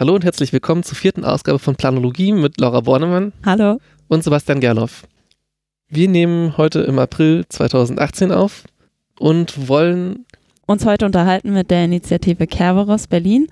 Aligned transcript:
Hallo 0.00 0.14
und 0.14 0.24
herzlich 0.24 0.50
willkommen 0.54 0.82
zur 0.82 0.96
vierten 0.96 1.26
Ausgabe 1.26 1.58
von 1.58 1.76
Planologie 1.76 2.32
mit 2.32 2.58
Laura 2.58 2.80
Bornemann. 2.80 3.34
Hallo. 3.44 3.78
Und 4.08 4.24
Sebastian 4.24 4.58
Gerloff. 4.58 5.06
Wir 5.88 6.08
nehmen 6.08 6.56
heute 6.56 6.80
im 6.80 6.98
April 6.98 7.44
2018 7.46 8.32
auf 8.32 8.64
und 9.18 9.68
wollen 9.68 10.24
uns 10.64 10.86
heute 10.86 11.04
unterhalten 11.04 11.52
mit 11.52 11.70
der 11.70 11.84
Initiative 11.84 12.46
Kerberos 12.46 13.08
Berlin, 13.08 13.48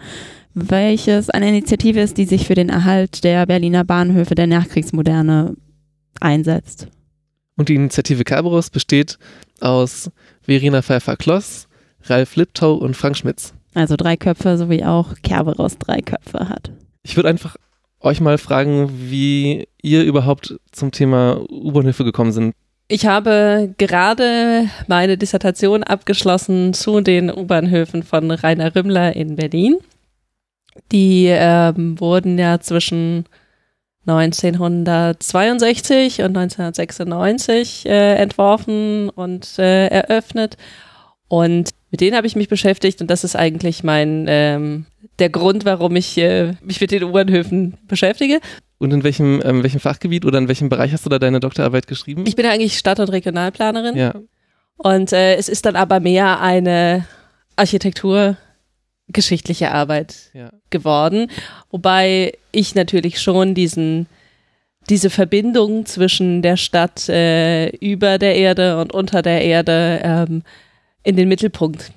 welches 0.55 1.29
eine 1.29 1.51
Initiative 1.51 2.01
ist, 2.01 2.17
die 2.17 2.25
sich 2.25 2.47
für 2.47 2.55
den 2.55 2.71
Erhalt 2.71 3.25
der 3.25 3.45
Berliner 3.45 3.85
Bahnhöfe 3.85 4.35
der 4.35 4.47
Nachkriegsmoderne 4.47 5.55
einsetzt. 6.19 6.89
Und 7.59 7.69
die 7.69 7.75
Initiative 7.75 8.25
Kerberos 8.25 8.71
besteht 8.71 9.19
aus 9.61 10.11
Verena 10.41 10.81
Pfeiffer-Kloss, 10.81 11.69
Ralf 12.05 12.37
Liptau 12.37 12.73
und 12.73 12.97
Frank 12.97 13.19
Schmitz. 13.19 13.53
Also 13.79 13.95
drei 13.95 14.17
Köpfe, 14.17 14.59
so 14.59 14.69
wie 14.71 14.85
auch 14.85 15.15
Kerberos 15.23 15.79
drei 15.79 16.01
Köpfe 16.01 16.49
hat. 16.49 16.73
Ich 17.05 17.17
würde 17.17 17.29
einfach 17.29 17.55
euch 18.01 18.21
mal 18.21 18.37
fragen, 18.37 18.91
wie 18.93 19.69
ihr 19.81 20.03
überhaupt 20.03 20.59
zum 20.73 20.91
Thema 20.91 21.41
U-Bahnhöfe 21.49 22.03
gekommen 22.03 22.33
sind. 22.33 22.57
Ich 22.89 23.07
habe 23.07 23.73
gerade 23.79 24.69
meine 24.89 25.17
Dissertation 25.17 25.85
abgeschlossen 25.85 26.75
zu 26.75 27.03
den 27.03 27.31
U-Bahnhöfen 27.31 28.03
von 28.03 28.33
Rainer 28.33 28.75
Rümmler 28.75 29.15
in 29.15 29.37
Berlin. 29.37 29.77
Die 30.91 31.27
ähm, 31.29 32.01
wurden 32.01 32.37
ja 32.37 32.59
zwischen 32.59 33.27
1962 34.07 36.23
und 36.23 36.37
1996 36.37 37.87
äh, 37.87 38.15
entworfen 38.15 39.09
und 39.11 39.57
äh, 39.59 39.87
eröffnet. 39.87 40.57
Und 41.29 41.78
mit 41.91 42.01
denen 42.01 42.17
habe 42.17 42.27
ich 42.27 42.37
mich 42.37 42.49
beschäftigt 42.49 43.01
und 43.01 43.11
das 43.11 43.25
ist 43.25 43.37
eigentlich 43.37 43.83
mein 43.83 44.27
ähm, 44.29 44.87
der 45.19 45.31
Grund, 45.31 45.65
warum 45.65 45.97
ich 45.97 46.19
äh, 46.19 46.55
mich 46.63 46.81
mit 46.81 46.91
den 46.91 47.05
U-Bahnhöfen 47.05 47.79
beschäftige. 47.87 48.41
Und 48.79 48.93
in 48.93 49.03
welchem, 49.03 49.43
ähm, 49.45 49.63
welchem 49.63 49.81
Fachgebiet 49.81 50.25
oder 50.25 50.39
in 50.39 50.49
welchem 50.49 50.69
Bereich 50.69 50.93
hast 50.93 51.05
du 51.05 51.11
da 51.11 51.19
deine 51.19 51.41
Doktorarbeit 51.41 51.87
geschrieben? 51.87 52.25
Ich 52.27 52.37
bin 52.37 52.47
eigentlich 52.47 52.79
Stadt- 52.79 53.01
und 53.01 53.09
Regionalplanerin. 53.09 53.97
Ja. 53.97 54.15
Und 54.77 55.13
äh, 55.13 55.35
es 55.35 55.49
ist 55.49 55.67
dann 55.67 55.75
aber 55.75 55.99
mehr 55.99 56.41
eine 56.41 57.05
Architekturgeschichtliche 57.57 59.73
Arbeit 59.73 60.31
ja. 60.33 60.51
geworden. 60.71 61.29
Wobei 61.71 62.35
ich 62.53 62.77
natürlich 62.77 63.21
schon 63.21 63.55
diesen 63.55 64.07
diese 64.89 65.11
Verbindung 65.11 65.85
zwischen 65.85 66.41
der 66.41 66.57
Stadt 66.57 67.11
äh, 67.11 67.69
über 67.77 68.17
der 68.19 68.37
Erde 68.37 68.81
und 68.81 68.95
unter 68.95 69.23
der 69.23 69.43
Erde 69.43 70.01
ähm, 70.03 70.43
in 71.03 71.17
den 71.17 71.29
Mittelpunkt 71.29 71.93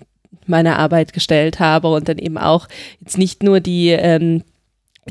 meiner 0.48 0.78
Arbeit 0.80 1.14
gestellt 1.14 1.60
habe 1.60 1.90
und 1.94 2.10
dann 2.10 2.18
eben 2.18 2.38
auch 2.38 2.68
jetzt 3.00 3.18
nicht 3.18 3.44
nur 3.44 3.60
die, 3.60 3.90
ähm, 3.90 4.44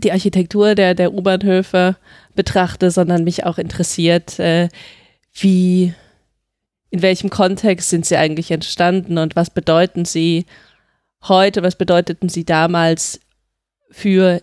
die 0.02 0.12
Architektur 0.12 0.74
der, 0.74 0.94
der 0.94 1.12
U-Bahnhöfe 1.12 1.96
betrachte, 2.34 2.90
sondern 2.90 3.24
mich 3.24 3.44
auch 3.44 3.58
interessiert, 3.58 4.38
äh, 4.38 4.68
wie, 5.32 5.94
in 6.90 7.02
welchem 7.02 7.30
Kontext 7.30 7.90
sind 7.90 8.06
sie 8.06 8.16
eigentlich 8.16 8.50
entstanden 8.50 9.18
und 9.18 9.36
was 9.36 9.50
bedeuten 9.50 10.04
sie 10.04 10.46
heute, 11.22 11.62
was 11.62 11.76
bedeuteten 11.76 12.28
sie 12.28 12.44
damals 12.44 13.20
für 13.90 14.42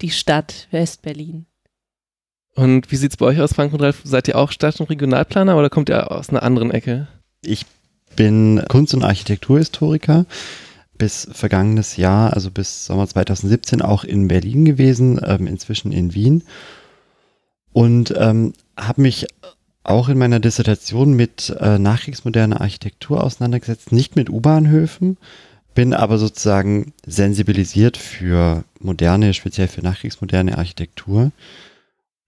die 0.00 0.10
Stadt 0.10 0.68
Westberlin? 0.70 1.46
Und 2.54 2.90
wie 2.90 2.96
sieht 2.96 3.10
es 3.10 3.16
bei 3.18 3.26
euch 3.26 3.40
aus, 3.40 3.52
Frank 3.52 3.72
und 3.74 3.82
Ralf? 3.82 4.00
Seid 4.04 4.28
ihr 4.28 4.38
auch 4.38 4.50
Stadt- 4.50 4.80
und 4.80 4.88
Regionalplaner 4.88 5.56
oder 5.56 5.68
kommt 5.68 5.90
ihr 5.90 6.10
aus 6.10 6.30
einer 6.30 6.42
anderen 6.42 6.70
Ecke? 6.70 7.06
Ich 7.42 7.66
bin 8.16 8.62
Kunst- 8.68 8.94
und 8.94 9.04
Architekturhistoriker 9.04 10.26
bis 10.98 11.28
vergangenes 11.30 11.96
Jahr, 11.96 12.32
also 12.32 12.50
bis 12.50 12.86
Sommer 12.86 13.06
2017 13.06 13.82
auch 13.82 14.04
in 14.04 14.28
Berlin 14.28 14.64
gewesen, 14.64 15.20
ähm, 15.24 15.46
inzwischen 15.46 15.92
in 15.92 16.14
Wien. 16.14 16.42
Und 17.72 18.14
ähm, 18.16 18.54
habe 18.76 19.02
mich 19.02 19.26
auch 19.84 20.08
in 20.08 20.18
meiner 20.18 20.40
Dissertation 20.40 21.14
mit 21.14 21.54
äh, 21.60 21.78
nachkriegsmoderner 21.78 22.60
Architektur 22.60 23.22
auseinandergesetzt, 23.22 23.92
nicht 23.92 24.16
mit 24.16 24.30
U-Bahnhöfen, 24.30 25.18
bin 25.74 25.92
aber 25.92 26.18
sozusagen 26.18 26.94
sensibilisiert 27.06 27.96
für 27.96 28.64
moderne, 28.80 29.34
speziell 29.34 29.68
für 29.68 29.82
nachkriegsmoderne 29.82 30.58
Architektur 30.58 31.30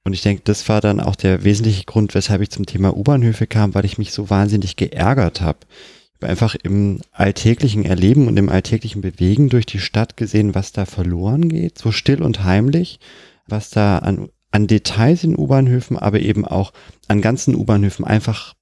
und 0.08 0.14
ich 0.14 0.22
denke, 0.22 0.41
das 0.42 0.66
war 0.70 0.80
dann 0.80 1.00
auch 1.00 1.16
der 1.16 1.44
wesentliche 1.44 1.84
Grund, 1.84 2.14
weshalb 2.14 2.41
ich 2.41 2.48
zum 2.48 2.64
Thema 2.64 2.96
U-Bahnhöfe 2.96 3.46
kam, 3.46 3.74
weil 3.74 3.84
ich 3.84 3.98
mich 3.98 4.14
so 4.14 4.30
wahnsinnig 4.30 4.76
geärgert 4.76 5.42
habe. 5.42 5.58
Ich 5.70 6.22
habe 6.22 6.30
einfach 6.30 6.54
im 6.54 7.02
alltäglichen 7.12 7.84
Erleben 7.84 8.26
und 8.26 8.38
im 8.38 8.48
alltäglichen 8.48 9.02
Bewegen 9.02 9.50
durch 9.50 9.66
die 9.66 9.80
Stadt 9.80 10.16
gesehen, 10.16 10.54
was 10.54 10.72
da 10.72 10.86
verloren 10.86 11.50
geht, 11.50 11.76
so 11.76 11.92
still 11.92 12.22
und 12.22 12.42
heimlich, 12.42 13.00
was 13.47 13.68
da 13.68 13.98
an, 13.98 14.30
an 14.50 14.66
Details 14.66 15.24
in 15.24 15.36
U-Bahnhöfen, 15.36 15.98
aber 15.98 16.20
eben 16.20 16.47
auch 16.47 16.72
an 17.06 17.20
ganzen 17.20 17.54
U-Bahnhöfen 17.54 18.06
einfach 18.06 18.54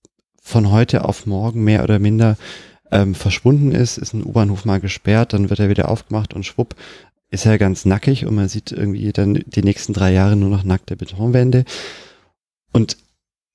von 0.42 0.72
heute 0.72 1.04
auf 1.04 1.26
morgen 1.26 1.62
mehr 1.62 1.84
oder 1.84 2.00
minder 2.00 2.36
ähm, 2.90 3.14
verschwunden 3.14 3.70
ist, 3.70 3.98
ist 3.98 4.14
ein 4.14 4.24
U-Bahnhof 4.24 4.64
mal 4.64 4.80
gesperrt, 4.80 5.32
dann 5.32 5.48
wird 5.48 5.60
er 5.60 5.68
wieder 5.68 5.88
aufgemacht 5.88 6.34
und 6.34 6.44
schwupp 6.44 6.74
ist 7.30 7.44
ja 7.44 7.56
ganz 7.56 7.84
nackig 7.84 8.26
und 8.26 8.34
man 8.34 8.48
sieht 8.48 8.72
irgendwie 8.72 9.12
dann 9.12 9.42
die 9.46 9.62
nächsten 9.62 9.92
drei 9.92 10.12
Jahre 10.12 10.36
nur 10.36 10.50
noch 10.50 10.64
nackte 10.64 10.96
Betonwände. 10.96 11.64
Und 12.72 12.96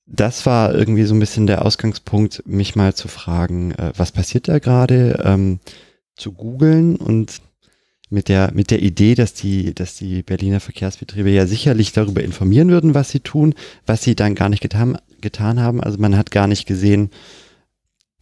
das 0.06 0.44
war 0.46 0.74
irgendwie 0.74 1.04
so 1.04 1.14
ein 1.14 1.20
bisschen 1.20 1.46
der 1.46 1.64
Ausgangspunkt, 1.64 2.42
mich 2.46 2.76
mal 2.76 2.94
zu 2.94 3.08
fragen, 3.08 3.72
äh, 3.72 3.92
was 3.96 4.12
passiert 4.12 4.48
da 4.48 4.58
gerade, 4.58 5.22
ähm, 5.24 5.60
zu 6.16 6.32
googeln 6.32 6.96
und 6.96 7.40
mit 8.10 8.28
der, 8.28 8.52
mit 8.52 8.70
der 8.70 8.82
Idee, 8.82 9.14
dass 9.14 9.32
die, 9.32 9.74
dass 9.74 9.96
die 9.96 10.22
Berliner 10.22 10.60
Verkehrsbetriebe 10.60 11.30
ja 11.30 11.46
sicherlich 11.46 11.92
darüber 11.92 12.22
informieren 12.22 12.68
würden, 12.68 12.94
was 12.94 13.10
sie 13.10 13.20
tun, 13.20 13.54
was 13.86 14.02
sie 14.02 14.14
dann 14.14 14.34
gar 14.34 14.50
nicht 14.50 14.60
getan, 14.60 14.98
getan 15.22 15.60
haben. 15.60 15.80
Also 15.80 15.96
man 15.98 16.16
hat 16.16 16.30
gar 16.30 16.46
nicht 16.46 16.66
gesehen, 16.66 17.10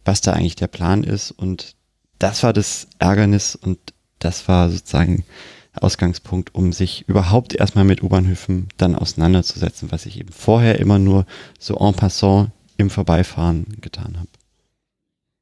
was 0.05 0.21
da 0.21 0.31
eigentlich 0.31 0.55
der 0.55 0.67
Plan 0.67 1.03
ist 1.03 1.31
und 1.31 1.75
das 2.19 2.43
war 2.43 2.53
das 2.53 2.87
Ärgernis 2.99 3.55
und 3.55 3.79
das 4.23 4.47
war 4.47 4.69
sozusagen 4.69 5.25
Ausgangspunkt, 5.73 6.53
um 6.53 6.73
sich 6.73 7.07
überhaupt 7.07 7.55
erstmal 7.55 7.85
mit 7.85 8.03
U-Bahnhöfen 8.03 8.67
dann 8.77 8.95
auseinanderzusetzen, 8.95 9.91
was 9.91 10.05
ich 10.05 10.19
eben 10.19 10.31
vorher 10.31 10.79
immer 10.79 10.99
nur 10.99 11.25
so 11.59 11.77
en 11.77 11.93
passant 11.93 12.51
im 12.77 12.89
Vorbeifahren 12.89 13.65
getan 13.79 14.17
habe. 14.17 14.29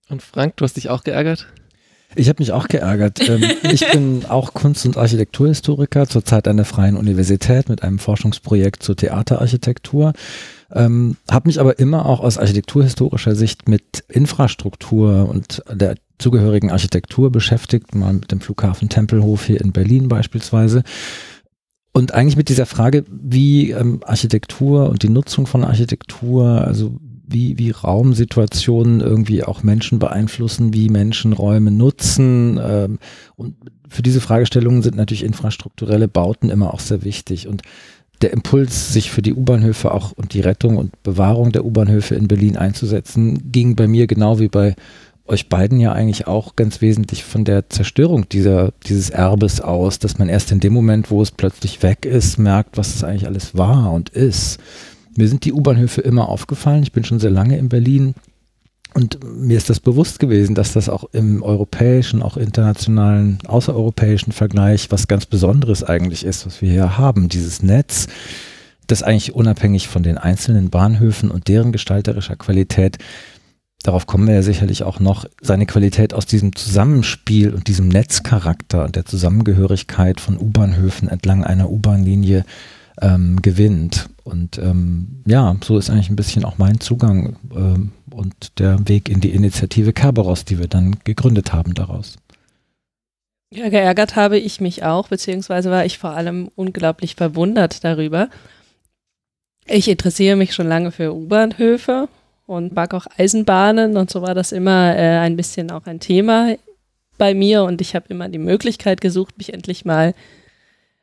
Und 0.09 0.21
Frank, 0.21 0.57
du 0.57 0.65
hast 0.65 0.77
dich 0.77 0.89
auch 0.89 1.03
geärgert? 1.03 1.47
Ich 2.19 2.27
habe 2.27 2.41
mich 2.41 2.51
auch 2.51 2.67
geärgert. 2.67 3.27
Ähm, 3.29 3.43
ich 3.71 3.89
bin 3.91 4.25
auch 4.27 4.53
Kunst- 4.53 4.85
und 4.85 4.97
Architekturhistoriker, 4.97 6.05
zurzeit 6.05 6.49
an 6.49 6.57
der 6.57 6.65
Freien 6.65 6.97
Universität 6.97 7.69
mit 7.69 7.81
einem 7.81 7.97
Forschungsprojekt 7.97 8.83
zur 8.83 8.97
Theaterarchitektur. 8.97 10.11
Ähm, 10.73 11.15
habe 11.31 11.47
mich 11.47 11.61
aber 11.61 11.79
immer 11.79 12.05
auch 12.05 12.19
aus 12.19 12.37
architekturhistorischer 12.37 13.35
Sicht 13.35 13.69
mit 13.69 14.03
Infrastruktur 14.09 15.29
und 15.29 15.63
der 15.71 15.95
zugehörigen 16.19 16.71
Architektur 16.71 17.31
beschäftigt, 17.31 17.95
mal 17.95 18.13
mit 18.13 18.31
dem 18.33 18.41
Flughafen 18.41 18.89
Tempelhof 18.89 19.45
hier 19.45 19.61
in 19.61 19.71
Berlin 19.71 20.09
beispielsweise. 20.09 20.83
Und 21.93 22.13
eigentlich 22.13 22.35
mit 22.35 22.49
dieser 22.49 22.65
Frage, 22.65 23.05
wie 23.09 23.71
ähm, 23.71 24.01
Architektur 24.05 24.89
und 24.89 25.03
die 25.03 25.09
Nutzung 25.09 25.47
von 25.47 25.63
Architektur, 25.63 26.61
also 26.67 26.99
wie, 27.31 27.57
wie 27.57 27.71
Raumsituationen 27.71 29.01
irgendwie 29.01 29.43
auch 29.43 29.63
Menschen 29.63 29.99
beeinflussen, 29.99 30.73
wie 30.73 30.89
Menschen 30.89 31.33
Räume 31.33 31.71
nutzen. 31.71 32.59
Ähm, 32.61 32.99
und 33.35 33.55
für 33.87 34.01
diese 34.01 34.21
Fragestellungen 34.21 34.81
sind 34.81 34.95
natürlich 34.95 35.23
infrastrukturelle 35.23 36.07
Bauten 36.07 36.49
immer 36.49 36.73
auch 36.73 36.79
sehr 36.79 37.03
wichtig. 37.03 37.47
Und 37.47 37.61
der 38.21 38.33
Impuls, 38.33 38.91
sich 38.91 39.11
für 39.11 39.21
die 39.21 39.33
U-Bahnhöfe 39.33 39.93
auch 39.93 40.11
und 40.11 40.33
die 40.33 40.41
Rettung 40.41 40.77
und 40.77 41.01
Bewahrung 41.03 41.51
der 41.51 41.65
U-Bahnhöfe 41.65 42.15
in 42.15 42.27
Berlin 42.27 42.57
einzusetzen, 42.57 43.51
ging 43.51 43.75
bei 43.75 43.87
mir 43.87 44.07
genau 44.07 44.39
wie 44.39 44.49
bei 44.49 44.75
euch 45.29 45.47
beiden 45.47 45.79
ja 45.79 45.93
eigentlich 45.93 46.27
auch 46.27 46.55
ganz 46.55 46.81
wesentlich 46.81 47.23
von 47.23 47.45
der 47.45 47.69
Zerstörung 47.69 48.27
dieser, 48.29 48.73
dieses 48.87 49.11
Erbes 49.11 49.61
aus, 49.61 49.99
dass 49.99 50.17
man 50.17 50.27
erst 50.27 50.51
in 50.51 50.59
dem 50.59 50.73
Moment, 50.73 51.11
wo 51.11 51.21
es 51.21 51.31
plötzlich 51.31 51.83
weg 51.83 52.05
ist, 52.05 52.39
merkt, 52.39 52.77
was 52.77 52.95
es 52.95 53.03
eigentlich 53.03 53.27
alles 53.27 53.55
war 53.55 53.93
und 53.93 54.09
ist. 54.09 54.59
Mir 55.15 55.27
sind 55.27 55.45
die 55.45 55.53
U-Bahnhöfe 55.53 56.01
immer 56.01 56.29
aufgefallen. 56.29 56.83
Ich 56.83 56.91
bin 56.91 57.03
schon 57.03 57.19
sehr 57.19 57.31
lange 57.31 57.57
in 57.57 57.69
Berlin 57.69 58.15
und 58.93 59.19
mir 59.23 59.57
ist 59.57 59.69
das 59.69 59.79
bewusst 59.79 60.19
gewesen, 60.19 60.55
dass 60.55 60.73
das 60.73 60.89
auch 60.89 61.05
im 61.13 61.43
europäischen, 61.43 62.21
auch 62.21 62.37
internationalen, 62.37 63.37
außereuropäischen 63.45 64.33
Vergleich 64.33 64.91
was 64.91 65.07
ganz 65.07 65.25
Besonderes 65.25 65.83
eigentlich 65.83 66.25
ist, 66.25 66.45
was 66.45 66.61
wir 66.61 66.71
hier 66.71 66.97
haben. 66.97 67.29
Dieses 67.29 67.61
Netz, 67.61 68.07
das 68.87 69.03
eigentlich 69.03 69.35
unabhängig 69.35 69.87
von 69.87 70.01
den 70.01 70.17
einzelnen 70.17 70.69
Bahnhöfen 70.69 71.29
und 71.29 71.47
deren 71.47 71.71
gestalterischer 71.71 72.35
Qualität 72.35 72.97
darauf 73.83 74.07
kommen 74.07 74.27
wir 74.27 74.35
ja 74.35 74.41
sicherlich 74.41 74.83
auch 74.83 74.99
noch, 74.99 75.25
seine 75.41 75.65
Qualität 75.65 76.13
aus 76.13 76.25
diesem 76.25 76.55
Zusammenspiel 76.55 77.53
und 77.53 77.67
diesem 77.67 77.87
Netzcharakter 77.87 78.85
und 78.85 78.95
der 78.95 79.05
Zusammengehörigkeit 79.05 80.19
von 80.19 80.37
U-Bahnhöfen 80.37 81.07
entlang 81.07 81.43
einer 81.43 81.69
U-Bahn-Linie 81.69 82.45
ähm, 83.01 83.41
gewinnt. 83.41 84.09
Und 84.23 84.57
ähm, 84.57 85.23
ja, 85.25 85.55
so 85.63 85.77
ist 85.77 85.89
eigentlich 85.89 86.09
ein 86.09 86.15
bisschen 86.15 86.45
auch 86.45 86.57
mein 86.57 86.79
Zugang 86.79 87.37
ähm, 87.55 87.91
und 88.11 88.59
der 88.59 88.87
Weg 88.87 89.09
in 89.09 89.21
die 89.21 89.31
Initiative 89.31 89.93
Kerberos, 89.93 90.45
die 90.45 90.59
wir 90.59 90.67
dann 90.67 90.97
gegründet 91.03 91.53
haben 91.53 91.73
daraus. 91.73 92.17
Ja, 93.51 93.69
geärgert 93.69 94.15
habe 94.15 94.37
ich 94.37 94.61
mich 94.61 94.83
auch, 94.83 95.07
beziehungsweise 95.07 95.71
war 95.71 95.83
ich 95.83 95.97
vor 95.97 96.11
allem 96.11 96.51
unglaublich 96.55 97.15
verwundert 97.15 97.83
darüber. 97.83 98.29
Ich 99.65 99.87
interessiere 99.87 100.35
mich 100.35 100.53
schon 100.53 100.67
lange 100.67 100.91
für 100.91 101.15
U-Bahnhöfe 101.15 102.09
und 102.45 102.73
mag 102.73 102.93
auch 102.93 103.07
Eisenbahnen 103.17 103.97
und 103.97 104.11
so 104.11 104.21
war 104.21 104.35
das 104.35 104.51
immer 104.51 104.95
äh, 104.95 105.17
ein 105.19 105.35
bisschen 105.35 105.71
auch 105.71 105.85
ein 105.85 105.99
Thema 105.99 106.55
bei 107.17 107.33
mir 107.33 107.63
und 107.63 107.81
ich 107.81 107.95
habe 107.95 108.05
immer 108.09 108.29
die 108.29 108.39
Möglichkeit 108.39 109.01
gesucht, 109.01 109.37
mich 109.37 109.53
endlich 109.53 109.85
mal 109.85 110.13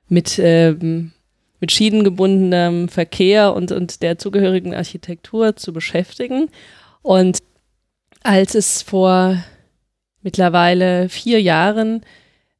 mit, 0.08 0.38
ähm, 0.38 1.12
mit 1.60 1.72
schienengebundenem 1.72 2.88
Verkehr 2.88 3.54
und, 3.54 3.72
und 3.72 4.02
der 4.02 4.18
zugehörigen 4.18 4.74
Architektur 4.74 5.56
zu 5.56 5.72
beschäftigen. 5.72 6.50
Und 7.02 7.38
als 8.22 8.54
es 8.54 8.82
vor 8.82 9.42
mittlerweile 10.22 11.08
vier 11.08 11.40
Jahren 11.40 12.02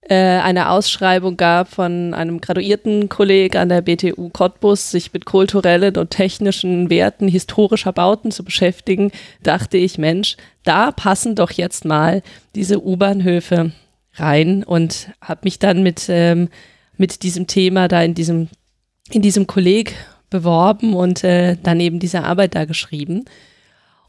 äh, 0.09 0.15
eine 0.15 0.71
Ausschreibung 0.71 1.37
gab 1.37 1.69
von 1.69 2.15
einem 2.15 2.41
graduierten 2.41 3.09
Kolleg 3.09 3.57
an 3.57 3.69
der 3.69 3.83
BTU 3.83 4.29
Cottbus, 4.29 4.93
sich 4.93 5.13
mit 5.13 5.25
kulturellen 5.25 5.97
und 5.97 6.11
technischen 6.11 6.91
Werten 6.91 7.27
historischer 7.27 7.93
Bauten 7.93 8.31
zu 8.31 8.45
beschäftigen, 8.45 9.11
dachte 9.43 9.79
ich, 9.79 9.99
Mensch, 9.99 10.37
da 10.63 10.93
passen 10.93 11.35
doch 11.35 11.51
jetzt 11.51 11.85
mal 11.85 12.23
diese 12.55 12.85
U-Bahnhöfe 12.85 13.73
rein 14.15 14.63
und 14.63 15.11
habe 15.21 15.41
mich 15.43 15.59
dann 15.59 15.83
mit, 15.83 16.07
ähm, 16.09 16.51
mit 16.97 17.25
diesem 17.25 17.49
Thema 17.49 17.89
da 17.89 18.01
in 18.01 18.15
diesem, 18.15 18.49
in 19.11 19.23
diesem 19.23 19.47
Kolleg 19.47 19.95
beworben 20.31 20.95
und 20.95 21.25
äh, 21.25 21.57
dann 21.63 21.81
eben 21.81 21.99
diese 21.99 22.25
Arbeit 22.25 22.55
da 22.55 22.65
geschrieben. 22.65 23.25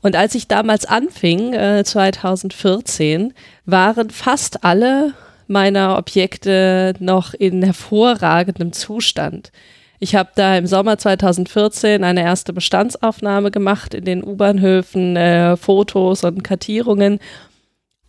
Und 0.02 0.16
als 0.16 0.36
ich 0.36 0.48
damals 0.48 0.86
anfing, 0.86 1.54
äh, 1.54 1.84
2014, 1.84 3.34
waren 3.66 4.10
fast 4.10 4.64
alle 4.64 5.14
meiner 5.48 5.98
Objekte 5.98 6.94
noch 7.00 7.34
in 7.34 7.64
hervorragendem 7.64 8.74
Zustand. 8.74 9.52
Ich 10.00 10.16
habe 10.16 10.30
da 10.36 10.58
im 10.58 10.68
Sommer 10.68 10.98
2014 10.98 12.04
eine 12.04 12.22
erste 12.22 12.54
Bestandsaufnahme 12.54 13.50
gemacht 13.50 13.94
in 13.94 14.06
den 14.06 14.24
U-Bahnhöfen, 14.24 15.16
äh, 15.16 15.58
Fotos 15.58 16.24
und 16.24 16.44
Kartierungen 16.44 17.20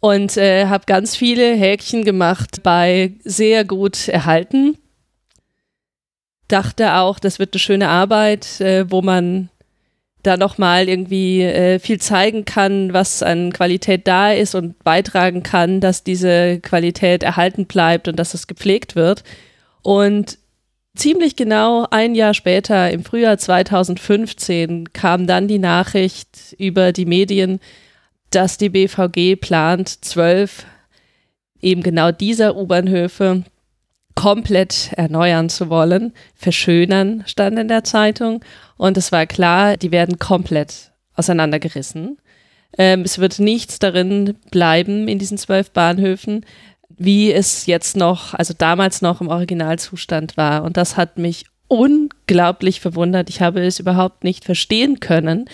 und 0.00 0.37
äh, 0.37 0.67
habe 0.67 0.85
ganz 0.87 1.17
viele 1.17 1.55
Häkchen 1.55 2.05
gemacht 2.05 2.62
bei 2.62 3.14
sehr 3.25 3.64
gut 3.64 4.08
erhalten. 4.08 4.76
Dachte 6.49 6.95
auch, 6.95 7.19
das 7.19 7.39
wird 7.39 7.55
eine 7.55 7.61
schöne 7.61 7.89
Arbeit, 7.89 8.61
äh, 8.61 8.91
wo 8.91 9.03
man 9.03 9.50
da 10.23 10.37
nochmal 10.37 10.89
irgendwie 10.89 11.43
äh, 11.43 11.79
viel 11.79 12.00
zeigen 12.00 12.45
kann, 12.45 12.93
was 12.93 13.23
an 13.23 13.53
Qualität 13.53 14.06
da 14.09 14.33
ist 14.33 14.55
und 14.55 14.83
beitragen 14.83 15.43
kann, 15.43 15.81
dass 15.81 16.05
diese 16.05 16.61
Qualität 16.61 17.23
erhalten 17.23 17.67
bleibt 17.67 18.09
und 18.09 18.17
dass 18.17 18.35
es 18.35 18.47
gepflegt 18.47 18.97
wird. 18.97 19.23
Und 19.83 20.39
ziemlich 20.97 21.37
genau 21.37 21.87
ein 21.91 22.15
Jahr 22.15 22.35
später, 22.35 22.91
im 22.91 23.05
Frühjahr 23.05 23.39
2015, 23.39 24.93
kam 24.93 25.27
dann 25.27 25.49
die 25.49 25.59
Nachricht 25.61 26.55
über 26.59 26.93
die 26.93 27.06
Medien, 27.06 27.61
dass 28.31 28.59
die 28.59 28.69
BVG 28.69 29.37
plant, 29.37 30.05
zwölf 30.05 30.67
eben 31.61 31.83
genau 31.83 32.11
dieser 32.11 32.56
U-Bahnhöfe 32.56 33.45
komplett 34.19 34.91
erneuern 34.97 35.49
zu 35.49 35.70
wollen, 35.70 36.12
verschönern, 36.35 37.23
stand 37.26 37.56
in 37.56 37.69
der 37.69 37.85
Zeitung. 37.85 38.44
Und 38.76 38.97
es 38.97 39.12
war 39.12 39.26
klar, 39.26 39.76
die 39.76 39.93
werden 39.93 40.19
komplett 40.19 40.91
auseinandergerissen. 41.15 42.19
Ähm, 42.76 43.03
es 43.03 43.20
wird 43.20 43.38
nichts 43.38 43.79
darin 43.79 44.35
bleiben 44.50 45.06
in 45.06 45.20
diesen 45.20 45.38
zwölf 45.38 45.70
Bahnhöfen, 45.70 46.44
wie 46.88 47.32
es 47.32 47.67
jetzt 47.67 47.97
noch, 47.97 48.35
also 48.35 48.55
damals 48.59 49.03
noch 49.03 49.20
im 49.20 49.29
Originalzustand 49.29 50.37
war. 50.37 50.64
Und 50.64 50.76
das 50.76 50.97
hat 50.97 51.17
mich 51.17 51.44
unglaublich 51.69 52.81
verwundert. 52.81 53.31
Ich 53.31 53.41
habe 53.41 53.64
es 53.64 53.79
überhaupt 53.79 54.25
nicht 54.25 54.44
verstehen 54.44 54.99
können, 54.99 55.44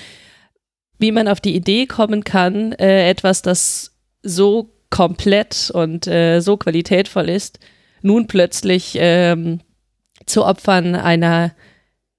wie 0.99 1.13
man 1.13 1.29
auf 1.29 1.43
die 1.43 1.55
Idee 1.55 1.85
kommen 1.85 2.25
kann, 2.25 2.73
äh, 2.73 3.11
etwas, 3.11 3.43
das 3.43 3.93
so 4.23 4.71
komplett 4.89 5.71
und 5.75 6.07
äh, 6.07 6.41
so 6.41 6.57
qualitätvoll 6.57 7.29
ist, 7.29 7.59
nun 8.05 8.27
plötzlich 8.27 8.97
ähm, 9.01 9.61
zu 10.27 10.45
Opfern 10.45 10.95
einer 10.95 11.53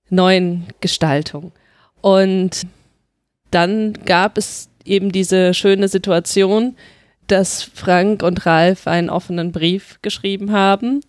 neuen 0.09 0.65
Gestaltung. 0.81 1.51
Und 2.01 2.63
dann 3.51 3.93
gab 4.05 4.37
es 4.37 4.69
eben 4.83 5.11
diese 5.11 5.53
schöne 5.53 5.87
Situation, 5.87 6.75
dass 7.27 7.63
Frank 7.63 8.23
und 8.23 8.45
Ralf 8.45 8.87
einen 8.87 9.09
offenen 9.09 9.51
Brief 9.51 9.99
geschrieben 10.01 10.51
haben, 10.51 11.01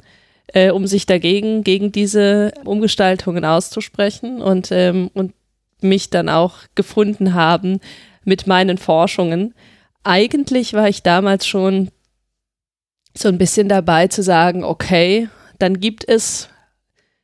äh, 0.49 0.71
um 0.71 0.87
sich 0.87 1.07
dagegen, 1.07 1.65
gegen 1.65 1.91
diese 1.91 2.53
Umgestaltungen 2.65 3.45
auszusprechen 3.45 4.43
und, 4.43 4.71
ähm, 4.73 5.11
und 5.15 5.33
mich 5.81 6.11
dann 6.11 6.29
auch 6.29 6.59
gefunden 6.75 7.35
haben 7.35 7.81
mit 8.25 8.47
meinen 8.47 8.79
Forschungen. 8.79 9.55
Eigentlich 10.05 10.75
war 10.75 10.89
ich 10.89 11.03
damals 11.03 11.47
schon 11.47 11.91
so 13.19 13.29
ein 13.29 13.39
bisschen 13.39 13.69
dabei 13.69 14.09
zu 14.09 14.23
sagen, 14.23 14.65
okay, 14.65 15.29
dann 15.59 15.81
gibt 15.81 16.09
es 16.09 16.49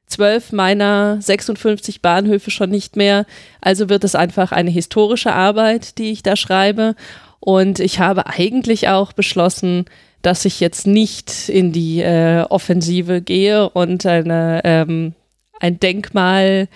zwölf 0.06 0.52
meiner 0.52 1.20
56 1.20 2.02
Bahnhöfe 2.02 2.50
schon 2.50 2.70
nicht 2.70 2.96
mehr. 2.96 3.26
Also 3.60 3.88
wird 3.88 4.04
es 4.04 4.14
einfach 4.14 4.52
eine 4.52 4.70
historische 4.70 5.32
Arbeit, 5.32 5.98
die 5.98 6.12
ich 6.12 6.22
da 6.22 6.36
schreibe. 6.36 6.94
Und 7.40 7.80
ich 7.80 7.98
habe 7.98 8.26
eigentlich 8.26 8.88
auch 8.88 9.12
beschlossen, 9.12 9.86
dass 10.20 10.44
ich 10.44 10.60
jetzt 10.60 10.86
nicht 10.86 11.48
in 11.48 11.72
die 11.72 12.00
äh, 12.00 12.42
Offensive 12.42 13.20
gehe 13.20 13.68
und 13.70 14.06
eine, 14.06 14.60
ähm, 14.64 15.14
ein 15.58 15.80
Denkmalstreit 15.80 16.68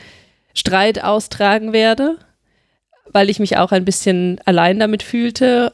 austragen 1.05 1.73
werde, 1.73 2.17
weil 3.13 3.31
ich 3.31 3.39
mich 3.39 3.57
auch 3.57 3.71
ein 3.71 3.85
bisschen 3.85 4.41
allein 4.45 4.81
damit 4.81 5.05
fühlte. 5.05 5.73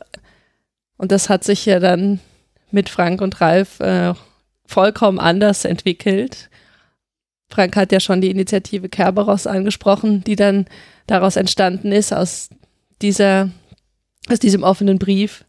Und 0.99 1.13
das 1.13 1.31
hat 1.31 1.45
sich 1.45 1.65
ja 1.65 1.81
dann 1.81 2.21
mit 2.73 2.89
Frank 2.89 3.21
und 3.21 3.41
Ralf 3.41 3.81
äh, 3.81 4.15
vollkommen 4.67 5.19
anders 5.19 5.65
entwickelt. 5.65 6.49
Frank 7.51 7.77
hat 7.77 7.93
ja 7.93 8.01
schon 8.01 8.21
die 8.21 8.31
Initiative 8.31 8.89
Kerberos 8.89 9.47
angesprochen, 9.47 10.25
die 10.25 10.37
dann 10.37 10.67
daraus 11.07 11.37
entstanden 11.37 11.93
ist, 11.93 12.13
aus 12.13 12.49
dieser, 13.03 13.51
aus 14.31 14.39
diesem 14.39 14.63
offenen 14.63 14.99
Brief. 14.99 15.45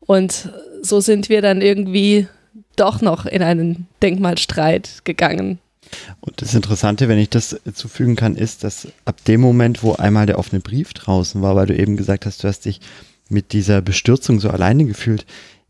Und 0.00 0.50
so 0.82 1.00
sind 1.00 1.28
wir 1.28 1.40
dann 1.40 1.62
irgendwie 1.62 2.28
doch 2.76 3.00
noch 3.00 3.24
in 3.24 3.42
einen 3.42 3.88
Denkmalstreit 4.02 5.04
gegangen. 5.04 5.58
Und 6.20 6.42
das 6.42 6.54
Interessante, 6.54 7.08
wenn 7.08 7.18
ich 7.18 7.30
das 7.30 7.58
zufügen 7.74 8.16
kann, 8.16 8.36
ist, 8.36 8.64
dass 8.64 8.88
ab 9.04 9.24
dem 9.24 9.40
Moment, 9.40 9.82
wo 9.82 9.94
einmal 9.94 10.26
der 10.26 10.38
offene 10.38 10.60
Brief 10.60 10.92
draußen 10.92 11.40
war, 11.42 11.56
weil 11.56 11.66
du 11.66 11.76
eben 11.76 11.96
gesagt 11.96 12.26
hast, 12.26 12.42
du 12.42 12.48
hast 12.48 12.64
dich 12.64 12.80
mit 13.28 13.52
dieser 13.52 13.82
Bestürzung 13.82 14.40
so 14.40 14.50
alleine 14.50 14.84
gefühlt, 14.84 15.26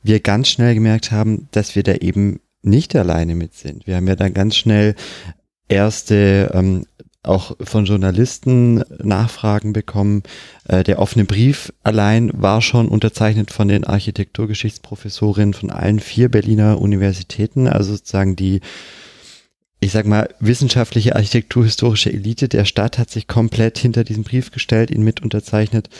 wir 0.06 0.20
ganz 0.20 0.48
schnell 0.48 0.74
gemerkt 0.74 1.10
haben, 1.10 1.48
dass 1.50 1.74
wir 1.74 1.82
da 1.82 1.94
eben 1.94 2.40
nicht 2.62 2.96
alleine 2.96 3.34
mit 3.34 3.54
sind. 3.54 3.86
Wir 3.86 3.96
haben 3.96 4.08
ja 4.08 4.16
dann 4.16 4.34
ganz 4.34 4.56
schnell 4.56 4.94
erste 5.68 6.50
ähm, 6.54 6.86
auch 7.22 7.56
von 7.60 7.86
Journalisten 7.86 8.84
Nachfragen 9.02 9.72
bekommen. 9.72 10.22
Äh, 10.68 10.84
der 10.84 10.98
offene 10.98 11.24
Brief 11.24 11.72
allein 11.82 12.30
war 12.34 12.62
schon 12.62 12.88
unterzeichnet 12.88 13.50
von 13.50 13.68
den 13.68 13.84
Architekturgeschichtsprofessorinnen 13.84 15.54
von 15.54 15.70
allen 15.70 16.00
vier 16.00 16.30
Berliner 16.30 16.80
Universitäten, 16.80 17.66
also 17.66 17.92
sozusagen 17.92 18.36
die 18.36 18.60
ich 19.78 19.92
sag 19.92 20.06
mal, 20.06 20.34
wissenschaftliche 20.40 21.16
architekturhistorische 21.16 22.10
Elite 22.10 22.48
der 22.48 22.64
Stadt 22.64 22.98
hat 22.98 23.10
sich 23.10 23.26
komplett 23.26 23.76
hinter 23.76 24.04
diesen 24.04 24.24
Brief 24.24 24.50
gestellt, 24.50 24.90
ihn 24.90 25.02
mit 25.02 25.22
unterzeichnet. 25.22 25.90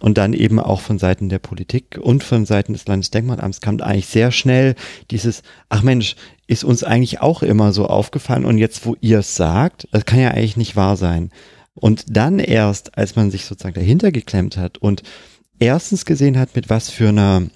Und 0.00 0.18
dann 0.18 0.34
eben 0.34 0.60
auch 0.60 0.80
von 0.80 0.98
Seiten 0.98 1.30
der 1.30 1.38
Politik 1.38 1.98
und 1.98 2.22
von 2.22 2.44
Seiten 2.44 2.74
des 2.74 2.86
Landesdenkmalamts 2.86 3.62
kam 3.62 3.80
eigentlich 3.80 4.06
sehr 4.06 4.30
schnell 4.30 4.74
dieses, 5.10 5.42
ach 5.70 5.82
Mensch, 5.82 6.16
ist 6.46 6.64
uns 6.64 6.84
eigentlich 6.84 7.20
auch 7.20 7.42
immer 7.42 7.72
so 7.72 7.86
aufgefallen 7.86 8.44
und 8.44 8.58
jetzt, 8.58 8.84
wo 8.84 8.94
ihr 9.00 9.20
es 9.20 9.36
sagt, 9.36 9.88
das 9.92 10.04
kann 10.04 10.20
ja 10.20 10.30
eigentlich 10.32 10.58
nicht 10.58 10.76
wahr 10.76 10.96
sein. 10.96 11.30
Und 11.74 12.04
dann 12.08 12.38
erst, 12.38 12.96
als 12.98 13.16
man 13.16 13.30
sich 13.30 13.46
sozusagen 13.46 13.74
dahinter 13.74 14.12
geklemmt 14.12 14.56
hat 14.56 14.78
und 14.78 15.02
erstens 15.58 16.04
gesehen 16.04 16.38
hat, 16.38 16.56
mit 16.56 16.68
was 16.68 16.90
für 16.90 17.08
einer 17.08 17.48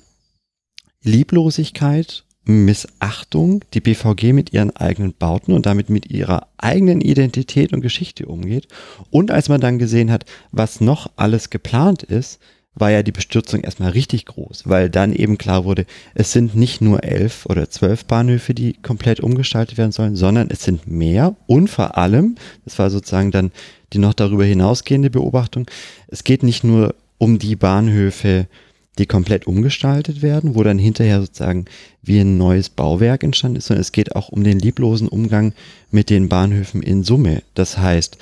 Lieblosigkeit 1.02 2.24
Missachtung 2.44 3.64
die 3.74 3.80
BVG 3.80 4.32
mit 4.32 4.52
ihren 4.52 4.74
eigenen 4.74 5.14
Bauten 5.14 5.52
und 5.52 5.66
damit 5.66 5.90
mit 5.90 6.10
ihrer 6.10 6.48
eigenen 6.58 7.00
Identität 7.00 7.72
und 7.72 7.80
Geschichte 7.80 8.26
umgeht. 8.26 8.66
Und 9.10 9.30
als 9.30 9.48
man 9.48 9.60
dann 9.60 9.78
gesehen 9.78 10.10
hat, 10.10 10.24
was 10.50 10.80
noch 10.80 11.10
alles 11.16 11.50
geplant 11.50 12.02
ist, 12.02 12.40
war 12.74 12.90
ja 12.90 13.02
die 13.02 13.12
Bestürzung 13.12 13.60
erstmal 13.60 13.90
richtig 13.90 14.26
groß, 14.26 14.62
weil 14.66 14.90
dann 14.90 15.12
eben 15.12 15.38
klar 15.38 15.64
wurde, 15.64 15.86
es 16.14 16.32
sind 16.32 16.54
nicht 16.54 16.80
nur 16.80 17.02
elf 17.02 17.46
oder 17.46 17.68
zwölf 17.68 18.04
Bahnhöfe, 18.04 18.54
die 18.54 18.74
komplett 18.74 19.20
umgestaltet 19.20 19.76
werden 19.76 19.92
sollen, 19.92 20.16
sondern 20.16 20.48
es 20.50 20.62
sind 20.62 20.86
mehr 20.86 21.36
und 21.46 21.68
vor 21.68 21.98
allem, 21.98 22.36
das 22.64 22.78
war 22.78 22.90
sozusagen 22.90 23.32
dann 23.32 23.50
die 23.92 23.98
noch 23.98 24.14
darüber 24.14 24.44
hinausgehende 24.44 25.10
Beobachtung, 25.10 25.66
es 26.08 26.22
geht 26.22 26.42
nicht 26.42 26.62
nur 26.62 26.94
um 27.18 27.38
die 27.38 27.56
Bahnhöfe, 27.56 28.46
die 29.00 29.06
komplett 29.06 29.46
umgestaltet 29.46 30.22
werden, 30.22 30.54
wo 30.54 30.62
dann 30.62 30.78
hinterher 30.78 31.20
sozusagen 31.20 31.64
wie 32.02 32.20
ein 32.20 32.38
neues 32.38 32.68
Bauwerk 32.68 33.24
entstanden 33.24 33.56
ist, 33.56 33.66
sondern 33.66 33.80
es 33.80 33.92
geht 33.92 34.14
auch 34.14 34.28
um 34.28 34.44
den 34.44 34.58
lieblosen 34.58 35.08
Umgang 35.08 35.54
mit 35.90 36.10
den 36.10 36.28
Bahnhöfen 36.28 36.82
in 36.82 37.02
Summe. 37.02 37.42
Das 37.54 37.78
heißt, 37.78 38.18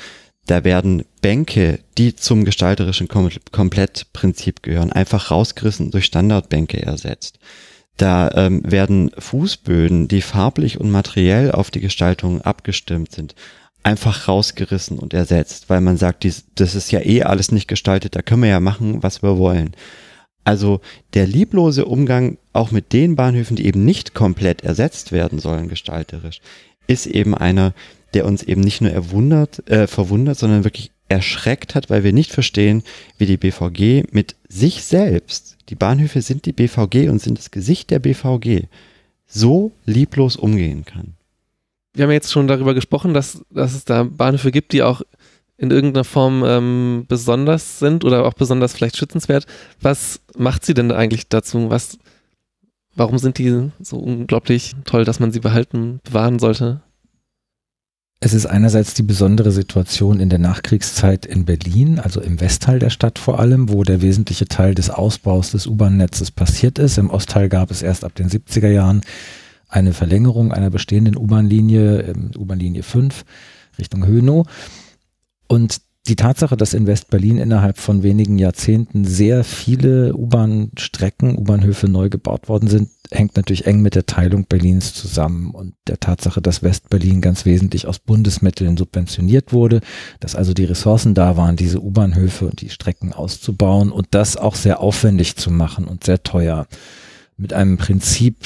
da 0.46 0.64
werden 0.64 1.04
Bänke, 1.20 1.80
die 1.98 2.16
zum 2.16 2.44
gestalterischen 2.44 3.08
Kom 3.08 3.28
Komplettprinzip 3.52 4.62
gehören, 4.62 4.92
einfach 4.92 5.30
rausgerissen 5.30 5.90
durch 5.90 6.06
Standardbänke 6.06 6.80
ersetzt. 6.80 7.38
Da 7.98 8.30
ähm, 8.34 8.62
werden 8.64 9.10
Fußböden, 9.18 10.08
die 10.08 10.22
farblich 10.22 10.80
und 10.80 10.90
materiell 10.90 11.50
auf 11.50 11.70
die 11.70 11.80
Gestaltung 11.80 12.40
abgestimmt 12.42 13.12
sind, 13.12 13.34
einfach 13.82 14.28
rausgerissen 14.28 14.98
und 14.98 15.12
ersetzt, 15.12 15.68
weil 15.68 15.80
man 15.80 15.96
sagt, 15.96 16.22
dies, 16.22 16.44
das 16.54 16.74
ist 16.74 16.92
ja 16.92 17.00
eh 17.00 17.24
alles 17.24 17.50
nicht 17.50 17.66
gestaltet, 17.68 18.14
da 18.14 18.22
können 18.22 18.42
wir 18.42 18.50
ja 18.50 18.60
machen, 18.60 19.02
was 19.02 19.22
wir 19.22 19.38
wollen. 19.38 19.72
Also 20.48 20.80
der 21.12 21.26
lieblose 21.26 21.84
Umgang 21.84 22.38
auch 22.54 22.70
mit 22.70 22.94
den 22.94 23.16
Bahnhöfen, 23.16 23.54
die 23.54 23.66
eben 23.66 23.84
nicht 23.84 24.14
komplett 24.14 24.64
ersetzt 24.64 25.12
werden 25.12 25.38
sollen 25.38 25.68
gestalterisch, 25.68 26.40
ist 26.86 27.06
eben 27.06 27.34
einer, 27.34 27.74
der 28.14 28.24
uns 28.24 28.42
eben 28.44 28.62
nicht 28.62 28.80
nur 28.80 28.90
erwundert, 28.90 29.68
äh, 29.68 29.86
verwundert, 29.86 30.38
sondern 30.38 30.64
wirklich 30.64 30.90
erschreckt 31.10 31.74
hat, 31.74 31.90
weil 31.90 32.02
wir 32.02 32.14
nicht 32.14 32.32
verstehen, 32.32 32.82
wie 33.18 33.26
die 33.26 33.36
BVG 33.36 34.04
mit 34.10 34.36
sich 34.48 34.84
selbst, 34.84 35.58
die 35.68 35.74
Bahnhöfe 35.74 36.22
sind 36.22 36.46
die 36.46 36.54
BVG 36.54 37.10
und 37.10 37.20
sind 37.20 37.36
das 37.36 37.50
Gesicht 37.50 37.90
der 37.90 37.98
BVG, 37.98 38.68
so 39.26 39.72
lieblos 39.84 40.36
umgehen 40.36 40.86
kann. 40.86 41.12
Wir 41.92 42.04
haben 42.04 42.12
jetzt 42.12 42.32
schon 42.32 42.48
darüber 42.48 42.72
gesprochen, 42.72 43.12
dass, 43.12 43.44
dass 43.50 43.74
es 43.74 43.84
da 43.84 44.04
Bahnhöfe 44.04 44.50
gibt, 44.50 44.72
die 44.72 44.82
auch 44.82 45.02
in 45.58 45.72
irgendeiner 45.72 46.04
Form 46.04 46.44
ähm, 46.46 47.04
besonders 47.08 47.80
sind 47.80 48.04
oder 48.04 48.24
auch 48.24 48.34
besonders 48.34 48.72
vielleicht 48.72 48.96
schützenswert. 48.96 49.46
Was 49.80 50.20
macht 50.36 50.64
sie 50.64 50.72
denn 50.72 50.92
eigentlich 50.92 51.28
dazu? 51.28 51.68
Was, 51.68 51.98
warum 52.94 53.18
sind 53.18 53.38
die 53.38 53.70
so 53.80 53.98
unglaublich 53.98 54.76
toll, 54.84 55.04
dass 55.04 55.18
man 55.18 55.32
sie 55.32 55.40
behalten, 55.40 56.00
bewahren 56.04 56.38
sollte? 56.38 56.80
Es 58.20 58.34
ist 58.34 58.46
einerseits 58.46 58.94
die 58.94 59.04
besondere 59.04 59.52
Situation 59.52 60.18
in 60.18 60.28
der 60.28 60.40
Nachkriegszeit 60.40 61.24
in 61.24 61.44
Berlin, 61.44 62.00
also 62.00 62.20
im 62.20 62.40
Westteil 62.40 62.80
der 62.80 62.90
Stadt 62.90 63.18
vor 63.18 63.38
allem, 63.38 63.68
wo 63.68 63.84
der 63.84 64.02
wesentliche 64.02 64.46
Teil 64.46 64.74
des 64.74 64.90
Ausbaus 64.90 65.52
des 65.52 65.68
U-Bahn-Netzes 65.68 66.32
passiert 66.32 66.80
ist. 66.80 66.98
Im 66.98 67.10
Ostteil 67.10 67.48
gab 67.48 67.70
es 67.70 67.82
erst 67.82 68.04
ab 68.04 68.16
den 68.16 68.28
70er 68.28 68.70
Jahren 68.70 69.02
eine 69.68 69.92
Verlängerung 69.92 70.52
einer 70.52 70.70
bestehenden 70.70 71.16
U-Bahn-Linie, 71.16 72.00
ähm, 72.02 72.30
U-Bahn-Linie 72.36 72.82
5 72.82 73.24
Richtung 73.78 74.06
Hönow. 74.06 74.46
Und 75.48 75.80
die 76.08 76.16
Tatsache, 76.16 76.56
dass 76.56 76.72
in 76.72 76.86
West-Berlin 76.86 77.36
innerhalb 77.36 77.76
von 77.76 78.02
wenigen 78.02 78.38
Jahrzehnten 78.38 79.04
sehr 79.04 79.44
viele 79.44 80.14
U-Bahn-Strecken, 80.14 81.36
U-Bahnhöfe 81.36 81.86
neu 81.88 82.08
gebaut 82.08 82.48
worden 82.48 82.68
sind, 82.68 82.88
hängt 83.10 83.36
natürlich 83.36 83.66
eng 83.66 83.82
mit 83.82 83.94
der 83.94 84.06
Teilung 84.06 84.46
Berlins 84.46 84.94
zusammen 84.94 85.50
und 85.50 85.74
der 85.86 86.00
Tatsache, 86.00 86.40
dass 86.40 86.62
West-Berlin 86.62 87.20
ganz 87.20 87.44
wesentlich 87.44 87.86
aus 87.86 87.98
Bundesmitteln 87.98 88.78
subventioniert 88.78 89.52
wurde, 89.52 89.80
dass 90.20 90.34
also 90.34 90.54
die 90.54 90.64
Ressourcen 90.64 91.14
da 91.14 91.36
waren, 91.36 91.56
diese 91.56 91.82
U-Bahnhöfe 91.82 92.46
und 92.46 92.60
die 92.62 92.70
Strecken 92.70 93.12
auszubauen 93.12 93.92
und 93.92 94.08
das 94.12 94.36
auch 94.38 94.54
sehr 94.54 94.80
aufwendig 94.80 95.36
zu 95.36 95.50
machen 95.50 95.86
und 95.86 96.04
sehr 96.04 96.22
teuer. 96.22 96.66
Mit 97.36 97.52
einem 97.52 97.76
Prinzip, 97.76 98.36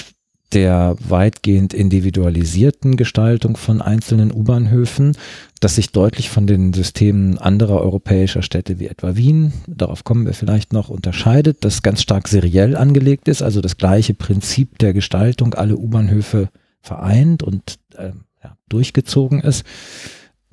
der 0.52 0.97
weitgehend 1.09 1.75
individualisierten 1.75 2.97
Gestaltung 2.97 3.56
von 3.56 3.80
einzelnen 3.80 4.32
U-Bahnhöfen, 4.32 5.16
das 5.61 5.76
sich 5.76 5.92
deutlich 5.92 6.30
von 6.30 6.47
den 6.47 6.73
Systemen 6.73 7.38
anderer 7.38 7.80
europäischer 7.80 8.42
Städte 8.42 8.78
wie 8.78 8.88
etwa 8.88 9.16
Wien, 9.16 9.52
darauf 9.66 10.04
kommen 10.04 10.26
wir 10.26 10.35
vielleicht 10.35 10.73
noch, 10.73 10.88
unterscheidet, 10.88 11.64
das 11.64 11.82
ganz 11.82 12.02
stark 12.02 12.28
seriell 12.28 12.76
angelegt 12.76 13.28
ist, 13.28 13.42
also 13.42 13.61
das 13.61 13.76
gleiche 13.76 14.14
Prinzip 14.14 14.78
der 14.78 14.92
Gestaltung 14.92 15.54
alle 15.54 15.76
U-Bahnhöfe 15.76 16.49
vereint 16.80 17.42
und 17.42 17.78
äh, 17.97 18.12
ja, 18.42 18.56
durchgezogen 18.68 19.40
ist. 19.40 19.64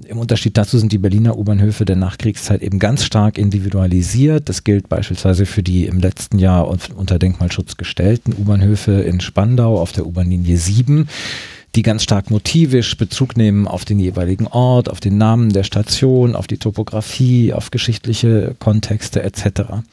Im 0.07 0.17
Unterschied 0.17 0.57
dazu 0.57 0.77
sind 0.77 0.91
die 0.91 0.97
Berliner 0.97 1.37
U-Bahnhöfe 1.37 1.85
der 1.85 1.95
Nachkriegszeit 1.95 2.61
eben 2.61 2.79
ganz 2.79 3.03
stark 3.03 3.37
individualisiert. 3.37 4.47
Das 4.47 4.63
gilt 4.63 4.87
beispielsweise 4.89 5.45
für 5.45 5.63
die 5.63 5.85
im 5.85 5.99
letzten 5.99 6.39
Jahr 6.39 6.67
unter 6.67 7.19
Denkmalschutz 7.19 7.77
gestellten 7.77 8.33
U-Bahnhöfe 8.33 8.93
in 9.01 9.19
Spandau 9.19 9.79
auf 9.79 9.91
der 9.91 10.05
U-Bahn-Linie 10.05 10.57
7 10.57 11.07
die 11.75 11.83
ganz 11.83 12.03
stark 12.03 12.31
motivisch 12.31 12.97
Bezug 12.97 13.37
nehmen 13.37 13.67
auf 13.67 13.85
den 13.85 13.99
jeweiligen 13.99 14.47
Ort, 14.47 14.89
auf 14.89 14.99
den 14.99 15.17
Namen 15.17 15.53
der 15.53 15.63
Station, 15.63 16.35
auf 16.35 16.47
die 16.47 16.57
Topografie, 16.57 17.53
auf 17.53 17.69
geschichtliche 17.69 18.55
Kontexte 18.57 19.21
etc. 19.21 19.83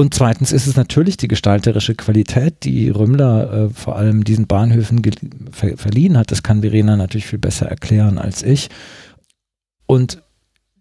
Und 0.00 0.14
zweitens 0.14 0.50
ist 0.50 0.66
es 0.66 0.76
natürlich 0.76 1.18
die 1.18 1.28
gestalterische 1.28 1.94
Qualität, 1.94 2.64
die 2.64 2.88
Rümmler 2.88 3.52
äh, 3.52 3.68
vor 3.68 3.96
allem 3.96 4.24
diesen 4.24 4.46
Bahnhöfen 4.46 5.02
ver 5.52 5.76
verliehen 5.76 6.16
hat. 6.16 6.30
Das 6.30 6.42
kann 6.42 6.62
Verena 6.62 6.96
natürlich 6.96 7.26
viel 7.26 7.38
besser 7.38 7.66
erklären 7.66 8.16
als 8.16 8.42
ich. 8.42 8.70
Und 9.84 10.22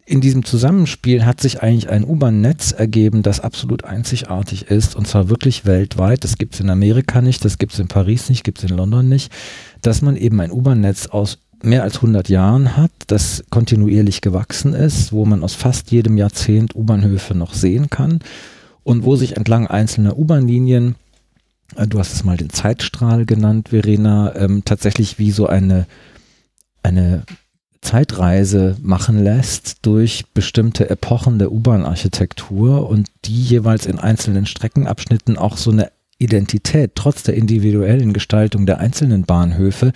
in 0.06 0.22
diesem 0.22 0.46
Zusammenspiel 0.46 1.26
hat 1.26 1.42
sich 1.42 1.62
eigentlich 1.62 1.90
ein 1.90 2.06
U-Bahn-Netz 2.06 2.72
ergeben, 2.72 3.22
das 3.22 3.42
absolut 3.42 3.84
einzigartig 3.84 4.72
ist 4.72 4.96
und 4.96 5.06
zwar 5.06 5.28
wirklich 5.28 5.66
weltweit. 5.66 6.24
Das 6.24 6.38
gibt 6.38 6.54
es 6.54 6.62
in 6.62 6.70
Amerika 6.70 7.22
nicht, 7.22 7.44
das 7.44 7.58
gibt 7.58 7.74
es 7.74 7.80
in 7.80 7.90
Paris 7.90 8.30
nicht, 8.30 8.46
gibt 8.46 8.60
es 8.60 8.72
in 8.72 8.78
London 8.78 9.10
nicht, 9.10 9.34
dass 9.82 10.02
man 10.02 10.16
eben 10.16 10.40
ein 10.40 10.50
U-Bahn-Netz 10.50 11.08
aus 11.08 11.40
mehr 11.62 11.84
als 11.84 11.96
100 11.96 12.30
Jahren 12.30 12.78
hat, 12.78 12.92
das 13.08 13.44
kontinuierlich 13.50 14.22
gewachsen 14.22 14.74
ist, 14.74 15.12
wo 15.12 15.26
man 15.26 15.44
aus 15.44 15.56
fast 15.56 15.92
jedem 15.92 16.16
Jahrzehnt 16.16 16.74
U-Bahnhöfe 16.74 17.36
noch 17.36 17.54
sehen 17.54 17.90
kann 17.90 18.22
und 18.90 19.04
wo 19.04 19.16
sich 19.16 19.38
entlang 19.38 19.68
einzelner 19.68 20.18
U-Bahn-Linien, 20.18 20.96
äh, 21.76 21.86
du 21.86 22.00
hast 22.00 22.12
es 22.12 22.24
mal 22.24 22.38
den 22.38 22.50
Zeitstrahl 22.50 23.28
genannt, 23.28 23.70
Verena, 23.70 24.36
ähm, 24.36 24.64
tatsächlich 24.66 25.20
wie 25.20 25.30
so 25.30 25.46
eine, 25.46 25.86
eine 26.82 27.22
Zeitreise 27.82 28.78
machen 28.82 29.24
lässt 29.24 29.86
durch 29.86 30.24
bestimmte 30.34 30.90
Epochen 30.90 31.38
der 31.38 31.52
U-Bahn-Architektur 31.52 32.90
und 32.90 33.10
die 33.26 33.44
jeweils 33.44 33.86
in 33.86 34.00
einzelnen 34.00 34.48
Streckenabschnitten 34.48 35.38
auch 35.38 35.58
so 35.58 35.70
eine 35.70 35.92
Identität 36.18 36.94
trotz 36.96 37.22
der 37.22 37.36
individuellen 37.36 38.12
Gestaltung 38.12 38.66
der 38.66 38.80
einzelnen 38.80 39.22
Bahnhöfe 39.22 39.92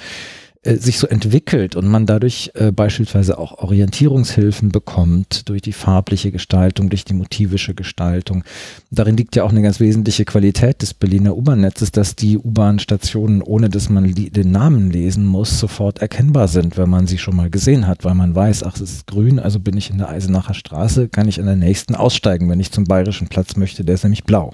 sich 0.64 0.98
so 0.98 1.08
entwickelt 1.08 1.76
und 1.76 1.88
man 1.88 2.06
dadurch 2.06 2.52
äh, 2.54 2.72
beispielsweise 2.72 3.38
auch 3.38 3.58
Orientierungshilfen 3.58 4.70
bekommt 4.70 5.50
durch 5.50 5.62
die 5.62 5.74
farbliche 5.74 6.32
Gestaltung, 6.32 6.90
durch 6.90 7.04
die 7.04 7.14
motivische 7.14 7.74
Gestaltung. 7.74 8.46
Darin 8.90 9.18
liegt 9.18 9.36
ja 9.36 9.44
auch 9.44 9.50
eine 9.50 9.62
ganz 9.62 9.82
wesentliche 9.82 10.24
Qualität 10.24 10.82
des 10.82 10.94
Berliner 10.94 11.36
U-Bahn-Netzes, 11.36 11.92
dass 11.92 12.16
die 12.16 12.38
U-Bahn-Stationen, 12.38 13.42
ohne 13.42 13.70
dass 13.70 13.90
man 13.90 14.14
den 14.16 14.52
Namen 14.52 14.90
lesen 14.90 15.26
muss, 15.26 15.60
sofort 15.60 16.00
erkennbar 16.00 16.48
sind, 16.48 16.78
wenn 16.78 16.90
man 16.90 17.08
sie 17.08 17.18
schon 17.18 17.36
mal 17.36 17.50
gesehen 17.50 17.86
hat, 17.86 18.06
weil 18.06 18.16
man 18.16 18.34
weiß, 18.34 18.64
ach, 18.64 18.76
es 18.76 18.82
ist 18.82 19.08
grün, 19.08 19.40
also 19.40 19.60
bin 19.60 19.76
ich 19.76 19.90
in 19.90 19.98
der 19.98 20.10
Eisenacher 20.10 20.54
Straße, 20.54 21.10
kann 21.10 21.28
ich 21.28 21.42
an 21.42 21.46
der 21.46 21.58
nächsten 21.58 21.94
aussteigen, 21.94 22.50
wenn 22.50 22.62
ich 22.62 22.72
zum 22.72 22.86
Bayerischen 22.86 23.28
Platz 23.28 23.58
möchte, 23.58 23.84
der 23.84 23.96
ist 23.96 24.04
nämlich 24.04 24.24
blau. 24.24 24.54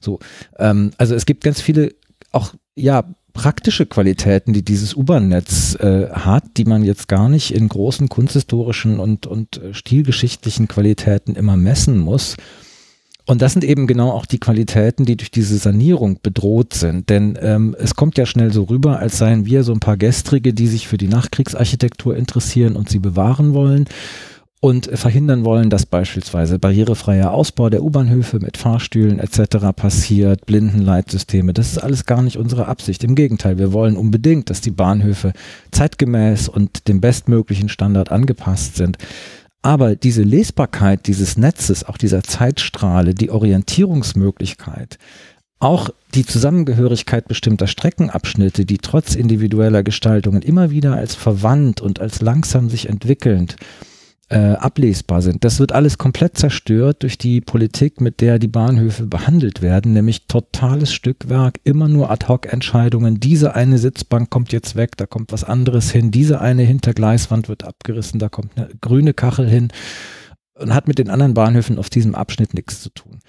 So, 0.00 0.18
ähm, 0.58 0.90
also 0.98 1.14
es 1.14 1.24
gibt 1.24 1.42
ganz 1.42 1.60
viele 1.60 1.94
auch 2.32 2.52
ja 2.76 3.04
praktische 3.38 3.86
Qualitäten, 3.86 4.52
die 4.52 4.64
dieses 4.64 4.96
U-Bahn-Netz 4.96 5.76
äh, 5.76 6.08
hat, 6.10 6.42
die 6.56 6.64
man 6.64 6.82
jetzt 6.82 7.06
gar 7.06 7.28
nicht 7.28 7.54
in 7.54 7.68
großen 7.68 8.08
kunsthistorischen 8.08 8.98
und, 8.98 9.28
und 9.28 9.62
äh, 9.62 9.74
stilgeschichtlichen 9.74 10.66
Qualitäten 10.66 11.36
immer 11.36 11.56
messen 11.56 11.98
muss. 11.98 12.36
Und 13.26 13.40
das 13.40 13.52
sind 13.52 13.62
eben 13.62 13.86
genau 13.86 14.10
auch 14.10 14.26
die 14.26 14.40
Qualitäten, 14.40 15.04
die 15.04 15.16
durch 15.16 15.30
diese 15.30 15.56
Sanierung 15.56 16.18
bedroht 16.20 16.74
sind. 16.74 17.10
Denn 17.10 17.38
ähm, 17.40 17.76
es 17.78 17.94
kommt 17.94 18.18
ja 18.18 18.26
schnell 18.26 18.52
so 18.52 18.64
rüber, 18.64 18.98
als 18.98 19.18
seien 19.18 19.46
wir 19.46 19.62
so 19.62 19.72
ein 19.72 19.78
paar 19.78 19.96
Gestrige, 19.96 20.52
die 20.52 20.66
sich 20.66 20.88
für 20.88 20.98
die 20.98 21.06
Nachkriegsarchitektur 21.06 22.16
interessieren 22.16 22.74
und 22.74 22.88
sie 22.88 22.98
bewahren 22.98 23.54
wollen 23.54 23.84
und 24.60 24.86
verhindern 24.92 25.44
wollen, 25.44 25.70
dass 25.70 25.86
beispielsweise 25.86 26.58
barrierefreier 26.58 27.30
Ausbau 27.30 27.70
der 27.70 27.82
U-Bahnhöfe 27.82 28.40
mit 28.40 28.56
Fahrstühlen 28.56 29.20
etc. 29.20 29.68
passiert, 29.74 30.46
Blindenleitsysteme. 30.46 31.52
Das 31.52 31.70
ist 31.70 31.78
alles 31.78 32.06
gar 32.06 32.22
nicht 32.22 32.38
unsere 32.38 32.66
Absicht. 32.66 33.04
Im 33.04 33.14
Gegenteil, 33.14 33.58
wir 33.58 33.72
wollen 33.72 33.96
unbedingt, 33.96 34.50
dass 34.50 34.60
die 34.60 34.72
Bahnhöfe 34.72 35.32
zeitgemäß 35.70 36.48
und 36.48 36.88
dem 36.88 37.00
bestmöglichen 37.00 37.68
Standard 37.68 38.10
angepasst 38.10 38.76
sind. 38.76 38.98
Aber 39.62 39.94
diese 39.94 40.22
Lesbarkeit 40.22 41.06
dieses 41.06 41.36
Netzes, 41.36 41.84
auch 41.84 41.96
dieser 41.96 42.24
Zeitstrahle, 42.24 43.14
die 43.14 43.30
Orientierungsmöglichkeit, 43.30 44.98
auch 45.60 45.90
die 46.14 46.24
Zusammengehörigkeit 46.24 47.28
bestimmter 47.28 47.66
Streckenabschnitte, 47.66 48.64
die 48.64 48.78
trotz 48.78 49.14
individueller 49.14 49.82
Gestaltungen 49.82 50.42
immer 50.42 50.70
wieder 50.70 50.94
als 50.94 51.14
verwandt 51.14 51.80
und 51.80 52.00
als 52.00 52.20
langsam 52.20 52.70
sich 52.70 52.88
entwickelnd 52.88 53.56
äh, 54.30 54.52
ablesbar 54.52 55.22
sind. 55.22 55.44
Das 55.44 55.58
wird 55.58 55.72
alles 55.72 55.96
komplett 55.96 56.36
zerstört 56.36 57.02
durch 57.02 57.16
die 57.16 57.40
Politik, 57.40 58.00
mit 58.00 58.20
der 58.20 58.38
die 58.38 58.48
Bahnhöfe 58.48 59.06
behandelt 59.06 59.62
werden, 59.62 59.94
nämlich 59.94 60.26
totales 60.26 60.92
Stückwerk, 60.92 61.60
immer 61.64 61.88
nur 61.88 62.10
Ad-Hoc-Entscheidungen. 62.10 63.20
Diese 63.20 63.54
eine 63.54 63.78
Sitzbank 63.78 64.28
kommt 64.28 64.52
jetzt 64.52 64.76
weg, 64.76 64.96
da 64.96 65.06
kommt 65.06 65.32
was 65.32 65.44
anderes 65.44 65.90
hin, 65.90 66.10
diese 66.10 66.40
eine 66.40 66.62
Hintergleiswand 66.62 67.48
wird 67.48 67.64
abgerissen, 67.64 68.18
da 68.18 68.28
kommt 68.28 68.56
eine 68.56 68.68
grüne 68.80 69.14
Kachel 69.14 69.48
hin 69.48 69.68
und 70.54 70.74
hat 70.74 70.88
mit 70.88 70.98
den 70.98 71.08
anderen 71.08 71.34
Bahnhöfen 71.34 71.78
auf 71.78 71.88
diesem 71.88 72.14
Abschnitt 72.14 72.52
nichts 72.52 72.82
zu 72.82 72.90
tun. 72.90 73.20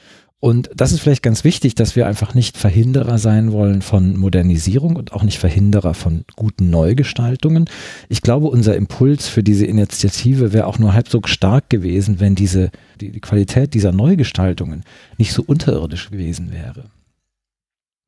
Und 0.41 0.69
das 0.73 0.93
ist 0.93 1.01
vielleicht 1.01 1.21
ganz 1.21 1.43
wichtig, 1.43 1.75
dass 1.75 1.97
wir 1.97 2.07
einfach 2.07 2.33
nicht 2.33 2.57
Verhinderer 2.57 3.17
sein 3.17 3.51
wollen 3.51 3.81
von 3.81 4.15
Modernisierung 4.15 4.95
und 4.95 5.11
auch 5.11 5.23
nicht 5.23 5.37
Verhinderer 5.37 5.93
von 5.93 6.23
guten 6.37 6.69
Neugestaltungen. 6.69 7.69
Ich 8.07 8.21
glaube, 8.21 8.47
unser 8.47 8.77
Impuls 8.77 9.27
für 9.27 9.43
diese 9.43 9.65
Initiative 9.65 10.53
wäre 10.53 10.67
auch 10.67 10.79
nur 10.79 10.93
halb 10.93 11.09
so 11.09 11.19
stark 11.25 11.69
gewesen, 11.69 12.21
wenn 12.21 12.35
diese, 12.35 12.71
die, 13.01 13.11
die 13.11 13.19
Qualität 13.19 13.73
dieser 13.73 13.91
Neugestaltungen 13.91 14.83
nicht 15.17 15.33
so 15.33 15.43
unterirdisch 15.45 16.09
gewesen 16.09 16.53
wäre. 16.53 16.85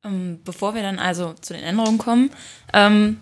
Ähm, 0.02 0.38
bevor 0.42 0.74
wir 0.74 0.82
dann 0.82 0.98
also 0.98 1.34
zu 1.38 1.52
den 1.52 1.62
Änderungen 1.62 1.98
kommen, 1.98 2.30
ähm, 2.72 3.18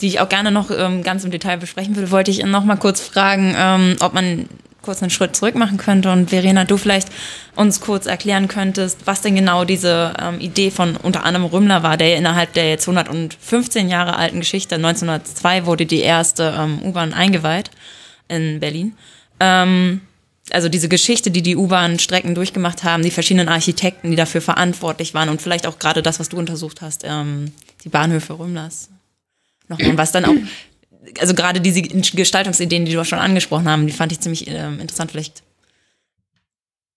die 0.00 0.06
ich 0.06 0.20
auch 0.20 0.28
gerne 0.30 0.50
noch 0.50 0.70
ähm, 0.70 1.02
ganz 1.02 1.22
im 1.24 1.30
Detail 1.30 1.58
besprechen 1.58 1.96
würde, 1.96 2.10
wollte 2.10 2.30
ich 2.30 2.42
noch 2.46 2.64
mal 2.64 2.76
kurz 2.76 3.00
fragen, 3.02 3.54
ähm, 3.56 3.96
ob 4.00 4.14
man 4.14 4.48
kurz 4.82 5.02
einen 5.02 5.10
Schritt 5.10 5.34
zurück 5.36 5.54
machen 5.54 5.78
könnte 5.78 6.10
und 6.12 6.30
Verena, 6.30 6.64
du 6.64 6.76
vielleicht 6.76 7.08
uns 7.56 7.80
kurz 7.80 8.06
erklären 8.06 8.48
könntest, 8.48 9.06
was 9.06 9.20
denn 9.20 9.34
genau 9.34 9.64
diese 9.64 10.14
ähm, 10.20 10.40
Idee 10.40 10.70
von 10.70 10.96
unter 10.96 11.24
anderem 11.24 11.46
Rümmler 11.46 11.82
war, 11.82 11.96
der 11.96 12.16
innerhalb 12.16 12.52
der 12.52 12.68
jetzt 12.68 12.88
115 12.88 13.88
Jahre 13.88 14.16
alten 14.16 14.40
Geschichte, 14.40 14.74
1902 14.74 15.66
wurde 15.66 15.86
die 15.86 16.00
erste 16.00 16.54
ähm, 16.58 16.82
U-Bahn 16.82 17.14
eingeweiht 17.14 17.70
in 18.28 18.60
Berlin. 18.60 18.96
Ähm, 19.40 20.00
also 20.50 20.68
diese 20.68 20.88
Geschichte, 20.88 21.30
die 21.30 21.42
die 21.42 21.56
U-Bahn-Strecken 21.56 22.34
durchgemacht 22.34 22.84
haben, 22.84 23.02
die 23.02 23.10
verschiedenen 23.10 23.48
Architekten, 23.48 24.10
die 24.10 24.16
dafür 24.16 24.40
verantwortlich 24.40 25.14
waren 25.14 25.28
und 25.28 25.40
vielleicht 25.40 25.66
auch 25.66 25.78
gerade 25.78 26.02
das, 26.02 26.20
was 26.20 26.28
du 26.28 26.36
untersucht 26.38 26.82
hast, 26.82 27.04
ähm, 27.04 27.52
die 27.84 27.88
Bahnhöfe 27.88 28.38
Rümmlers. 28.38 28.88
Nochmal, 29.68 29.96
was 29.96 30.12
dann 30.12 30.24
auch 30.24 30.34
also 31.18 31.34
gerade 31.34 31.60
diese 31.60 31.82
Gestaltungsideen, 31.82 32.84
die 32.84 32.92
du 32.92 33.00
auch 33.00 33.04
schon 33.04 33.18
angesprochen 33.18 33.68
haben, 33.68 33.86
die 33.86 33.92
fand 33.92 34.12
ich 34.12 34.20
ziemlich 34.20 34.48
äh, 34.48 34.66
interessant. 34.66 35.10
Vielleicht 35.10 35.42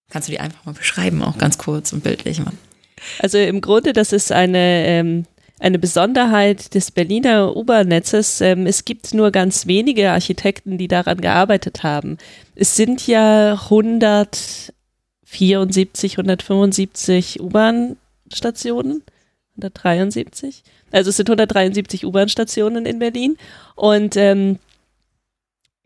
kannst 0.10 0.28
du 0.28 0.32
die 0.32 0.40
einfach 0.40 0.66
mal 0.66 0.74
beschreiben, 0.74 1.24
auch 1.24 1.38
ganz 1.38 1.58
kurz 1.58 1.94
und 1.94 2.04
bildlich. 2.04 2.40
Mal. 2.40 2.54
Also 3.20 3.38
im 3.38 3.62
Grunde, 3.62 3.94
das 3.94 4.12
ist 4.14 4.32
eine, 4.32 4.88
ähm, 4.88 5.26
eine 5.60 5.78
Besonderheit 5.80 6.74
des 6.74 6.92
Berliner 6.92 7.56
U-Bahn-Netzes. 7.56 8.42
Ähm, 8.42 8.68
es 8.68 8.86
gibt 8.86 9.14
nur 9.14 9.32
ganz 9.32 9.68
wenige 9.68 10.12
Architekten, 10.12 10.78
die 10.78 10.88
daran 10.88 11.22
gearbeitet 11.22 11.84
haben. 11.84 12.18
Es 12.56 12.76
sind 12.76 13.08
ja 13.08 13.54
174, 13.54 16.14
175 16.14 17.40
U-Bahn-Stationen, 17.42 19.04
173. 19.58 20.64
Also 20.96 21.10
es 21.10 21.18
sind 21.18 21.30
173 21.30 22.06
U-Bahn-Stationen 22.06 22.86
in 22.86 23.00
Berlin 23.00 23.38
und 23.75 24.16
ähm, 24.16 24.60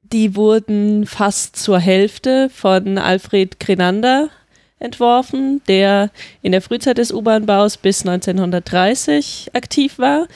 die 0.04 0.36
wurden 0.36 1.08
fast 1.08 1.56
zur 1.56 1.80
Hälfte 1.80 2.50
von 2.54 3.00
Alfred 3.00 3.60
Grenander 3.60 4.30
entworfen, 4.78 5.62
der 5.68 6.12
in 6.44 6.52
der 6.52 6.62
Frühzeit 6.62 7.00
des 7.00 7.12
U-Bahn-Baus 7.12 7.78
bis 7.78 8.06
1930 8.06 9.50
aktiv 9.54 9.98
war 9.98 10.28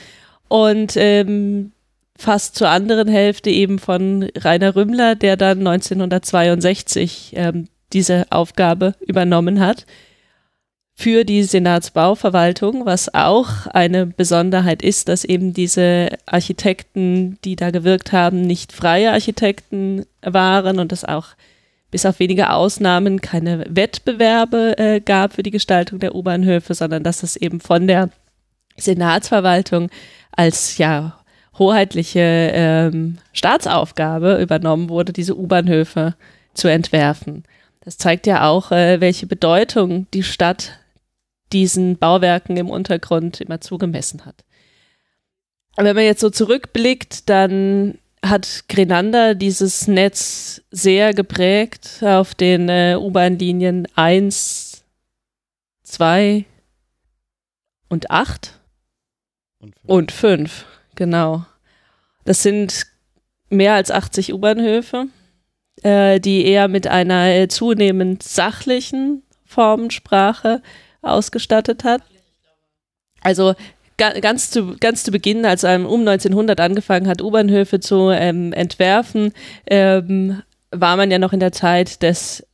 und 0.48 0.94
ähm, 0.98 1.72
fast 2.18 2.56
zur 2.56 2.70
anderen 2.70 3.08
Hälfte 3.08 3.52
eben 3.52 3.78
von 3.78 4.28
Rainer 4.36 4.76
Rümmler, 4.76 5.14
der 5.14 5.38
dann 5.38 5.60
1962 5.60 7.34
ähm, 7.36 7.68
diese 7.94 8.26
Aufgabe 8.32 8.96
übernommen 9.06 9.60
hat 9.60 9.86
für 10.96 11.24
die 11.24 11.44
Senatsbauverwaltung, 11.44 12.86
was 12.86 13.14
auch 13.14 13.68
eine 13.68 14.06
Besonderheit 14.06 14.82
ist, 14.82 15.10
dass 15.10 15.24
eben 15.24 15.54
diese 15.54 16.10
Architekten, 16.26 17.40
die 17.44 17.56
da 17.56 17.72
gewirkt 17.72 18.12
haben, 18.12 18.42
nicht 18.42 18.72
freie 18.72 19.12
Architekten 19.12 20.06
waren 20.22 20.80
und 20.80 20.92
es 20.92 21.04
auch 21.04 21.30
bis 21.90 22.06
auf 22.06 22.20
wenige 22.20 22.52
Ausnahmen 22.52 23.22
keine 23.22 23.66
Wettbewerbe 23.70 24.78
äh, 24.78 25.00
gab 25.00 25.34
für 25.34 25.44
die 25.44 25.52
Gestaltung 25.52 26.00
der 26.00 26.16
U-Bahnhöfe, 26.16 26.74
sondern 26.74 27.04
dass 27.04 27.22
es 27.22 27.36
eben 27.36 27.60
von 27.60 27.88
der 27.88 28.10
Senatsverwaltung 28.78 29.90
als 30.32 30.78
ja 30.78 31.20
hoheitliche 31.60 32.52
ähm, 32.54 33.18
Staatsaufgabe 33.32 34.42
übernommen 34.42 34.90
wurde, 34.90 35.14
diese 35.14 35.38
U-Bahnhöfe 35.38 36.16
zu 36.56 36.68
entwerfen. 36.68 37.44
Das 37.82 37.98
zeigt 37.98 38.26
ja 38.26 38.48
auch, 38.48 38.72
äh, 38.72 39.02
welche 39.02 39.28
Bedeutung 39.28 40.08
die 40.14 40.24
Stadt 40.24 40.80
diesen 41.54 41.98
Bauwerken 41.98 42.58
im 42.58 42.70
Untergrund 42.70 43.42
immer 43.42 43.62
zugemessen 43.62 44.26
hat. 44.26 44.44
Wenn 45.76 45.96
man 45.96 46.06
jetzt 46.06 46.22
so 46.22 46.30
zurückblickt, 46.30 47.30
dann 47.30 47.98
hat 48.24 48.66
Grenander 48.70 49.36
dieses 49.36 49.88
Netz 49.88 50.62
sehr 50.72 51.14
geprägt 51.14 52.02
auf 52.02 52.36
den 52.36 52.70
äh, 52.70 52.96
U-Bahn-Linien 52.98 53.88
1, 53.96 54.84
2 55.84 56.46
und 57.90 58.12
8 58.12 58.60
und 59.86 60.12
5. 60.12 60.66
Genau. 60.96 61.46
Das 62.24 62.44
sind 62.44 62.88
mehr 63.50 63.74
als 63.74 63.92
80 63.92 64.34
U-Bahnhöfe, 64.34 65.08
äh, 65.82 66.20
die 66.20 66.46
eher 66.46 66.68
mit 66.68 66.88
einer 66.88 67.28
äh, 67.28 67.48
zunehmend 67.50 68.24
sachlichen 68.24 69.24
Formensprache 69.46 70.62
ausgestattet 71.04 71.84
hat. 71.84 72.02
Also 73.22 73.54
ganz 73.98 74.50
zu, 74.50 74.76
ganz 74.80 75.04
zu 75.04 75.12
Beginn, 75.12 75.46
als 75.46 75.64
er 75.64 75.90
um 75.90 76.02
1900 76.02 76.60
angefangen 76.60 77.08
hat, 77.08 77.22
U-Bahnhöfe 77.22 77.80
zu 77.80 78.10
ähm, 78.10 78.54
entwerfen, 78.54 79.34
ähm, 79.68 80.42
war 80.72 80.98
man 80.98 81.12
ja 81.12 81.20
noch 81.20 81.34
in 81.34 81.40
der 81.40 81.52
Zeit 81.52 82.02
des, 82.02 82.46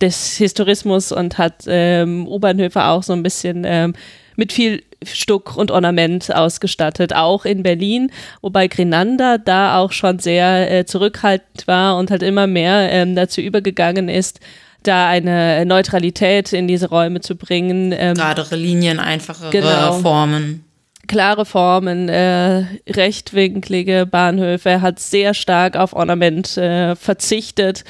des 0.00 0.36
Historismus 0.36 1.12
und 1.12 1.38
hat 1.38 1.64
ähm, 1.66 2.26
U-Bahnhöfe 2.26 2.84
auch 2.84 3.02
so 3.02 3.12
ein 3.12 3.22
bisschen 3.22 3.62
ähm, 3.64 3.94
mit 4.36 4.52
viel 4.52 4.82
Stuck 5.02 5.56
und 5.56 5.70
Ornament 5.70 6.34
ausgestattet, 6.34 7.14
auch 7.14 7.44
in 7.46 7.62
Berlin, 7.62 8.10
wobei 8.42 8.68
Grenander 8.68 9.38
da 9.38 9.78
auch 9.78 9.92
schon 9.92 10.18
sehr 10.18 10.70
äh, 10.70 10.84
zurückhaltend 10.84 11.66
war 11.66 11.96
und 11.96 12.10
halt 12.10 12.22
immer 12.22 12.46
mehr 12.46 12.90
ähm, 12.92 13.14
dazu 13.16 13.40
übergegangen 13.40 14.08
ist, 14.08 14.40
da 14.82 15.08
eine 15.08 15.64
Neutralität 15.66 16.52
in 16.52 16.68
diese 16.68 16.88
Räume 16.88 17.20
zu 17.20 17.36
bringen. 17.36 17.92
Ähm, 17.92 18.14
Geradere 18.14 18.56
Linien, 18.56 18.98
einfachere 18.98 19.50
genau. 19.50 19.94
Formen. 19.94 20.64
Klare 21.06 21.44
Formen, 21.44 22.08
äh, 22.08 22.64
rechtwinklige 22.88 24.06
Bahnhöfe. 24.06 24.70
Er 24.70 24.82
hat 24.82 25.00
sehr 25.00 25.34
stark 25.34 25.76
auf 25.76 25.92
Ornament 25.92 26.56
äh, 26.56 26.94
verzichtet 26.94 27.84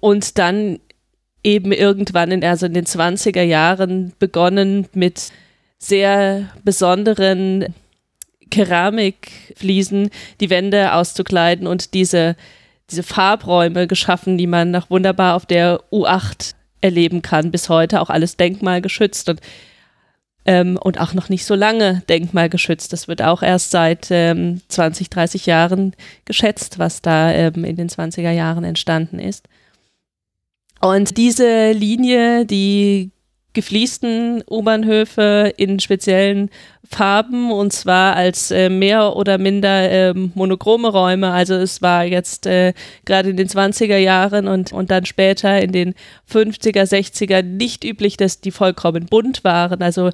und 0.00 0.38
dann 0.38 0.78
eben 1.44 1.72
irgendwann 1.72 2.30
in, 2.30 2.44
also 2.44 2.66
in 2.66 2.74
den 2.74 2.86
20er 2.86 3.42
Jahren 3.42 4.12
begonnen 4.18 4.86
mit 4.94 5.30
sehr 5.78 6.48
besonderen 6.64 7.74
Keramikfliesen 8.50 10.10
die 10.40 10.50
Wände 10.50 10.92
auszukleiden 10.92 11.66
und 11.66 11.94
diese 11.94 12.36
diese 12.92 13.02
Farbräume 13.02 13.86
geschaffen, 13.86 14.38
die 14.38 14.46
man 14.46 14.70
noch 14.70 14.90
wunderbar 14.90 15.34
auf 15.34 15.46
der 15.46 15.80
U8 15.90 16.54
erleben 16.80 17.22
kann, 17.22 17.50
bis 17.50 17.68
heute 17.68 18.00
auch 18.00 18.10
alles 18.10 18.36
denkmalgeschützt 18.36 19.28
und, 19.28 19.40
ähm, 20.44 20.76
und 20.76 21.00
auch 21.00 21.14
noch 21.14 21.28
nicht 21.28 21.44
so 21.44 21.54
lange 21.54 22.02
denkmalgeschützt. 22.08 22.92
Das 22.92 23.08
wird 23.08 23.22
auch 23.22 23.42
erst 23.42 23.70
seit 23.70 24.08
ähm, 24.10 24.60
20, 24.68 25.10
30 25.10 25.46
Jahren 25.46 25.94
geschätzt, 26.24 26.78
was 26.78 27.02
da 27.02 27.32
ähm, 27.32 27.64
in 27.64 27.76
den 27.76 27.88
20er 27.88 28.30
Jahren 28.30 28.64
entstanden 28.64 29.18
ist. 29.18 29.48
Und 30.80 31.16
diese 31.16 31.72
Linie, 31.72 32.44
die 32.44 33.12
gefliesten 33.52 34.42
U-Bahnhöfe 34.50 35.52
in 35.56 35.78
speziellen 35.78 36.50
Farben 36.88 37.50
und 37.50 37.72
zwar 37.72 38.16
als 38.16 38.50
äh, 38.50 38.68
mehr 38.68 39.16
oder 39.16 39.38
minder 39.38 39.90
äh, 39.90 40.14
monochrome 40.14 40.88
Räume. 40.88 41.30
Also 41.30 41.54
es 41.54 41.80
war 41.80 42.04
jetzt 42.04 42.46
äh, 42.46 42.74
gerade 43.04 43.30
in 43.30 43.36
den 43.36 43.48
20er 43.48 43.96
Jahren 43.96 44.48
und, 44.48 44.72
und 44.72 44.90
dann 44.90 45.06
später 45.06 45.60
in 45.60 45.72
den 45.72 45.94
50er, 46.30 46.82
60er 46.82 47.42
nicht 47.42 47.84
üblich, 47.84 48.16
dass 48.16 48.40
die 48.40 48.50
vollkommen 48.50 49.06
bunt 49.06 49.44
waren. 49.44 49.82
Also 49.82 50.10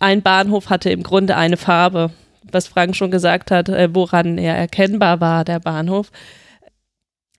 ein 0.00 0.22
Bahnhof 0.22 0.68
hatte 0.68 0.90
im 0.90 1.02
Grunde 1.02 1.36
eine 1.36 1.56
Farbe, 1.56 2.10
was 2.50 2.68
Frank 2.68 2.96
schon 2.96 3.10
gesagt 3.10 3.50
hat, 3.50 3.68
äh, 3.68 3.88
woran 3.92 4.38
er 4.38 4.56
erkennbar 4.56 5.20
war, 5.20 5.44
der 5.44 5.60
Bahnhof. 5.60 6.10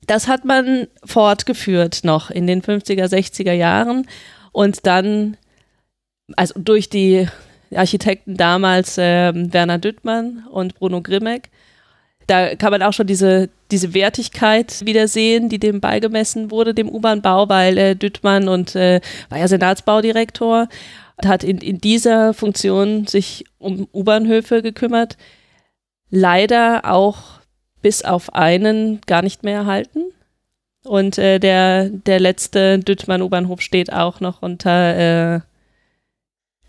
Das 0.06 0.28
hat 0.30 0.46
man 0.46 0.88
fortgeführt 1.04 2.02
noch 2.04 2.32
in 2.32 2.48
den 2.48 2.62
50er, 2.62 3.06
60er 3.06 3.52
Jahren 3.52 4.08
und 4.52 4.86
dann, 4.86 5.38
also 6.36 6.60
durch 6.60 6.90
die 6.90 7.28
Architekten 7.74 8.38
damals 8.38 8.98
äh, 8.98 9.32
Werner 9.34 9.78
Düttmann 9.78 10.46
und 10.50 10.76
Bruno 10.76 11.02
Grimmeck, 11.02 11.50
da 12.28 12.56
kann 12.56 12.72
man 12.72 12.84
auch 12.84 12.92
schon 12.94 13.08
diese, 13.08 13.50
diese 13.72 13.94
Wertigkeit 13.94 14.86
wieder 14.86 15.08
sehen, 15.08 15.48
die 15.48 15.60
dem 15.60 15.80
beigemessen 15.80 16.52
wurde, 16.52 16.74
dem 16.74 16.90
U-Bahn-Bau, 16.90 17.48
weil 17.48 17.78
äh, 17.78 17.96
Düttmann 17.96 18.50
und 18.50 18.76
äh, 18.76 19.00
war 19.30 19.40
ja 19.40 19.48
Senatsbaudirektor, 19.48 20.68
hat 21.26 21.44
in, 21.44 21.60
in 21.60 21.80
dieser 21.80 22.34
Funktion 22.34 23.08
sich 23.08 23.46
um 23.58 23.88
U-Bahnhöfe 23.94 24.62
gekümmert. 24.62 25.18
Leider 26.10 26.82
auch 26.86 27.18
bis 27.82 28.04
auf 28.04 28.34
einen 28.34 29.00
gar 29.08 29.22
nicht 29.22 29.44
mehr 29.44 29.60
erhalten. 29.60 30.02
Und 30.88 31.17
äh, 31.17 31.39
der, 31.39 31.89
der 31.89 32.19
letzte 32.19 32.80
Düttmann 32.80 33.21
U-Bahnhof 33.21 33.62
steht 33.62 33.91
auch 33.91 34.19
noch 34.19 34.41
unter, 34.41 35.36
äh, 35.36 35.39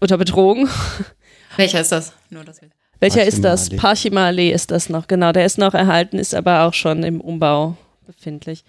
unter 0.01 0.19
Bedrohung. 0.19 0.69
Welcher 1.57 1.81
ist 1.81 1.93
das? 1.93 2.13
Nur 2.31 2.45
das 2.45 2.61
Welcher 3.01 3.25
ist 3.25 3.45
das? 3.45 3.71
Parchima 3.71 4.27
Allee 4.27 4.51
ist 4.51 4.73
das 4.73 4.89
noch, 4.89 5.07
genau. 5.07 5.31
Der 5.33 5.47
ist 5.47 5.57
noch 5.57 5.75
erhalten, 5.75 6.19
ist 6.19 6.35
aber 6.35 6.65
auch 6.65 6.75
schon 6.75 7.05
im 7.05 7.21
Umbau 7.21 7.77
befindlich. 8.07 8.65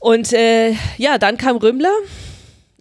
Und 0.00 0.32
äh, 0.32 0.74
ja, 0.96 1.18
dann 1.18 1.36
kam 1.36 1.56
Rümmler 1.56 1.92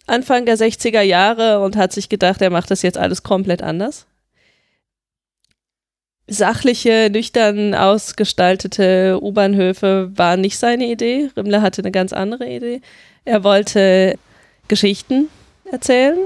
Anfang 0.07 0.45
der 0.45 0.57
60er 0.57 1.01
Jahre 1.01 1.59
und 1.59 1.75
hat 1.75 1.93
sich 1.93 2.09
gedacht, 2.09 2.41
er 2.41 2.49
macht 2.49 2.71
das 2.71 2.81
jetzt 2.81 2.97
alles 2.97 3.21
komplett 3.21 3.61
anders. 3.61 4.07
Sachliche, 6.29 7.09
nüchtern 7.11 7.73
ausgestaltete 7.73 9.19
U-Bahnhöfe 9.21 10.11
war 10.15 10.37
nicht 10.37 10.57
seine 10.57 10.85
Idee. 10.85 11.29
Rimmler 11.35 11.61
hatte 11.61 11.81
eine 11.81 11.91
ganz 11.91 12.13
andere 12.13 12.47
Idee. 12.47 12.81
Er 13.25 13.43
wollte 13.43 14.17
Geschichten 14.67 15.27
erzählen, 15.71 16.17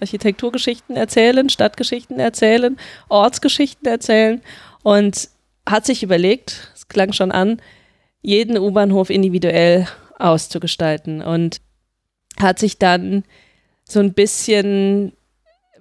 Architekturgeschichten 0.00 0.96
erzählen, 0.96 1.48
Stadtgeschichten 1.48 2.20
erzählen, 2.20 2.76
Ortsgeschichten 3.08 3.88
erzählen 3.88 4.40
und 4.82 5.28
hat 5.68 5.84
sich 5.84 6.02
überlegt, 6.02 6.70
es 6.74 6.88
klang 6.88 7.12
schon 7.12 7.32
an, 7.32 7.60
jeden 8.22 8.58
U-Bahnhof 8.58 9.10
individuell 9.10 9.86
auszugestalten 10.18 11.20
und 11.22 11.60
hat 12.40 12.58
sich 12.58 12.78
dann 12.78 13.24
so 13.84 14.00
ein 14.00 14.14
bisschen 14.14 15.12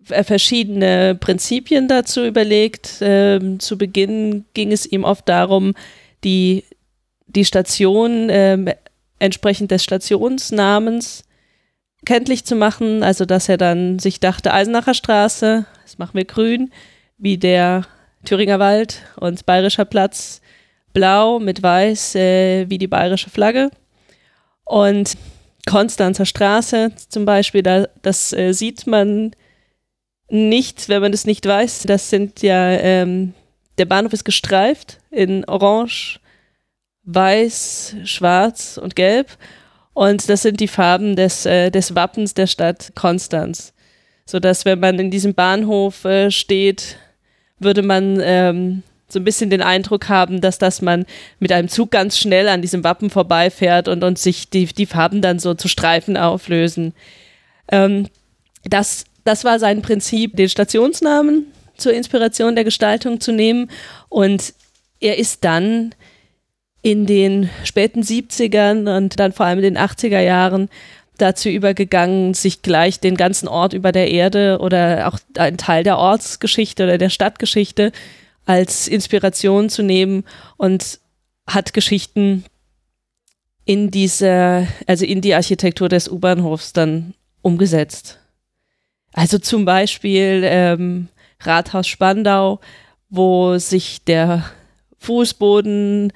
verschiedene 0.03 1.15
Prinzipien 1.15 1.87
dazu 1.87 2.25
überlegt. 2.25 2.97
Ähm, 3.01 3.59
zu 3.59 3.77
Beginn 3.77 4.45
ging 4.53 4.71
es 4.71 4.85
ihm 4.85 5.03
oft 5.03 5.27
darum, 5.27 5.73
die, 6.23 6.63
die 7.27 7.45
Station 7.45 8.29
äh, 8.29 8.75
entsprechend 9.19 9.71
des 9.71 9.83
Stationsnamens 9.83 11.23
kenntlich 12.05 12.45
zu 12.45 12.55
machen. 12.55 13.03
Also, 13.03 13.25
dass 13.25 13.49
er 13.49 13.57
dann 13.57 13.99
sich 13.99 14.19
dachte, 14.19 14.53
Eisenacher 14.53 14.93
Straße, 14.93 15.65
das 15.83 15.97
machen 15.97 16.15
wir 16.15 16.25
grün, 16.25 16.71
wie 17.17 17.37
der 17.37 17.85
Thüringer 18.25 18.59
Wald 18.59 19.01
und 19.19 19.45
Bayerischer 19.45 19.85
Platz 19.85 20.41
blau 20.93 21.39
mit 21.39 21.61
weiß, 21.61 22.15
äh, 22.15 22.69
wie 22.69 22.77
die 22.77 22.87
bayerische 22.87 23.29
Flagge. 23.29 23.69
Und 24.63 25.17
Konstanzer 25.67 26.25
Straße 26.25 26.91
zum 27.09 27.25
Beispiel, 27.25 27.61
da, 27.61 27.87
das 28.01 28.33
äh, 28.33 28.53
sieht 28.53 28.87
man 28.87 29.31
nicht, 30.29 30.89
wenn 30.89 31.01
man 31.01 31.11
das 31.11 31.25
nicht 31.25 31.45
weiß. 31.45 31.83
Das 31.83 32.09
sind 32.09 32.41
ja, 32.41 32.71
ähm, 32.71 33.33
der 33.77 33.85
Bahnhof 33.85 34.13
ist 34.13 34.25
gestreift 34.25 34.99
in 35.11 35.45
Orange, 35.45 36.19
Weiß, 37.03 37.95
Schwarz 38.03 38.77
und 38.77 38.95
Gelb. 38.95 39.37
Und 39.93 40.29
das 40.29 40.41
sind 40.43 40.59
die 40.59 40.67
Farben 40.67 41.15
des, 41.15 41.45
äh, 41.45 41.71
des 41.71 41.95
Wappens 41.95 42.33
der 42.33 42.47
Stadt 42.47 42.91
Konstanz. 42.95 43.73
Sodass, 44.25 44.65
wenn 44.65 44.79
man 44.79 44.99
in 44.99 45.09
diesem 45.09 45.33
Bahnhof 45.33 46.03
äh, 46.05 46.29
steht, 46.29 46.97
würde 47.59 47.81
man 47.81 48.19
ähm, 48.21 48.83
so 49.07 49.19
ein 49.19 49.23
bisschen 49.23 49.49
den 49.49 49.61
Eindruck 49.61 50.09
haben, 50.09 50.41
dass 50.41 50.57
das 50.57 50.81
man 50.81 51.05
mit 51.39 51.51
einem 51.51 51.69
Zug 51.69 51.91
ganz 51.91 52.17
schnell 52.17 52.49
an 52.49 52.61
diesem 52.61 52.83
Wappen 52.83 53.09
vorbeifährt 53.09 53.87
und, 53.87 54.03
und 54.03 54.19
sich 54.19 54.49
die, 54.49 54.65
die 54.65 54.85
Farben 54.85 55.21
dann 55.21 55.39
so 55.39 55.53
zu 55.53 55.67
Streifen 55.67 56.17
auflösen. 56.17 56.93
Ähm, 57.71 58.07
das, 58.65 59.05
das 59.27 59.43
war 59.43 59.59
sein 59.59 59.81
Prinzip, 59.81 60.35
den 60.37 60.47
Stationsnamen 60.47 61.47
zur 61.75 61.93
Inspiration 61.93 62.55
der 62.55 62.63
Gestaltung 62.63 63.19
zu 63.19 63.31
nehmen. 63.31 63.69
Und 64.09 64.53
er 64.99 65.17
ist 65.17 65.43
dann 65.43 65.93
in 66.81 67.05
den 67.05 67.49
späten 67.65 68.01
70ern 68.01 68.95
und 68.95 69.19
dann 69.19 69.33
vor 69.33 69.45
allem 69.45 69.59
in 69.59 69.75
den 69.75 69.77
80er 69.77 70.21
Jahren 70.21 70.69
dazu 71.17 71.49
übergegangen, 71.49 72.35
sich 72.35 72.61
gleich 72.61 72.99
den 72.99 73.17
ganzen 73.17 73.47
Ort 73.47 73.73
über 73.73 73.91
der 73.91 74.09
Erde 74.09 74.59
oder 74.61 75.07
auch 75.07 75.19
einen 75.37 75.57
Teil 75.57 75.83
der 75.83 75.97
Ortsgeschichte 75.97 76.83
oder 76.83 76.97
der 76.97 77.09
Stadtgeschichte 77.09 77.91
als 78.45 78.87
Inspiration 78.87 79.69
zu 79.69 79.83
nehmen 79.83 80.23
und 80.55 80.99
hat 81.45 81.73
Geschichten 81.73 82.45
in 83.65 83.91
diese, 83.91 84.67
also 84.85 85.03
in 85.03 85.19
die 85.19 85.33
Architektur 85.33 85.89
des 85.89 86.07
U-Bahnhofs 86.07 86.71
dann 86.71 87.13
umgesetzt. 87.41 88.19
Also 89.17 89.39
zum 89.39 89.65
Beispiel 89.65 90.43
ähm, 90.45 91.07
Rathaus 91.41 91.87
Spandau, 91.87 92.59
wo 93.09 93.57
sich 93.57 94.03
der 94.03 94.45
Fußboden 94.99 96.13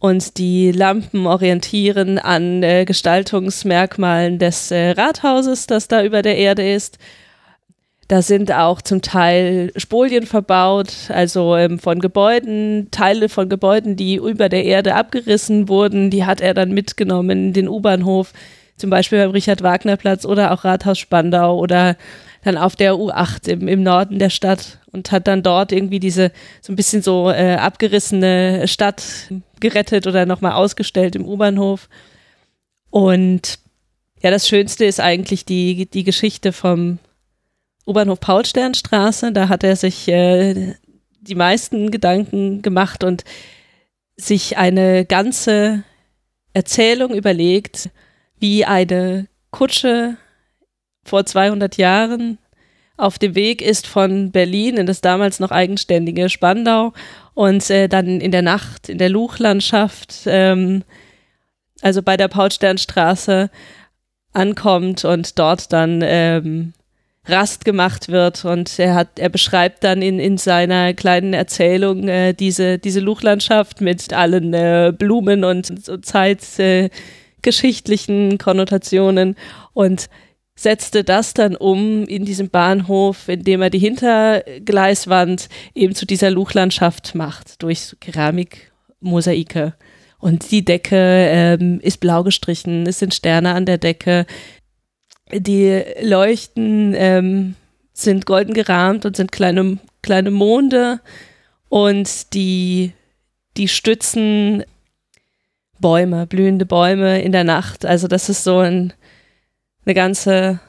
und 0.00 0.38
die 0.38 0.72
Lampen 0.72 1.28
orientieren 1.28 2.18
an 2.18 2.64
äh, 2.64 2.84
Gestaltungsmerkmalen 2.84 4.40
des 4.40 4.72
äh, 4.72 4.90
Rathauses, 4.90 5.68
das 5.68 5.86
da 5.86 6.02
über 6.02 6.22
der 6.22 6.36
Erde 6.36 6.68
ist. 6.68 6.98
Da 8.08 8.22
sind 8.22 8.50
auch 8.50 8.82
zum 8.82 9.02
Teil 9.02 9.70
Spolien 9.76 10.26
verbaut, 10.26 10.92
also 11.10 11.54
ähm, 11.56 11.78
von 11.78 12.00
Gebäuden, 12.00 12.88
Teile 12.90 13.28
von 13.28 13.48
Gebäuden, 13.48 13.94
die 13.94 14.16
über 14.16 14.48
der 14.48 14.64
Erde 14.64 14.96
abgerissen 14.96 15.68
wurden, 15.68 16.10
die 16.10 16.24
hat 16.24 16.40
er 16.40 16.54
dann 16.54 16.72
mitgenommen 16.72 17.46
in 17.46 17.52
den 17.52 17.68
U-Bahnhof, 17.68 18.32
zum 18.76 18.90
Beispiel 18.90 19.20
beim 19.20 19.30
Richard-Wagner-Platz 19.30 20.26
oder 20.26 20.50
auch 20.50 20.64
Rathaus 20.64 20.98
Spandau 20.98 21.56
oder 21.56 21.96
dann 22.42 22.58
auf 22.58 22.76
der 22.76 22.94
U8 22.94 23.48
im, 23.48 23.68
im 23.68 23.82
Norden 23.82 24.18
der 24.18 24.30
Stadt 24.30 24.78
und 24.90 25.12
hat 25.12 25.26
dann 25.26 25.42
dort 25.42 25.72
irgendwie 25.72 26.00
diese 26.00 26.32
so 26.60 26.72
ein 26.72 26.76
bisschen 26.76 27.02
so 27.02 27.30
äh, 27.30 27.54
abgerissene 27.54 28.68
Stadt 28.68 29.02
gerettet 29.60 30.06
oder 30.06 30.26
nochmal 30.26 30.52
ausgestellt 30.52 31.16
im 31.16 31.26
U-Bahnhof. 31.26 31.88
Und 32.90 33.58
ja, 34.22 34.30
das 34.30 34.48
Schönste 34.48 34.84
ist 34.84 35.00
eigentlich 35.00 35.44
die, 35.44 35.86
die 35.86 36.04
Geschichte 36.04 36.52
vom 36.52 36.98
U-Bahnhof 37.86 38.20
Paulsternstraße. 38.20 39.32
Da 39.32 39.48
hat 39.48 39.64
er 39.64 39.76
sich 39.76 40.08
äh, 40.08 40.74
die 41.20 41.34
meisten 41.34 41.90
Gedanken 41.90 42.62
gemacht 42.62 43.04
und 43.04 43.24
sich 44.16 44.58
eine 44.58 45.04
ganze 45.04 45.84
Erzählung 46.52 47.14
überlegt, 47.14 47.90
wie 48.38 48.64
eine 48.64 49.28
Kutsche 49.50 50.16
vor 51.04 51.26
200 51.26 51.76
Jahren 51.76 52.38
auf 52.96 53.18
dem 53.18 53.34
Weg 53.34 53.62
ist 53.62 53.86
von 53.86 54.30
Berlin 54.30 54.76
in 54.76 54.86
das 54.86 55.00
damals 55.00 55.40
noch 55.40 55.50
eigenständige 55.50 56.28
Spandau 56.28 56.92
und 57.34 57.68
äh, 57.70 57.88
dann 57.88 58.20
in 58.20 58.30
der 58.30 58.42
Nacht 58.42 58.88
in 58.88 58.98
der 58.98 59.08
Luchlandschaft, 59.08 60.22
ähm, 60.26 60.84
also 61.80 62.02
bei 62.02 62.16
der 62.16 62.28
Paulsternstraße 62.28 63.50
ankommt 64.32 65.04
und 65.04 65.38
dort 65.38 65.72
dann 65.72 66.00
ähm, 66.04 66.74
Rast 67.26 67.64
gemacht 67.64 68.08
wird. 68.08 68.44
Und 68.44 68.78
er 68.78 68.94
hat, 68.94 69.18
er 69.18 69.28
beschreibt 69.28 69.82
dann 69.84 70.02
in, 70.02 70.18
in 70.18 70.38
seiner 70.38 70.94
kleinen 70.94 71.34
Erzählung 71.34 72.08
äh, 72.08 72.34
diese, 72.34 72.78
diese 72.78 73.00
Luchlandschaft 73.00 73.80
mit 73.80 74.12
allen 74.12 74.54
äh, 74.54 74.92
Blumen 74.96 75.44
und 75.44 75.84
so 75.84 75.96
zeitgeschichtlichen 75.96 78.32
äh, 78.32 78.38
Konnotationen. 78.38 79.36
Und 79.72 80.08
setzte 80.54 81.02
das 81.02 81.34
dann 81.34 81.56
um 81.56 82.04
in 82.04 82.24
diesem 82.24 82.50
Bahnhof, 82.50 83.28
indem 83.28 83.62
er 83.62 83.70
die 83.70 83.78
Hintergleiswand 83.78 85.48
eben 85.74 85.94
zu 85.94 86.06
dieser 86.06 86.30
Luchlandschaft 86.30 87.14
macht 87.14 87.62
durch 87.62 87.96
Keramikmosaike. 88.00 89.74
Und 90.18 90.50
die 90.50 90.64
Decke 90.64 90.96
ähm, 90.96 91.80
ist 91.80 91.98
blau 91.98 92.22
gestrichen, 92.22 92.86
es 92.86 92.98
sind 92.98 93.14
Sterne 93.14 93.54
an 93.54 93.66
der 93.66 93.78
Decke, 93.78 94.26
die 95.32 95.82
Leuchten 96.00 96.94
ähm, 96.96 97.54
sind 97.92 98.26
golden 98.26 98.54
gerahmt 98.54 99.04
und 99.06 99.16
sind 99.16 99.32
kleine, 99.32 99.78
kleine 100.02 100.30
Monde 100.30 101.00
und 101.68 102.34
die, 102.34 102.92
die 103.56 103.68
Stützen 103.68 104.64
Bäume, 105.80 106.26
blühende 106.26 106.66
Bäume 106.66 107.22
in 107.22 107.32
der 107.32 107.44
Nacht. 107.44 107.84
Also 107.84 108.08
das 108.08 108.28
ist 108.28 108.44
so 108.44 108.58
ein, 108.58 108.92
eine 109.84 109.94
ganze 109.94 110.60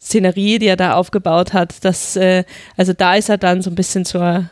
Szenerie, 0.00 0.58
die 0.58 0.66
er 0.66 0.76
da 0.76 0.94
aufgebaut 0.94 1.52
hat. 1.52 1.84
Das, 1.84 2.16
äh, 2.16 2.44
also 2.76 2.92
da 2.92 3.14
ist 3.14 3.28
er 3.28 3.38
dann 3.38 3.62
so 3.62 3.70
ein 3.70 3.74
bisschen 3.74 4.04
zur 4.04 4.50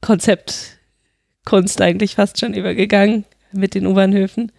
Konzeptkunst 0.00 1.80
eigentlich 1.80 2.16
fast 2.16 2.38
schon 2.38 2.54
übergegangen 2.54 3.24
mit 3.52 3.74
den 3.74 3.86
U-Bahnhöfen. 3.86 4.52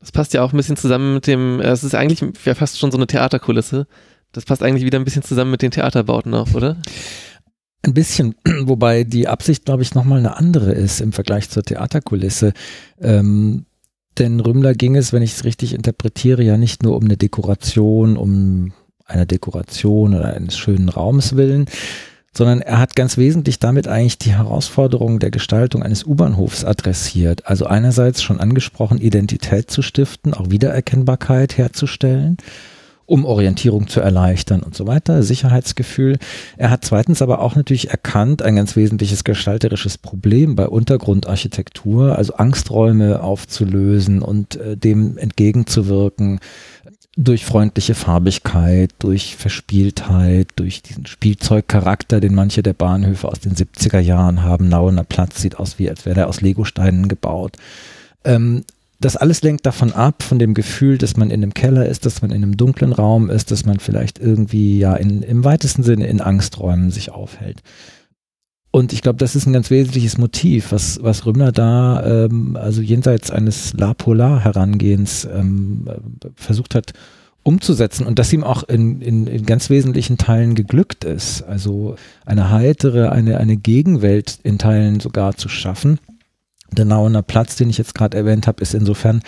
Das 0.00 0.12
passt 0.12 0.34
ja 0.34 0.42
auch 0.42 0.52
ein 0.52 0.56
bisschen 0.56 0.76
zusammen 0.76 1.14
mit 1.14 1.26
dem, 1.26 1.60
es 1.60 1.84
ist 1.84 1.94
eigentlich 1.94 2.22
ja 2.44 2.54
fast 2.54 2.78
schon 2.78 2.90
so 2.90 2.98
eine 2.98 3.06
Theaterkulisse. 3.06 3.86
Das 4.32 4.44
passt 4.44 4.62
eigentlich 4.62 4.84
wieder 4.84 4.98
ein 4.98 5.04
bisschen 5.04 5.22
zusammen 5.22 5.50
mit 5.50 5.62
den 5.62 5.70
Theaterbauten 5.70 6.34
auch, 6.34 6.52
oder? 6.54 6.80
Ein 7.82 7.94
bisschen, 7.94 8.34
wobei 8.62 9.04
die 9.04 9.28
Absicht, 9.28 9.64
glaube 9.64 9.82
ich, 9.82 9.94
nochmal 9.94 10.18
eine 10.18 10.36
andere 10.36 10.72
ist 10.72 11.00
im 11.00 11.12
Vergleich 11.12 11.50
zur 11.50 11.62
Theaterkulisse. 11.62 12.52
Ähm, 13.00 13.66
denn 14.18 14.40
Rümmler 14.40 14.74
ging 14.74 14.96
es, 14.96 15.12
wenn 15.12 15.22
ich 15.22 15.32
es 15.32 15.44
richtig 15.44 15.74
interpretiere, 15.74 16.42
ja 16.42 16.56
nicht 16.56 16.82
nur 16.82 16.96
um 16.96 17.04
eine 17.04 17.16
Dekoration, 17.16 18.16
um 18.16 18.72
eine 19.06 19.26
Dekoration 19.26 20.14
oder 20.14 20.34
eines 20.34 20.56
schönen 20.56 20.88
Raums 20.88 21.36
willen, 21.36 21.66
sondern 22.34 22.62
er 22.62 22.78
hat 22.78 22.96
ganz 22.96 23.18
wesentlich 23.18 23.58
damit 23.58 23.88
eigentlich 23.88 24.18
die 24.18 24.34
Herausforderung 24.34 25.18
der 25.18 25.30
Gestaltung 25.30 25.82
eines 25.82 26.04
U-Bahnhofs 26.04 26.64
adressiert. 26.64 27.46
Also 27.46 27.66
einerseits 27.66 28.22
schon 28.22 28.40
angesprochen, 28.40 28.98
Identität 28.98 29.70
zu 29.70 29.82
stiften, 29.82 30.32
auch 30.32 30.50
Wiedererkennbarkeit 30.50 31.58
herzustellen 31.58 32.38
um 33.12 33.26
Orientierung 33.26 33.88
zu 33.88 34.00
erleichtern 34.00 34.62
und 34.62 34.74
so 34.74 34.86
weiter, 34.86 35.22
Sicherheitsgefühl. 35.22 36.16
Er 36.56 36.70
hat 36.70 36.82
zweitens 36.82 37.20
aber 37.20 37.40
auch 37.40 37.56
natürlich 37.56 37.90
erkannt, 37.90 38.40
ein 38.40 38.56
ganz 38.56 38.74
wesentliches 38.74 39.22
gestalterisches 39.22 39.98
Problem 39.98 40.56
bei 40.56 40.66
Untergrundarchitektur, 40.66 42.16
also 42.16 42.32
Angsträume 42.32 43.22
aufzulösen 43.22 44.22
und 44.22 44.56
äh, 44.56 44.78
dem 44.78 45.18
entgegenzuwirken 45.18 46.40
durch 47.14 47.44
freundliche 47.44 47.94
Farbigkeit, 47.94 48.92
durch 48.98 49.36
Verspieltheit, 49.36 50.48
durch 50.56 50.80
diesen 50.80 51.04
Spielzeugcharakter, 51.04 52.18
den 52.18 52.34
manche 52.34 52.62
der 52.62 52.72
Bahnhöfe 52.72 53.28
aus 53.28 53.40
den 53.40 53.54
70er 53.54 54.00
Jahren 54.00 54.42
haben. 54.42 54.70
Nauener 54.70 55.04
Platz 55.04 55.42
sieht 55.42 55.58
aus 55.58 55.78
wie, 55.78 55.90
als 55.90 56.06
wäre 56.06 56.20
er 56.20 56.28
aus 56.28 56.40
Legosteinen 56.40 57.08
gebaut. 57.08 57.58
Ähm, 58.24 58.64
das 59.04 59.16
alles 59.16 59.42
lenkt 59.42 59.66
davon 59.66 59.92
ab, 59.92 60.22
von 60.22 60.38
dem 60.38 60.54
Gefühl, 60.54 60.98
dass 60.98 61.16
man 61.16 61.30
in 61.30 61.42
einem 61.42 61.54
Keller 61.54 61.86
ist, 61.86 62.06
dass 62.06 62.22
man 62.22 62.30
in 62.30 62.42
einem 62.42 62.56
dunklen 62.56 62.92
Raum 62.92 63.30
ist, 63.30 63.50
dass 63.50 63.66
man 63.66 63.78
vielleicht 63.78 64.18
irgendwie 64.18 64.78
ja 64.78 64.94
in, 64.94 65.22
im 65.22 65.44
weitesten 65.44 65.82
Sinne 65.82 66.06
in 66.06 66.20
Angsträumen 66.20 66.90
sich 66.90 67.10
aufhält. 67.10 67.62
Und 68.70 68.94
ich 68.94 69.02
glaube, 69.02 69.18
das 69.18 69.36
ist 69.36 69.46
ein 69.46 69.52
ganz 69.52 69.70
wesentliches 69.70 70.16
Motiv, 70.16 70.72
was, 70.72 70.98
was 71.02 71.26
Rümmler 71.26 71.52
da, 71.52 72.24
ähm, 72.24 72.56
also 72.56 72.80
jenseits 72.80 73.30
eines 73.30 73.74
La 73.74 73.92
Polar 73.92 74.40
Herangehens 74.40 75.28
ähm, 75.30 75.84
versucht 76.34 76.74
hat 76.74 76.92
umzusetzen 77.42 78.06
und 78.06 78.18
das 78.18 78.32
ihm 78.32 78.44
auch 78.44 78.62
in, 78.62 79.00
in, 79.00 79.26
in 79.26 79.44
ganz 79.44 79.68
wesentlichen 79.68 80.16
Teilen 80.16 80.54
geglückt 80.54 81.04
ist. 81.04 81.42
Also 81.42 81.96
eine 82.24 82.50
heitere, 82.50 83.10
eine, 83.10 83.38
eine 83.38 83.56
Gegenwelt 83.56 84.38
in 84.42 84.58
Teilen 84.58 85.00
sogar 85.00 85.36
zu 85.36 85.48
schaffen 85.48 85.98
der 86.72 86.84
Nauener 86.84 87.22
Platz, 87.22 87.56
den 87.56 87.70
ich 87.70 87.78
jetzt 87.78 87.94
gerade 87.94 88.16
erwähnt 88.16 88.46
habe, 88.46 88.62
ist 88.62 88.74
insofern 88.74 89.22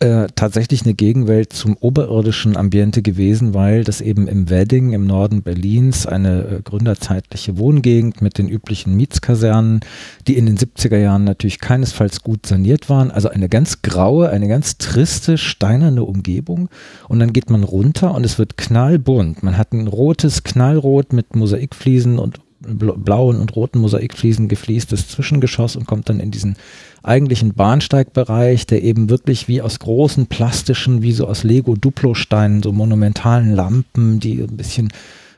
äh, 0.00 0.26
tatsächlich 0.34 0.82
eine 0.82 0.94
Gegenwelt 0.94 1.52
zum 1.52 1.76
oberirdischen 1.78 2.56
Ambiente 2.56 3.00
gewesen, 3.00 3.54
weil 3.54 3.84
das 3.84 4.00
eben 4.00 4.26
im 4.26 4.50
Wedding 4.50 4.92
im 4.92 5.06
Norden 5.06 5.42
Berlins 5.42 6.04
eine 6.04 6.42
äh, 6.42 6.62
gründerzeitliche 6.62 7.56
Wohngegend 7.56 8.20
mit 8.20 8.36
den 8.36 8.48
üblichen 8.48 8.96
Mietskasernen, 8.96 9.80
die 10.26 10.36
in 10.36 10.46
den 10.46 10.58
70er 10.58 10.98
Jahren 10.98 11.24
natürlich 11.24 11.60
keinesfalls 11.60 12.22
gut 12.22 12.44
saniert 12.44 12.90
waren, 12.90 13.12
also 13.12 13.28
eine 13.28 13.48
ganz 13.48 13.82
graue, 13.82 14.30
eine 14.30 14.48
ganz 14.48 14.78
triste, 14.78 15.38
steinerne 15.38 16.02
Umgebung 16.02 16.68
und 17.08 17.20
dann 17.20 17.32
geht 17.32 17.48
man 17.48 17.62
runter 17.62 18.14
und 18.14 18.26
es 18.26 18.38
wird 18.38 18.56
knallbunt. 18.58 19.42
Man 19.42 19.56
hat 19.56 19.72
ein 19.72 19.86
rotes 19.86 20.42
Knallrot 20.42 21.12
mit 21.12 21.36
Mosaikfliesen 21.36 22.18
und 22.18 22.40
blauen 22.66 23.38
und 23.38 23.54
roten 23.56 23.78
Mosaikfliesen 23.78 24.48
gefliestes 24.48 25.08
Zwischengeschoss 25.08 25.76
und 25.76 25.86
kommt 25.86 26.08
dann 26.08 26.20
in 26.20 26.30
diesen 26.30 26.56
eigentlichen 27.02 27.54
Bahnsteigbereich, 27.54 28.66
der 28.66 28.82
eben 28.82 29.10
wirklich 29.10 29.46
wie 29.48 29.60
aus 29.62 29.78
großen 29.78 30.26
plastischen, 30.26 31.02
wie 31.02 31.12
so 31.12 31.26
aus 31.26 31.44
Lego-Duplo-Steinen, 31.44 32.62
so 32.62 32.72
monumentalen 32.72 33.54
Lampen, 33.54 34.20
die 34.20 34.40
ein 34.40 34.56
bisschen 34.56 34.90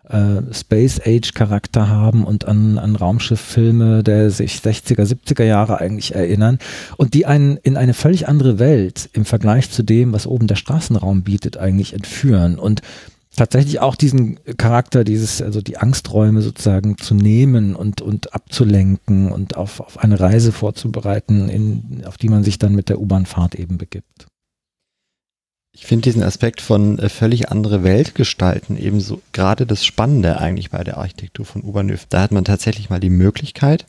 äh, 0.08 0.42
Space 0.52 1.00
Age 1.04 1.34
Charakter 1.34 1.88
haben 1.88 2.24
und 2.24 2.46
an, 2.46 2.78
an 2.78 2.94
Raumschifffilme 2.94 4.04
der 4.04 4.30
sich 4.30 4.58
60er, 4.58 5.02
70er 5.02 5.44
Jahre 5.44 5.80
eigentlich 5.80 6.14
erinnern 6.14 6.58
und 6.96 7.14
die 7.14 7.26
einen 7.26 7.56
in 7.56 7.76
eine 7.76 7.94
völlig 7.94 8.28
andere 8.28 8.58
Welt 8.58 9.10
im 9.12 9.24
Vergleich 9.24 9.70
zu 9.70 9.82
dem, 9.82 10.12
was 10.12 10.26
oben 10.26 10.46
der 10.46 10.56
Straßenraum 10.56 11.22
bietet, 11.22 11.56
eigentlich 11.56 11.92
entführen. 11.92 12.58
Und 12.58 12.82
tatsächlich 13.36 13.80
auch 13.80 13.94
diesen 13.94 14.38
Charakter, 14.56 15.04
dieses, 15.04 15.42
also 15.42 15.60
die 15.60 15.78
Angsträume 15.78 16.42
sozusagen 16.42 16.98
zu 16.98 17.14
nehmen 17.14 17.76
und, 17.76 18.00
und 18.00 18.34
abzulenken 18.34 19.30
und 19.30 19.56
auf, 19.56 19.80
auf 19.80 19.98
eine 19.98 20.18
Reise 20.18 20.52
vorzubereiten, 20.52 21.48
in, 21.48 22.02
auf 22.06 22.16
die 22.16 22.28
man 22.28 22.44
sich 22.44 22.58
dann 22.58 22.74
mit 22.74 22.88
der 22.88 23.00
U-Bahn-Fahrt 23.00 23.54
eben 23.54 23.78
begibt. 23.78 24.26
Ich 25.72 25.84
finde 25.84 26.04
diesen 26.04 26.22
Aspekt 26.22 26.62
von 26.62 26.98
äh, 26.98 27.10
völlig 27.10 27.50
andere 27.50 27.84
Welt 27.84 28.14
gestalten 28.14 28.78
ebenso 28.78 29.20
gerade 29.32 29.66
das 29.66 29.84
Spannende 29.84 30.38
eigentlich 30.38 30.70
bei 30.70 30.82
der 30.82 30.96
Architektur 30.96 31.44
von 31.44 31.62
U-Bahnhöfen. 31.62 32.06
Da 32.08 32.22
hat 32.22 32.32
man 32.32 32.46
tatsächlich 32.46 32.88
mal 32.88 32.98
die 32.98 33.10
Möglichkeit, 33.10 33.84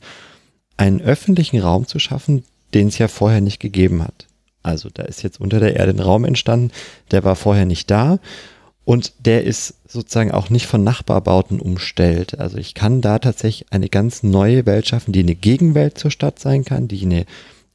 einen 0.76 1.00
öffentlichen 1.00 1.58
Raum 1.60 1.86
zu 1.86 1.98
schaffen, 1.98 2.44
den 2.74 2.88
es 2.88 2.98
ja 2.98 3.08
vorher 3.08 3.40
nicht 3.40 3.58
gegeben 3.58 4.02
hat. 4.02 4.26
Also 4.62 4.90
da 4.92 5.04
ist 5.04 5.22
jetzt 5.22 5.40
unter 5.40 5.60
der 5.60 5.76
Erde 5.76 5.92
ein 5.92 6.00
Raum 6.00 6.26
entstanden, 6.26 6.72
der 7.10 7.24
war 7.24 7.36
vorher 7.36 7.64
nicht 7.64 7.90
da 7.90 8.18
und 8.88 9.12
der 9.18 9.44
ist 9.44 9.74
sozusagen 9.86 10.30
auch 10.30 10.48
nicht 10.48 10.64
von 10.64 10.82
Nachbarbauten 10.82 11.60
umstellt. 11.60 12.38
Also 12.38 12.56
ich 12.56 12.72
kann 12.72 13.02
da 13.02 13.18
tatsächlich 13.18 13.70
eine 13.70 13.90
ganz 13.90 14.22
neue 14.22 14.64
Welt 14.64 14.88
schaffen, 14.88 15.12
die 15.12 15.20
eine 15.20 15.34
Gegenwelt 15.34 15.98
zur 15.98 16.10
Stadt 16.10 16.38
sein 16.38 16.64
kann, 16.64 16.88
die 16.88 17.02
eine 17.02 17.26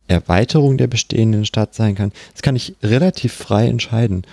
Erweiterung 0.07 0.75
der 0.79 0.87
bestehenden 0.87 1.45
Stadt 1.45 1.75
sein 1.75 1.93
kann. 1.93 2.13
Das 2.31 2.41
kann 2.41 2.55
ich 2.55 2.77
relativ 2.81 3.31
frei 3.31 3.67
entscheiden. 3.67 4.23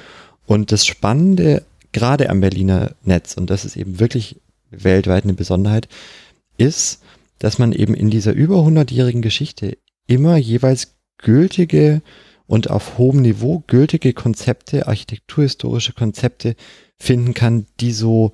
Und 0.47 0.73
das 0.73 0.87
Spannende 0.87 1.65
gerade 1.93 2.31
am 2.31 2.41
Berliner 2.41 2.93
Netz, 3.05 3.35
und 3.35 3.51
das 3.51 3.67
ist 3.67 3.77
eben 3.77 4.01
wirklich 4.01 4.37
weltweit 4.71 5.25
eine 5.25 5.35
Besonderheit, 5.35 5.87
ist, 6.57 7.03
dass 7.41 7.59
man 7.59 7.73
eben 7.73 7.93
in 7.93 8.09
dieser 8.09 8.33
über 8.33 8.57
100-jährigen 8.57 9.21
Geschichte 9.21 9.77
immer 10.07 10.39
jeweils 10.39 10.95
gültige 11.19 12.01
und 12.51 12.69
auf 12.69 12.99
hohem 12.99 13.23
Niveau 13.23 13.63
gültige 13.69 14.13
Konzepte, 14.13 14.89
architekturhistorische 14.89 15.93
Konzepte 15.93 16.57
finden 16.99 17.33
kann, 17.33 17.67
die 17.79 17.93
so, 17.93 18.33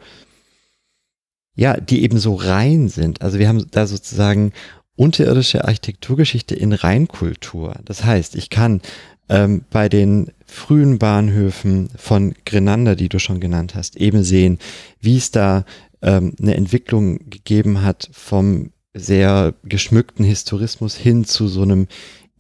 ja, 1.55 1.79
die 1.79 2.03
eben 2.03 2.17
so 2.17 2.35
rein 2.35 2.89
sind. 2.89 3.21
Also 3.21 3.39
wir 3.39 3.47
haben 3.47 3.67
da 3.71 3.87
sozusagen 3.87 4.55
unterirdische 4.97 5.67
Architekturgeschichte 5.67 6.55
in 6.55 6.73
Reinkultur. 6.73 7.75
Das 7.85 8.05
heißt, 8.05 8.37
ich 8.37 8.49
kann 8.49 8.81
ähm, 9.29 9.67
bei 9.69 9.91
den 9.91 10.33
frühen 10.47 10.99
Bahnhöfen 10.99 11.91
von 11.99 12.35
Grenander, 12.47 12.97
die 12.97 13.11
du 13.11 13.19
schon 13.19 13.39
genannt 13.39 13.75
hast, 13.75 13.97
eben 13.97 14.23
sehen, 14.23 14.61
wie 14.99 15.19
es 15.19 15.31
da 15.31 15.67
ähm, 16.01 16.35
eine 16.41 16.55
Entwicklung 16.55 17.29
gegeben 17.29 17.83
hat 17.83 18.09
vom 18.13 18.73
sehr 18.95 19.53
geschmückten 19.63 20.25
Historismus 20.25 20.97
hin 20.97 21.27
zu 21.27 21.49
so 21.49 21.61
einem 21.61 21.87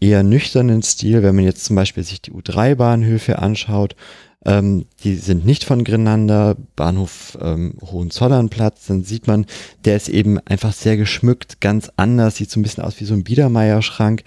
eher 0.00 0.22
nüchternen 0.22 0.82
Stil, 0.82 1.22
wenn 1.22 1.34
man 1.34 1.44
jetzt 1.44 1.64
zum 1.64 1.76
Beispiel 1.76 2.02
sich 2.02 2.20
die 2.20 2.32
U3-Bahnhöfe 2.32 3.38
anschaut, 3.38 3.96
ähm, 4.44 4.86
die 5.02 5.16
sind 5.16 5.44
nicht 5.44 5.64
von 5.64 5.82
Grenander, 5.82 6.56
Bahnhof 6.76 7.36
ähm, 7.40 7.74
Hohenzollernplatz, 7.82 8.86
dann 8.86 9.02
sieht 9.02 9.26
man, 9.26 9.46
der 9.84 9.96
ist 9.96 10.08
eben 10.08 10.38
einfach 10.46 10.72
sehr 10.72 10.96
geschmückt, 10.96 11.60
ganz 11.60 11.90
anders, 11.96 12.36
sieht 12.36 12.50
so 12.50 12.60
ein 12.60 12.62
bisschen 12.62 12.84
aus 12.84 13.00
wie 13.00 13.04
so 13.04 13.14
ein 13.14 13.24
Biedermeierschrank. 13.24 14.22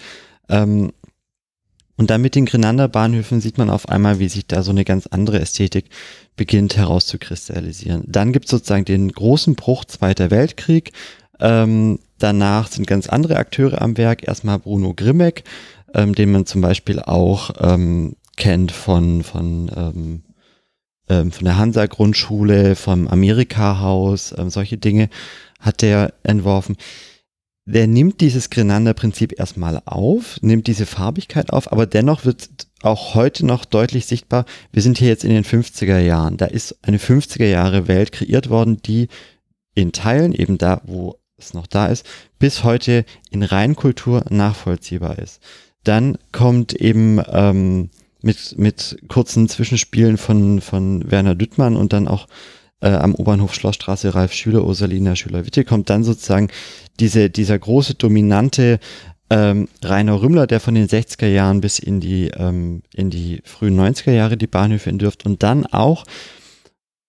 Ähm, 0.50 0.92
und 1.96 2.10
dann 2.10 2.22
mit 2.22 2.36
den 2.36 2.46
Grenander 2.46 2.88
Bahnhöfen 2.88 3.42
sieht 3.42 3.58
man 3.58 3.70
auf 3.70 3.90
einmal, 3.90 4.20
wie 4.20 4.30
sich 4.30 4.48
da 4.48 4.64
so 4.64 4.72
eine 4.72 4.86
ganz 4.86 5.08
andere 5.08 5.40
Ästhetik 5.40 5.90
beginnt 6.36 6.78
herauszukristallisieren. 6.78 8.04
Dann 8.08 8.32
gibt 8.32 8.46
es 8.46 8.52
sozusagen 8.52 8.86
den 8.86 9.12
großen 9.12 9.56
Bruch 9.56 9.86
Zweiter 9.86 10.32
Weltkrieg, 10.32 10.94
ähm, 11.40 12.00
danach 12.20 12.68
sind 12.68 12.88
ganz 12.88 13.08
andere 13.08 13.38
Akteure 13.38 13.82
am 13.82 13.98
Werk. 13.98 14.28
Erstmal 14.28 14.60
Bruno 14.60 14.94
Grimmeck, 14.94 15.44
ähm, 15.94 16.14
den 16.14 16.32
man 16.32 16.46
zum 16.46 16.62
Beispiel 16.62 17.00
auch 17.00 17.52
ähm, 17.60 18.16
kennt 18.38 18.72
von, 18.72 19.24
von, 19.24 19.72
ähm, 19.76 20.24
ähm, 21.10 21.32
von 21.32 21.46
der 21.46 21.58
Hansa-Grundschule, 21.58 22.76
vom 22.76 23.08
Amerika-Haus, 23.08 24.34
ähm, 24.38 24.50
solche 24.50 24.78
Dinge 24.78 25.10
hat 25.60 25.82
der 25.82 26.14
entworfen. 26.24 26.78
Der 27.66 27.86
nimmt 27.86 28.22
dieses 28.22 28.50
Grenander-Prinzip 28.50 29.38
erstmal 29.38 29.82
auf, 29.86 30.38
nimmt 30.42 30.66
diese 30.66 30.88
Farbigkeit 30.88 31.52
auf, 31.54 31.72
aber 31.72 31.86
dennoch 31.86 32.26
wird 32.26 32.50
auch 32.82 33.14
heute 33.14 33.46
noch 33.46 33.66
deutlich 33.66 34.06
sichtbar, 34.06 34.46
wir 34.72 34.82
sind 34.82 34.98
hier 34.98 35.10
jetzt 35.10 35.24
in 35.24 35.30
den 35.30 35.44
50er 35.44 36.00
Jahren. 36.00 36.38
Da 36.38 36.46
ist 36.46 36.80
eine 36.82 36.98
50er 36.98 37.46
Jahre 37.46 37.88
Welt 37.88 38.12
kreiert 38.12 38.50
worden, 38.50 38.82
die 38.82 39.10
in 39.76 39.92
Teilen 39.92 40.34
eben 40.34 40.58
da, 40.58 40.82
wo 40.86 41.19
es 41.42 41.54
noch 41.54 41.68
da 41.68 41.88
ist, 41.88 42.06
bis 42.40 42.64
heute 42.64 43.06
in 43.30 43.44
Reinkultur 43.44 44.26
nachvollziehbar 44.30 45.20
ist. 45.20 45.42
Dann 45.84 46.18
kommt 46.32 46.74
eben 46.74 47.22
ähm, 47.32 47.90
mit, 48.22 48.58
mit 48.58 48.98
kurzen 49.08 49.48
Zwischenspielen 49.48 50.18
von, 50.18 50.62
von 50.62 51.10
Werner 51.10 51.36
Düttmann 51.36 51.76
und 51.76 51.94
dann 51.94 52.08
auch 52.08 52.28
äh, 52.82 52.90
am 52.90 53.16
U-Bahnhof 53.16 53.54
Schlossstraße 53.54 54.14
Ralf 54.16 54.34
Schüler, 54.34 54.66
Ursalina 54.66 55.16
Schüler-Witte, 55.16 55.66
kommt 55.66 55.90
dann 55.90 56.04
sozusagen 56.04 56.50
diese, 57.00 57.30
dieser 57.30 57.58
große, 57.58 57.96
dominante 57.96 58.80
ähm, 59.30 59.68
Rainer 59.84 60.22
Rümmler, 60.22 60.48
der 60.48 60.60
von 60.60 60.76
den 60.76 60.88
60er 60.88 61.28
Jahren 61.28 61.62
bis 61.62 61.80
in 61.80 62.00
die, 62.00 62.30
ähm, 62.30 62.82
in 62.94 63.10
die 63.10 63.42
frühen 63.44 63.80
90er 63.80 64.12
Jahre 64.12 64.38
die 64.38 64.48
Bahnhöfe 64.48 64.90
entwirft 64.90 65.26
und 65.26 65.44
dann 65.44 65.66
auch, 65.66 66.06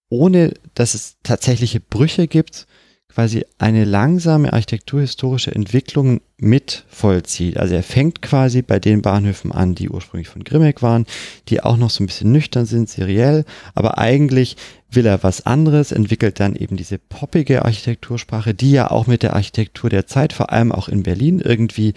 ohne 0.08 0.54
dass 0.74 0.94
es 0.94 1.16
tatsächliche 1.22 1.80
Brüche 1.80 2.26
gibt, 2.26 2.66
quasi 3.14 3.44
eine 3.58 3.84
langsame 3.84 4.52
architekturhistorische 4.52 5.54
Entwicklung 5.54 6.20
mit 6.38 6.84
vollzieht. 6.88 7.58
Also 7.58 7.74
er 7.74 7.82
fängt 7.82 8.22
quasi 8.22 8.62
bei 8.62 8.78
den 8.78 9.02
Bahnhöfen 9.02 9.52
an, 9.52 9.74
die 9.74 9.88
ursprünglich 9.88 10.28
von 10.28 10.44
Grimmeck 10.44 10.82
waren, 10.82 11.06
die 11.48 11.62
auch 11.62 11.76
noch 11.76 11.90
so 11.90 12.02
ein 12.02 12.06
bisschen 12.06 12.32
nüchtern 12.32 12.66
sind, 12.66 12.88
seriell, 12.88 13.44
aber 13.74 13.98
eigentlich 13.98 14.56
will 14.90 15.06
er 15.06 15.22
was 15.22 15.46
anderes, 15.46 15.92
entwickelt 15.92 16.40
dann 16.40 16.56
eben 16.56 16.76
diese 16.76 16.98
poppige 16.98 17.64
Architektursprache, 17.64 18.54
die 18.54 18.72
ja 18.72 18.90
auch 18.90 19.06
mit 19.06 19.22
der 19.22 19.34
Architektur 19.34 19.90
der 19.90 20.06
Zeit, 20.06 20.32
vor 20.32 20.50
allem 20.50 20.72
auch 20.72 20.88
in 20.88 21.02
Berlin, 21.02 21.40
irgendwie 21.40 21.94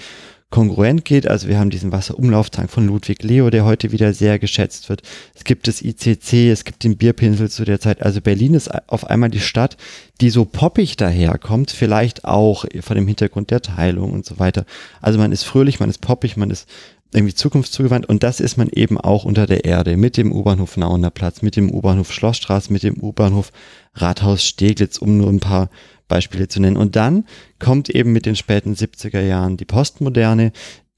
kongruent 0.54 1.04
geht. 1.04 1.28
Also 1.28 1.48
wir 1.48 1.58
haben 1.58 1.72
diesen 1.72 1.92
Wasserumlauftank 1.92 2.70
von 2.70 2.86
Ludwig 2.86 3.24
Leo, 3.24 3.50
der 3.50 3.66
heute 3.66 3.92
wieder 3.92 4.14
sehr 4.14 4.38
geschätzt 4.38 4.88
wird. 4.88 5.02
Es 5.34 5.46
gibt 5.46 5.68
das 5.68 5.82
ICC, 5.82 6.52
es 6.52 6.64
gibt 6.64 6.84
den 6.84 6.96
Bierpinsel 6.96 7.50
zu 7.50 7.66
der 7.66 7.80
Zeit. 7.80 8.04
Also 8.04 8.22
Berlin 8.22 8.54
ist 8.54 8.70
auf 8.88 9.08
einmal 9.08 9.32
die 9.32 9.40
Stadt, 9.40 9.78
die 10.22 10.30
so 10.30 10.46
poppig 10.46 10.96
daherkommt, 10.96 11.72
vielleicht 11.72 12.26
auch 12.26 12.66
vor 12.82 12.96
dem 12.96 13.08
Hintergrund 13.08 13.50
der 13.50 13.64
Teilung 13.64 14.14
und 14.14 14.28
so 14.28 14.38
weiter. 14.38 14.66
Also 15.02 15.18
man 15.18 15.32
ist 15.32 15.42
fröhlich, 15.42 15.80
man 15.80 15.90
ist 15.90 16.02
poppig, 16.02 16.38
man 16.38 16.52
ist 16.52 16.70
irgendwie 17.16 17.34
zukunftszugewandt 17.34 18.06
und 18.08 18.22
das 18.22 18.40
ist 18.40 18.56
man 18.56 18.70
eben 18.70 19.00
auch 19.00 19.26
unter 19.26 19.48
der 19.48 19.66
Erde 19.66 19.98
mit 19.98 20.18
dem 20.18 20.32
U-Bahnhof 20.32 20.78
Nauener 20.78 21.10
Platz, 21.10 21.42
mit 21.42 21.56
dem 21.56 21.72
U-Bahnhof 21.72 22.14
Schlossstraße, 22.14 22.72
mit 22.72 22.84
dem 22.84 23.02
U-Bahnhof 23.02 23.52
Rathaus 23.96 24.46
Steglitz, 24.46 25.00
um 25.00 25.18
nur 25.18 25.30
ein 25.30 25.40
paar 25.40 25.72
Beispiele 26.14 26.48
zu 26.48 26.60
nennen. 26.60 26.78
Und 26.78 26.96
dann 26.96 27.26
kommt 27.58 27.90
eben 27.90 28.12
mit 28.12 28.28
den 28.28 28.36
späten 28.36 28.76
70er 28.76 29.22
Jahren 29.22 29.58
die 29.58 29.66
Postmoderne, 29.66 30.52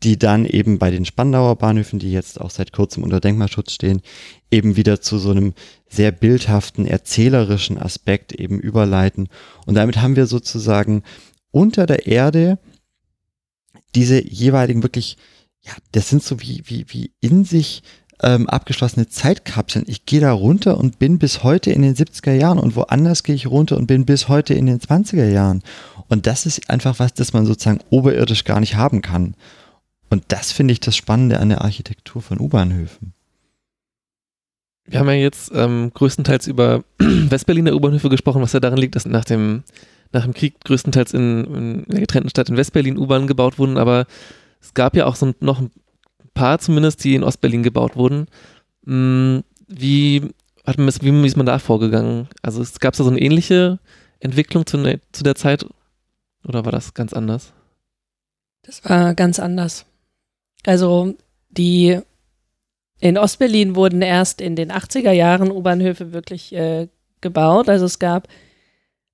die 0.03 0.19
dann 0.19 0.45
eben 0.45 0.77
bei 0.77 0.91
den 0.91 1.05
Spandauer 1.05 1.55
Bahnhöfen, 1.55 1.99
die 1.99 2.11
jetzt 2.11 2.41
auch 2.41 2.49
seit 2.49 2.73
kurzem 2.73 3.01
unter 3.01 3.21
Denkmalschutz 3.21 3.71
stehen, 3.71 4.01
eben 4.51 4.75
wieder 4.75 4.99
zu 4.99 5.17
so 5.17 5.31
einem 5.31 5.53
sehr 5.87 6.11
bildhaften, 6.11 6.85
erzählerischen 6.85 7.77
Aspekt 7.77 8.33
eben 8.33 8.59
überleiten. 8.59 9.29
Und 9.65 9.75
damit 9.75 10.01
haben 10.01 10.17
wir 10.17 10.27
sozusagen 10.27 11.03
unter 11.51 11.85
der 11.85 12.07
Erde 12.07 12.59
diese 13.95 14.21
jeweiligen 14.21 14.83
wirklich, 14.83 15.15
ja, 15.61 15.71
das 15.93 16.09
sind 16.09 16.23
so 16.23 16.41
wie, 16.41 16.61
wie, 16.65 16.85
wie 16.89 17.13
in 17.21 17.45
sich 17.45 17.81
ähm, 18.21 18.47
abgeschlossene 18.47 19.07
Zeitkapseln. 19.07 19.85
Ich 19.87 20.05
gehe 20.05 20.21
da 20.21 20.31
runter 20.31 20.77
und 20.77 20.99
bin 20.99 21.19
bis 21.19 21.43
heute 21.43 21.71
in 21.71 21.81
den 21.81 21.95
70er 21.95 22.33
Jahren 22.33 22.59
und 22.59 22.75
woanders 22.75 23.23
gehe 23.23 23.35
ich 23.35 23.47
runter 23.47 23.77
und 23.77 23.87
bin 23.87 24.05
bis 24.05 24.27
heute 24.27 24.53
in 24.53 24.65
den 24.65 24.79
20er 24.79 25.29
Jahren. 25.29 25.63
Und 26.07 26.27
das 26.27 26.45
ist 26.45 26.69
einfach 26.69 26.99
was, 26.99 27.13
das 27.13 27.33
man 27.33 27.45
sozusagen 27.45 27.79
oberirdisch 27.89 28.43
gar 28.43 28.59
nicht 28.59 28.75
haben 28.75 29.01
kann. 29.01 29.35
Und 30.09 30.23
das 30.29 30.51
finde 30.51 30.71
ich 30.71 30.79
das 30.79 30.95
Spannende 30.95 31.39
an 31.39 31.49
der 31.49 31.61
Architektur 31.61 32.21
von 32.21 32.39
U-Bahnhöfen. 32.39 33.13
Wir 34.87 34.99
haben 34.99 35.07
ja 35.07 35.15
jetzt 35.15 35.51
ähm, 35.53 35.91
größtenteils 35.93 36.47
über 36.47 36.83
Westberliner 36.99 37.73
U-Bahnhöfe 37.73 38.09
gesprochen, 38.09 38.41
was 38.41 38.53
ja 38.53 38.59
daran 38.59 38.77
liegt, 38.77 38.95
dass 38.95 39.05
nach 39.05 39.25
dem, 39.25 39.63
nach 40.11 40.23
dem 40.23 40.33
Krieg 40.33 40.63
größtenteils 40.63 41.13
in, 41.13 41.45
in 41.45 41.85
der 41.87 42.01
getrennten 42.01 42.29
Stadt 42.29 42.49
in 42.49 42.57
Westberlin 42.57 42.97
U-Bahnen 42.97 43.27
gebaut 43.27 43.57
wurden, 43.57 43.77
aber 43.77 44.05
es 44.61 44.75
gab 44.75 44.95
ja 44.95 45.07
auch 45.07 45.15
so 45.15 45.33
noch 45.39 45.59
ein 45.59 45.71
paar 46.35 46.59
zumindest, 46.59 47.03
die 47.03 47.15
in 47.15 47.23
Ostberlin 47.23 47.63
gebaut 47.63 47.95
wurden. 47.95 48.27
Hm, 48.85 49.43
wie, 49.67 50.29
hat 50.65 50.77
man, 50.77 50.87
wie 51.01 51.25
ist 51.25 51.37
man 51.37 51.47
da 51.47 51.57
vorgegangen? 51.57 52.27
Also 52.43 52.63
gab 52.79 52.93
es 52.93 52.99
da 52.99 53.03
so 53.03 53.09
eine 53.09 53.19
ähnliche 53.19 53.79
Entwicklung 54.19 54.67
zu, 54.67 54.77
ne, 54.77 55.01
zu 55.11 55.23
der 55.23 55.35
Zeit 55.35 55.65
oder 56.43 56.63
war 56.65 56.71
das 56.71 56.93
ganz 56.93 57.13
anders? 57.13 57.53
Das 58.61 58.85
war 58.85 59.15
ganz 59.15 59.39
anders. 59.39 59.85
Also 60.65 61.15
die 61.49 61.99
in 62.99 63.17
Ostberlin 63.17 63.75
wurden 63.75 64.01
erst 64.01 64.41
in 64.41 64.55
den 64.55 64.71
80er 64.71 65.11
Jahren 65.11 65.51
U-Bahnhöfe 65.51 66.13
wirklich 66.13 66.53
äh, 66.53 66.87
gebaut. 67.21 67.69
Also 67.69 67.85
es 67.85 67.99
gab 67.99 68.27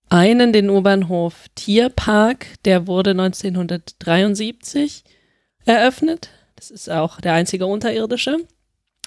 einen, 0.09 0.53
den 0.53 0.69
U-Bahnhof 0.69 1.45
Tierpark, 1.55 2.45
der 2.65 2.87
wurde 2.87 3.11
1973 3.11 5.03
eröffnet. 5.65 6.29
Das 6.61 6.69
ist 6.69 6.91
auch 6.91 7.19
der 7.19 7.33
einzige 7.33 7.65
unterirdische. 7.65 8.37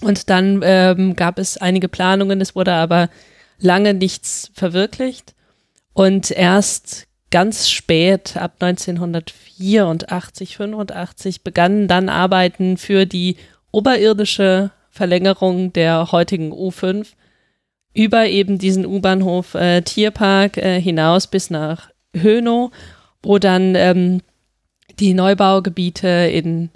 Und 0.00 0.28
dann 0.28 0.60
ähm, 0.64 1.14
gab 1.14 1.38
es 1.38 1.56
einige 1.56 1.86
Planungen, 1.86 2.40
es 2.40 2.56
wurde 2.56 2.72
aber 2.72 3.08
lange 3.60 3.94
nichts 3.94 4.50
verwirklicht. 4.54 5.36
Und 5.92 6.32
erst 6.32 7.06
ganz 7.30 7.70
spät, 7.70 8.36
ab 8.36 8.56
1984, 8.58 10.56
85, 10.56 11.44
begannen 11.44 11.86
dann 11.86 12.08
Arbeiten 12.08 12.76
für 12.76 13.06
die 13.06 13.36
oberirdische 13.70 14.72
Verlängerung 14.90 15.72
der 15.72 16.10
heutigen 16.10 16.52
U5 16.52 17.06
über 17.92 18.26
eben 18.26 18.58
diesen 18.58 18.84
U-Bahnhof 18.84 19.54
äh, 19.54 19.82
Tierpark 19.82 20.56
äh, 20.56 20.80
hinaus 20.80 21.28
bis 21.28 21.50
nach 21.50 21.90
Hönow, 22.20 22.72
wo 23.22 23.38
dann 23.38 23.76
ähm, 23.76 24.22
die 24.98 25.14
Neubaugebiete 25.14 26.08
in 26.08 26.70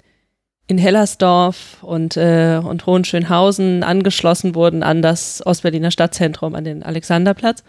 in 0.69 0.77
Hellersdorf 0.77 1.81
und, 1.81 2.15
äh, 2.15 2.61
und 2.63 2.85
Hohenschönhausen 2.85 3.81
angeschlossen 3.81 4.53
wurden 4.53 4.83
an 4.83 5.01
das 5.01 5.43
Ostberliner 5.43 5.89
Stadtzentrum, 5.89 6.53
an 6.53 6.63
den 6.63 6.83
Alexanderplatz. 6.83 7.63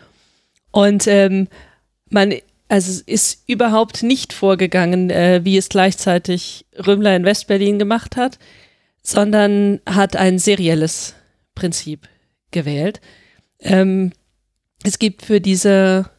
Und 0.70 1.06
ähm, 1.06 1.48
man 2.10 2.34
also 2.68 3.02
ist 3.06 3.48
überhaupt 3.48 4.02
nicht 4.02 4.34
vorgegangen, 4.34 5.08
äh, 5.08 5.40
wie 5.44 5.56
es 5.56 5.70
gleichzeitig 5.70 6.66
Römler 6.86 7.16
in 7.16 7.24
Westberlin 7.24 7.78
gemacht 7.78 8.16
hat, 8.16 8.38
sondern 9.02 9.80
hat 9.86 10.14
ein 10.16 10.38
serielles 10.38 11.14
Prinzip 11.54 12.06
gewählt. 12.50 13.00
Ähm, 13.60 14.12
es 14.84 14.98
gibt 14.98 15.22
für 15.22 15.40
diese 15.40 16.10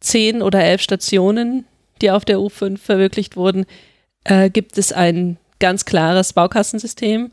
zehn 0.00 0.40
oder 0.40 0.64
elf 0.64 0.80
Stationen, 0.80 1.66
die 2.00 2.10
auf 2.10 2.24
der 2.24 2.38
U5 2.38 2.78
verwirklicht 2.78 3.36
wurden, 3.36 3.66
äh, 4.24 4.48
gibt 4.48 4.78
es 4.78 4.92
ein 4.92 5.36
ganz 5.58 5.84
klares 5.84 6.32
Baukastensystem, 6.32 7.32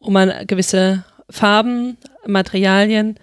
wo 0.00 0.10
man 0.10 0.46
gewisse 0.46 1.04
Farben, 1.28 1.96
Materialien 2.26 3.18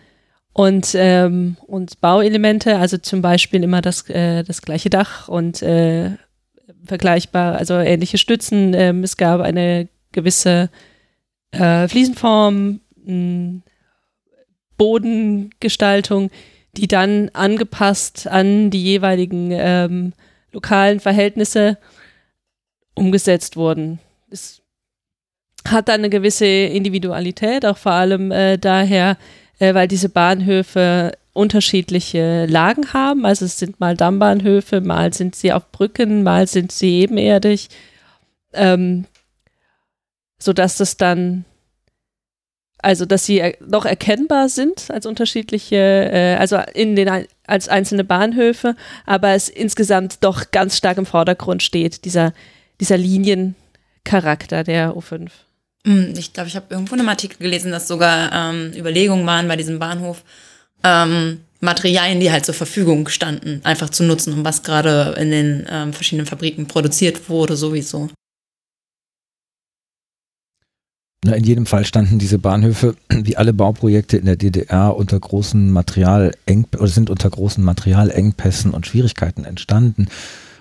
und, 0.53 0.95
ähm, 0.95 1.57
und 1.67 1.99
Bauelemente, 2.01 2.77
also 2.77 2.97
zum 2.97 3.21
Beispiel 3.21 3.63
immer 3.63 3.81
das, 3.81 4.09
äh, 4.09 4.43
das 4.43 4.61
gleiche 4.61 4.89
Dach 4.89 5.27
und 5.27 5.61
äh, 5.61 6.11
vergleichbar, 6.85 7.57
also 7.57 7.75
ähnliche 7.75 8.17
Stützen. 8.17 8.73
Ähm, 8.73 9.03
es 9.03 9.17
gab 9.17 9.41
eine 9.41 9.89
gewisse 10.11 10.69
äh, 11.51 11.87
Fliesenform, 11.87 12.79
mh, 13.03 13.61
Bodengestaltung, 14.77 16.29
die 16.75 16.87
dann 16.87 17.29
angepasst 17.29 18.27
an 18.27 18.69
die 18.69 18.83
jeweiligen 18.83 19.49
ähm, 19.51 20.13
lokalen 20.51 20.99
Verhältnisse 20.99 21.77
umgesetzt 22.93 23.57
wurden 23.57 23.99
es 24.29 24.61
hat 25.67 25.89
eine 25.89 26.09
gewisse 26.09 26.45
Individualität, 26.45 27.65
auch 27.65 27.77
vor 27.77 27.91
allem 27.91 28.31
äh, 28.31 28.57
daher, 28.57 29.17
äh, 29.59 29.73
weil 29.73 29.87
diese 29.87 30.09
Bahnhöfe 30.09 31.13
unterschiedliche 31.33 32.45
Lagen 32.47 32.93
haben. 32.93 33.25
Also 33.25 33.45
es 33.45 33.59
sind 33.59 33.79
mal 33.79 33.95
Dammbahnhöfe, 33.95 34.81
mal 34.81 35.13
sind 35.13 35.35
sie 35.35 35.53
auf 35.53 35.71
Brücken, 35.71 36.23
mal 36.23 36.47
sind 36.47 36.71
sie 36.71 37.01
ebenerdig, 37.01 37.69
ähm, 38.53 39.05
sodass 40.39 40.77
das 40.77 40.97
dann, 40.97 41.45
also 42.79 43.05
dass 43.05 43.25
sie 43.25 43.39
er 43.39 43.55
noch 43.59 43.85
erkennbar 43.85 44.49
sind 44.49 44.89
als 44.89 45.05
unterschiedliche, 45.05 45.75
äh, 45.75 46.35
also 46.39 46.57
in 46.73 46.95
den 46.95 47.27
als 47.45 47.69
einzelne 47.69 48.03
Bahnhöfe, 48.03 48.75
aber 49.05 49.29
es 49.29 49.47
insgesamt 49.47 50.23
doch 50.23 50.51
ganz 50.51 50.75
stark 50.75 50.97
im 50.97 51.05
Vordergrund 51.05 51.61
steht, 51.61 52.03
dieser, 52.05 52.33
dieser 52.79 52.97
Linien. 52.97 53.55
Charakter 54.07 54.63
der 54.63 54.93
U5. 54.93 55.29
Hm, 55.85 56.13
ich 56.17 56.31
glaube, 56.31 56.47
ich 56.47 56.55
habe 56.55 56.67
irgendwo 56.69 56.95
in 56.95 57.01
einem 57.01 57.09
Artikel 57.09 57.37
gelesen, 57.39 57.71
dass 57.71 57.87
sogar 57.87 58.31
ähm, 58.31 58.71
Überlegungen 58.73 59.25
waren 59.25 59.47
bei 59.47 59.57
diesem 59.57 59.79
Bahnhof, 59.79 60.23
ähm, 60.83 61.41
Materialien, 61.59 62.19
die 62.19 62.31
halt 62.31 62.45
zur 62.45 62.53
Verfügung 62.53 63.09
standen, 63.09 63.61
einfach 63.63 63.89
zu 63.89 64.03
nutzen, 64.03 64.33
um 64.33 64.45
was 64.45 64.63
gerade 64.63 65.15
in 65.19 65.31
den 65.31 65.65
ähm, 65.69 65.91
verschiedenen 65.91 66.25
Fabriken 66.25 66.67
produziert 66.67 67.29
wurde, 67.29 67.57
sowieso. 67.57 68.09
Na, 71.25 71.33
in 71.33 71.43
jedem 71.43 71.65
Fall 71.65 71.83
standen 71.83 72.19
diese 72.19 72.39
Bahnhöfe, 72.39 72.95
wie 73.09 73.35
alle 73.35 73.51
Bauprojekte 73.51 74.17
in 74.17 74.25
der 74.25 74.37
DDR, 74.37 74.95
unter 74.95 75.19
großen 75.19 75.69
Materialeng 75.69 76.67
oder 76.77 76.87
sind 76.87 77.09
unter 77.09 77.29
großen 77.29 77.61
Materialengpässen 77.61 78.71
und 78.71 78.87
Schwierigkeiten 78.87 79.43
entstanden. 79.43 80.07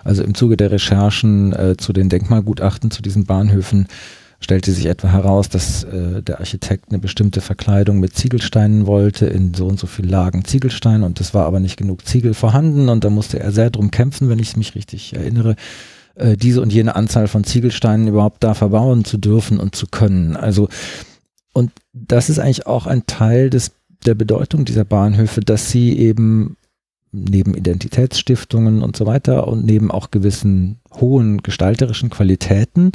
Also 0.07 0.23
im 0.23 0.35
Zuge 0.35 0.57
der 0.57 0.71
Recherchen 0.71 1.53
äh, 1.53 1.77
zu 1.77 1.93
den 1.93 2.09
Denkmalgutachten 2.09 2.91
zu 2.91 3.03
diesen 3.03 3.25
Bahnhöfen 3.25 3.89
stellte 4.39 4.71
sich 4.71 4.87
etwa 4.87 5.09
heraus, 5.09 5.49
dass 5.49 5.83
äh, 5.85 6.23
der 6.23 6.39
Architekt 6.39 6.91
eine 6.91 6.99
bestimmte 6.99 7.41
Verkleidung 7.41 7.99
mit 7.99 8.15
Ziegelsteinen 8.15 8.87
wollte, 8.87 9.27
in 9.27 9.55
so 9.55 9.67
und 9.67 9.81
so 9.81 9.87
viel 9.87 10.09
Lagen 10.09 10.45
Ziegelstein 10.45 11.03
und 11.03 11.21
es 11.21 11.35
war 11.35 11.47
aber 11.47 11.59
nicht 11.59 11.77
genug 11.77 12.07
Ziegel 12.07 12.35
vorhanden 12.35 12.89
und 12.89 13.03
da 13.03 13.11
musste 13.11 13.41
er 13.41 13.51
sehr 13.51 13.71
drum 13.71 13.91
kämpfen, 13.91 14.29
wenn 14.29 14.39
ich 14.39 14.57
mich 14.57 14.75
richtig 14.77 15.15
erinnere, 15.17 15.57
äh, 16.15 16.37
diese 16.37 16.61
und 16.61 16.73
jene 16.73 16.95
Anzahl 16.95 17.27
von 17.27 17.45
Ziegelsteinen 17.45 18.07
überhaupt 18.07 18.45
da 18.45 18.55
verbauen 18.55 19.05
zu 19.05 19.19
dürfen 19.19 19.59
und 19.59 19.75
zu 19.75 19.87
können. 19.87 20.37
Also 20.37 20.69
und 21.53 21.73
das 21.93 22.29
ist 22.29 22.39
eigentlich 22.39 22.67
auch 22.67 22.87
ein 22.87 23.07
Teil 23.07 23.51
des, 23.51 23.73
der 24.05 24.15
Bedeutung 24.15 24.67
dieser 24.67 24.85
Bahnhöfe, 24.85 25.41
dass 25.41 25.71
sie 25.71 25.99
eben 25.99 26.57
neben 27.17 27.55
Identitätsstiftungen 27.55 28.83
und 28.83 28.97
so 28.97 29.07
weiter 29.07 29.49
und 29.49 29.65
neben 29.65 29.91
auch 29.91 30.11
gewissen 30.11 30.81
hohen 30.95 31.43
gestalterischen 31.43 32.11
Qualitäten 32.11 32.93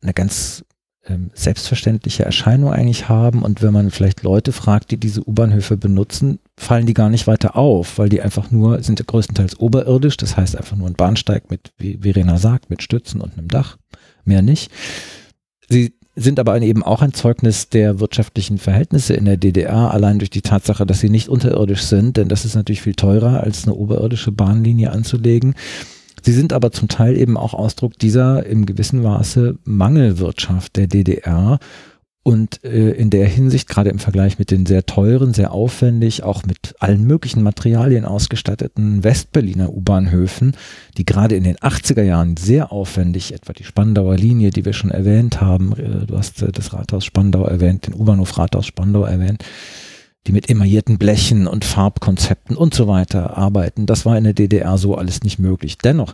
eine 0.00 0.14
ganz 0.14 0.64
ähm, 1.06 1.30
selbstverständliche 1.34 2.24
Erscheinung 2.24 2.72
eigentlich 2.72 3.08
haben. 3.08 3.42
Und 3.42 3.62
wenn 3.62 3.72
man 3.72 3.90
vielleicht 3.90 4.22
Leute 4.22 4.52
fragt, 4.52 4.90
die 4.90 4.98
diese 4.98 5.26
U-Bahnhöfe 5.28 5.76
benutzen, 5.76 6.38
fallen 6.56 6.86
die 6.86 6.94
gar 6.94 7.08
nicht 7.08 7.26
weiter 7.26 7.56
auf, 7.56 7.98
weil 7.98 8.08
die 8.08 8.22
einfach 8.22 8.50
nur, 8.50 8.82
sind 8.82 9.04
größtenteils 9.04 9.58
oberirdisch, 9.58 10.16
das 10.16 10.36
heißt 10.36 10.56
einfach 10.56 10.76
nur 10.76 10.86
ein 10.86 10.94
Bahnsteig 10.94 11.50
mit, 11.50 11.72
wie 11.78 11.98
Verena 12.02 12.38
sagt, 12.38 12.70
mit 12.70 12.82
Stützen 12.82 13.20
und 13.20 13.36
einem 13.36 13.48
Dach, 13.48 13.78
mehr 14.24 14.42
nicht. 14.42 14.70
Sie 15.68 15.97
sind 16.18 16.40
aber 16.40 16.60
eben 16.60 16.82
auch 16.82 17.02
ein 17.02 17.14
Zeugnis 17.14 17.68
der 17.68 18.00
wirtschaftlichen 18.00 18.58
Verhältnisse 18.58 19.14
in 19.14 19.24
der 19.24 19.36
DDR, 19.36 19.92
allein 19.92 20.18
durch 20.18 20.30
die 20.30 20.42
Tatsache, 20.42 20.84
dass 20.84 21.00
sie 21.00 21.10
nicht 21.10 21.28
unterirdisch 21.28 21.82
sind, 21.82 22.16
denn 22.16 22.28
das 22.28 22.44
ist 22.44 22.54
natürlich 22.54 22.82
viel 22.82 22.94
teurer, 22.94 23.42
als 23.42 23.64
eine 23.64 23.74
oberirdische 23.74 24.32
Bahnlinie 24.32 24.90
anzulegen. 24.90 25.54
Sie 26.22 26.32
sind 26.32 26.52
aber 26.52 26.72
zum 26.72 26.88
Teil 26.88 27.16
eben 27.16 27.36
auch 27.36 27.54
Ausdruck 27.54 27.98
dieser 27.98 28.44
im 28.44 28.66
gewissen 28.66 29.02
Maße 29.02 29.56
Mangelwirtschaft 29.64 30.76
der 30.76 30.88
DDR 30.88 31.58
und 32.28 32.62
äh, 32.62 32.90
in 32.90 33.08
der 33.08 33.26
Hinsicht, 33.26 33.70
gerade 33.70 33.88
im 33.88 33.98
Vergleich 33.98 34.38
mit 34.38 34.50
den 34.50 34.66
sehr 34.66 34.84
teuren, 34.84 35.32
sehr 35.32 35.50
aufwendig, 35.50 36.24
auch 36.24 36.42
mit 36.44 36.74
allen 36.78 37.04
möglichen 37.04 37.42
Materialien 37.42 38.04
ausgestatteten 38.04 39.02
Westberliner 39.02 39.72
U-Bahnhöfen, 39.72 40.54
die 40.98 41.06
gerade 41.06 41.36
in 41.36 41.44
den 41.44 41.56
80er 41.56 42.02
Jahren 42.02 42.36
sehr 42.36 42.70
aufwendig, 42.70 43.32
etwa 43.32 43.54
die 43.54 43.64
Spandauer 43.64 44.18
Linie, 44.18 44.50
die 44.50 44.66
wir 44.66 44.74
schon 44.74 44.90
erwähnt 44.90 45.40
haben, 45.40 45.72
äh, 45.72 46.04
du 46.04 46.18
hast 46.18 46.42
äh, 46.42 46.52
das 46.52 46.74
Rathaus 46.74 47.06
Spandau 47.06 47.44
erwähnt, 47.44 47.86
den 47.86 47.94
U-Bahnhof 47.94 48.36
Rathaus 48.36 48.66
Spandau 48.66 49.04
erwähnt, 49.04 49.42
die 50.26 50.32
mit 50.32 50.50
emaillierten 50.50 50.98
Blechen 50.98 51.46
und 51.46 51.64
Farbkonzepten 51.64 52.58
und 52.58 52.74
so 52.74 52.88
weiter 52.88 53.38
arbeiten. 53.38 53.86
Das 53.86 54.04
war 54.04 54.18
in 54.18 54.24
der 54.24 54.34
DDR 54.34 54.76
so 54.76 54.96
alles 54.96 55.22
nicht 55.22 55.38
möglich. 55.38 55.78
Dennoch, 55.78 56.12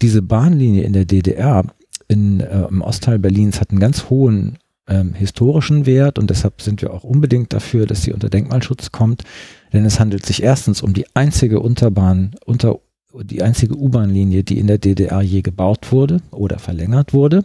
diese 0.00 0.22
Bahnlinie 0.22 0.84
in 0.84 0.92
der 0.92 1.06
DDR 1.06 1.64
in, 2.06 2.38
äh, 2.38 2.68
im 2.68 2.82
Ostteil 2.82 3.18
Berlins 3.18 3.60
hat 3.60 3.70
einen 3.70 3.80
ganz 3.80 4.10
hohen 4.10 4.58
ähm, 4.88 5.14
historischen 5.14 5.86
Wert 5.86 6.18
und 6.18 6.30
deshalb 6.30 6.62
sind 6.62 6.82
wir 6.82 6.92
auch 6.92 7.04
unbedingt 7.04 7.52
dafür, 7.52 7.86
dass 7.86 8.02
sie 8.02 8.12
unter 8.12 8.28
Denkmalschutz 8.28 8.92
kommt, 8.92 9.24
denn 9.72 9.84
es 9.84 9.98
handelt 9.98 10.24
sich 10.24 10.42
erstens 10.42 10.82
um 10.82 10.94
die 10.94 11.06
einzige 11.14 11.60
Unterbahn, 11.60 12.36
unter, 12.44 12.78
die 13.22 13.42
einzige 13.42 13.76
U-Bahn-Linie, 13.76 14.44
die 14.44 14.58
in 14.58 14.66
der 14.66 14.78
DDR 14.78 15.22
je 15.22 15.42
gebaut 15.42 15.92
wurde 15.92 16.20
oder 16.30 16.58
verlängert 16.58 17.12
wurde. 17.12 17.44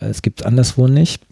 Äh, 0.00 0.06
es 0.06 0.22
gibt 0.22 0.44
anderswo 0.44 0.88
nicht. 0.88 1.26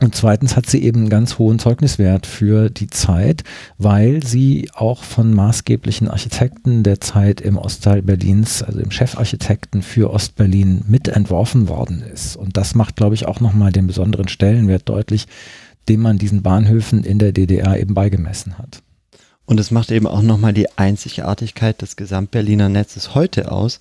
Und 0.00 0.14
zweitens 0.16 0.56
hat 0.56 0.66
sie 0.66 0.82
eben 0.82 1.00
einen 1.00 1.08
ganz 1.08 1.38
hohen 1.38 1.60
Zeugniswert 1.60 2.26
für 2.26 2.68
die 2.68 2.88
Zeit, 2.88 3.44
weil 3.78 4.24
sie 4.26 4.68
auch 4.74 5.04
von 5.04 5.32
maßgeblichen 5.32 6.08
Architekten 6.08 6.82
der 6.82 7.00
Zeit 7.00 7.40
im 7.40 7.56
Ostteil 7.56 8.02
Berlins, 8.02 8.62
also 8.64 8.80
im 8.80 8.90
Chefarchitekten 8.90 9.82
für 9.82 10.10
Ostberlin 10.10 10.82
mitentworfen 10.88 11.68
worden 11.68 12.02
ist. 12.02 12.34
Und 12.34 12.56
das 12.56 12.74
macht, 12.74 12.96
glaube 12.96 13.14
ich, 13.14 13.26
auch 13.26 13.38
nochmal 13.38 13.70
den 13.70 13.86
besonderen 13.86 14.26
Stellenwert 14.26 14.88
deutlich, 14.88 15.26
den 15.88 16.00
man 16.00 16.18
diesen 16.18 16.42
Bahnhöfen 16.42 17.04
in 17.04 17.20
der 17.20 17.30
DDR 17.30 17.78
eben 17.78 17.94
beigemessen 17.94 18.58
hat. 18.58 18.82
Und 19.46 19.60
es 19.60 19.70
macht 19.70 19.92
eben 19.92 20.08
auch 20.08 20.22
nochmal 20.22 20.54
die 20.54 20.76
Einzigartigkeit 20.76 21.80
des 21.82 21.94
Gesamtberliner 21.94 22.68
Netzes 22.68 23.14
heute 23.14 23.52
aus, 23.52 23.78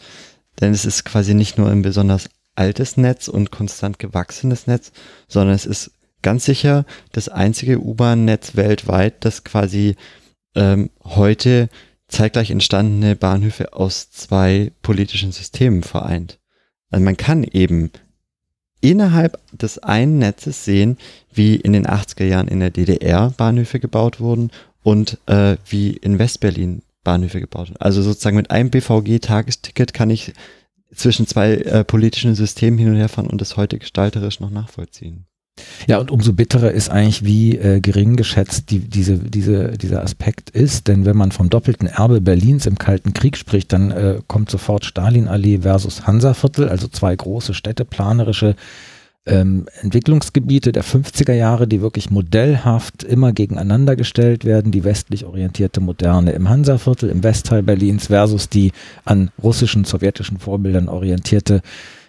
denn 0.61 0.73
es 0.73 0.85
ist 0.85 1.05
quasi 1.05 1.33
nicht 1.33 1.57
nur 1.57 1.69
ein 1.69 1.81
besonders 1.81 2.29
altes 2.55 2.97
Netz 2.97 3.27
und 3.27 3.49
konstant 3.49 3.97
gewachsenes 3.97 4.67
Netz, 4.67 4.91
sondern 5.27 5.55
es 5.55 5.65
ist 5.65 5.91
ganz 6.23 6.45
sicher 6.45 6.85
das 7.11 7.29
einzige 7.29 7.79
U-Bahn-Netz 7.79 8.55
weltweit, 8.55 9.23
das 9.23 9.43
quasi 9.43 9.95
ähm, 10.55 10.89
heute 11.03 11.69
zeitgleich 12.07 12.51
entstandene 12.51 13.15
Bahnhöfe 13.15 13.73
aus 13.73 14.11
zwei 14.11 14.71
politischen 14.81 15.31
Systemen 15.31 15.83
vereint. 15.83 16.39
Also 16.89 17.03
man 17.03 17.17
kann 17.17 17.43
eben 17.43 17.91
innerhalb 18.81 19.39
des 19.51 19.79
einen 19.79 20.19
Netzes 20.19 20.65
sehen, 20.65 20.97
wie 21.33 21.55
in 21.55 21.73
den 21.73 21.87
80er 21.87 22.25
Jahren 22.25 22.47
in 22.47 22.59
der 22.59 22.69
DDR 22.69 23.31
Bahnhöfe 23.31 23.79
gebaut 23.79 24.19
wurden 24.19 24.51
und 24.83 25.17
äh, 25.25 25.57
wie 25.67 25.91
in 25.91 26.19
Westberlin 26.19 26.83
Bahnhöfe 27.03 27.39
gebaut 27.39 27.69
wurden. 27.69 27.81
Also 27.81 28.01
sozusagen 28.01 28.35
mit 28.35 28.51
einem 28.51 28.69
BVG-Tagesticket 28.69 29.93
kann 29.93 30.09
ich 30.09 30.33
zwischen 30.93 31.25
zwei 31.27 31.55
äh, 31.55 31.83
politischen 31.83 32.35
Systemen 32.35 32.77
hin 32.77 32.89
und 32.89 32.97
her 32.97 33.09
fahren 33.09 33.27
und 33.27 33.41
das 33.41 33.57
heute 33.57 33.79
gestalterisch 33.79 34.39
noch 34.39 34.51
nachvollziehen. 34.51 35.25
Ja, 35.87 35.99
und 35.99 36.09
umso 36.09 36.33
bitterer 36.33 36.71
ist 36.71 36.89
eigentlich, 36.89 37.23
wie 37.23 37.57
äh, 37.57 37.79
gering 37.79 38.15
geschätzt 38.15 38.71
die, 38.71 38.79
diese, 38.79 39.17
diese, 39.17 39.71
dieser 39.77 40.01
Aspekt 40.01 40.49
ist. 40.49 40.87
Denn 40.87 41.05
wenn 41.05 41.17
man 41.17 41.31
vom 41.31 41.49
doppelten 41.49 41.87
Erbe 41.87 42.21
Berlins 42.21 42.65
im 42.65 42.77
Kalten 42.77 43.13
Krieg 43.13 43.37
spricht, 43.37 43.71
dann 43.73 43.91
äh, 43.91 44.19
kommt 44.27 44.49
sofort 44.49 44.85
Stalinallee 44.85 45.59
versus 45.59 46.07
Hansaviertel, 46.07 46.69
also 46.69 46.87
zwei 46.87 47.15
große 47.15 47.53
städteplanerische 47.53 48.55
ähm, 49.25 49.67
Entwicklungsgebiete 49.81 50.71
der 50.71 50.83
50er 50.83 51.33
Jahre, 51.33 51.67
die 51.67 51.81
wirklich 51.81 52.09
modellhaft 52.09 53.03
immer 53.03 53.31
gegeneinander 53.31 53.95
gestellt 53.95 54.45
werden. 54.45 54.71
Die 54.71 54.83
westlich 54.83 55.25
orientierte 55.25 55.79
Moderne 55.81 56.31
im 56.31 56.49
Hansaviertel, 56.49 57.09
im 57.09 57.23
Westteil 57.23 57.63
Berlins 57.63 58.07
versus 58.07 58.49
die 58.49 58.71
an 59.05 59.31
russischen, 59.41 59.85
sowjetischen 59.85 60.39
Vorbildern 60.39 60.89
orientierte 60.89 61.61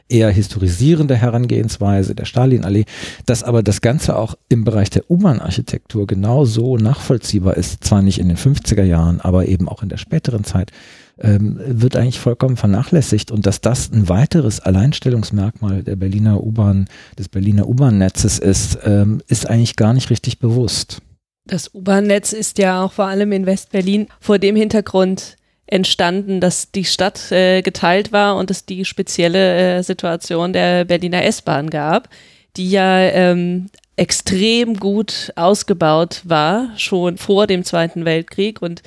eher 0.09 0.30
historisierende 0.30 1.16
Herangehensweise 1.16 2.14
der 2.14 2.24
Stalinallee, 2.24 2.84
dass 3.26 3.42
aber 3.42 3.62
das 3.62 3.80
Ganze 3.80 4.16
auch 4.16 4.34
im 4.48 4.64
Bereich 4.64 4.90
der 4.90 5.11
U-Bahn-Architektur 5.11 6.07
genauso 6.07 6.76
nachvollziehbar 6.76 7.57
ist, 7.57 7.84
zwar 7.84 8.02
nicht 8.02 8.18
in 8.18 8.28
den 8.28 8.36
50er 8.36 8.84
Jahren, 8.84 9.20
aber 9.20 9.46
eben 9.46 9.68
auch 9.68 9.82
in 9.82 9.88
der 9.88 9.96
späteren 9.96 10.44
Zeit, 10.44 10.70
ähm, 11.18 11.61
wird 11.66 11.96
eigentlich 11.96 12.18
vollkommen 12.18 12.57
vernachlässigt 12.57 13.30
und 13.30 13.46
dass 13.46 13.61
das 13.61 13.90
ein 13.92 14.09
weiteres 14.09 14.61
Alleinstellungsmerkmal 14.61 15.82
der 15.82 15.96
Berliner 15.96 16.42
U-Bahn, 16.42 16.86
des 17.18 17.28
Berliner 17.28 17.68
U-Bahn-Netzes 17.68 18.38
ist, 18.38 18.78
ähm, 18.84 19.22
ist 19.28 19.48
eigentlich 19.48 19.76
gar 19.76 19.94
nicht 19.94 20.11
richtig 20.11 20.38
bewusst. 20.38 21.00
Das 21.46 21.74
U-Bahn-Netz 21.74 22.32
ist 22.32 22.59
ja 22.59 22.82
auch 22.82 22.92
vor 22.92 23.07
allem 23.07 23.32
in 23.32 23.46
West-Berlin 23.46 24.09
vor 24.18 24.38
dem 24.38 24.57
Hintergrund 24.57 25.36
entstanden, 25.66 26.40
dass 26.40 26.70
die 26.70 26.84
Stadt 26.84 27.32
äh, 27.32 27.62
geteilt 27.62 28.12
war 28.12 28.36
und 28.36 28.50
es 28.50 28.66
die 28.66 28.84
spezielle 28.84 29.78
äh, 29.78 29.82
Situation 29.82 30.52
der 30.52 30.84
Berliner 30.84 31.24
S-Bahn 31.24 31.70
gab, 31.70 32.08
die 32.56 32.70
ja 32.70 32.98
ähm, 33.00 33.66
extrem 33.96 34.76
gut 34.78 35.32
ausgebaut 35.36 36.22
war, 36.24 36.70
schon 36.76 37.16
vor 37.16 37.46
dem 37.46 37.64
Zweiten 37.64 38.04
Weltkrieg 38.04 38.60
und 38.60 38.82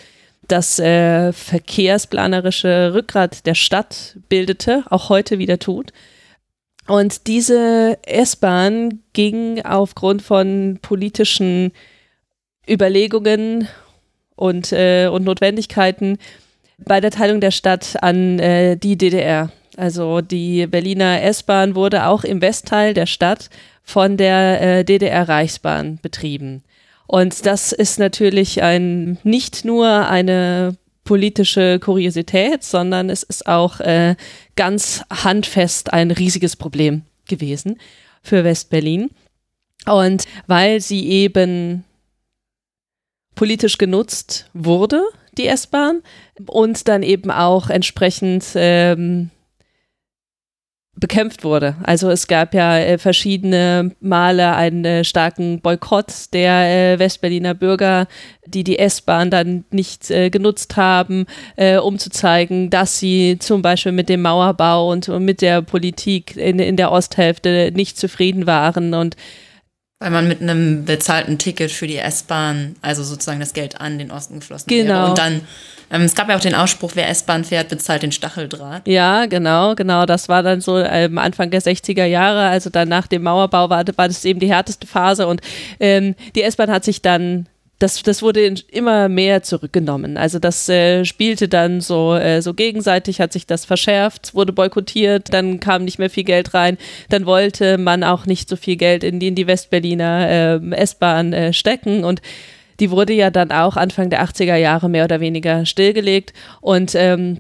das 0.48 0.80
äh, 0.80 1.34
verkehrsplanerische 1.34 2.94
Rückgrat 2.94 3.46
der 3.46 3.56
Stadt 3.56 4.18
bildete, 4.30 4.84
auch 4.90 5.10
heute 5.10 5.40
wieder 5.40 5.60
tut. 5.60 5.92
Und 6.88 7.28
diese 7.28 7.98
S-Bahn 8.04 9.02
ging 9.12 9.62
aufgrund 9.66 10.22
von 10.22 10.80
politischen 10.82 11.74
Überlegungen 12.70 13.68
und, 14.36 14.72
äh, 14.72 15.10
und 15.12 15.26
Notwendigkeiten 15.26 16.18
bei 16.84 17.02
der 17.02 17.12
Teilung 17.12 17.42
der 17.42 17.52
Stadt 17.52 17.96
an 18.02 18.40
äh, 18.40 18.78
die 18.78 18.98
DDR. 18.98 19.52
Also 19.76 20.22
die 20.22 20.66
Berliner 20.68 21.22
S-Bahn 21.22 21.76
wurde 21.76 22.08
auch 22.08 22.24
im 22.24 22.42
Westteil 22.42 22.94
der 22.94 23.06
Stadt 23.06 23.50
von 23.84 24.18
der 24.18 24.62
äh, 24.62 24.84
DDR-Reichsbahn 24.84 26.00
betrieben. 26.02 26.64
Und 27.06 27.46
das 27.46 27.72
ist 27.72 28.00
natürlich 28.00 28.62
ein 28.62 29.18
nicht 29.24 29.64
nur 29.64 30.08
eine 30.10 30.76
politische 31.04 31.80
Kuriosität, 31.80 32.64
sondern 32.64 33.10
es 33.10 33.24
ist 33.24 33.48
auch 33.48 33.80
äh, 33.80 34.16
ganz 34.56 35.04
handfest 35.10 35.94
ein 35.94 36.12
riesiges 36.12 36.58
Problem 36.58 37.04
gewesen 37.28 37.80
für 38.22 38.44
Westberlin. 38.44 39.10
Und 39.86 40.26
weil 40.48 40.82
sie 40.82 41.08
eben 41.08 41.86
politisch 43.36 43.78
genutzt 43.78 44.50
wurde, 44.54 45.02
die 45.38 45.48
S-Bahn, 45.48 46.02
und 46.46 46.88
dann 46.88 47.04
eben 47.04 47.32
auch 47.32 47.70
entsprechend 47.70 48.46
ähm, 48.56 49.32
bekämpft 51.00 51.44
wurde. 51.44 51.76
Also 51.84 52.10
es 52.10 52.28
gab 52.28 52.54
ja 52.54 52.78
äh, 52.78 52.98
verschiedene 52.98 53.92
Male 54.00 54.56
einen 54.56 54.84
äh, 54.84 55.04
starken 55.04 55.62
Boykott 55.62 56.34
der 56.34 56.94
äh, 56.94 57.00
Westberliner 57.00 57.54
Bürger, 57.54 58.08
die 58.46 58.64
die 58.64 58.80
S-Bahn 58.80 59.30
dann 59.30 59.66
nicht 59.70 60.10
äh, 60.10 60.30
genutzt 60.30 60.76
haben, 60.76 61.26
äh, 61.56 61.78
um 61.78 62.00
zu 62.00 62.10
zeigen, 62.10 62.70
dass 62.70 62.98
sie 62.98 63.38
zum 63.40 63.62
Beispiel 63.62 63.92
mit 63.92 64.10
dem 64.10 64.24
Mauerbau 64.24 64.92
und, 64.92 65.08
und 65.10 65.24
mit 65.24 65.42
der 65.42 65.62
Politik 65.62 66.36
in, 66.36 66.60
in 66.60 66.78
der 66.78 66.92
Osthälfte 66.92 67.72
nicht 67.76 67.98
zufrieden 67.98 68.48
waren 68.48 68.94
und 68.94 69.16
weil 70.00 70.12
man 70.12 70.28
mit 70.28 70.42
einem 70.42 70.86
bezahlten 70.86 71.38
Ticket 71.40 71.72
für 71.72 71.88
die 71.88 71.98
S-Bahn, 71.98 72.76
also 72.82 73.04
sozusagen 73.04 73.40
das 73.40 73.54
Geld 73.54 73.82
an 73.82 73.98
den 73.98 74.12
Osten 74.12 74.40
geflossen 74.40 74.68
genau. 74.68 74.94
wäre. 74.94 75.10
Und 75.10 75.18
dann, 75.18 75.42
ähm, 75.92 76.04
es 76.04 76.14
gab 76.14 76.30
ja 76.30 76.36
auch 76.36 76.42
den 76.42 76.54
Ausspruch, 76.54 76.92
wer 76.94 77.10
S-Bahn 77.10 77.44
fährt, 77.44 77.70
bezahlt 77.70 78.04
den 78.04 78.12
Stacheldraht. 78.12 78.88
Ja, 78.88 79.26
genau, 79.26 79.74
genau. 79.74 80.06
Das 80.06 80.30
war 80.30 80.44
dann 80.44 80.62
so 80.62 80.78
ähm, 80.78 81.18
Anfang 81.18 81.50
der 81.50 81.62
60er 81.62 82.06
Jahre, 82.06 82.48
also 82.48 82.70
dann 82.70 82.90
nach 82.90 83.08
dem 83.08 83.24
Mauerbau 83.24 83.70
war, 83.70 83.84
war 83.96 84.08
das 84.08 84.24
eben 84.24 84.40
die 84.40 84.50
härteste 84.50 84.86
Phase 84.86 85.26
und 85.26 85.42
ähm, 85.80 86.14
die 86.36 86.44
S-Bahn 86.44 86.70
hat 86.70 86.84
sich 86.84 87.02
dann 87.02 87.48
das, 87.80 88.02
das 88.02 88.24
wurde 88.24 88.56
immer 88.72 89.08
mehr 89.08 89.44
zurückgenommen. 89.44 90.18
Also 90.18 90.40
das 90.40 90.68
äh, 90.68 91.06
spielte 91.06 91.48
dann 91.48 91.80
so, 91.80 92.16
äh, 92.16 92.42
so 92.42 92.56
gegenseitig, 92.56 93.22
hat 93.22 93.34
sich 93.34 93.46
das 93.46 93.66
verschärft, 93.66 94.34
wurde 94.34 94.52
boykottiert, 94.52 95.32
dann 95.32 95.60
kam 95.60 95.86
nicht 95.86 96.00
mehr 96.00 96.10
viel 96.10 96.24
Geld 96.24 96.56
rein, 96.56 96.78
dann 97.10 97.28
wollte 97.28 97.78
man 97.78 98.04
auch 98.04 98.26
nicht 98.26 98.50
so 98.50 98.56
viel 98.56 98.78
Geld 98.78 99.04
in 99.04 99.20
die, 99.20 99.28
in 99.28 99.36
die 99.36 99.46
Westberliner 99.46 100.62
äh, 100.64 100.76
S-Bahn 100.76 101.34
äh, 101.34 101.54
stecken. 101.54 102.04
Und 102.04 102.22
die 102.80 102.90
wurde 102.90 103.14
ja 103.14 103.30
dann 103.30 103.52
auch 103.52 103.78
Anfang 103.78 104.10
der 104.10 104.24
80er 104.24 104.56
Jahre 104.56 104.90
mehr 104.90 105.06
oder 105.06 105.20
weniger 105.20 105.66
stillgelegt. 105.68 106.34
Und 106.62 106.96
ähm, 106.96 107.38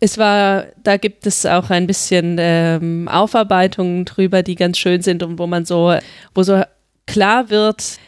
es 0.00 0.18
war, 0.18 0.66
da 0.82 0.98
gibt 0.98 1.26
es 1.26 1.46
auch 1.46 1.70
ein 1.70 1.86
bisschen 1.86 2.36
ähm, 2.38 3.08
Aufarbeitungen 3.08 4.04
drüber, 4.04 4.42
die 4.42 4.56
ganz 4.56 4.76
schön 4.76 5.00
sind 5.00 5.22
und 5.22 5.38
wo 5.38 5.46
man 5.46 5.64
so, 5.64 5.94
wo 6.34 6.42
so 6.42 6.62
klar 7.06 7.48
wird, 7.48 7.98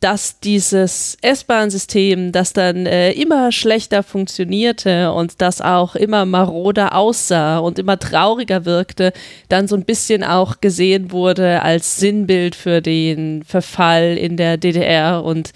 dass 0.00 0.40
dieses 0.40 1.16
S-Bahn-System, 1.22 2.32
das 2.32 2.52
dann 2.52 2.86
äh, 2.86 3.12
immer 3.12 3.50
schlechter 3.50 4.02
funktionierte 4.02 5.12
und 5.12 5.40
das 5.40 5.60
auch 5.60 5.94
immer 5.96 6.26
maroder 6.26 6.94
aussah 6.94 7.58
und 7.58 7.78
immer 7.78 7.98
trauriger 7.98 8.64
wirkte, 8.64 9.12
dann 9.48 9.68
so 9.68 9.76
ein 9.76 9.84
bisschen 9.84 10.22
auch 10.22 10.60
gesehen 10.60 11.12
wurde 11.12 11.62
als 11.62 11.96
Sinnbild 11.96 12.54
für 12.54 12.82
den 12.82 13.42
Verfall 13.44 14.16
in 14.18 14.36
der 14.36 14.58
DDR 14.58 15.24
und 15.24 15.52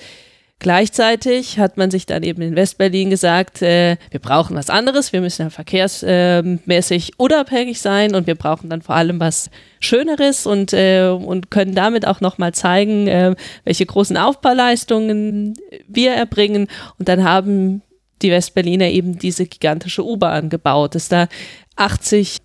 Gleichzeitig 0.61 1.59
hat 1.59 1.79
man 1.79 1.91
sich 1.91 2.05
dann 2.05 2.23
eben 2.23 2.43
in 2.43 2.55
Westberlin 2.55 3.09
gesagt, 3.09 3.63
äh, 3.63 3.97
wir 4.11 4.21
brauchen 4.21 4.55
was 4.55 4.69
anderes, 4.69 5.11
wir 5.11 5.23
müssen 5.23 5.45
ja 5.45 5.51
verkehrsmäßig 5.51 7.13
unabhängig 7.17 7.81
sein 7.81 8.15
und 8.15 8.27
wir 8.27 8.35
brauchen 8.35 8.69
dann 8.69 8.83
vor 8.83 8.95
allem 8.95 9.19
was 9.21 9.49
Schöneres 9.81 10.45
und, 10.45 10.75
äh, 10.75 11.09
und 11.09 11.51
können 11.51 11.75
damit 11.75 12.07
auch 12.07 12.21
nochmal 12.21 12.53
zeigen, 12.53 13.07
äh, 13.07 13.35
welche 13.65 13.87
großen 13.87 14.19
Aufbauleistungen 14.19 15.55
wir 15.89 16.13
erbringen. 16.13 16.69
Und 16.99 17.09
dann 17.09 17.25
haben 17.25 17.81
die 18.21 18.31
Westberliner 18.31 18.89
eben 18.89 19.19
diese 19.19 19.47
gigantische 19.47 20.05
U-Bahn 20.05 20.51
gebaut, 20.51 20.95
dass 20.95 21.09
da 21.09 21.29
80 21.77 22.37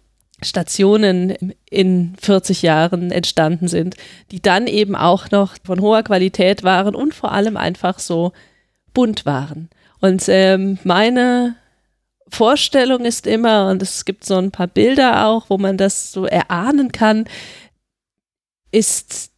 Stationen 0.41 1.53
in 1.69 2.15
40 2.19 2.61
Jahren 2.61 3.11
entstanden 3.11 3.67
sind, 3.67 3.95
die 4.31 4.41
dann 4.41 4.67
eben 4.67 4.95
auch 4.95 5.31
noch 5.31 5.55
von 5.63 5.79
hoher 5.79 6.03
Qualität 6.03 6.63
waren 6.63 6.93
und 6.93 7.13
vor 7.13 7.31
allem 7.31 7.57
einfach 7.57 7.99
so 7.99 8.33
bunt 8.93 9.25
waren. 9.25 9.69
Und 10.01 10.25
ähm, 10.27 10.77
meine 10.83 11.55
Vorstellung 12.27 13.05
ist 13.05 13.27
immer, 13.27 13.69
und 13.69 13.81
es 13.81 14.03
gibt 14.03 14.25
so 14.25 14.35
ein 14.37 14.51
paar 14.51 14.67
Bilder 14.67 15.25
auch, 15.27 15.49
wo 15.49 15.57
man 15.57 15.77
das 15.77 16.11
so 16.11 16.25
erahnen 16.25 16.91
kann, 16.91 17.25
ist 18.71 19.31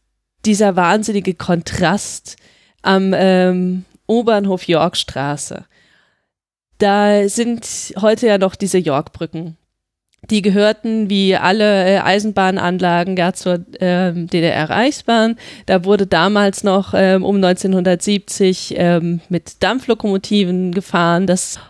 dieser 0.44 0.74
wahnsinnige 0.74 1.34
Kontrast 1.34 2.36
am 2.82 3.12
ähm, 3.14 3.84
U-Bahnhof 4.08 4.66
Yorkstraße. 4.66 5.64
Da 6.78 7.28
sind 7.28 7.94
heute 8.00 8.26
ja 8.26 8.38
noch 8.38 8.56
diese 8.56 8.78
Yorkbrücken 8.78 9.56
die 10.30 10.42
gehörten 10.42 11.08
wie 11.08 11.36
alle 11.36 11.84
äh, 11.86 11.98
Eisenbahnanlagen 11.98 13.16
ja 13.16 13.32
zur 13.32 13.64
ähm, 13.80 14.26
DDR-Reichsbahn. 14.26 15.36
Da 15.66 15.84
wurde 15.84 16.06
damals 16.06 16.64
noch 16.64 16.92
ähm, 16.94 17.24
um 17.24 17.36
1970 17.36 18.74
ähm, 18.76 19.20
mit 19.28 19.62
Dampflokomotiven 19.62 20.72
gefahren. 20.72 21.26
Das 21.26 21.60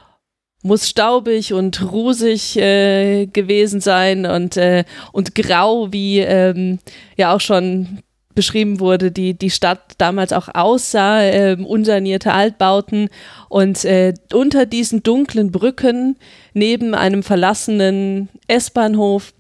muss 0.63 0.89
staubig 0.89 1.53
und 1.53 1.93
rusig 1.93 2.59
äh, 2.59 3.27
gewesen 3.27 3.81
sein 3.81 4.27
und, 4.27 4.57
äh, 4.57 4.85
und 5.13 5.35
grau, 5.35 5.93
wie 5.93 6.19
ähm, 6.19 6.81
ja 7.17 7.35
auch 7.35 7.41
schon 7.41 8.01
beschrieben 8.39 8.79
wurde, 8.79 9.11
die 9.11 9.37
die 9.37 9.51
Stadt 9.51 9.95
damals 9.99 10.33
auch 10.33 10.47
aussah, 10.55 11.25
äh, 11.25 11.57
unsanierte 11.59 12.33
Altbauten. 12.33 13.09
Und 13.49 13.85
äh, 13.85 14.15
unter 14.33 14.65
diesen 14.65 15.03
dunklen 15.03 15.51
Brücken 15.51 16.17
neben 16.55 16.95
einem 16.95 17.25
verlassenen 17.25 18.29
S-Bahnhof 18.47 19.35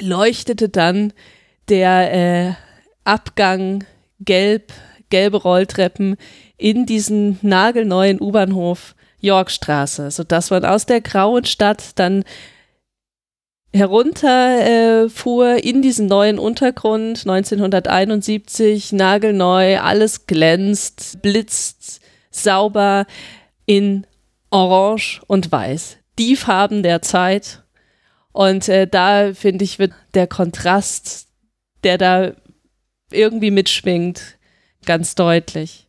leuchtete 0.00 0.68
dann 0.68 1.12
der 1.68 2.12
äh, 2.12 2.52
Abgang 3.04 3.84
gelb, 4.18 4.72
gelbe 5.10 5.36
Rolltreppen 5.36 6.16
in 6.56 6.86
diesen 6.86 7.38
nagelneuen 7.40 8.20
U-Bahnhof 8.20 8.96
Yorkstraße, 9.20 10.10
sodass 10.10 10.50
man 10.50 10.64
aus 10.64 10.86
der 10.86 11.00
grauen 11.02 11.44
Stadt 11.44 12.00
dann 12.00 12.24
herunterfuhr 13.74 15.56
äh, 15.56 15.60
in 15.60 15.82
diesen 15.82 16.06
neuen 16.06 16.38
Untergrund 16.38 17.20
1971, 17.26 18.92
nagelneu, 18.92 19.78
alles 19.80 20.26
glänzt, 20.26 21.20
blitzt, 21.22 22.00
sauber 22.30 23.06
in 23.66 24.06
Orange 24.50 25.20
und 25.26 25.50
Weiß. 25.50 25.98
Die 26.18 26.36
Farben 26.36 26.84
der 26.84 27.02
Zeit. 27.02 27.64
Und 28.32 28.68
äh, 28.68 28.86
da 28.86 29.34
finde 29.34 29.64
ich, 29.64 29.78
wird 29.78 29.92
der 30.14 30.28
Kontrast, 30.28 31.26
der 31.82 31.98
da 31.98 32.32
irgendwie 33.10 33.50
mitschwingt, 33.50 34.38
ganz 34.86 35.14
deutlich. 35.14 35.83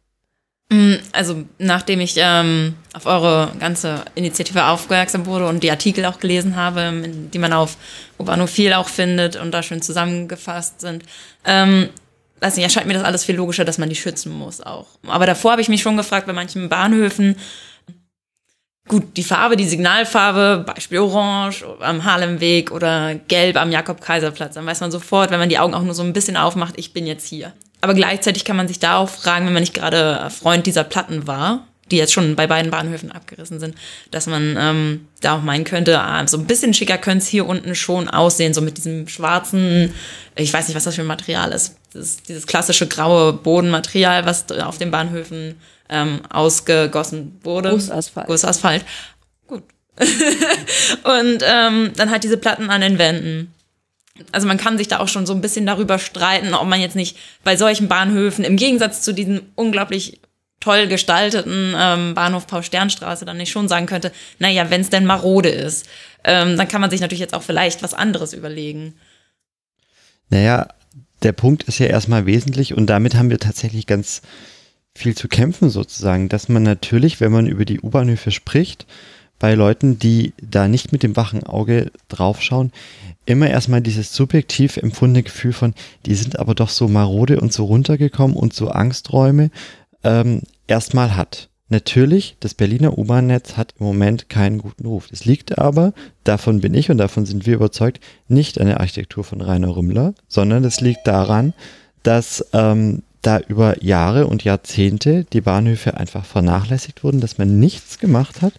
Mm, 0.69 0.95
also 1.11 1.43
nachdem 1.59 1.99
ich 1.99 2.15
ähm, 2.17 2.75
auf 2.93 3.05
eure 3.05 3.51
ganze 3.59 4.03
Initiative 4.15 4.65
aufmerksam 4.65 5.27
wurde 5.27 5.47
und 5.47 5.61
die 5.61 5.69
Artikel 5.69 6.05
auch 6.05 6.19
gelesen 6.19 6.55
habe, 6.55 7.03
die 7.33 7.37
man 7.37 7.53
auf 7.53 7.77
Urbanophil 8.17 8.73
auch 8.73 8.89
findet 8.89 9.35
und 9.35 9.51
da 9.51 9.61
schön 9.61 9.81
zusammengefasst 9.81 10.81
sind, 10.81 11.03
ähm, 11.45 11.89
weiß 12.39 12.55
nicht, 12.55 12.63
erscheint 12.63 12.87
mir 12.87 12.93
das 12.93 13.03
alles 13.03 13.23
viel 13.25 13.35
logischer, 13.35 13.65
dass 13.65 13.77
man 13.77 13.89
die 13.89 13.95
schützen 13.95 14.31
muss 14.31 14.61
auch. 14.61 14.87
Aber 15.07 15.25
davor 15.25 15.51
habe 15.51 15.61
ich 15.61 15.69
mich 15.69 15.81
schon 15.81 15.97
gefragt, 15.97 16.25
bei 16.25 16.33
manchen 16.33 16.67
Bahnhöfen, 16.67 17.37
gut, 18.87 19.17
die 19.17 19.23
Farbe, 19.23 19.57
die 19.57 19.67
Signalfarbe, 19.67 20.63
Beispiel 20.65 20.99
Orange 20.99 21.63
am 21.79 22.03
Harlemweg 22.05 22.71
oder 22.71 23.15
Gelb 23.15 23.57
am 23.57 23.71
Jakob-Kaiser-Platz, 23.71 24.55
dann 24.55 24.65
weiß 24.65 24.81
man 24.81 24.91
sofort, 24.91 25.31
wenn 25.31 25.39
man 25.39 25.49
die 25.49 25.59
Augen 25.59 25.75
auch 25.75 25.83
nur 25.83 25.93
so 25.93 26.03
ein 26.03 26.13
bisschen 26.13 26.37
aufmacht, 26.37 26.73
ich 26.77 26.93
bin 26.93 27.05
jetzt 27.05 27.27
hier. 27.27 27.53
Aber 27.85 27.93
gleichzeitig 27.93 28.45
kann 28.45 28.57
man 28.57 28.67
sich 28.67 28.79
da 28.79 28.97
auch 28.97 29.09
fragen, 29.09 29.45
wenn 29.45 29.53
man 29.53 29.61
nicht 29.61 29.75
gerade 29.75 30.27
Freund 30.31 30.65
dieser 30.65 30.83
Platten 30.83 31.27
war, 31.27 31.67
die 31.91 31.97
jetzt 31.97 32.13
schon 32.13 32.35
bei 32.35 32.47
beiden 32.47 32.71
Bahnhöfen 32.71 33.11
abgerissen 33.11 33.59
sind, 33.59 33.75
dass 34.09 34.25
man 34.25 34.57
ähm, 34.59 35.07
da 35.21 35.37
auch 35.37 35.43
meinen 35.43 35.65
könnte, 35.65 35.99
ah, 35.99 36.27
so 36.27 36.37
ein 36.37 36.47
bisschen 36.47 36.73
schicker 36.73 36.97
könnte 36.97 37.21
es 37.21 37.27
hier 37.27 37.45
unten 37.45 37.75
schon 37.75 38.07
aussehen, 38.07 38.55
so 38.55 38.61
mit 38.61 38.77
diesem 38.77 39.07
schwarzen, 39.07 39.93
ich 40.35 40.51
weiß 40.51 40.67
nicht, 40.67 40.75
was 40.75 40.85
das 40.85 40.95
für 40.95 41.01
ein 41.01 41.07
Material 41.07 41.51
ist, 41.51 41.75
das, 41.93 42.23
dieses 42.23 42.47
klassische 42.47 42.87
graue 42.87 43.33
Bodenmaterial, 43.33 44.25
was 44.25 44.51
auf 44.51 44.79
den 44.79 44.89
Bahnhöfen 44.89 45.61
ähm, 45.87 46.21
ausgegossen 46.27 47.39
wurde. 47.43 47.69
Gussasphalt. 47.69 48.25
Gussasphalt. 48.25 48.85
Gut. 49.45 49.61
und 49.99 51.43
ähm, 51.43 51.91
dann 51.95 52.09
halt 52.09 52.23
diese 52.23 52.37
Platten 52.37 52.71
an 52.71 52.81
den 52.81 52.97
Wänden. 52.97 53.53
Also 54.31 54.47
man 54.47 54.57
kann 54.57 54.77
sich 54.77 54.87
da 54.87 54.99
auch 54.99 55.07
schon 55.07 55.25
so 55.25 55.33
ein 55.33 55.41
bisschen 55.41 55.65
darüber 55.65 55.99
streiten, 55.99 56.53
ob 56.53 56.67
man 56.67 56.79
jetzt 56.79 56.95
nicht 56.95 57.17
bei 57.43 57.57
solchen 57.57 57.87
Bahnhöfen 57.87 58.45
im 58.45 58.55
Gegensatz 58.55 59.01
zu 59.01 59.13
diesem 59.13 59.41
unglaublich 59.55 60.21
toll 60.61 60.87
gestalteten 60.87 61.75
ähm, 61.77 62.13
Bahnhof 62.15 62.47
Paul-Sternstraße 62.47 63.25
dann 63.25 63.37
nicht 63.37 63.51
schon 63.51 63.67
sagen 63.67 63.85
könnte, 63.85 64.11
naja, 64.39 64.69
wenn 64.69 64.81
es 64.81 64.89
denn 64.89 65.05
marode 65.05 65.49
ist, 65.49 65.85
ähm, 66.23 66.57
dann 66.57 66.67
kann 66.67 66.81
man 66.81 66.89
sich 66.89 67.01
natürlich 67.01 67.19
jetzt 67.19 67.33
auch 67.33 67.43
vielleicht 67.43 67.83
was 67.83 67.93
anderes 67.93 68.33
überlegen. 68.33 68.95
Naja, 70.29 70.69
der 71.21 71.33
Punkt 71.33 71.63
ist 71.63 71.79
ja 71.79 71.87
erstmal 71.87 72.25
wesentlich 72.25 72.73
und 72.73 72.87
damit 72.87 73.15
haben 73.15 73.29
wir 73.29 73.39
tatsächlich 73.39 73.85
ganz 73.85 74.21
viel 74.95 75.15
zu 75.15 75.27
kämpfen 75.27 75.69
sozusagen, 75.69 76.29
dass 76.29 76.47
man 76.47 76.63
natürlich, 76.63 77.19
wenn 77.19 77.31
man 77.31 77.47
über 77.47 77.65
die 77.65 77.81
U-Bahnhöfe 77.81 78.31
spricht, 78.31 78.85
bei 79.39 79.53
Leuten, 79.53 79.99
die 79.99 80.33
da 80.41 80.67
nicht 80.67 80.91
mit 80.91 81.03
dem 81.03 81.15
wachen 81.15 81.43
Auge 81.43 81.91
draufschauen, 82.07 82.71
immer 83.25 83.49
erstmal 83.49 83.81
dieses 83.81 84.13
subjektiv 84.13 84.77
empfundene 84.77 85.23
Gefühl 85.23 85.53
von, 85.53 85.73
die 86.05 86.15
sind 86.15 86.39
aber 86.39 86.55
doch 86.55 86.69
so 86.69 86.87
marode 86.87 87.39
und 87.39 87.51
so 87.51 87.65
runtergekommen 87.65 88.35
und 88.35 88.53
so 88.53 88.69
Angsträume 88.69 89.51
ähm, 90.03 90.41
erstmal 90.67 91.15
hat. 91.15 91.49
Natürlich, 91.67 92.37
das 92.39 92.53
Berliner 92.53 92.95
U-Bahn-Netz 92.97 93.57
hat 93.57 93.73
im 93.79 93.87
Moment 93.87 94.29
keinen 94.29 94.59
guten 94.59 94.85
Ruf. 94.85 95.07
Es 95.11 95.25
liegt 95.25 95.57
aber, 95.57 95.93
davon 96.23 96.61
bin 96.61 96.75
ich 96.75 96.91
und 96.91 96.99
davon 96.99 97.25
sind 97.25 97.47
wir 97.47 97.55
überzeugt, 97.55 97.99
nicht 98.27 98.61
an 98.61 98.67
der 98.67 98.79
Architektur 98.79 99.23
von 99.23 99.41
Rainer 99.41 99.75
Rümmler, 99.75 100.13
sondern 100.27 100.63
es 100.63 100.79
liegt 100.79 101.07
daran, 101.07 101.53
dass 102.03 102.45
ähm, 102.53 103.01
da 103.23 103.39
über 103.39 103.83
Jahre 103.83 104.27
und 104.27 104.43
Jahrzehnte 104.43 105.23
die 105.23 105.41
Bahnhöfe 105.41 105.97
einfach 105.97 106.23
vernachlässigt 106.23 107.03
wurden, 107.03 107.19
dass 107.19 107.39
man 107.39 107.59
nichts 107.59 107.97
gemacht 107.97 108.43
hat 108.43 108.53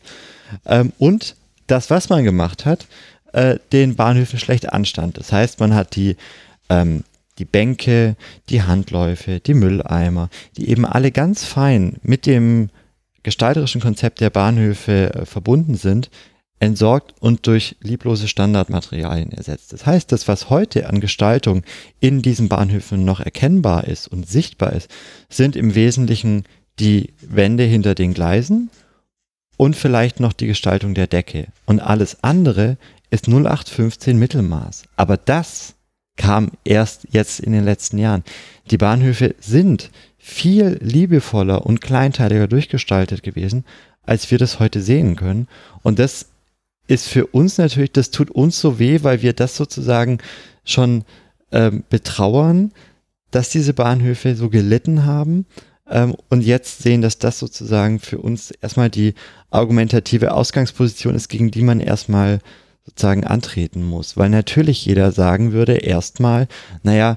ähm, 0.65 0.93
und 0.99 1.37
das, 1.67 1.91
was 1.91 2.09
man 2.09 2.25
gemacht 2.25 2.65
hat, 2.65 2.87
äh, 3.33 3.59
den 3.73 3.97
Bahnhöfen 3.97 4.39
schlecht 4.39 4.73
anstand. 4.73 5.19
Das 5.19 5.33
heißt, 5.33 5.61
man 5.61 5.75
hat 5.75 5.97
die, 5.97 6.17
ähm, 6.69 7.05
die 7.39 7.45
Bänke, 7.45 8.17
die 8.49 8.63
Handläufe, 8.63 9.41
die 9.41 9.55
Mülleimer, 9.55 10.31
die 10.57 10.69
eben 10.69 10.87
alle 10.87 11.11
ganz 11.11 11.45
fein 11.45 11.97
mit 12.03 12.27
dem 12.27 12.71
gestalterischen 13.23 13.81
Konzept 13.81 14.21
der 14.21 14.31
Bahnhöfe 14.31 15.13
äh, 15.13 15.27
verbunden 15.27 15.75
sind, 15.75 16.11
entsorgt 16.59 17.15
und 17.21 17.47
durch 17.47 17.77
lieblose 17.81 18.29
Standardmaterialien 18.29 19.33
ersetzt. 19.33 19.73
Das 19.73 19.85
heißt, 19.85 20.11
das, 20.11 20.27
was 20.27 20.49
heute 20.49 20.89
an 20.89 21.01
Gestaltung 21.01 21.63
in 22.01 22.23
diesen 22.23 22.49
Bahnhöfen 22.49 23.05
noch 23.05 23.21
erkennbar 23.21 23.85
ist 23.85 24.09
und 24.09 24.29
sichtbar 24.29 24.73
ist, 24.73 24.91
sind 25.29 25.57
im 25.57 25.75
Wesentlichen 25.75 26.45
die 26.79 27.13
Wände 27.21 27.65
hinter 27.65 27.95
den 27.95 28.15
Gleisen 28.15 28.71
und 29.57 29.77
vielleicht 29.77 30.21
noch 30.21 30.33
die 30.33 30.47
Gestaltung 30.47 30.95
der 30.95 31.07
Decke. 31.07 31.49
Und 31.65 31.81
alles 31.81 32.23
andere 32.23 32.77
ist 33.11 33.29
0815 33.29 34.19
Mittelmaß. 34.19 34.85
Aber 34.97 35.17
das 35.17 35.75
kam 36.17 36.51
erst 36.65 37.07
jetzt 37.11 37.41
in 37.41 37.53
den 37.53 37.65
letzten 37.65 37.99
Jahren. 37.99 38.25
Die 38.71 38.79
Bahnhöfe 38.79 39.35
sind 39.39 39.91
viel 40.19 40.79
liebevoller 40.81 41.65
und 41.65 41.81
kleinteiliger 41.81 42.49
durchgestaltet 42.49 43.23
gewesen, 43.23 43.65
als 44.03 44.31
wir 44.31 44.39
das 44.39 44.59
heute 44.59 44.83
sehen 44.83 45.17
können. 45.17 45.47
Und 45.83 45.99
das 45.99 46.27
ist 46.89 47.09
für 47.09 47.27
uns 47.27 47.59
natürlich, 47.59 47.93
das 47.93 48.11
tut 48.11 48.31
uns 48.31 48.61
so 48.61 48.79
weh, 48.79 49.01
weil 49.03 49.23
wir 49.23 49.33
das 49.33 49.57
sozusagen 49.57 50.19
schon 50.65 51.05
ähm, 51.53 51.85
betrauern, 51.91 52.73
dass 53.31 53.51
diese 53.51 53.75
Bahnhöfe 53.75 54.35
so 54.35 54.49
gelitten 54.49 55.05
haben 55.05 55.47
ähm, 55.89 56.17
und 56.29 56.43
jetzt 56.43 56.83
sehen, 56.83 57.03
dass 57.03 57.19
das 57.19 57.39
sozusagen 57.39 58.01
für 58.01 58.19
uns 58.19 58.51
erstmal 58.51 58.91
die 58.91 59.15
argumentative 59.51 60.33
Ausgangsposition 60.33 61.15
ist, 61.15 61.29
gegen 61.29 61.51
die 61.51 61.63
man 61.63 61.81
erstmal 61.81 62.41
sozusagen 62.85 63.25
antreten 63.25 63.85
muss. 63.85 64.17
Weil 64.17 64.31
natürlich 64.31 64.85
jeder 64.85 65.13
sagen 65.13 65.53
würde, 65.53 65.75
erstmal, 65.75 66.49
naja, 66.83 67.17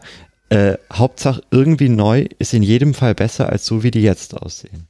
äh, 0.50 0.78
Hauptsache 0.92 1.44
irgendwie 1.52 1.90
neu 1.90 2.26
ist 2.40 2.54
in 2.54 2.64
jedem 2.64 2.94
Fall 2.94 3.14
besser 3.16 3.50
als 3.50 3.66
so, 3.66 3.84
wie 3.84 3.92
die 3.92 4.02
jetzt 4.02 4.36
aussehen. 4.36 4.88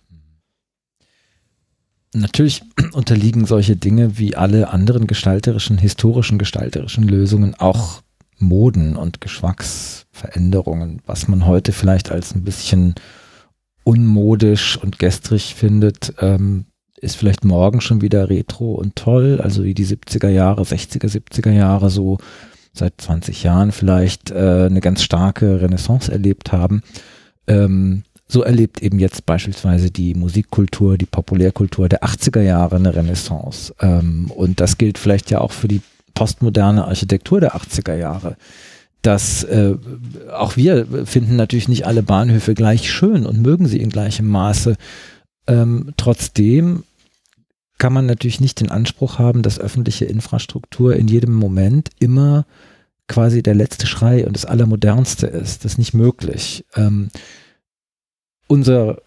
Natürlich 2.14 2.64
unterliegen 2.94 3.46
solche 3.46 3.76
Dinge 3.76 4.18
wie 4.18 4.36
alle 4.36 4.70
anderen 4.70 5.06
gestalterischen, 5.06 5.78
historischen 5.78 6.38
gestalterischen 6.38 7.08
Lösungen 7.08 7.56
auch 7.56 8.02
Moden 8.38 8.96
und 8.96 9.20
Geschmacksveränderungen, 9.20 11.02
was 11.06 11.28
man 11.28 11.46
heute 11.46 11.74
vielleicht 11.74 12.10
als 12.10 12.34
ein 12.34 12.44
bisschen 12.44 12.96
unmodisch 13.90 14.78
und 14.78 15.00
gestrig 15.00 15.56
findet, 15.56 16.14
ähm, 16.20 16.66
ist 17.02 17.16
vielleicht 17.16 17.44
morgen 17.44 17.82
schon 17.82 18.02
wieder 18.02 18.30
retro 18.30 18.74
und 18.76 18.96
toll, 18.96 19.42
also 19.42 19.64
wie 19.64 19.74
die 19.74 19.86
70er 19.86 20.30
Jahre, 20.30 20.62
60er, 20.62 21.10
70er 21.10 21.50
Jahre 21.50 21.90
so 21.90 22.20
seit 22.72 23.02
20 23.02 23.42
Jahren 23.42 23.72
vielleicht 23.72 24.30
äh, 24.30 24.68
eine 24.70 24.80
ganz 24.80 25.02
starke 25.02 25.60
Renaissance 25.60 26.12
erlebt 26.12 26.52
haben. 26.52 26.84
Ähm, 27.48 28.04
so 28.28 28.44
erlebt 28.44 28.84
eben 28.84 29.00
jetzt 29.00 29.26
beispielsweise 29.26 29.90
die 29.90 30.14
Musikkultur, 30.14 31.00
die 31.00 31.08
Populärkultur 31.08 31.90
der 31.90 32.04
80er 32.04 32.42
Jahre 32.42 32.76
eine 32.76 32.96
Renaissance. 32.96 33.74
Ähm, 33.82 34.30
und 34.30 34.60
das 34.62 34.78
gilt 34.78 35.00
vielleicht 35.00 35.32
ja 35.32 35.42
auch 35.42 35.52
für 35.52 35.68
die 35.68 35.82
postmoderne 36.14 36.86
Architektur 36.86 37.40
der 37.40 37.56
80er 37.56 37.96
Jahre. 37.96 38.38
Dass 39.02 39.44
äh, 39.44 39.76
auch 40.34 40.58
wir 40.58 41.06
finden 41.06 41.36
natürlich 41.36 41.70
nicht 41.70 41.86
alle 41.86 42.04
Bahnhöfe 42.04 42.54
gleich 42.54 42.92
schön 42.92 43.26
und 43.26 43.42
mögen 43.42 43.68
sie 43.68 43.80
in 43.80 43.90
gleichem 43.90 44.28
Maße. 44.28 44.76
Ähm, 45.48 45.94
trotzdem 45.96 46.84
kann 47.78 47.94
man 47.94 48.06
natürlich 48.06 48.42
nicht 48.42 48.60
den 48.60 48.72
Anspruch 48.72 49.20
haben, 49.20 49.42
dass 49.42 49.60
öffentliche 49.60 50.06
Infrastruktur 50.06 50.96
in 50.96 51.08
jedem 51.08 51.34
Moment 51.34 51.90
immer 52.00 52.46
quasi 53.08 53.42
der 53.42 53.56
letzte 53.56 53.88
Schrei 53.88 54.28
und 54.28 54.36
das 54.36 54.46
Allermodernste 54.46 55.28
ist. 55.28 55.66
Das 55.66 55.74
ist 55.74 55.78
nicht 55.78 55.94
möglich. 55.94 56.66
Ähm, 56.76 57.10
unser, 58.48 58.98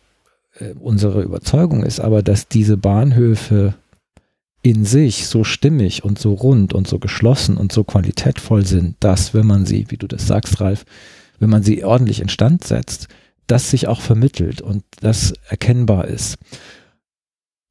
äh, 0.58 0.72
unsere 0.80 1.22
Überzeugung 1.22 1.84
ist 1.84 2.00
aber, 2.00 2.22
dass 2.22 2.48
diese 2.48 2.76
Bahnhöfe 2.76 3.74
in 4.62 4.84
sich 4.84 5.26
so 5.26 5.42
stimmig 5.42 6.04
und 6.04 6.18
so 6.18 6.34
rund 6.34 6.72
und 6.72 6.86
so 6.86 6.98
geschlossen 6.98 7.56
und 7.56 7.72
so 7.72 7.82
qualitätvoll 7.82 8.64
sind, 8.64 8.96
dass, 9.00 9.34
wenn 9.34 9.46
man 9.46 9.66
sie, 9.66 9.86
wie 9.88 9.96
du 9.96 10.06
das 10.06 10.26
sagst, 10.26 10.60
Ralf, 10.60 10.84
wenn 11.40 11.50
man 11.50 11.64
sie 11.64 11.84
ordentlich 11.84 12.20
instand 12.20 12.64
setzt, 12.64 13.08
das 13.48 13.70
sich 13.70 13.88
auch 13.88 14.00
vermittelt 14.00 14.60
und 14.60 14.84
das 15.00 15.34
erkennbar 15.48 16.06
ist. 16.06 16.36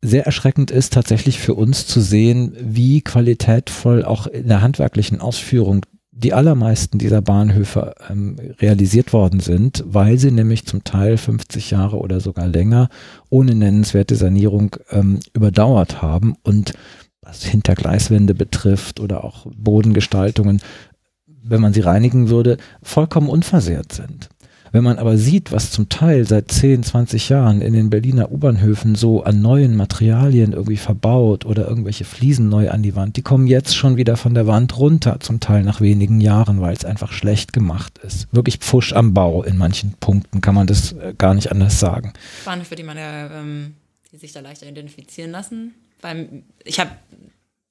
Sehr 0.04 0.26
erschreckend 0.26 0.72
ist 0.72 0.94
tatsächlich 0.94 1.40
für 1.40 1.54
uns 1.54 1.88
zu 1.88 2.02
sehen, 2.02 2.56
wie 2.60 3.02
qualitätvoll 3.02 4.04
auch 4.04 4.28
in 4.28 4.48
der 4.48 4.62
handwerklichen 4.62 5.22
Ausführung 5.22 5.86
die 6.12 6.34
allermeisten 6.34 6.98
dieser 6.98 7.22
Bahnhöfe 7.22 7.96
ähm, 8.10 8.36
realisiert 8.60 9.14
worden 9.14 9.40
sind, 9.40 9.84
weil 9.88 10.18
sie 10.18 10.32
nämlich 10.32 10.66
zum 10.66 10.84
Teil 10.84 11.18
50 11.18 11.72
Jahre 11.72 11.98
oder 11.98 12.20
sogar 12.20 12.48
länger 12.48 12.90
ohne 13.30 13.56
nennenswerte 13.56 14.16
Sanierung 14.16 14.76
ähm, 14.90 15.20
überdauert 15.34 16.02
haben 16.02 16.36
und 16.44 16.74
was 17.22 17.44
Hintergleiswände 17.46 18.34
betrifft 18.34 19.00
oder 19.00 19.24
auch 19.24 19.46
Bodengestaltungen, 19.56 20.62
wenn 21.26 21.62
man 21.62 21.72
sie 21.72 21.82
reinigen 21.82 22.30
würde, 22.30 22.58
vollkommen 22.84 23.30
unversehrt 23.30 23.94
sind. 23.94 24.30
Wenn 24.72 24.84
man 24.84 25.00
aber 25.00 25.18
sieht, 25.18 25.52
was 25.52 25.72
zum 25.72 25.90
Teil 25.90 26.26
seit 26.26 26.52
10, 26.52 26.84
20 26.84 27.30
Jahren 27.30 27.62
in 27.62 27.74
den 27.74 27.90
Berliner 27.90 28.32
U-Bahnhöfen 28.32 28.96
so 28.96 29.24
an 29.24 29.42
neuen 29.42 29.76
Materialien 29.76 30.54
irgendwie 30.54 30.78
verbaut 30.78 31.46
oder 31.46 31.68
irgendwelche 31.68 32.06
Fliesen 32.06 32.48
neu 32.48 32.70
an 32.70 32.82
die 32.82 32.96
Wand, 32.96 33.18
die 33.18 33.22
kommen 33.22 33.48
jetzt 33.48 33.76
schon 33.76 33.98
wieder 33.98 34.16
von 34.16 34.34
der 34.34 34.48
Wand 34.48 34.78
runter, 34.78 35.20
zum 35.20 35.40
Teil 35.40 35.64
nach 35.64 35.82
wenigen 35.82 36.22
Jahren, 36.22 36.62
weil 36.62 36.74
es 36.74 36.86
einfach 36.86 37.12
schlecht 37.12 37.52
gemacht 37.52 37.98
ist. 38.00 38.28
Wirklich 38.32 38.58
Pfusch 38.58 38.94
am 38.94 39.14
Bau 39.14 39.44
in 39.44 39.58
manchen 39.58 39.94
Punkten, 40.00 40.40
kann 40.40 40.56
man 40.56 40.68
das 40.68 40.94
äh, 40.94 41.14
gar 41.18 41.34
nicht 41.34 41.52
anders 41.52 41.80
sagen. 41.80 42.14
Bahnhöfe, 42.46 42.76
die 42.76 42.84
man 42.84 42.98
ja, 42.98 43.30
ähm, 43.40 43.76
die 44.12 44.18
sich 44.18 44.32
da 44.32 44.40
leichter 44.40 44.68
identifizieren 44.68 45.32
lassen. 45.32 45.74
Beim, 46.02 46.44
ich 46.64 46.80
habe 46.80 46.92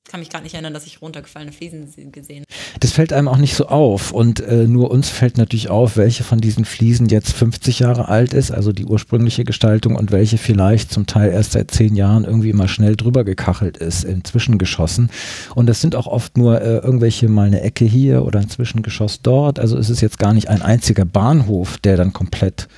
kann 0.08 0.20
mich 0.20 0.30
gar 0.30 0.40
nicht 0.40 0.54
erinnern, 0.54 0.74
dass 0.74 0.86
ich 0.86 1.02
runtergefallene 1.02 1.52
Fliesen 1.52 1.86
gesehen 2.10 2.42
habe. 2.42 2.80
Das 2.80 2.92
fällt 2.92 3.12
einem 3.12 3.28
auch 3.28 3.36
nicht 3.36 3.54
so 3.54 3.66
auf. 3.66 4.12
Und 4.12 4.40
äh, 4.40 4.66
nur 4.66 4.90
uns 4.90 5.08
fällt 5.08 5.38
natürlich 5.38 5.70
auf, 5.70 5.96
welche 5.96 6.24
von 6.24 6.40
diesen 6.40 6.64
Fliesen 6.64 7.08
jetzt 7.08 7.32
50 7.32 7.80
Jahre 7.80 8.08
alt 8.08 8.32
ist, 8.32 8.50
also 8.50 8.72
die 8.72 8.84
ursprüngliche 8.84 9.44
Gestaltung, 9.44 9.96
und 9.96 10.10
welche 10.10 10.38
vielleicht 10.38 10.90
zum 10.92 11.06
Teil 11.06 11.30
erst 11.30 11.52
seit 11.52 11.70
zehn 11.70 11.94
Jahren 11.94 12.24
irgendwie 12.24 12.52
mal 12.52 12.68
schnell 12.68 12.96
drüber 12.96 13.24
gekachelt 13.24 13.76
ist, 13.76 14.04
inzwischen 14.04 14.58
geschossen. 14.58 15.10
Und 15.54 15.66
das 15.66 15.80
sind 15.80 15.94
auch 15.94 16.06
oft 16.06 16.36
nur 16.36 16.60
äh, 16.60 16.78
irgendwelche 16.78 17.28
mal 17.28 17.46
eine 17.46 17.60
Ecke 17.60 17.84
hier 17.84 18.24
oder 18.24 18.40
ein 18.40 18.50
Zwischengeschoss 18.50 19.22
dort. 19.22 19.60
Also 19.60 19.78
es 19.78 19.90
ist 19.90 20.00
jetzt 20.00 20.18
gar 20.18 20.32
nicht 20.32 20.48
ein 20.48 20.62
einziger 20.62 21.04
Bahnhof, 21.04 21.78
der 21.78 21.96
dann 21.96 22.12
komplett 22.12 22.68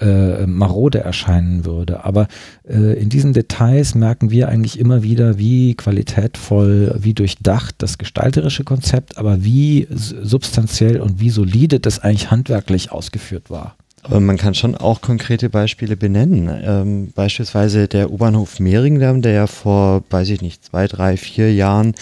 äh, 0.00 0.46
marode 0.46 1.00
erscheinen 1.00 1.64
würde. 1.64 2.04
Aber 2.04 2.28
äh, 2.68 3.00
in 3.00 3.08
diesen 3.08 3.32
Details 3.32 3.94
merken 3.94 4.30
wir 4.30 4.48
eigentlich 4.48 4.78
immer 4.78 5.02
wieder, 5.02 5.38
wie 5.38 5.74
qualitätvoll, 5.74 6.94
wie 6.98 7.14
durchdacht 7.14 7.76
das 7.78 7.98
gestalterische 7.98 8.64
Konzept, 8.64 9.18
aber 9.18 9.44
wie 9.44 9.86
substanziell 9.90 11.00
und 11.00 11.20
wie 11.20 11.30
solide 11.30 11.80
das 11.80 11.98
eigentlich 11.98 12.30
handwerklich 12.30 12.92
ausgeführt 12.92 13.50
war. 13.50 13.76
Aber 14.02 14.20
man 14.20 14.36
kann 14.36 14.54
schon 14.54 14.76
auch 14.76 15.00
konkrete 15.00 15.50
Beispiele 15.50 15.96
benennen. 15.96 16.48
Ähm, 16.62 17.12
beispielsweise 17.14 17.88
der 17.88 18.12
U-Bahnhof 18.12 18.60
Mehringdamm, 18.60 19.20
der 19.20 19.32
ja 19.32 19.46
vor, 19.48 20.04
weiß 20.10 20.28
ich 20.30 20.42
nicht, 20.42 20.64
zwei, 20.64 20.86
drei, 20.86 21.16
vier 21.16 21.52
Jahren 21.52 21.94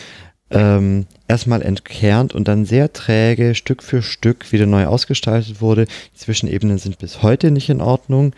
ähm, 0.54 1.06
erstmal 1.26 1.62
entkernt 1.62 2.32
und 2.32 2.46
dann 2.46 2.64
sehr 2.64 2.92
träge 2.92 3.54
Stück 3.54 3.82
für 3.82 4.02
Stück 4.02 4.52
wieder 4.52 4.66
neu 4.66 4.86
ausgestaltet 4.86 5.60
wurde. 5.60 5.86
Die 6.14 6.18
Zwischenebenen 6.18 6.78
sind 6.78 6.98
bis 6.98 7.22
heute 7.22 7.50
nicht 7.50 7.68
in 7.68 7.80
Ordnung. 7.80 8.32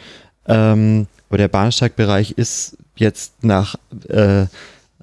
Ähm, 0.49 1.07
aber 1.29 1.39
der 1.39 1.49
Bahnsteigbereich 1.49 2.33
ist 2.33 2.79
jetzt 2.97 3.45
nach 3.45 3.77
äh, 4.09 4.47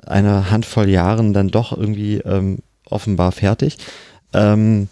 einer 0.05 0.49
Handvoll 0.49 0.89
Jahren 0.89 1.33
dann 1.33 1.49
doch 1.49 1.77
irgendwie 1.77 2.17
ähm, 2.17 2.59
offenbar 2.85 3.31
fertig. 3.31 3.77
Ähm, 4.33 4.87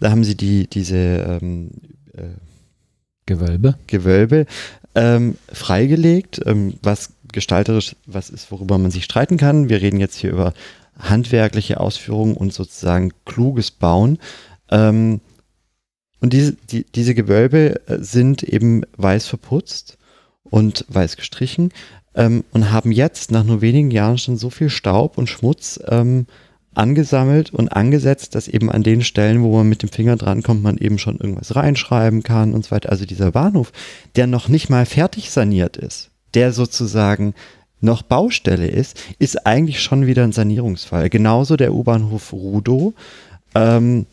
da 0.00 0.10
haben 0.10 0.24
sie 0.24 0.36
die, 0.36 0.68
diese 0.68 0.96
ähm, 0.96 1.70
äh, 2.14 2.22
Gewölbe, 3.26 3.74
Gewölbe 3.86 4.46
ähm, 4.94 5.36
freigelegt, 5.52 6.40
ähm, 6.46 6.74
was 6.82 7.12
gestalterisch 7.30 7.94
was 8.06 8.30
ist, 8.30 8.50
worüber 8.50 8.78
man 8.78 8.90
sich 8.90 9.04
streiten 9.04 9.36
kann. 9.36 9.68
Wir 9.68 9.82
reden 9.82 10.00
jetzt 10.00 10.16
hier 10.16 10.30
über 10.30 10.54
handwerkliche 10.98 11.80
Ausführung 11.80 12.36
und 12.36 12.52
sozusagen 12.52 13.12
kluges 13.24 13.70
Bauen. 13.70 14.18
Ähm, 14.70 15.20
und 16.20 16.32
diese, 16.32 16.52
die, 16.70 16.84
diese 16.84 17.14
Gewölbe 17.14 17.80
äh, 17.86 17.98
sind 18.00 18.42
eben 18.42 18.82
weiß 18.96 19.26
verputzt 19.26 19.98
und 20.42 20.84
weiß 20.88 21.16
gestrichen 21.16 21.72
ähm, 22.14 22.44
und 22.52 22.72
haben 22.72 22.92
jetzt 22.92 23.30
nach 23.30 23.44
nur 23.44 23.60
wenigen 23.60 23.90
Jahren 23.90 24.18
schon 24.18 24.36
so 24.36 24.50
viel 24.50 24.70
Staub 24.70 25.18
und 25.18 25.28
Schmutz 25.28 25.78
ähm, 25.86 26.26
angesammelt 26.74 27.52
und 27.52 27.68
angesetzt, 27.68 28.34
dass 28.34 28.48
eben 28.48 28.70
an 28.70 28.82
den 28.82 29.02
Stellen, 29.02 29.42
wo 29.42 29.56
man 29.56 29.68
mit 29.68 29.82
dem 29.82 29.88
Finger 29.88 30.16
drankommt, 30.16 30.62
man 30.62 30.78
eben 30.78 30.98
schon 30.98 31.18
irgendwas 31.18 31.56
reinschreiben 31.56 32.22
kann 32.22 32.54
und 32.54 32.64
so 32.64 32.70
weiter. 32.70 32.90
Also 32.90 33.04
dieser 33.04 33.32
Bahnhof, 33.32 33.72
der 34.16 34.26
noch 34.26 34.48
nicht 34.48 34.70
mal 34.70 34.86
fertig 34.86 35.30
saniert 35.30 35.76
ist, 35.76 36.10
der 36.34 36.52
sozusagen 36.52 37.34
noch 37.80 38.02
Baustelle 38.02 38.66
ist, 38.66 39.00
ist 39.18 39.46
eigentlich 39.46 39.80
schon 39.80 40.06
wieder 40.06 40.24
ein 40.24 40.32
Sanierungsfall. 40.32 41.10
Genauso 41.10 41.56
der 41.56 41.72
U-Bahnhof 41.72 42.32
Rudow. 42.32 42.94
Ähm, 43.54 44.06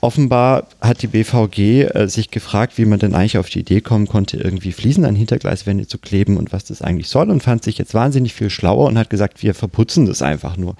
offenbar 0.00 0.66
hat 0.80 1.02
die 1.02 1.06
BVG 1.06 1.84
äh, 1.84 2.08
sich 2.08 2.30
gefragt, 2.30 2.76
wie 2.76 2.84
man 2.84 2.98
denn 2.98 3.14
eigentlich 3.14 3.38
auf 3.38 3.48
die 3.48 3.60
Idee 3.60 3.80
kommen 3.80 4.08
konnte, 4.08 4.36
irgendwie 4.36 4.72
Fliesen 4.72 5.04
an 5.04 5.14
Hintergleiswände 5.14 5.86
zu 5.86 5.98
kleben 5.98 6.36
und 6.36 6.52
was 6.52 6.64
das 6.64 6.82
eigentlich 6.82 7.08
soll 7.08 7.30
und 7.30 7.42
fand 7.42 7.62
sich 7.62 7.78
jetzt 7.78 7.94
wahnsinnig 7.94 8.34
viel 8.34 8.50
schlauer 8.50 8.88
und 8.88 8.98
hat 8.98 9.10
gesagt, 9.10 9.42
wir 9.42 9.54
verputzen 9.54 10.06
das 10.06 10.20
einfach 10.20 10.56
nur. 10.56 10.74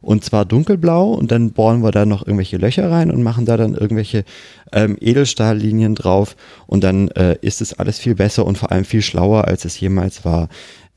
und 0.00 0.24
zwar 0.24 0.44
dunkelblau 0.44 1.12
und 1.12 1.32
dann 1.32 1.50
bohren 1.50 1.82
wir 1.82 1.90
da 1.90 2.06
noch 2.06 2.24
irgendwelche 2.24 2.56
Löcher 2.56 2.88
rein 2.88 3.10
und 3.10 3.22
machen 3.22 3.46
da 3.46 3.56
dann 3.56 3.74
irgendwelche 3.74 4.24
ähm, 4.72 4.96
Edelstahllinien 5.00 5.96
drauf 5.96 6.36
und 6.68 6.84
dann 6.84 7.08
äh, 7.08 7.36
ist 7.40 7.60
es 7.60 7.74
alles 7.74 7.98
viel 7.98 8.14
besser 8.14 8.46
und 8.46 8.58
vor 8.58 8.70
allem 8.70 8.84
viel 8.84 9.02
schlauer, 9.02 9.46
als 9.46 9.64
es 9.64 9.80
jemals 9.80 10.24
war. 10.24 10.48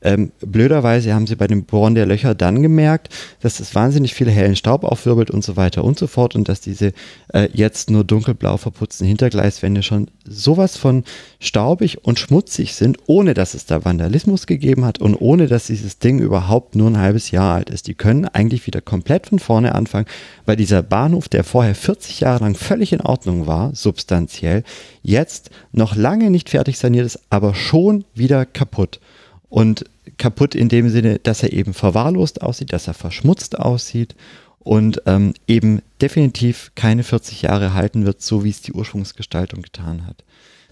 Ähm, 0.02 0.32
blöderweise 0.40 1.14
haben 1.14 1.26
sie 1.26 1.36
bei 1.36 1.46
dem 1.46 1.64
Bohren 1.64 1.94
der 1.94 2.06
Löcher 2.06 2.34
dann 2.34 2.62
gemerkt, 2.62 3.08
dass 3.40 3.60
es 3.60 3.74
wahnsinnig 3.74 4.14
viel 4.14 4.30
hellen 4.30 4.56
Staub 4.56 4.84
aufwirbelt 4.84 5.30
und 5.30 5.44
so 5.44 5.56
weiter 5.56 5.84
und 5.84 5.98
so 5.98 6.06
fort 6.06 6.34
und 6.34 6.48
dass 6.48 6.60
diese 6.60 6.92
äh, 7.32 7.48
jetzt 7.52 7.90
nur 7.90 8.04
dunkelblau 8.04 8.56
verputzten 8.56 9.06
Hintergleiswände 9.06 9.82
schon 9.82 10.08
sowas 10.24 10.76
von 10.76 11.04
staubig 11.40 12.04
und 12.04 12.18
schmutzig 12.18 12.74
sind, 12.74 12.98
ohne 13.06 13.34
dass 13.34 13.54
es 13.54 13.66
da 13.66 13.84
Vandalismus 13.84 14.46
gegeben 14.46 14.84
hat 14.84 14.98
und 14.98 15.14
ohne 15.14 15.46
dass 15.46 15.66
dieses 15.66 15.98
Ding 15.98 16.18
überhaupt 16.18 16.74
nur 16.74 16.90
ein 16.90 16.98
halbes 16.98 17.30
Jahr 17.30 17.54
alt 17.54 17.70
ist. 17.70 17.86
Die 17.86 17.94
können 17.94 18.24
eigentlich 18.26 18.66
wieder 18.66 18.80
komplett 18.80 19.28
von 19.28 19.38
vorne 19.38 19.74
anfangen, 19.74 20.06
weil 20.46 20.56
dieser 20.56 20.82
Bahnhof, 20.82 21.28
der 21.28 21.44
vorher 21.44 21.74
40 21.74 22.20
Jahre 22.20 22.44
lang 22.44 22.54
völlig 22.54 22.92
in 22.92 23.00
Ordnung 23.00 23.46
war, 23.46 23.74
substanziell, 23.74 24.64
jetzt 25.02 25.50
noch 25.72 25.94
lange 25.96 26.30
nicht 26.30 26.50
fertig 26.50 26.78
saniert 26.78 27.06
ist, 27.06 27.20
aber 27.30 27.54
schon 27.54 28.04
wieder 28.14 28.46
kaputt. 28.46 29.00
Und 29.48 29.84
kaputt 30.18 30.54
in 30.54 30.68
dem 30.68 30.88
Sinne, 30.88 31.18
dass 31.18 31.42
er 31.42 31.52
eben 31.52 31.74
verwahrlost 31.74 32.42
aussieht, 32.42 32.72
dass 32.72 32.88
er 32.88 32.94
verschmutzt 32.94 33.58
aussieht 33.58 34.14
und 34.58 35.02
ähm, 35.06 35.34
eben 35.46 35.82
definitiv 36.00 36.72
keine 36.74 37.02
40 37.02 37.42
Jahre 37.42 37.74
halten 37.74 38.04
wird, 38.04 38.22
so 38.22 38.44
wie 38.44 38.50
es 38.50 38.62
die 38.62 38.72
Ursprungsgestaltung 38.72 39.62
getan 39.62 40.06
hat. 40.06 40.24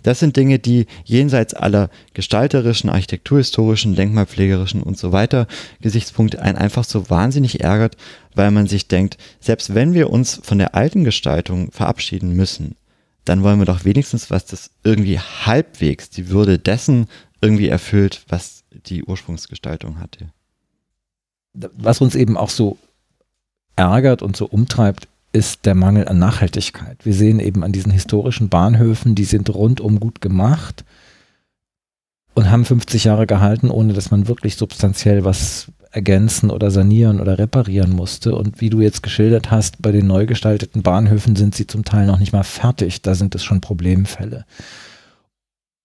Das 0.03 0.19
sind 0.19 0.37
Dinge, 0.37 0.59
die 0.59 0.87
jenseits 1.05 1.53
aller 1.53 1.91
gestalterischen, 2.15 2.89
architekturhistorischen, 2.89 3.95
denkmalpflegerischen 3.95 4.83
und 4.83 4.97
so 4.97 5.13
weiter 5.13 5.47
Gesichtspunkte 5.81 6.41
einen 6.41 6.57
einfach 6.57 6.85
so 6.85 7.11
wahnsinnig 7.11 7.61
ärgert, 7.61 7.97
weil 8.35 8.51
man 8.51 8.67
sich 8.67 8.89
denkt, 8.89 9.19
selbst 9.41 9.75
wenn 9.75 9.93
wir 9.93 10.11
uns 10.11 10.41
von 10.43 10.59
der 10.59 10.75
alten 10.75 11.05
Gestaltung 11.05 11.71
verabschieden 11.71 12.35
müssen, 12.35 12.77
dann 13.25 13.43
wollen 13.43 13.59
wir 13.59 13.67
doch 13.67 13.85
wenigstens 13.85 14.31
was 14.31 14.47
das 14.47 14.71
irgendwie 14.85 15.19
halbwegs 15.19 16.09
die 16.09 16.31
Würde 16.31 16.59
dessen 16.59 17.07
irgendwie 17.43 17.69
erfüllt, 17.69 18.23
was 18.29 18.60
die 18.71 19.05
Ursprungsgestaltung 19.05 20.01
hatte. 20.01 20.31
Was 21.53 22.01
uns 22.01 22.15
eben 22.15 22.37
auch 22.37 22.51
so 22.51 22.79
ärgert 23.77 24.23
und 24.23 24.37
so 24.37 24.47
umtreibt, 24.47 25.09
ist 25.33 25.65
der 25.67 25.75
Mangel 25.75 26.09
an 26.09 26.19
Nachhaltigkeit. 26.19 27.05
Wir 27.05 27.15
sehen 27.15 27.41
eben 27.41 27.63
an 27.63 27.73
diesen 27.73 27.93
historischen 27.93 28.49
Bahnhöfen, 28.49 29.15
die 29.15 29.25
sind 29.25 29.53
rundum 29.55 30.01
gut 30.01 30.21
gemacht 30.21 30.85
und 32.35 32.51
haben 32.51 32.65
50 32.65 33.05
Jahre 33.05 33.27
gehalten, 33.27 33.71
ohne 33.71 33.93
dass 33.93 34.11
man 34.11 34.29
wirklich 34.29 34.57
substanziell 34.57 35.25
was 35.25 35.69
ergänzen 35.93 36.51
oder 36.51 36.71
sanieren 36.71 37.21
oder 37.21 37.39
reparieren 37.39 37.93
musste. 37.93 38.35
Und 38.35 38.61
wie 38.61 38.71
du 38.71 38.81
jetzt 38.81 39.03
geschildert 39.03 39.51
hast, 39.51 39.83
bei 39.83 39.93
den 39.93 40.07
neu 40.07 40.27
gestalteten 40.27 40.83
Bahnhöfen 40.83 41.37
sind 41.37 41.55
sie 41.55 41.67
zum 41.67 41.85
Teil 41.85 42.07
noch 42.07 42.19
nicht 42.19 42.33
mal 42.33 42.45
fertig. 42.45 43.03
Da 43.03 43.15
sind 43.15 43.35
es 43.35 43.43
schon 43.43 43.61
Problemfälle. 43.61 44.45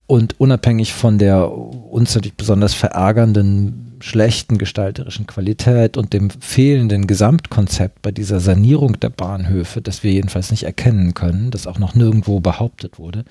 Und 0.08 0.40
unabhängig 0.40 0.94
von 0.94 1.18
der 1.18 1.52
uns 1.52 2.14
natürlich 2.14 2.38
besonders 2.38 2.74
verärgernden 2.74 3.86
schlechten 4.02 4.58
gestalterischen 4.58 5.26
Qualität 5.26 5.98
und 5.98 6.14
dem 6.14 6.30
fehlenden 6.30 7.08
Gesamtkonzept 7.08 8.02
bei 8.04 8.12
dieser 8.12 8.40
Sanierung 8.40 9.00
der 9.00 9.10
Bahnhöfe, 9.10 9.82
das 9.82 10.04
wir 10.04 10.12
jedenfalls 10.12 10.52
nicht 10.52 10.64
erkennen 10.64 11.16
können, 11.16 11.50
das 11.50 11.66
auch 11.66 11.80
noch 11.80 11.96
nirgendwo 11.96 12.40
behauptet 12.40 13.00
wurde, 13.00 13.26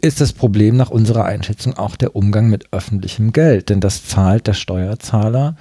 ist 0.00 0.20
das 0.20 0.32
Problem 0.32 0.76
nach 0.76 0.88
unserer 0.88 1.26
Einschätzung 1.26 1.76
auch 1.76 1.96
der 1.96 2.16
Umgang 2.16 2.48
mit 2.48 2.72
öffentlichem 2.72 3.32
Geld. 3.32 3.68
Denn 3.68 3.80
das 3.80 4.06
zahlt 4.06 4.46
der 4.46 4.54
Steuerzahler 4.54 5.56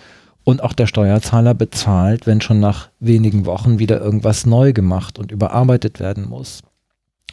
und 0.45 0.63
auch 0.63 0.73
der 0.73 0.87
Steuerzahler 0.87 1.53
bezahlt, 1.53 2.25
wenn 2.25 2.39
schon 2.39 2.61
nach 2.61 2.89
wenigen 2.99 3.45
Wochen 3.45 3.79
wieder 3.79 3.99
irgendwas 3.99 4.45
neu 4.45 4.71
gemacht 4.71 5.19
und 5.19 5.31
überarbeitet 5.31 5.99
werden 5.99 6.27
muss. 6.29 6.61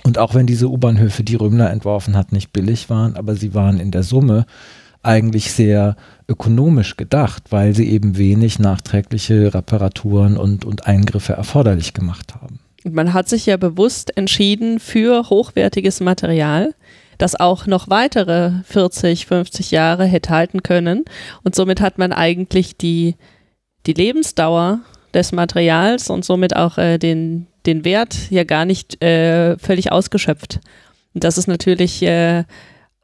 Und 0.04 0.18
auch 0.18 0.34
wenn 0.34 0.46
diese 0.46 0.68
U-Bahnhöfe, 0.68 1.24
die 1.24 1.34
Römler 1.34 1.70
entworfen 1.70 2.16
hat, 2.16 2.32
nicht 2.32 2.52
billig 2.52 2.88
waren, 2.90 3.16
aber 3.16 3.34
sie 3.34 3.54
waren 3.54 3.80
in 3.80 3.90
der 3.90 4.02
Summe 4.02 4.46
eigentlich 5.02 5.52
sehr 5.52 5.96
ökonomisch 6.28 6.96
gedacht, 6.96 7.44
weil 7.50 7.74
sie 7.74 7.88
eben 7.88 8.16
wenig 8.16 8.58
nachträgliche 8.58 9.54
Reparaturen 9.54 10.36
und, 10.36 10.64
und 10.64 10.86
Eingriffe 10.86 11.34
erforderlich 11.34 11.94
gemacht 11.94 12.34
haben. 12.34 12.60
Man 12.84 13.12
hat 13.12 13.28
sich 13.28 13.46
ja 13.46 13.56
bewusst 13.56 14.16
entschieden 14.16 14.78
für 14.80 15.28
hochwertiges 15.30 16.00
Material, 16.00 16.74
das 17.18 17.34
auch 17.34 17.66
noch 17.66 17.88
weitere 17.88 18.52
40, 18.64 19.26
50 19.26 19.70
Jahre 19.70 20.04
hätte 20.04 20.30
halten 20.30 20.62
können. 20.62 21.04
Und 21.42 21.54
somit 21.54 21.80
hat 21.80 21.98
man 21.98 22.12
eigentlich 22.12 22.76
die, 22.76 23.16
die 23.86 23.94
Lebensdauer 23.94 24.80
des 25.14 25.32
Materials 25.32 26.10
und 26.10 26.24
somit 26.24 26.54
auch 26.54 26.78
äh, 26.78 26.98
den, 26.98 27.46
den 27.66 27.84
Wert 27.84 28.30
ja 28.30 28.44
gar 28.44 28.64
nicht 28.64 29.02
äh, 29.02 29.58
völlig 29.58 29.92
ausgeschöpft. 29.92 30.60
Und 31.14 31.24
das 31.24 31.38
ist 31.38 31.48
natürlich 31.48 32.02
äh, 32.02 32.44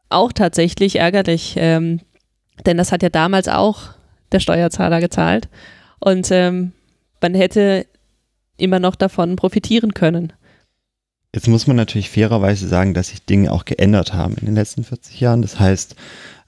auch 0.08 0.32
tatsächlich 0.32 0.96
ärgerlich, 0.96 1.54
ähm, 1.56 2.00
denn 2.66 2.76
das 2.76 2.92
hat 2.92 3.02
ja 3.02 3.08
damals 3.08 3.48
auch 3.48 3.90
der 4.30 4.40
Steuerzahler 4.40 5.00
gezahlt 5.00 5.48
und 5.98 6.30
ähm, 6.30 6.72
man 7.20 7.34
hätte 7.34 7.86
immer 8.56 8.78
noch 8.78 8.96
davon 8.96 9.36
profitieren 9.36 9.94
können. 9.94 10.32
Jetzt 11.34 11.48
muss 11.48 11.66
man 11.66 11.76
natürlich 11.76 12.10
fairerweise 12.10 12.68
sagen, 12.68 12.92
dass 12.92 13.08
sich 13.08 13.24
Dinge 13.24 13.52
auch 13.52 13.64
geändert 13.64 14.12
haben 14.12 14.36
in 14.36 14.46
den 14.46 14.54
letzten 14.54 14.84
40 14.84 15.18
Jahren. 15.20 15.40
Das 15.40 15.58
heißt, 15.58 15.96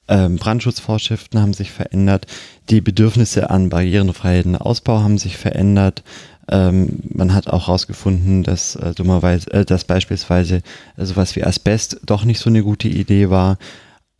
ähm, 0.08 0.36
Brandschutzvorschriften 0.36 1.40
haben 1.40 1.54
sich 1.54 1.72
verändert, 1.72 2.26
die 2.68 2.82
Bedürfnisse 2.82 3.48
an 3.48 3.70
barrierenfreien 3.70 4.56
Ausbau 4.56 5.00
haben 5.00 5.16
sich 5.16 5.38
verändert. 5.38 6.02
Ähm, 6.48 7.00
man 7.12 7.34
hat 7.34 7.48
auch 7.48 7.68
herausgefunden, 7.68 8.42
dass 8.42 8.76
äh, 8.76 8.94
dummerweise, 8.94 9.50
äh, 9.52 9.64
dass 9.64 9.84
beispielsweise 9.84 10.62
äh, 10.96 11.04
sowas 11.04 11.36
wie 11.36 11.44
Asbest 11.44 12.00
doch 12.04 12.24
nicht 12.24 12.40
so 12.40 12.50
eine 12.50 12.62
gute 12.62 12.88
Idee 12.88 13.30
war. 13.30 13.58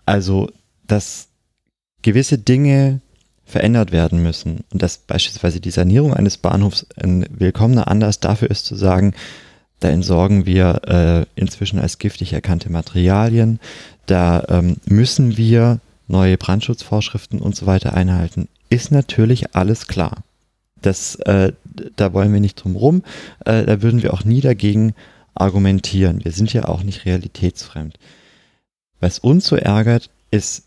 Also, 0.06 0.50
dass 0.86 1.28
gewisse 2.02 2.38
Dinge 2.38 3.00
verändert 3.44 3.92
werden 3.92 4.22
müssen 4.22 4.64
und 4.72 4.82
dass 4.82 4.98
beispielsweise 4.98 5.60
die 5.60 5.70
Sanierung 5.70 6.14
eines 6.14 6.38
Bahnhofs 6.38 6.86
ein 6.96 7.26
willkommener 7.30 7.88
Anlass 7.88 8.20
dafür 8.20 8.50
ist 8.50 8.64
zu 8.66 8.74
sagen, 8.74 9.14
da 9.80 9.90
entsorgen 9.90 10.46
wir 10.46 10.80
äh, 10.86 11.26
inzwischen 11.38 11.78
als 11.78 11.98
giftig 11.98 12.32
erkannte 12.32 12.70
Materialien, 12.70 13.60
da 14.06 14.42
ähm, 14.48 14.76
müssen 14.86 15.36
wir 15.36 15.80
neue 16.08 16.38
Brandschutzvorschriften 16.38 17.40
und 17.40 17.54
so 17.54 17.66
weiter 17.66 17.94
einhalten, 17.94 18.48
ist 18.70 18.92
natürlich 18.92 19.54
alles 19.54 19.86
klar. 19.86 20.22
Das, 20.84 21.14
äh, 21.16 21.52
da 21.96 22.12
wollen 22.12 22.32
wir 22.32 22.40
nicht 22.40 22.62
drum 22.62 22.76
rum. 22.76 23.02
Äh, 23.44 23.64
da 23.64 23.80
würden 23.80 24.02
wir 24.02 24.12
auch 24.12 24.24
nie 24.24 24.40
dagegen 24.40 24.94
argumentieren. 25.34 26.24
Wir 26.24 26.32
sind 26.32 26.52
ja 26.52 26.66
auch 26.66 26.82
nicht 26.82 27.06
realitätsfremd. 27.06 27.98
Was 29.00 29.18
uns 29.18 29.46
so 29.46 29.56
ärgert, 29.56 30.10
ist 30.30 30.64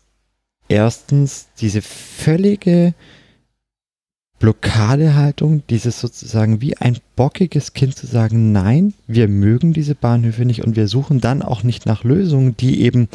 erstens 0.68 1.48
diese 1.60 1.82
völlige 1.82 2.94
Blockadehaltung, 4.38 5.62
dieses 5.68 6.00
sozusagen 6.00 6.60
wie 6.60 6.76
ein 6.76 6.98
bockiges 7.16 7.72
Kind 7.72 7.96
zu 7.96 8.06
sagen, 8.06 8.52
nein, 8.52 8.94
wir 9.06 9.28
mögen 9.28 9.72
diese 9.72 9.94
Bahnhöfe 9.94 10.44
nicht 10.44 10.64
und 10.64 10.76
wir 10.76 10.88
suchen 10.88 11.20
dann 11.20 11.42
auch 11.42 11.62
nicht 11.62 11.86
nach 11.86 12.04
Lösungen, 12.04 12.56
die 12.56 12.82
eben 12.82 13.08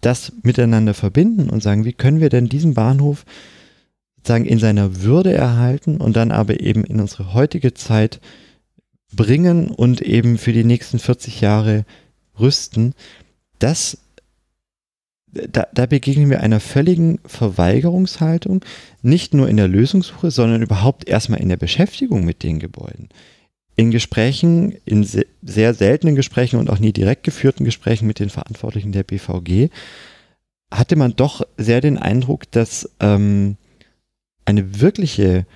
das 0.00 0.32
miteinander 0.42 0.94
verbinden 0.94 1.48
und 1.50 1.62
sagen, 1.62 1.84
wie 1.84 1.92
können 1.92 2.20
wir 2.20 2.28
denn 2.28 2.48
diesen 2.48 2.74
Bahnhof 2.74 3.24
sagen, 4.26 4.44
in 4.44 4.58
seiner 4.58 5.02
Würde 5.02 5.32
erhalten 5.32 5.98
und 5.98 6.16
dann 6.16 6.32
aber 6.32 6.60
eben 6.60 6.84
in 6.84 7.00
unsere 7.00 7.34
heutige 7.34 7.74
Zeit 7.74 8.20
bringen 9.12 9.68
und 9.70 10.00
eben 10.00 10.38
für 10.38 10.52
die 10.52 10.64
nächsten 10.64 10.98
40 10.98 11.40
Jahre 11.40 11.84
rüsten, 12.38 12.94
das 13.58 13.98
da, 15.34 15.66
da 15.72 15.86
begegnen 15.86 16.30
wir 16.30 16.40
einer 16.40 16.60
völligen 16.60 17.18
Verweigerungshaltung, 17.26 18.64
nicht 19.02 19.34
nur 19.34 19.48
in 19.48 19.56
der 19.56 19.68
Lösungssuche, 19.68 20.30
sondern 20.30 20.62
überhaupt 20.62 21.08
erstmal 21.08 21.40
in 21.40 21.48
der 21.48 21.56
Beschäftigung 21.56 22.24
mit 22.24 22.42
den 22.42 22.58
Gebäuden. 22.58 23.08
In 23.76 23.90
Gesprächen, 23.90 24.76
in 24.84 25.02
se 25.02 25.26
sehr 25.42 25.74
seltenen 25.74 26.14
Gesprächen 26.14 26.60
und 26.60 26.70
auch 26.70 26.78
nie 26.78 26.92
direkt 26.92 27.24
geführten 27.24 27.64
Gesprächen 27.64 28.06
mit 28.06 28.20
den 28.20 28.30
Verantwortlichen 28.30 28.92
der 28.92 29.02
BVG, 29.02 29.70
hatte 30.70 30.96
man 30.96 31.16
doch 31.16 31.42
sehr 31.56 31.80
den 31.80 31.98
Eindruck, 31.98 32.50
dass 32.52 32.88
ähm, 33.00 33.56
eine 34.44 34.80
wirkliche 34.80 35.46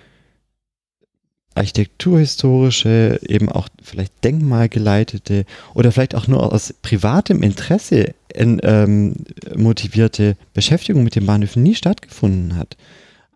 architekturhistorische, 1.58 3.20
eben 3.26 3.48
auch 3.50 3.68
vielleicht 3.82 4.24
denkmalgeleitete 4.24 5.44
oder 5.74 5.92
vielleicht 5.92 6.14
auch 6.14 6.28
nur 6.28 6.52
aus 6.52 6.72
privatem 6.82 7.42
Interesse 7.42 8.14
in, 8.32 8.60
ähm, 8.62 9.16
motivierte 9.56 10.36
Beschäftigung 10.54 11.02
mit 11.04 11.16
den 11.16 11.26
Bahnhöfen 11.26 11.62
nie 11.62 11.74
stattgefunden 11.74 12.56
hat. 12.56 12.76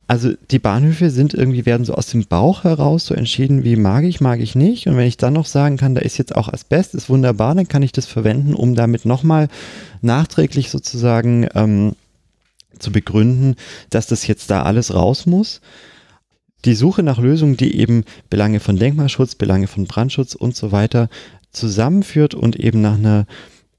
Also 0.08 0.34
die 0.50 0.58
Bahnhöfe 0.58 1.10
sind 1.10 1.32
irgendwie, 1.32 1.64
werden 1.64 1.86
so 1.86 1.94
aus 1.94 2.08
dem 2.08 2.26
Bauch 2.26 2.64
heraus 2.64 3.06
so 3.06 3.14
entschieden, 3.14 3.64
wie 3.64 3.76
mag 3.76 4.04
ich, 4.04 4.20
mag 4.20 4.40
ich 4.40 4.54
nicht. 4.54 4.86
Und 4.86 4.96
wenn 4.96 5.06
ich 5.06 5.16
dann 5.16 5.32
noch 5.32 5.46
sagen 5.46 5.78
kann, 5.78 5.94
da 5.94 6.02
ist 6.02 6.18
jetzt 6.18 6.36
auch 6.36 6.52
Asbest, 6.52 6.94
ist 6.94 7.08
wunderbar, 7.08 7.54
dann 7.54 7.66
kann 7.68 7.82
ich 7.82 7.92
das 7.92 8.06
verwenden, 8.06 8.54
um 8.54 8.74
damit 8.74 9.06
nochmal 9.06 9.48
nachträglich 10.02 10.70
sozusagen 10.70 11.48
ähm, 11.54 11.94
zu 12.82 12.92
begründen, 12.92 13.56
dass 13.90 14.06
das 14.06 14.26
jetzt 14.26 14.50
da 14.50 14.62
alles 14.62 14.94
raus 14.94 15.26
muss. 15.26 15.60
die 16.64 16.74
Suche 16.74 17.02
nach 17.02 17.18
Lösungen, 17.18 17.56
die 17.56 17.76
eben 17.76 18.04
Belange 18.30 18.60
von 18.60 18.76
Denkmalschutz, 18.76 19.34
Belange 19.34 19.66
von 19.66 19.86
Brandschutz 19.86 20.36
und 20.36 20.54
so 20.54 20.70
weiter 20.70 21.08
zusammenführt 21.50 22.34
und 22.34 22.54
eben 22.54 22.80
nach 22.80 22.94
einer 22.94 23.26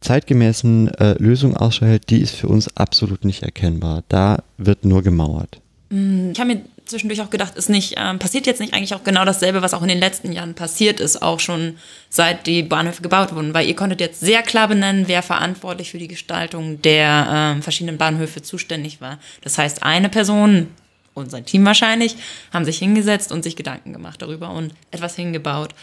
zeitgemäßen 0.02 0.90
äh, 0.96 1.14
Lösung 1.14 1.56
ausstellt, 1.56 2.10
die 2.10 2.20
ist 2.20 2.36
für 2.36 2.48
uns 2.48 2.76
absolut 2.76 3.26
nicht 3.26 3.44
erkennbar. 3.44 4.04
Da 4.10 4.44
wird 4.58 4.86
nur 4.86 5.02
gemauert. 5.02 5.62
Mm, 5.90 6.32
ich 6.32 6.40
habe 6.40 6.56
mir 6.56 6.62
zwischendurch 6.86 7.22
auch 7.22 7.30
gedacht, 7.30 7.56
ist 7.56 7.70
nicht, 7.70 7.96
ähm, 7.98 8.20
passiert 8.20 8.46
jetzt 8.46 8.60
nicht 8.60 8.74
eigentlich 8.74 8.94
auch 8.94 9.04
genau 9.04 9.26
dasselbe, 9.26 9.62
was 9.62 9.74
auch 9.74 9.82
in 9.82 9.88
den 9.88 10.00
letzten 10.00 10.32
Jahren 10.32 10.54
passiert 10.54 11.00
ist, 11.00 11.22
auch 11.22 11.40
schon 11.40 11.78
seit 12.10 12.48
die 12.48 12.64
Bahnhöfe 12.64 13.02
gebaut 13.02 13.34
wurden, 13.34 13.54
weil 13.54 13.68
ihr 13.68 13.76
konntet 13.76 14.00
jetzt 14.00 14.20
sehr 14.20 14.42
klar 14.42 14.68
benennen, 14.68 15.08
wer 15.08 15.24
verantwortlich 15.24 15.92
für 15.92 15.98
die 15.98 16.08
Gestaltung 16.08 16.82
der 16.82 17.28
ähm, 17.30 17.62
verschiedenen 17.62 17.98
Bahnhöfe 17.98 18.42
zuständig 18.42 19.02
war. 19.02 19.20
Das 19.42 19.58
heißt, 19.58 19.84
eine 19.84 20.10
Person 20.10 20.68
und 21.14 21.32
sein 21.32 21.46
Team 21.46 21.66
wahrscheinlich 21.66 22.16
haben 22.52 22.66
sich 22.66 22.80
hingesetzt 22.80 23.32
und 23.32 23.44
sich 23.44 23.56
Gedanken 23.56 23.94
gemacht 23.94 24.22
darüber 24.22 24.52
und 24.52 24.74
etwas 24.92 25.16
hingebaut. 25.16 25.74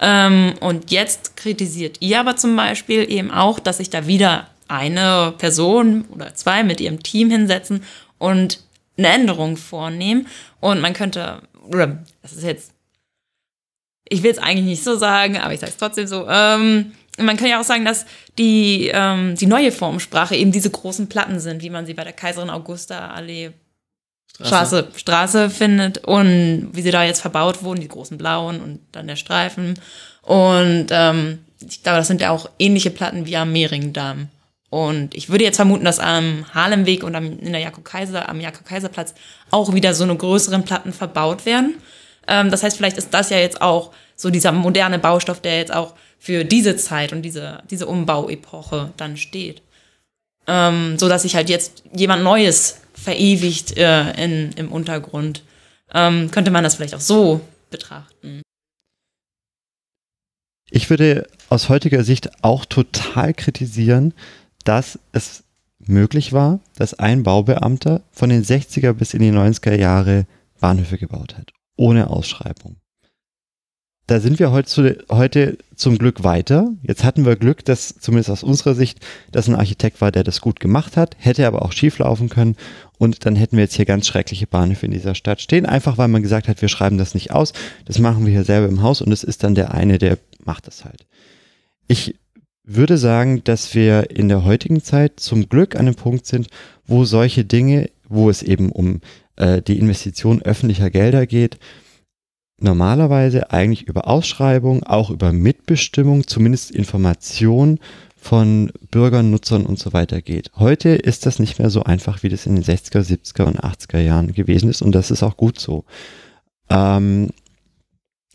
Ähm, 0.00 0.54
und 0.60 0.90
jetzt 0.90 1.36
kritisiert 1.36 1.98
ihr 2.00 2.20
aber 2.20 2.36
zum 2.36 2.56
Beispiel 2.56 3.10
eben 3.10 3.30
auch, 3.30 3.58
dass 3.58 3.78
sich 3.78 3.90
da 3.90 4.06
wieder 4.06 4.48
eine 4.68 5.32
Person 5.38 6.04
oder 6.12 6.34
zwei 6.34 6.64
mit 6.64 6.80
ihrem 6.80 7.02
Team 7.02 7.30
hinsetzen 7.30 7.82
und 8.18 8.60
eine 8.96 9.08
Änderung 9.08 9.56
vornehmen. 9.56 10.26
Und 10.60 10.80
man 10.80 10.92
könnte, 10.92 11.42
das 12.22 12.32
ist 12.32 12.44
jetzt, 12.44 12.72
ich 14.08 14.22
will 14.22 14.30
es 14.30 14.38
eigentlich 14.38 14.66
nicht 14.66 14.84
so 14.84 14.96
sagen, 14.96 15.36
aber 15.38 15.52
ich 15.52 15.60
sage 15.60 15.72
es 15.72 15.78
trotzdem 15.78 16.06
so, 16.06 16.28
ähm, 16.28 16.92
man 17.18 17.36
kann 17.36 17.48
ja 17.48 17.60
auch 17.60 17.64
sagen, 17.64 17.84
dass 17.84 18.04
die, 18.38 18.90
ähm, 18.92 19.36
die 19.36 19.46
neue 19.46 19.72
Formsprache 19.72 20.36
eben 20.36 20.52
diese 20.52 20.70
großen 20.70 21.08
Platten 21.08 21.40
sind, 21.40 21.62
wie 21.62 21.70
man 21.70 21.86
sie 21.86 21.94
bei 21.94 22.04
der 22.04 22.12
Kaiserin 22.12 22.50
Augusta 22.50 23.08
Allee 23.08 23.52
Straße. 24.34 24.88
Straße, 24.94 25.48
findet 25.48 25.98
und 26.04 26.68
wie 26.72 26.82
sie 26.82 26.90
da 26.90 27.02
jetzt 27.02 27.22
verbaut 27.22 27.62
wurden, 27.62 27.80
die 27.80 27.88
großen 27.88 28.18
blauen 28.18 28.60
und 28.60 28.80
dann 28.92 29.06
der 29.06 29.16
Streifen. 29.16 29.80
Und 30.20 30.88
ähm, 30.90 31.38
ich 31.58 31.82
glaube, 31.82 31.98
das 31.98 32.06
sind 32.06 32.20
ja 32.20 32.30
auch 32.30 32.50
ähnliche 32.58 32.90
Platten 32.90 33.24
wie 33.24 33.36
am 33.36 33.52
Mehringdamm. 33.52 34.28
Und 34.70 35.14
ich 35.14 35.28
würde 35.28 35.44
jetzt 35.44 35.56
vermuten, 35.56 35.84
dass 35.84 36.00
am 36.00 36.44
Harlemweg 36.52 37.04
und 37.04 37.14
am, 37.14 37.38
in 37.38 37.52
der 37.52 37.60
Jakob 37.60 37.84
Kaiser, 37.84 38.28
am 38.28 38.40
Jakob 38.40 38.66
Kaiser 38.66 38.88
Platz 38.88 39.14
auch 39.50 39.74
wieder 39.74 39.94
so 39.94 40.04
eine 40.04 40.16
größeren 40.16 40.64
Platten 40.64 40.92
verbaut 40.92 41.46
werden. 41.46 41.76
Ähm, 42.26 42.50
das 42.50 42.62
heißt, 42.62 42.76
vielleicht 42.76 42.98
ist 42.98 43.14
das 43.14 43.30
ja 43.30 43.38
jetzt 43.38 43.62
auch 43.62 43.92
so 44.16 44.30
dieser 44.30 44.52
moderne 44.52 44.98
Baustoff, 44.98 45.40
der 45.40 45.58
jetzt 45.58 45.72
auch 45.72 45.94
für 46.18 46.44
diese 46.44 46.76
Zeit 46.76 47.12
und 47.12 47.22
diese, 47.22 47.62
diese 47.70 47.86
Umbauepoche 47.86 48.92
dann 48.96 49.16
steht. 49.16 49.62
Ähm, 50.48 50.98
so 50.98 51.08
dass 51.08 51.22
sich 51.22 51.36
halt 51.36 51.48
jetzt 51.48 51.84
jemand 51.92 52.22
Neues 52.22 52.80
verewigt 52.94 53.76
äh, 53.76 54.12
in, 54.22 54.52
im 54.52 54.72
Untergrund. 54.72 55.42
Ähm, 55.92 56.30
könnte 56.30 56.50
man 56.50 56.64
das 56.64 56.76
vielleicht 56.76 56.94
auch 56.94 57.00
so 57.00 57.40
betrachten? 57.70 58.42
Ich 60.70 60.90
würde 60.90 61.28
aus 61.48 61.68
heutiger 61.68 62.02
Sicht 62.02 62.42
auch 62.42 62.64
total 62.64 63.34
kritisieren, 63.34 64.14
dass 64.68 64.98
es 65.12 65.44
möglich 65.78 66.32
war, 66.32 66.60
dass 66.76 66.94
ein 66.94 67.22
Baubeamter 67.22 68.02
von 68.10 68.28
den 68.28 68.44
60er 68.44 68.92
bis 68.92 69.14
in 69.14 69.20
die 69.20 69.32
90er 69.32 69.76
Jahre 69.76 70.26
Bahnhöfe 70.60 70.98
gebaut 70.98 71.36
hat, 71.36 71.52
ohne 71.76 72.10
Ausschreibung 72.10 72.76
da 74.06 74.20
sind 74.20 74.38
wir 74.38 74.52
heute, 74.52 75.04
heute 75.10 75.58
zum 75.74 75.98
Glück 75.98 76.22
weiter. 76.22 76.72
Jetzt 76.82 77.02
hatten 77.02 77.26
wir 77.26 77.34
Glück, 77.34 77.64
dass 77.64 77.96
zumindest 77.98 78.30
aus 78.30 78.44
unserer 78.44 78.74
Sicht, 78.74 79.00
dass 79.32 79.48
ein 79.48 79.56
Architekt 79.56 80.00
war, 80.00 80.12
der 80.12 80.22
das 80.22 80.40
gut 80.40 80.60
gemacht 80.60 80.96
hat, 80.96 81.16
hätte 81.18 81.46
aber 81.46 81.62
auch 81.62 81.72
schief 81.72 81.98
laufen 81.98 82.28
können 82.28 82.56
und 82.98 83.26
dann 83.26 83.34
hätten 83.34 83.56
wir 83.56 83.64
jetzt 83.64 83.74
hier 83.74 83.84
ganz 83.84 84.06
schreckliche 84.06 84.46
Bahnhöfe 84.46 84.86
in 84.86 84.92
dieser 84.92 85.16
Stadt 85.16 85.40
stehen, 85.40 85.66
einfach 85.66 85.98
weil 85.98 86.08
man 86.08 86.22
gesagt 86.22 86.46
hat, 86.46 86.62
wir 86.62 86.68
schreiben 86.68 86.98
das 86.98 87.14
nicht 87.14 87.32
aus, 87.32 87.52
das 87.84 87.98
machen 87.98 88.24
wir 88.24 88.32
hier 88.32 88.44
selber 88.44 88.68
im 88.68 88.82
Haus 88.82 89.02
und 89.02 89.10
es 89.10 89.24
ist 89.24 89.42
dann 89.42 89.56
der 89.56 89.74
eine, 89.74 89.98
der 89.98 90.18
macht 90.44 90.68
das 90.68 90.84
halt. 90.84 91.06
Ich 91.88 92.14
würde 92.66 92.98
sagen, 92.98 93.42
dass 93.44 93.74
wir 93.74 94.10
in 94.10 94.28
der 94.28 94.44
heutigen 94.44 94.82
Zeit 94.82 95.20
zum 95.20 95.48
Glück 95.48 95.76
an 95.76 95.82
einem 95.82 95.94
Punkt 95.94 96.26
sind, 96.26 96.48
wo 96.84 97.04
solche 97.04 97.44
Dinge, 97.44 97.90
wo 98.08 98.28
es 98.28 98.42
eben 98.42 98.70
um 98.70 99.00
äh, 99.36 99.62
die 99.62 99.78
Investition 99.78 100.42
öffentlicher 100.42 100.90
Gelder 100.90 101.26
geht, 101.26 101.58
normalerweise 102.58 103.50
eigentlich 103.52 103.84
über 103.84 104.08
Ausschreibung, 104.08 104.82
auch 104.82 105.10
über 105.10 105.32
Mitbestimmung, 105.32 106.26
zumindest 106.26 106.70
Information 106.72 107.78
von 108.16 108.72
Bürgern, 108.90 109.30
Nutzern 109.30 109.64
und 109.64 109.78
so 109.78 109.92
weiter 109.92 110.20
geht. 110.20 110.50
Heute 110.56 110.88
ist 110.90 111.26
das 111.26 111.38
nicht 111.38 111.60
mehr 111.60 111.70
so 111.70 111.84
einfach, 111.84 112.24
wie 112.24 112.28
das 112.28 112.46
in 112.46 112.56
den 112.56 112.64
60er, 112.64 113.00
70er 113.00 113.44
und 113.44 113.60
80er 113.60 114.00
Jahren 114.00 114.32
gewesen 114.32 114.68
ist 114.68 114.82
und 114.82 114.92
das 114.92 115.12
ist 115.12 115.22
auch 115.22 115.36
gut 115.36 115.60
so. 115.60 115.84
Ähm, 116.68 117.28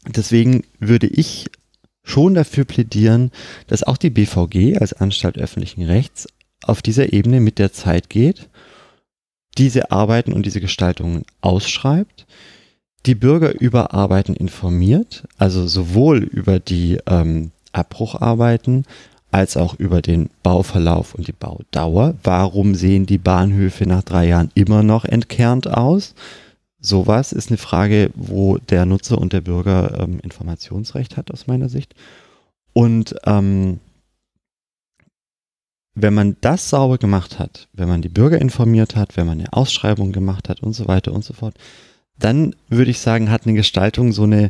deswegen 0.07 0.63
würde 0.79 1.07
ich 1.07 1.49
schon 2.03 2.33
dafür 2.33 2.65
plädieren, 2.65 3.31
dass 3.67 3.83
auch 3.83 3.97
die 3.97 4.09
BVG 4.09 4.77
als 4.79 4.93
Anstalt 4.93 5.37
öffentlichen 5.37 5.83
Rechts 5.83 6.27
auf 6.63 6.81
dieser 6.81 7.13
Ebene 7.13 7.39
mit 7.39 7.59
der 7.59 7.73
Zeit 7.73 8.09
geht, 8.09 8.49
diese 9.57 9.91
Arbeiten 9.91 10.33
und 10.33 10.45
diese 10.45 10.61
Gestaltungen 10.61 11.23
ausschreibt, 11.41 12.25
die 13.05 13.15
Bürger 13.15 13.59
über 13.59 13.93
Arbeiten 13.93 14.35
informiert, 14.35 15.23
also 15.37 15.67
sowohl 15.67 16.19
über 16.19 16.59
die 16.59 16.99
ähm, 17.07 17.51
Abbrucharbeiten 17.71 18.85
als 19.31 19.57
auch 19.57 19.75
über 19.75 20.01
den 20.01 20.29
Bauverlauf 20.43 21.15
und 21.15 21.27
die 21.27 21.33
Baudauer. 21.33 22.15
Warum 22.23 22.75
sehen 22.75 23.05
die 23.05 23.17
Bahnhöfe 23.17 23.85
nach 23.85 24.03
drei 24.03 24.27
Jahren 24.27 24.51
immer 24.53 24.83
noch 24.83 25.05
entkernt 25.05 25.67
aus? 25.67 26.13
Sowas 26.83 27.31
ist 27.31 27.49
eine 27.49 27.57
Frage, 27.57 28.09
wo 28.15 28.57
der 28.57 28.85
Nutzer 28.87 29.19
und 29.19 29.33
der 29.33 29.41
Bürger 29.41 29.99
ähm, 29.99 30.19
Informationsrecht 30.19 31.15
hat 31.15 31.29
aus 31.29 31.45
meiner 31.45 31.69
Sicht. 31.69 31.93
Und 32.73 33.15
ähm, 33.25 33.79
wenn 35.93 36.15
man 36.15 36.37
das 36.41 36.69
sauber 36.69 36.97
gemacht 36.97 37.37
hat, 37.37 37.67
wenn 37.73 37.87
man 37.87 38.01
die 38.01 38.09
Bürger 38.09 38.41
informiert 38.41 38.95
hat, 38.95 39.15
wenn 39.15 39.27
man 39.27 39.39
eine 39.39 39.53
Ausschreibung 39.53 40.11
gemacht 40.11 40.49
hat 40.49 40.63
und 40.63 40.73
so 40.73 40.87
weiter 40.87 41.13
und 41.13 41.23
so 41.23 41.33
fort, 41.33 41.55
dann 42.17 42.55
würde 42.67 42.89
ich 42.89 42.99
sagen, 42.99 43.29
hat 43.29 43.45
eine 43.45 43.55
Gestaltung 43.55 44.11
so 44.11 44.23
eine 44.23 44.49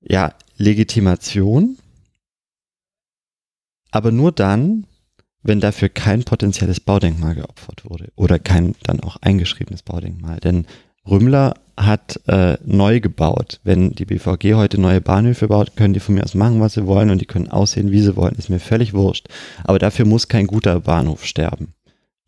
ja, 0.00 0.34
Legitimation, 0.58 1.78
aber 3.90 4.12
nur 4.12 4.32
dann, 4.32 4.86
wenn 5.42 5.60
dafür 5.60 5.88
kein 5.88 6.24
potenzielles 6.24 6.80
Baudenkmal 6.80 7.36
geopfert 7.36 7.88
wurde 7.88 8.12
oder 8.16 8.38
kein 8.38 8.74
dann 8.82 9.00
auch 9.00 9.16
eingeschriebenes 9.16 9.82
Baudenkmal. 9.82 10.40
Denn 10.40 10.66
Rümmler 11.08 11.54
hat 11.76 12.20
äh, 12.28 12.56
neu 12.64 13.00
gebaut. 13.00 13.60
Wenn 13.64 13.90
die 13.90 14.04
BVG 14.04 14.54
heute 14.54 14.80
neue 14.80 15.00
Bahnhöfe 15.00 15.48
baut, 15.48 15.76
können 15.76 15.94
die 15.94 16.00
von 16.00 16.14
mir 16.14 16.24
aus 16.24 16.34
machen, 16.34 16.60
was 16.60 16.74
sie 16.74 16.86
wollen 16.86 17.10
und 17.10 17.20
die 17.20 17.26
können 17.26 17.48
aussehen, 17.48 17.90
wie 17.90 18.00
sie 18.00 18.16
wollen. 18.16 18.36
Ist 18.36 18.50
mir 18.50 18.60
völlig 18.60 18.94
wurscht. 18.94 19.28
Aber 19.64 19.78
dafür 19.78 20.06
muss 20.06 20.28
kein 20.28 20.46
guter 20.46 20.80
Bahnhof 20.80 21.24
sterben. 21.24 21.74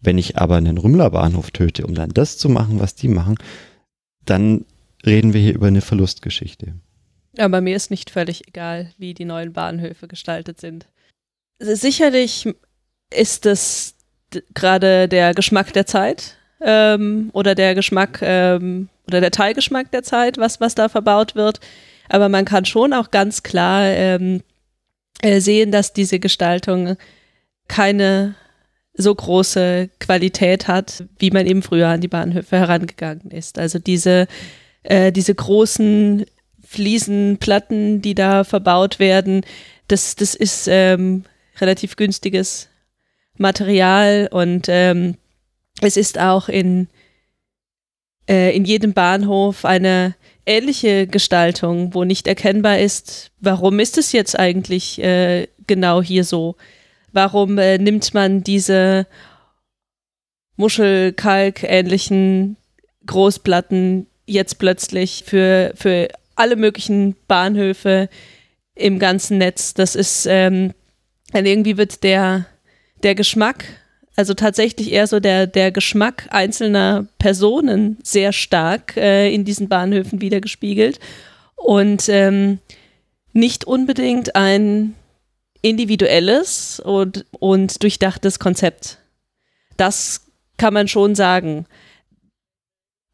Wenn 0.01 0.19
ich 0.19 0.37
aber 0.37 0.57
einen 0.57 0.79
Rümmler 0.79 1.11
Bahnhof 1.11 1.51
töte, 1.51 1.87
um 1.87 1.95
dann 1.95 2.11
das 2.11 2.39
zu 2.39 2.49
machen, 2.49 2.81
was 2.81 2.95
die 2.95 3.09
machen, 3.09 3.37
dann 4.25 4.67
reden 5.05 5.33
wir 5.33 5.41
hier 5.41 5.55
über 5.55 5.69
eine 5.69 5.81
Verlustgeschichte. 5.81 6.75
Aber 7.39 7.61
mir 7.61 7.77
ist 7.77 7.91
nicht 7.91 8.11
völlig 8.11 8.49
egal, 8.49 8.91
wie 8.99 9.15
die 9.15 9.25
neuen 9.25 9.53
Bahnhöfe 9.53 10.09
gestaltet 10.09 10.61
sind. 10.61 10.87
Sicherlich 11.59 12.49
ist 13.15 13.47
es 13.47 13.95
gerade 14.55 15.09
der 15.09 15.35
Geschmack 15.35 15.73
der 15.73 15.87
Zeit 15.87 16.36
ähm, 16.61 17.31
oder 17.33 17.55
der 17.55 17.75
Geschmack 17.75 18.21
ähm, 18.23 18.89
oder 19.07 19.21
der 19.21 19.31
Teilgeschmack 19.31 19.91
der 19.91 20.03
Zeit, 20.03 20.39
was, 20.39 20.61
was 20.61 20.75
da 20.75 20.89
verbaut 20.89 21.35
wird. 21.35 21.61
Aber 22.09 22.29
man 22.29 22.45
kann 22.45 22.65
schon 22.65 22.93
auch 22.93 23.11
ganz 23.11 23.43
klar 23.43 23.85
ähm, 23.85 24.43
äh, 25.23 25.41
sehen, 25.41 25.73
dass 25.73 25.93
diese 25.93 26.19
Gestaltung 26.19 26.97
keine 27.69 28.35
so 28.95 29.15
große 29.15 29.91
Qualität 30.01 30.69
hat, 30.69 31.05
wie 31.19 31.31
man 31.31 31.47
eben 31.47 31.63
früher 31.63 31.89
an 31.89 32.01
die 32.01 32.09
Bahnhöfe 32.09 32.57
herangegangen 32.57 33.31
ist. 33.31 33.59
Also 33.59 33.79
diese, 33.79 34.27
äh, 34.83 35.13
diese 35.13 35.35
großen 35.35 36.25
Fliesenplatten, 36.67 38.01
die 38.01 38.15
da 38.15 38.45
verbaut 38.45 38.99
werden, 38.99 39.43
das, 39.89 40.17
das 40.17 40.35
ist 40.35 40.67
ähm, 40.71 41.25
relativ 41.61 41.97
günstiges 41.97 42.69
Material 43.37 44.29
und 44.31 44.67
ähm, 44.69 45.17
es 45.81 45.97
ist 45.97 46.19
auch 46.19 46.49
in, 46.49 46.89
äh, 48.29 48.55
in 48.57 48.65
jedem 48.65 48.93
Bahnhof 48.93 49.65
eine 49.65 50.15
ähnliche 50.47 51.07
Gestaltung, 51.07 51.95
wo 51.95 52.05
nicht 52.05 52.27
erkennbar 52.27 52.79
ist, 52.79 53.31
warum 53.41 53.81
ist 53.81 53.99
es 53.99 54.13
jetzt 54.13 54.39
eigentlich 54.39 55.03
äh, 55.03 55.49
genau 55.67 56.03
hier 56.03 56.25
so? 56.25 56.57
Warum 57.13 57.59
äh, 57.59 57.79
nimmt 57.79 58.15
man 58.15 58.43
diese 58.43 59.07
Muschelkalk-ähnlichen 60.57 62.57
Großplatten 63.07 64.07
jetzt 64.27 64.59
plötzlich 64.59 65.25
für, 65.27 65.73
für 65.75 66.09
alle 66.37 66.57
möglichen 66.57 67.17
Bahnhöfe 67.27 68.09
im 68.75 68.99
ganzen 68.99 69.39
Netz? 69.39 69.75
Das 69.75 69.95
ist, 69.95 70.27
ähm, 70.27 70.73
irgendwie 71.33 71.77
wird 71.77 72.03
der, 72.03 72.47
der 73.03 73.15
Geschmack 73.15 73.65
also 74.17 74.33
tatsächlich 74.33 74.93
eher 74.93 75.07
so 75.07 75.21
der, 75.21 75.47
der 75.47 75.71
Geschmack 75.71 76.27
einzelner 76.31 77.07
Personen 77.19 77.99
sehr 78.03 78.33
stark 78.33 78.97
äh, 78.97 79.33
in 79.33 79.45
diesen 79.45 79.69
Bahnhöfen 79.69 80.23
wiedergespiegelt 80.23 80.99
und 81.55 82.09
ähm, 82.09 82.59
nicht 83.33 83.65
unbedingt 83.65 84.35
ein 84.35 84.95
individuelles 85.61 86.81
und, 86.81 87.27
und 87.33 87.83
durchdachtes 87.83 88.39
Konzept. 88.39 88.99
Das 89.77 90.23
kann 90.57 90.73
man 90.73 90.89
schon 90.89 91.15
sagen. 91.15 91.67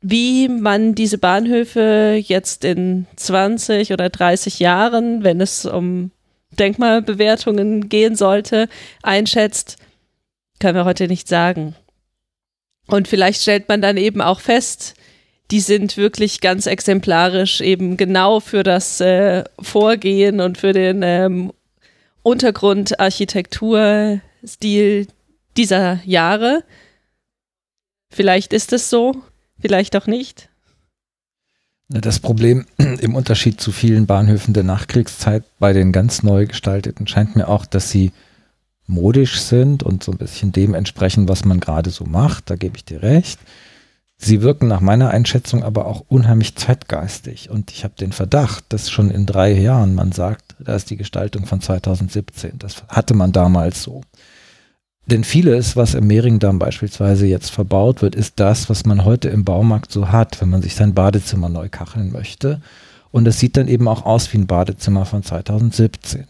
Wie 0.00 0.48
man 0.48 0.94
diese 0.94 1.18
Bahnhöfe 1.18 2.20
jetzt 2.22 2.64
in 2.64 3.06
20 3.16 3.92
oder 3.92 4.10
30 4.10 4.58
Jahren, 4.58 5.24
wenn 5.24 5.40
es 5.40 5.64
um 5.64 6.10
Denkmalbewertungen 6.58 7.88
gehen 7.88 8.16
sollte, 8.16 8.68
einschätzt, 9.02 9.78
können 10.62 10.76
wir 10.76 10.84
heute 10.84 11.08
nicht 11.08 11.26
sagen. 11.26 11.74
Und 12.86 13.08
vielleicht 13.08 13.42
stellt 13.42 13.68
man 13.68 13.82
dann 13.82 13.96
eben 13.96 14.22
auch 14.22 14.38
fest, 14.38 14.94
die 15.50 15.58
sind 15.58 15.96
wirklich 15.96 16.40
ganz 16.40 16.66
exemplarisch 16.66 17.60
eben 17.60 17.96
genau 17.96 18.38
für 18.38 18.62
das 18.62 19.00
äh, 19.00 19.42
Vorgehen 19.60 20.40
und 20.40 20.58
für 20.58 20.72
den 20.72 21.02
ähm, 21.02 21.52
Untergrundarchitekturstil 22.22 25.08
dieser 25.56 25.98
Jahre. 26.04 26.62
Vielleicht 28.10 28.52
ist 28.52 28.72
es 28.72 28.88
so, 28.88 29.16
vielleicht 29.60 29.96
auch 29.96 30.06
nicht. 30.06 30.48
Das 31.88 32.20
Problem 32.20 32.66
im 33.00 33.16
Unterschied 33.16 33.60
zu 33.60 33.72
vielen 33.72 34.06
Bahnhöfen 34.06 34.54
der 34.54 34.62
Nachkriegszeit 34.62 35.42
bei 35.58 35.72
den 35.72 35.90
ganz 35.90 36.22
neu 36.22 36.46
gestalteten 36.46 37.08
scheint 37.08 37.34
mir 37.34 37.48
auch, 37.48 37.66
dass 37.66 37.90
sie 37.90 38.12
modisch 38.86 39.40
sind 39.40 39.82
und 39.82 40.02
so 40.02 40.12
ein 40.12 40.18
bisschen 40.18 40.52
dem 40.52 40.74
entsprechen, 40.74 41.28
was 41.28 41.44
man 41.44 41.60
gerade 41.60 41.90
so 41.90 42.04
macht. 42.04 42.50
Da 42.50 42.56
gebe 42.56 42.76
ich 42.76 42.84
dir 42.84 43.02
recht. 43.02 43.38
Sie 44.16 44.40
wirken 44.40 44.68
nach 44.68 44.80
meiner 44.80 45.10
Einschätzung 45.10 45.64
aber 45.64 45.86
auch 45.86 46.04
unheimlich 46.08 46.54
zeitgeistig. 46.54 47.50
Und 47.50 47.72
ich 47.72 47.82
habe 47.82 47.94
den 47.98 48.12
Verdacht, 48.12 48.64
dass 48.68 48.90
schon 48.90 49.10
in 49.10 49.26
drei 49.26 49.52
Jahren 49.52 49.94
man 49.94 50.12
sagt, 50.12 50.54
da 50.60 50.76
ist 50.76 50.90
die 50.90 50.96
Gestaltung 50.96 51.46
von 51.46 51.60
2017. 51.60 52.58
Das 52.58 52.84
hatte 52.88 53.14
man 53.14 53.32
damals 53.32 53.82
so. 53.82 54.02
Denn 55.06 55.24
vieles, 55.24 55.74
was 55.74 55.94
im 55.94 56.06
Mehringdamm 56.06 56.60
beispielsweise 56.60 57.26
jetzt 57.26 57.50
verbaut 57.50 58.02
wird, 58.02 58.14
ist 58.14 58.38
das, 58.38 58.70
was 58.70 58.86
man 58.86 59.04
heute 59.04 59.28
im 59.28 59.44
Baumarkt 59.44 59.90
so 59.90 60.12
hat, 60.12 60.40
wenn 60.40 60.50
man 60.50 60.62
sich 60.62 60.76
sein 60.76 60.94
Badezimmer 60.94 61.48
neu 61.48 61.68
kacheln 61.68 62.12
möchte. 62.12 62.60
Und 63.10 63.26
es 63.26 63.40
sieht 63.40 63.56
dann 63.56 63.66
eben 63.66 63.88
auch 63.88 64.06
aus 64.06 64.32
wie 64.32 64.38
ein 64.38 64.46
Badezimmer 64.46 65.04
von 65.04 65.24
2017. 65.24 66.28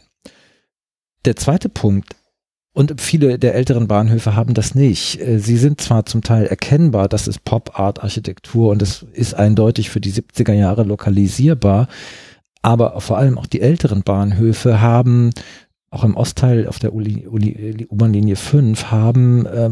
Der 1.26 1.36
zweite 1.36 1.68
Punkt, 1.68 2.16
und 2.74 3.00
viele 3.00 3.38
der 3.38 3.54
älteren 3.54 3.86
Bahnhöfe 3.86 4.34
haben 4.34 4.54
das 4.54 4.74
nicht. 4.74 5.20
Äh, 5.20 5.38
sie 5.38 5.56
sind 5.56 5.80
zwar 5.80 6.06
zum 6.06 6.22
Teil 6.22 6.46
erkennbar, 6.46 7.08
das 7.08 7.28
ist 7.28 7.44
Pop-Art-Architektur 7.44 8.70
und 8.70 8.82
es 8.82 9.04
ist 9.12 9.34
eindeutig 9.34 9.90
für 9.90 10.00
die 10.00 10.12
70er 10.12 10.54
Jahre 10.54 10.84
lokalisierbar, 10.84 11.88
aber 12.62 13.00
vor 13.00 13.18
allem 13.18 13.38
auch 13.38 13.46
die 13.46 13.60
älteren 13.60 14.02
Bahnhöfe 14.02 14.80
haben 14.80 15.30
auch 15.90 16.04
im 16.04 16.16
Ostteil 16.16 16.66
auf 16.66 16.78
der 16.78 16.94
U-Bahn-Linie 16.94 18.36
5 18.36 18.90
haben 18.90 19.46
äh, 19.46 19.70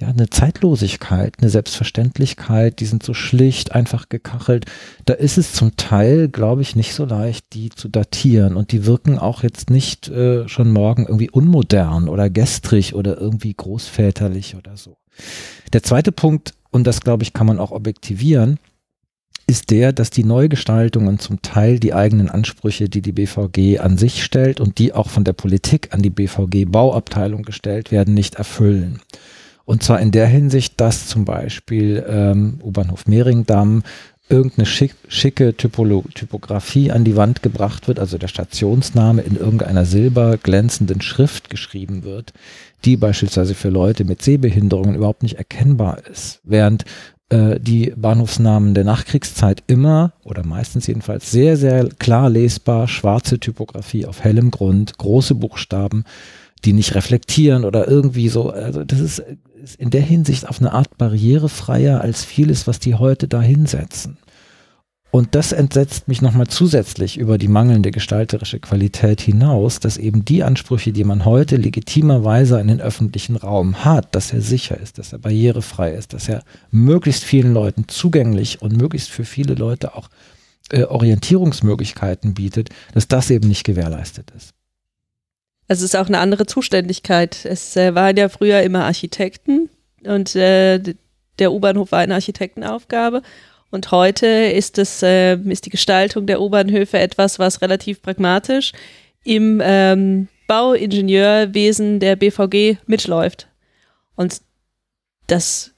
ja 0.00 0.08
eine 0.08 0.30
Zeitlosigkeit, 0.30 1.34
eine 1.40 1.50
Selbstverständlichkeit, 1.50 2.78
die 2.78 2.86
sind 2.86 3.02
so 3.02 3.14
schlicht, 3.14 3.72
einfach 3.72 4.08
gekachelt. 4.08 4.66
Da 5.06 5.14
ist 5.14 5.38
es 5.38 5.52
zum 5.52 5.76
Teil, 5.76 6.28
glaube 6.28 6.62
ich, 6.62 6.76
nicht 6.76 6.94
so 6.94 7.04
leicht, 7.04 7.52
die 7.52 7.70
zu 7.70 7.88
datieren 7.88 8.56
und 8.56 8.70
die 8.70 8.86
wirken 8.86 9.18
auch 9.18 9.42
jetzt 9.42 9.70
nicht 9.70 10.08
äh, 10.08 10.48
schon 10.48 10.72
morgen 10.72 11.06
irgendwie 11.06 11.30
unmodern 11.30 12.08
oder 12.08 12.30
gestrig 12.30 12.94
oder 12.94 13.18
irgendwie 13.18 13.52
großväterlich 13.54 14.54
oder 14.54 14.76
so. 14.76 14.96
Der 15.72 15.82
zweite 15.82 16.12
Punkt, 16.12 16.54
und 16.70 16.86
das 16.86 17.00
glaube 17.00 17.24
ich, 17.24 17.32
kann 17.32 17.48
man 17.48 17.58
auch 17.58 17.72
objektivieren, 17.72 18.60
ist 19.48 19.70
der, 19.70 19.92
dass 19.92 20.10
die 20.10 20.24
Neugestaltungen 20.24 21.18
zum 21.18 21.42
Teil 21.42 21.80
die 21.80 21.94
eigenen 21.94 22.28
Ansprüche, 22.28 22.88
die 22.88 23.00
die 23.00 23.12
BVG 23.12 23.80
an 23.80 23.96
sich 23.96 24.22
stellt 24.22 24.60
und 24.60 24.78
die 24.78 24.92
auch 24.92 25.08
von 25.08 25.24
der 25.24 25.32
Politik 25.32 25.92
an 25.92 26.02
die 26.02 26.10
BVG-Bauabteilung 26.10 27.42
gestellt 27.42 27.90
werden, 27.90 28.14
nicht 28.14 28.34
erfüllen. 28.34 29.00
Und 29.68 29.82
zwar 29.82 30.00
in 30.00 30.12
der 30.12 30.26
Hinsicht, 30.26 30.80
dass 30.80 31.08
zum 31.08 31.26
Beispiel 31.26 32.02
ähm, 32.08 32.58
U-Bahnhof 32.62 33.06
Mehringdamm 33.06 33.82
irgendeine 34.30 34.64
schick, 34.64 34.94
schicke 35.08 35.58
Typolo 35.58 36.06
Typografie 36.14 36.90
an 36.90 37.04
die 37.04 37.16
Wand 37.16 37.42
gebracht 37.42 37.86
wird, 37.86 37.98
also 37.98 38.16
der 38.16 38.28
Stationsname 38.28 39.20
in 39.20 39.36
irgendeiner 39.36 39.84
silberglänzenden 39.84 41.02
Schrift 41.02 41.50
geschrieben 41.50 42.02
wird, 42.02 42.32
die 42.86 42.96
beispielsweise 42.96 43.54
für 43.54 43.68
Leute 43.68 44.06
mit 44.06 44.22
Sehbehinderungen 44.22 44.94
überhaupt 44.94 45.22
nicht 45.22 45.36
erkennbar 45.36 45.98
ist. 46.10 46.40
Während 46.44 46.86
äh, 47.28 47.60
die 47.60 47.92
Bahnhofsnamen 47.94 48.72
der 48.72 48.84
Nachkriegszeit 48.84 49.64
immer 49.66 50.14
oder 50.24 50.46
meistens 50.46 50.86
jedenfalls 50.86 51.30
sehr, 51.30 51.58
sehr 51.58 51.90
klar 51.98 52.30
lesbar, 52.30 52.88
schwarze 52.88 53.38
Typografie 53.38 54.06
auf 54.06 54.24
hellem 54.24 54.50
Grund, 54.50 54.96
große 54.96 55.34
Buchstaben, 55.34 56.04
die 56.64 56.72
nicht 56.72 56.94
reflektieren 56.94 57.66
oder 57.66 57.86
irgendwie 57.86 58.30
so. 58.30 58.48
Also 58.50 58.82
das 58.82 58.98
ist, 58.98 59.22
ist 59.68 59.80
in 59.80 59.90
der 59.90 60.00
Hinsicht 60.00 60.48
auf 60.48 60.60
eine 60.60 60.72
Art 60.72 60.96
barrierefreier 60.96 62.00
als 62.00 62.24
vieles, 62.24 62.66
was 62.66 62.78
die 62.78 62.94
heute 62.94 63.28
da 63.28 63.42
hinsetzen. 63.42 64.18
Und 65.10 65.34
das 65.34 65.52
entsetzt 65.52 66.06
mich 66.06 66.20
nochmal 66.20 66.48
zusätzlich 66.48 67.16
über 67.16 67.38
die 67.38 67.48
mangelnde 67.48 67.90
gestalterische 67.90 68.60
Qualität 68.60 69.22
hinaus, 69.22 69.80
dass 69.80 69.96
eben 69.96 70.24
die 70.24 70.42
Ansprüche, 70.42 70.92
die 70.92 71.04
man 71.04 71.24
heute 71.24 71.56
legitimerweise 71.56 72.60
in 72.60 72.68
den 72.68 72.80
öffentlichen 72.80 73.36
Raum 73.36 73.84
hat, 73.84 74.14
dass 74.14 74.32
er 74.32 74.42
sicher 74.42 74.78
ist, 74.78 74.98
dass 74.98 75.12
er 75.12 75.18
barrierefrei 75.18 75.92
ist, 75.92 76.12
dass 76.12 76.28
er 76.28 76.42
möglichst 76.70 77.24
vielen 77.24 77.54
Leuten 77.54 77.88
zugänglich 77.88 78.60
und 78.60 78.76
möglichst 78.76 79.08
für 79.08 79.24
viele 79.24 79.54
Leute 79.54 79.94
auch 79.94 80.10
äh, 80.70 80.84
Orientierungsmöglichkeiten 80.84 82.34
bietet, 82.34 82.68
dass 82.92 83.08
das 83.08 83.30
eben 83.30 83.48
nicht 83.48 83.64
gewährleistet 83.64 84.30
ist. 84.36 84.57
Also 85.68 85.84
es 85.84 85.92
ist 85.92 86.00
auch 86.00 86.06
eine 86.06 86.18
andere 86.18 86.46
Zuständigkeit. 86.46 87.44
Es 87.44 87.76
äh, 87.76 87.94
waren 87.94 88.16
ja 88.16 88.28
früher 88.28 88.62
immer 88.62 88.84
Architekten 88.84 89.68
und 90.04 90.34
äh, 90.34 90.80
der 91.38 91.52
U-Bahnhof 91.52 91.92
war 91.92 92.00
eine 92.00 92.14
Architektenaufgabe. 92.14 93.22
Und 93.70 93.90
heute 93.90 94.26
ist 94.26 94.78
es, 94.78 95.02
äh, 95.02 95.36
ist 95.36 95.66
die 95.66 95.70
Gestaltung 95.70 96.26
der 96.26 96.40
U-Bahnhöfe 96.40 96.98
etwas, 96.98 97.38
was 97.38 97.60
relativ 97.60 98.00
pragmatisch 98.00 98.72
im 99.24 99.60
ähm, 99.62 100.28
Bauingenieurwesen 100.46 102.00
der 102.00 102.16
BVG 102.16 102.78
mitläuft. 102.86 103.48
Und 104.16 104.40
das 105.26 105.72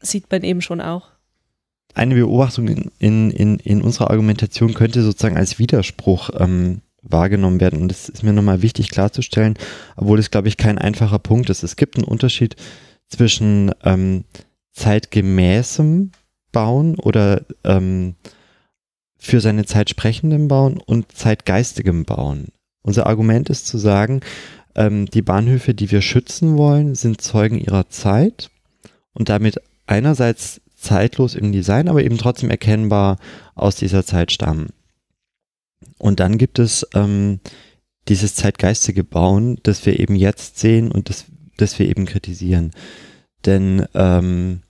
sieht 0.00 0.30
man 0.30 0.42
eben 0.42 0.62
schon 0.62 0.80
auch. 0.80 1.08
Eine 1.92 2.14
Beobachtung 2.14 2.68
in, 2.68 2.90
in, 2.98 3.30
in, 3.30 3.58
in 3.58 3.82
unserer 3.82 4.10
Argumentation 4.10 4.72
könnte 4.72 5.02
sozusagen 5.02 5.36
als 5.36 5.58
Widerspruch 5.58 6.30
ähm, 6.38 6.80
wahrgenommen 7.02 7.60
werden. 7.60 7.80
Und 7.80 7.88
das 7.88 8.08
ist 8.08 8.22
mir 8.22 8.32
nochmal 8.32 8.62
wichtig 8.62 8.90
klarzustellen, 8.90 9.54
obwohl 9.96 10.18
es, 10.18 10.30
glaube 10.30 10.48
ich, 10.48 10.56
kein 10.56 10.78
einfacher 10.78 11.18
Punkt 11.18 11.50
ist. 11.50 11.62
Es 11.62 11.76
gibt 11.76 11.96
einen 11.96 12.04
Unterschied 12.04 12.56
zwischen 13.08 13.72
ähm, 13.84 14.24
zeitgemäßem 14.72 16.12
Bauen 16.52 16.96
oder 16.96 17.42
ähm, 17.64 18.14
für 19.18 19.40
seine 19.40 19.66
Zeit 19.66 19.90
sprechendem 19.90 20.48
Bauen 20.48 20.78
und 20.78 21.12
zeitgeistigem 21.12 22.04
Bauen. 22.04 22.48
Unser 22.82 23.06
Argument 23.06 23.50
ist 23.50 23.66
zu 23.66 23.78
sagen, 23.78 24.20
ähm, 24.74 25.06
die 25.06 25.22
Bahnhöfe, 25.22 25.74
die 25.74 25.90
wir 25.90 26.00
schützen 26.00 26.56
wollen, 26.56 26.94
sind 26.94 27.20
Zeugen 27.20 27.58
ihrer 27.58 27.88
Zeit 27.88 28.50
und 29.12 29.28
damit 29.28 29.60
einerseits 29.86 30.60
zeitlos 30.76 31.34
im 31.34 31.52
Design, 31.52 31.88
aber 31.88 32.02
eben 32.02 32.16
trotzdem 32.16 32.50
erkennbar 32.50 33.18
aus 33.54 33.76
dieser 33.76 34.04
Zeit 34.04 34.32
stammen. 34.32 34.70
Und 35.98 36.20
dann 36.20 36.38
gibt 36.38 36.58
es 36.58 36.86
ähm, 36.94 37.40
dieses 38.08 38.34
zeitgeistige 38.34 39.04
Bauen, 39.04 39.58
das 39.62 39.84
wir 39.86 39.98
eben 39.98 40.16
jetzt 40.16 40.58
sehen 40.58 40.90
und 40.90 41.08
das, 41.08 41.26
das 41.56 41.78
wir 41.78 41.88
eben 41.88 42.06
kritisieren. 42.06 42.72
Denn 43.46 43.86
ähm, 43.94 44.62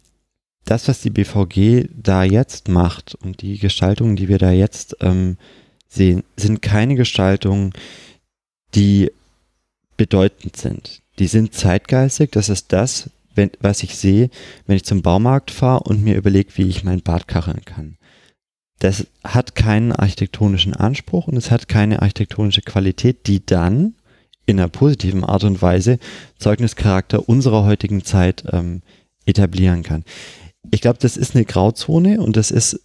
das, 0.65 0.89
was 0.89 1.01
die 1.01 1.11
BVG 1.11 1.89
da 1.95 2.23
jetzt 2.23 2.69
macht 2.69 3.15
und 3.15 3.43
die 3.43 3.59
Gestaltungen, 3.59 4.17
die 4.17 4.29
wir 4.29 4.39
da 4.39 4.53
jetzt 4.53 4.97
ähm, 5.01 5.37
sehen, 5.89 6.23
sind 6.37 6.63
keine 6.63 6.95
Gestaltungen, 6.95 7.73
die 8.75 9.11
bedeutend 9.97 10.57
sind. 10.57 11.03
Die 11.19 11.27
sind 11.27 11.55
zeitgeistig, 11.55 12.31
das 12.31 12.49
ist 12.49 12.73
das, 12.73 13.11
wenn, 13.35 13.51
was 13.61 13.83
ich 13.83 13.97
sehe, 13.97 14.31
wenn 14.67 14.77
ich 14.77 14.85
zum 14.85 15.03
Baumarkt 15.03 15.51
fahre 15.51 15.85
und 15.85 16.03
mir 16.03 16.17
überlege, 16.17 16.57
wie 16.57 16.69
ich 16.69 16.85
mein 16.85 17.03
Bad 17.03 17.27
kacheln 17.29 17.65
kann. 17.65 17.97
Das 18.81 19.07
hat 19.23 19.55
keinen 19.55 19.93
architektonischen 19.93 20.75
Anspruch 20.75 21.29
und 21.29 21.37
es 21.37 21.51
hat 21.51 21.69
keine 21.69 22.03
architektonische 22.03 22.63
Qualität, 22.63 23.27
die 23.27 23.45
dann 23.45 23.95
in 24.47 24.59
einer 24.59 24.69
positiven 24.69 25.23
Art 25.23 25.45
und 25.45 25.63
Weise 25.63 25.99
Zeugnischarakter 26.39 27.29
unserer 27.29 27.65
heutigen 27.65 28.05
Zeit 28.05 28.45
ähm, 28.53 28.83
etablieren 29.27 29.83
kann 29.85 30.05
ich 30.71 30.81
glaube, 30.81 30.99
das 31.01 31.17
ist 31.17 31.35
eine 31.35 31.45
Grauzone 31.45 32.21
und 32.21 32.37
das 32.37 32.51
ist 32.51 32.81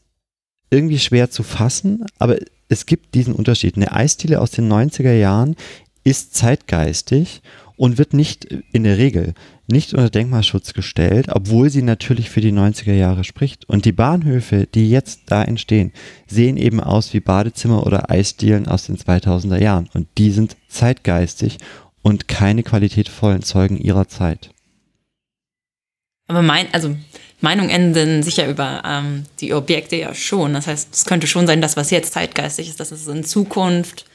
irgendwie 0.69 0.99
schwer 0.99 1.29
zu 1.29 1.43
fassen, 1.43 2.05
aber 2.17 2.37
es 2.69 2.85
gibt 2.85 3.13
diesen 3.15 3.33
Unterschied. 3.33 3.75
Eine 3.75 3.91
Eisdiele 3.91 4.41
aus 4.41 4.51
den 4.51 4.71
90er 4.71 5.13
Jahren 5.13 5.55
ist 6.03 6.33
zeitgeistig 6.35 7.41
und 7.75 7.97
wird 7.97 8.13
nicht 8.13 8.45
in 8.71 8.83
der 8.83 8.97
Regel 8.97 9.33
nicht 9.67 9.93
unter 9.93 10.09
Denkmalschutz 10.09 10.73
gestellt, 10.73 11.27
obwohl 11.31 11.69
sie 11.69 11.81
natürlich 11.81 12.29
für 12.29 12.41
die 12.41 12.51
90er 12.51 12.93
Jahre 12.93 13.23
spricht. 13.23 13.67
Und 13.67 13.85
die 13.85 13.91
Bahnhöfe, 13.91 14.67
die 14.67 14.89
jetzt 14.89 15.21
da 15.27 15.43
entstehen, 15.43 15.91
sehen 16.27 16.57
eben 16.57 16.79
aus 16.79 17.13
wie 17.13 17.19
Badezimmer 17.19 17.85
oder 17.85 18.09
Eisdielen 18.11 18.67
aus 18.67 18.85
den 18.85 18.97
2000er 18.97 19.59
Jahren. 19.59 19.89
Und 19.93 20.07
die 20.17 20.31
sind 20.31 20.55
zeitgeistig 20.67 21.57
und 22.01 22.27
keine 22.27 22.63
qualitätvollen 22.63 23.41
Zeugen 23.41 23.77
ihrer 23.77 24.07
Zeit. 24.07 24.51
Aber 26.27 26.41
mein, 26.41 26.71
also 26.73 26.95
Meinungen 27.41 27.69
ändern 27.69 28.23
sich 28.23 28.37
ja 28.37 28.49
über 28.49 28.83
ähm, 28.85 29.25
die 29.39 29.53
Objekte 29.53 29.95
ja 29.95 30.13
schon. 30.13 30.53
Das 30.53 30.67
heißt, 30.67 30.93
es 30.93 31.05
könnte 31.05 31.27
schon 31.27 31.47
sein, 31.47 31.61
dass 31.61 31.77
was 31.77 31.91
jetzt 31.91 32.13
zeitgeistig 32.13 32.69
ist, 32.69 32.79
dass 32.79 32.91
es 32.91 33.07
in 33.07 33.23
Zukunft 33.23 34.05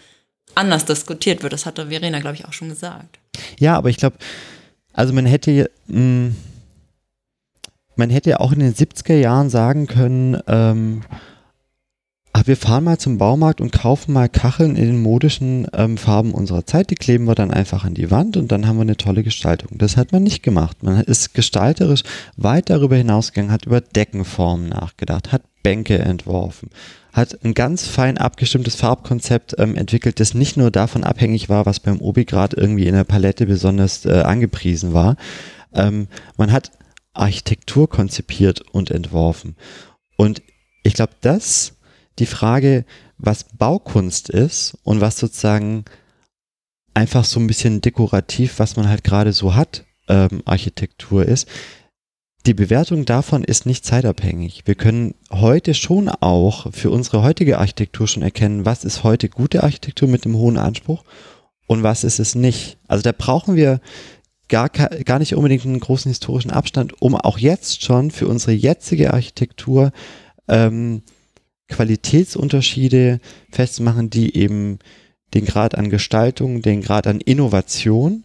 anders 0.55 0.84
diskutiert 0.84 1.42
wird. 1.42 1.53
Das 1.53 1.66
hatte 1.66 1.88
Verena, 1.88 2.20
glaube 2.20 2.36
ich, 2.36 2.44
auch 2.44 2.53
schon 2.53 2.68
gesagt. 2.68 3.18
Ja, 3.59 3.76
aber 3.76 3.88
ich 3.88 3.96
glaube, 3.96 4.16
also 4.93 5.12
man 5.12 5.26
hätte, 5.26 5.70
mh, 5.86 5.97
hm, 5.97 6.36
man 7.97 8.11
hätte 8.11 8.41
auch 8.41 8.53
in 8.53 8.61
den 8.61 8.74
70er 8.74 9.14
Jahren 9.14 9.51
sagen 9.51 9.86
können, 9.86 10.41
ähm, 10.47 11.03
ach, 12.41 12.47
wir 12.47 12.57
fahren 12.57 12.84
mal 12.84 12.99
zum 12.99 13.18
Baumarkt 13.18 13.61
und 13.61 13.72
kaufen 13.72 14.12
mal 14.12 14.28
Kacheln 14.28 14.76
in 14.76 14.86
den 14.86 15.03
modischen 15.03 15.66
ähm, 15.74 15.99
Farben 15.99 16.32
unserer 16.32 16.64
Zeit. 16.64 16.91
Die 16.91 16.95
kleben 16.95 17.26
wir 17.26 17.34
dann 17.34 17.51
einfach 17.51 17.84
an 17.84 17.95
die 17.95 18.11
Wand 18.11 18.36
und 18.36 18.51
dann 18.51 18.66
haben 18.66 18.76
wir 18.76 18.82
eine 18.82 18.97
tolle 18.97 19.22
Gestaltung. 19.22 19.76
Das 19.76 19.97
hat 19.97 20.12
man 20.12 20.22
nicht 20.22 20.43
gemacht. 20.43 20.82
Man 20.82 21.01
ist 21.03 21.34
gestalterisch 21.34 22.03
weit 22.36 22.70
darüber 22.70 22.97
hinausgegangen, 22.97 23.53
hat 23.53 23.66
über 23.66 23.80
Deckenformen 23.80 24.70
nachgedacht, 24.70 25.32
hat 25.32 25.43
Bänke 25.62 25.99
entworfen, 25.99 26.70
hat 27.12 27.45
ein 27.45 27.53
ganz 27.53 27.86
fein 27.86 28.16
abgestimmtes 28.16 28.76
Farbkonzept 28.76 29.57
ähm, 29.59 29.76
entwickelt, 29.76 30.18
das 30.18 30.32
nicht 30.32 30.57
nur 30.57 30.70
davon 30.70 31.05
abhängig 31.05 31.51
war, 31.51 31.66
was 31.66 31.80
beim 31.80 32.01
Obi 32.01 32.24
gerade 32.24 32.57
irgendwie 32.57 32.86
in 32.86 32.95
der 32.95 33.05
Palette 33.05 33.45
besonders 33.45 34.07
äh, 34.07 34.22
angepriesen 34.22 34.95
war. 34.95 35.16
Ähm, 35.74 36.09
man 36.38 36.53
hat 36.53 36.70
Architektur 37.12 37.88
konzipiert 37.88 38.62
und 38.72 38.91
entworfen. 38.91 39.57
Und 40.16 40.43
ich 40.82 40.95
glaube, 40.95 41.12
das, 41.20 41.74
die 42.20 42.26
Frage, 42.26 42.84
was 43.18 43.44
Baukunst 43.44 44.28
ist 44.28 44.78
und 44.84 45.00
was 45.00 45.18
sozusagen 45.18 45.84
einfach 46.94 47.24
so 47.24 47.40
ein 47.40 47.46
bisschen 47.46 47.80
dekorativ, 47.80 48.58
was 48.58 48.76
man 48.76 48.88
halt 48.88 49.04
gerade 49.04 49.32
so 49.32 49.54
hat, 49.54 49.84
ähm, 50.08 50.42
Architektur 50.44 51.24
ist, 51.24 51.48
die 52.46 52.54
Bewertung 52.54 53.04
davon 53.04 53.44
ist 53.44 53.66
nicht 53.66 53.84
zeitabhängig. 53.84 54.62
Wir 54.64 54.74
können 54.74 55.14
heute 55.30 55.74
schon 55.74 56.08
auch 56.08 56.72
für 56.72 56.90
unsere 56.90 57.22
heutige 57.22 57.58
Architektur 57.58 58.08
schon 58.08 58.22
erkennen, 58.22 58.64
was 58.64 58.84
ist 58.84 59.04
heute 59.04 59.28
gute 59.28 59.62
Architektur 59.62 60.08
mit 60.08 60.24
einem 60.24 60.36
hohen 60.36 60.56
Anspruch 60.56 61.04
und 61.66 61.82
was 61.82 62.02
ist 62.02 62.18
es 62.18 62.34
nicht. 62.34 62.78
Also 62.88 63.02
da 63.02 63.12
brauchen 63.12 63.56
wir 63.56 63.80
gar, 64.48 64.70
gar 64.70 65.18
nicht 65.18 65.34
unbedingt 65.34 65.66
einen 65.66 65.80
großen 65.80 66.10
historischen 66.10 66.50
Abstand, 66.50 67.00
um 67.00 67.14
auch 67.14 67.38
jetzt 67.38 67.82
schon 67.82 68.10
für 68.10 68.26
unsere 68.26 68.52
jetzige 68.52 69.12
Architektur 69.12 69.92
ähm, 70.48 71.02
Qualitätsunterschiede 71.70 73.20
festzumachen, 73.50 74.10
die 74.10 74.36
eben 74.36 74.78
den 75.34 75.46
Grad 75.46 75.76
an 75.76 75.90
Gestaltung, 75.90 76.62
den 76.62 76.82
Grad 76.82 77.06
an 77.06 77.20
Innovation 77.20 78.24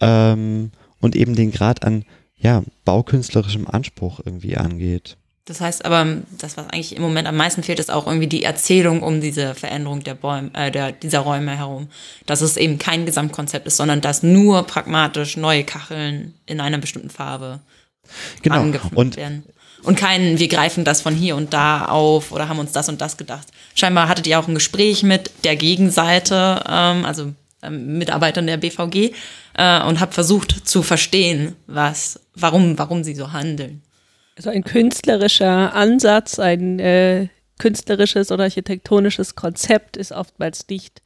ähm, 0.00 0.72
und 1.00 1.16
eben 1.16 1.34
den 1.34 1.52
Grad 1.52 1.84
an 1.84 2.04
ja, 2.36 2.62
baukünstlerischem 2.84 3.66
Anspruch 3.68 4.20
irgendwie 4.24 4.56
angeht. 4.56 5.16
Das 5.44 5.60
heißt 5.60 5.84
aber, 5.84 6.18
das, 6.38 6.56
was 6.56 6.66
eigentlich 6.68 6.94
im 6.94 7.02
Moment 7.02 7.26
am 7.26 7.36
meisten 7.36 7.64
fehlt, 7.64 7.80
ist 7.80 7.90
auch 7.90 8.06
irgendwie 8.06 8.28
die 8.28 8.44
Erzählung 8.44 9.02
um 9.02 9.20
diese 9.20 9.54
Veränderung 9.54 10.04
der 10.04 10.14
Bäume, 10.14 10.50
äh, 10.54 10.70
der, 10.70 10.92
dieser 10.92 11.20
Räume 11.20 11.56
herum. 11.56 11.88
Dass 12.26 12.42
es 12.42 12.56
eben 12.56 12.78
kein 12.78 13.06
Gesamtkonzept 13.06 13.66
ist, 13.66 13.76
sondern 13.76 14.00
dass 14.00 14.22
nur 14.22 14.62
pragmatisch 14.64 15.36
neue 15.36 15.64
Kacheln 15.64 16.34
in 16.46 16.60
einer 16.60 16.78
bestimmten 16.78 17.10
Farbe 17.10 17.60
genau. 18.42 18.60
angefangen 18.60 18.96
und 18.96 19.16
werden. 19.16 19.44
Und 19.82 19.96
kein, 19.96 20.38
wir 20.38 20.48
greifen 20.48 20.84
das 20.84 21.00
von 21.00 21.14
hier 21.14 21.34
und 21.36 21.52
da 21.52 21.86
auf 21.86 22.30
oder 22.30 22.48
haben 22.48 22.58
uns 22.58 22.72
das 22.72 22.88
und 22.88 23.00
das 23.00 23.16
gedacht. 23.16 23.48
Scheinbar 23.74 24.08
hattet 24.08 24.26
ihr 24.26 24.38
auch 24.38 24.46
ein 24.46 24.54
Gespräch 24.54 25.02
mit 25.02 25.30
der 25.44 25.56
Gegenseite, 25.56 26.62
ähm, 26.68 27.04
also 27.04 27.32
ähm, 27.62 27.98
Mitarbeitern 27.98 28.46
der 28.46 28.58
BVG 28.58 29.12
äh, 29.54 29.82
und 29.84 30.00
habe 30.00 30.12
versucht 30.12 30.68
zu 30.68 30.82
verstehen, 30.82 31.56
was, 31.66 32.20
warum, 32.34 32.78
warum 32.78 33.02
sie 33.02 33.14
so 33.14 33.32
handeln. 33.32 33.82
Also 34.36 34.50
ein 34.50 34.64
künstlerischer 34.64 35.74
Ansatz, 35.74 36.38
ein 36.38 36.78
äh, 36.78 37.28
künstlerisches 37.58 38.30
oder 38.30 38.44
architektonisches 38.44 39.34
Konzept 39.34 39.96
ist 39.96 40.12
oftmals 40.12 40.66
nicht 40.68 41.02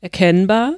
erkennbar. 0.00 0.74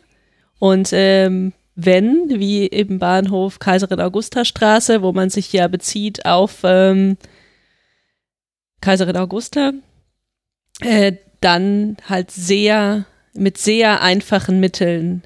Und 0.59 0.91
ähm, 0.93 1.53
wenn, 1.75 2.27
wie 2.29 2.67
im 2.67 2.99
Bahnhof 2.99 3.59
Kaiserin 3.59 4.01
Augusta 4.01 4.45
Straße, 4.45 5.03
wo 5.03 5.13
man 5.13 5.31
sich 5.31 5.53
ja 5.53 5.69
bezieht 5.69 6.27
auf 6.27 6.59
ähm, 6.65 7.17
Kaiserin 8.81 9.17
Augusta, 9.17 9.73
äh, 10.81 11.13
dann 11.41 11.97
halt 12.09 12.31
sehr 12.31 13.07
mit 13.33 13.59
sehr 13.59 14.03
einfachen 14.03 14.61
Mitteln 14.61 15.23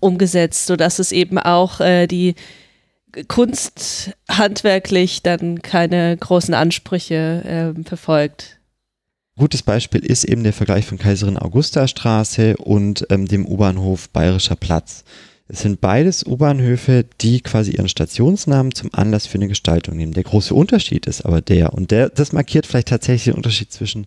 umgesetzt, 0.00 0.66
sodass 0.66 0.98
es 0.98 1.12
eben 1.12 1.38
auch 1.38 1.80
äh, 1.80 2.06
die 2.06 2.34
Kunst 3.28 4.12
handwerklich 4.28 5.22
dann 5.22 5.62
keine 5.62 6.16
großen 6.16 6.54
Ansprüche 6.54 7.74
äh, 7.76 7.82
verfolgt. 7.84 8.58
Gutes 9.36 9.62
Beispiel 9.62 10.04
ist 10.04 10.24
eben 10.24 10.44
der 10.44 10.52
Vergleich 10.52 10.86
von 10.86 10.98
Kaiserin 10.98 11.38
Augusta 11.38 11.88
Straße 11.88 12.56
und 12.58 13.06
ähm, 13.10 13.26
dem 13.26 13.46
U-Bahnhof 13.46 14.10
Bayerischer 14.10 14.56
Platz. 14.56 15.04
Es 15.52 15.62
sind 15.62 15.80
beides 15.80 16.24
U-Bahnhöfe, 16.24 17.04
die 17.20 17.40
quasi 17.40 17.72
ihren 17.72 17.88
Stationsnamen 17.88 18.72
zum 18.72 18.90
Anlass 18.92 19.26
für 19.26 19.34
eine 19.34 19.48
Gestaltung 19.48 19.96
nehmen. 19.96 20.12
Der 20.12 20.22
große 20.22 20.54
Unterschied 20.54 21.06
ist 21.06 21.22
aber 21.22 21.40
der, 21.40 21.72
und 21.72 21.90
der, 21.90 22.08
das 22.08 22.32
markiert 22.32 22.66
vielleicht 22.66 22.88
tatsächlich 22.88 23.24
den 23.24 23.34
Unterschied 23.34 23.72
zwischen 23.72 24.06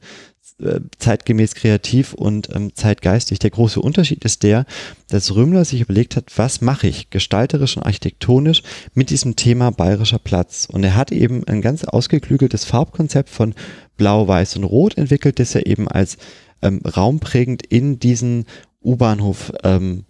äh, 0.59 0.79
zeitgemäß 0.99 1.55
kreativ 1.55 2.13
und 2.13 2.47
ähm, 2.55 2.73
zeitgeistig. 2.75 3.39
Der 3.39 3.49
große 3.49 3.81
Unterschied 3.81 4.23
ist 4.23 4.43
der, 4.43 4.65
dass 5.09 5.35
Römler 5.35 5.65
sich 5.65 5.81
überlegt 5.81 6.15
hat, 6.15 6.31
was 6.37 6.61
mache 6.61 6.87
ich 6.87 7.09
gestalterisch 7.09 7.75
und 7.75 7.83
architektonisch 7.83 8.63
mit 8.93 9.09
diesem 9.09 9.35
Thema 9.35 9.71
bayerischer 9.71 10.19
Platz. 10.19 10.69
Und 10.71 10.85
er 10.85 10.95
hat 10.95 11.11
eben 11.11 11.45
ein 11.45 11.61
ganz 11.61 11.83
ausgeklügeltes 11.83 12.63
Farbkonzept 12.63 13.29
von 13.29 13.53
Blau, 13.97 14.29
Weiß 14.29 14.55
und 14.55 14.63
Rot 14.63 14.97
entwickelt, 14.97 15.39
das 15.39 15.55
er 15.55 15.67
eben 15.67 15.89
als 15.89 16.17
ähm, 16.61 16.79
raumprägend 16.85 17.65
in 17.65 17.99
diesen 17.99 18.45
U-Bahnhof 18.81 19.51
ähm, 19.63 20.05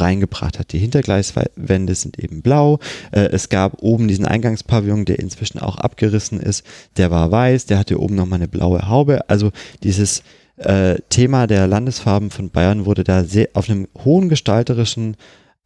reingebracht 0.00 0.58
hat. 0.58 0.72
Die 0.72 0.78
Hintergleiswände 0.78 1.94
sind 1.94 2.18
eben 2.18 2.42
blau. 2.42 2.78
Äh, 3.12 3.28
es 3.32 3.48
gab 3.48 3.82
oben 3.82 4.08
diesen 4.08 4.26
Eingangspavillon, 4.26 5.04
der 5.04 5.18
inzwischen 5.18 5.58
auch 5.58 5.78
abgerissen 5.78 6.40
ist. 6.40 6.64
Der 6.96 7.10
war 7.10 7.30
weiß, 7.30 7.66
der 7.66 7.78
hatte 7.78 8.00
oben 8.00 8.14
nochmal 8.14 8.38
eine 8.38 8.48
blaue 8.48 8.88
Haube. 8.88 9.28
Also 9.28 9.52
dieses 9.82 10.22
äh, 10.56 10.96
Thema 11.10 11.46
der 11.46 11.66
Landesfarben 11.66 12.30
von 12.30 12.50
Bayern 12.50 12.86
wurde 12.86 13.04
da 13.04 13.24
sehr 13.24 13.48
auf 13.54 13.68
einem 13.68 13.88
hohen 14.04 14.28
gestalterischen 14.28 15.16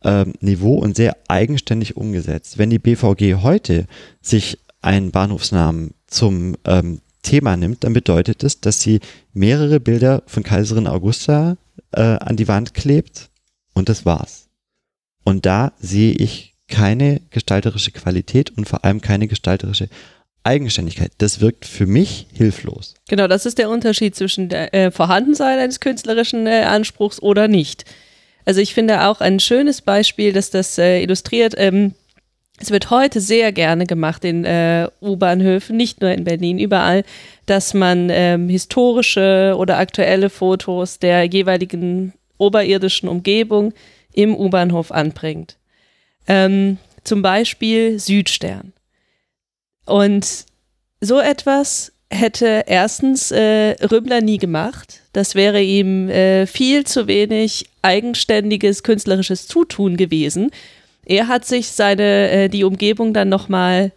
äh, 0.03 0.24
Niveau 0.41 0.74
und 0.74 0.97
sehr 0.97 1.16
eigenständig 1.28 1.97
umgesetzt. 1.97 2.59
Wenn 2.59 2.70
die 2.70 2.78
BVG 2.78 3.43
heute 3.43 3.87
sich 4.20 4.59
einen 4.83 5.11
Bahnhofsnamen 5.11 5.93
zum 6.07 6.57
ähm, 6.64 7.01
Thema 7.22 7.57
nimmt, 7.57 7.85
dann 7.85 7.93
bedeutet 7.93 8.43
es, 8.43 8.61
dass 8.61 8.81
sie 8.81 9.01
mehrere 9.33 9.78
Bilder 9.78 10.22
von 10.26 10.43
Kaiserin 10.43 10.87
Augusta 10.87 11.57
äh, 11.93 12.01
an 12.01 12.37
die 12.37 12.49
Wand 12.49 12.74
klebt 12.74 13.30
und 13.81 13.89
das 13.89 14.07
war's. 14.07 14.49
Und 15.24 15.47
da 15.47 15.72
sehe 15.78 16.12
ich 16.12 16.55
keine 16.68 17.20
gestalterische 17.31 17.91
Qualität 17.91 18.57
und 18.57 18.68
vor 18.68 18.85
allem 18.85 19.01
keine 19.01 19.26
gestalterische 19.26 19.89
Eigenständigkeit. 20.45 21.12
Das 21.18 21.41
wirkt 21.41 21.66
für 21.66 21.87
mich 21.87 22.26
hilflos. 22.33 22.95
Genau, 23.09 23.26
das 23.26 23.45
ist 23.45 23.59
der 23.59 23.68
Unterschied 23.68 24.14
zwischen 24.14 24.49
der 24.49 24.72
äh, 24.72 24.91
Vorhandensein 24.91 25.59
eines 25.59 25.81
künstlerischen 25.81 26.47
äh, 26.47 26.62
Anspruchs 26.62 27.20
oder 27.20 27.49
nicht. 27.49 27.85
Also 28.45 28.61
ich 28.61 28.72
finde 28.72 29.07
auch 29.07 29.20
ein 29.20 29.41
schönes 29.41 29.83
Beispiel, 29.83 30.33
dass 30.33 30.51
das 30.51 30.78
äh, 30.78 31.03
illustriert. 31.03 31.55
Ähm, 31.57 31.95
es 32.59 32.70
wird 32.70 32.91
heute 32.91 33.20
sehr 33.20 33.53
gerne 33.53 33.87
gemacht 33.87 34.24
in 34.24 34.44
äh, 34.44 34.89
U-Bahnhöfen, 35.01 35.77
nicht 35.77 36.01
nur 36.01 36.11
in 36.11 36.24
Berlin, 36.24 36.59
überall, 36.59 37.05
dass 37.47 37.74
man 37.74 38.09
ähm, 38.11 38.48
historische 38.48 39.55
oder 39.57 39.78
aktuelle 39.78 40.31
Fotos 40.31 40.98
der 40.98 41.24
jeweiligen 41.24 42.12
oberirdischen 42.41 43.09
Umgebung 43.09 43.73
im 44.12 44.35
U-Bahnhof 44.35 44.91
anbringt. 44.91 45.57
Ähm, 46.27 46.79
zum 47.05 47.23
Beispiel 47.23 47.99
Südstern. 47.99 48.73
Und 49.87 50.47
so 51.01 51.19
etwas 51.19 51.93
hätte 52.11 52.65
erstens 52.67 53.31
äh, 53.31 53.77
Rümmler 53.91 54.21
nie 54.21 54.39
gemacht. 54.39 55.01
Das 55.12 55.35
wäre 55.35 55.62
ihm 55.62 56.09
äh, 56.09 56.47
viel 56.47 56.85
zu 56.85 57.07
wenig 57.07 57.71
eigenständiges 57.83 58.83
künstlerisches 58.83 59.47
Zutun 59.47 59.97
gewesen. 59.97 60.51
Er 61.07 61.29
hat 61.29 61.45
sich 61.45 61.69
seine 61.69 62.31
äh, 62.31 62.49
die 62.49 62.65
Umgebung 62.65 63.15
dann 63.15 63.29
nochmal 63.29 63.93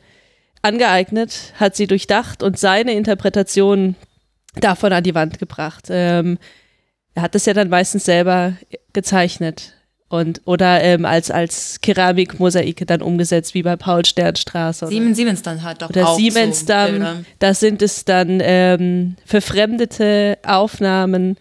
angeeignet, 0.62 1.54
hat 1.56 1.76
sie 1.76 1.88
durchdacht 1.88 2.42
und 2.42 2.58
seine 2.58 2.94
Interpretation 2.94 3.96
davon 4.56 4.94
an 4.94 5.04
die 5.04 5.16
Wand 5.16 5.40
gebracht. 5.40 5.88
Ähm, 5.90 6.38
er 7.16 7.24
hat 7.24 7.36
das 7.36 7.46
ja 7.46 7.54
dann 7.54 7.70
meistens 7.70 8.06
selber 8.06 8.54
gezeichnet. 8.94 9.74
Und, 10.10 10.42
oder 10.46 10.84
ähm, 10.84 11.06
als, 11.06 11.32
als 11.32 11.82
Keramikmosaike 11.82 12.86
dann 12.86 13.02
umgesetzt, 13.02 13.56
wie 13.56 13.64
bei 13.64 13.76
Paul 13.76 14.06
Sternstraße. 14.06 14.86
Siemens, 14.86 15.18
Siemens 15.18 15.42
dann 15.42 15.64
halt 15.64 15.82
doch 15.82 15.90
oder 15.90 16.10
auch 16.10 16.16
Siemens 16.16 16.60
so 16.60 16.66
dann, 16.68 17.26
da 17.40 17.56
sind 17.56 17.82
es 17.82 18.06
dann 18.06 18.40
ähm, 18.44 19.16
verfremdete 19.26 20.38
Aufnahmen 20.46 21.38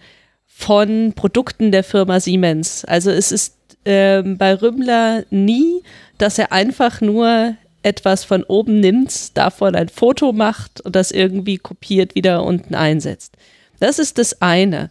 von 0.46 1.12
Produkten 1.14 1.70
der 1.70 1.84
Firma 1.84 2.18
Siemens. 2.18 2.86
Also 2.86 3.10
es 3.10 3.30
ist 3.30 3.56
ähm, 3.84 4.38
bei 4.38 4.54
Rümmler 4.54 5.24
nie, 5.28 5.82
dass 6.16 6.38
er 6.38 6.50
einfach 6.52 7.02
nur 7.02 7.56
etwas 7.82 8.24
von 8.24 8.44
oben 8.44 8.80
nimmt, 8.80 9.36
davon 9.36 9.74
ein 9.74 9.88
Foto 9.88 10.32
macht 10.32 10.80
und 10.80 10.96
das 10.96 11.10
irgendwie 11.10 11.58
kopiert 11.58 12.14
wieder 12.14 12.44
unten 12.44 12.74
einsetzt. 12.74 13.34
Das 13.80 13.98
ist 13.98 14.18
das 14.18 14.40
eine. 14.40 14.90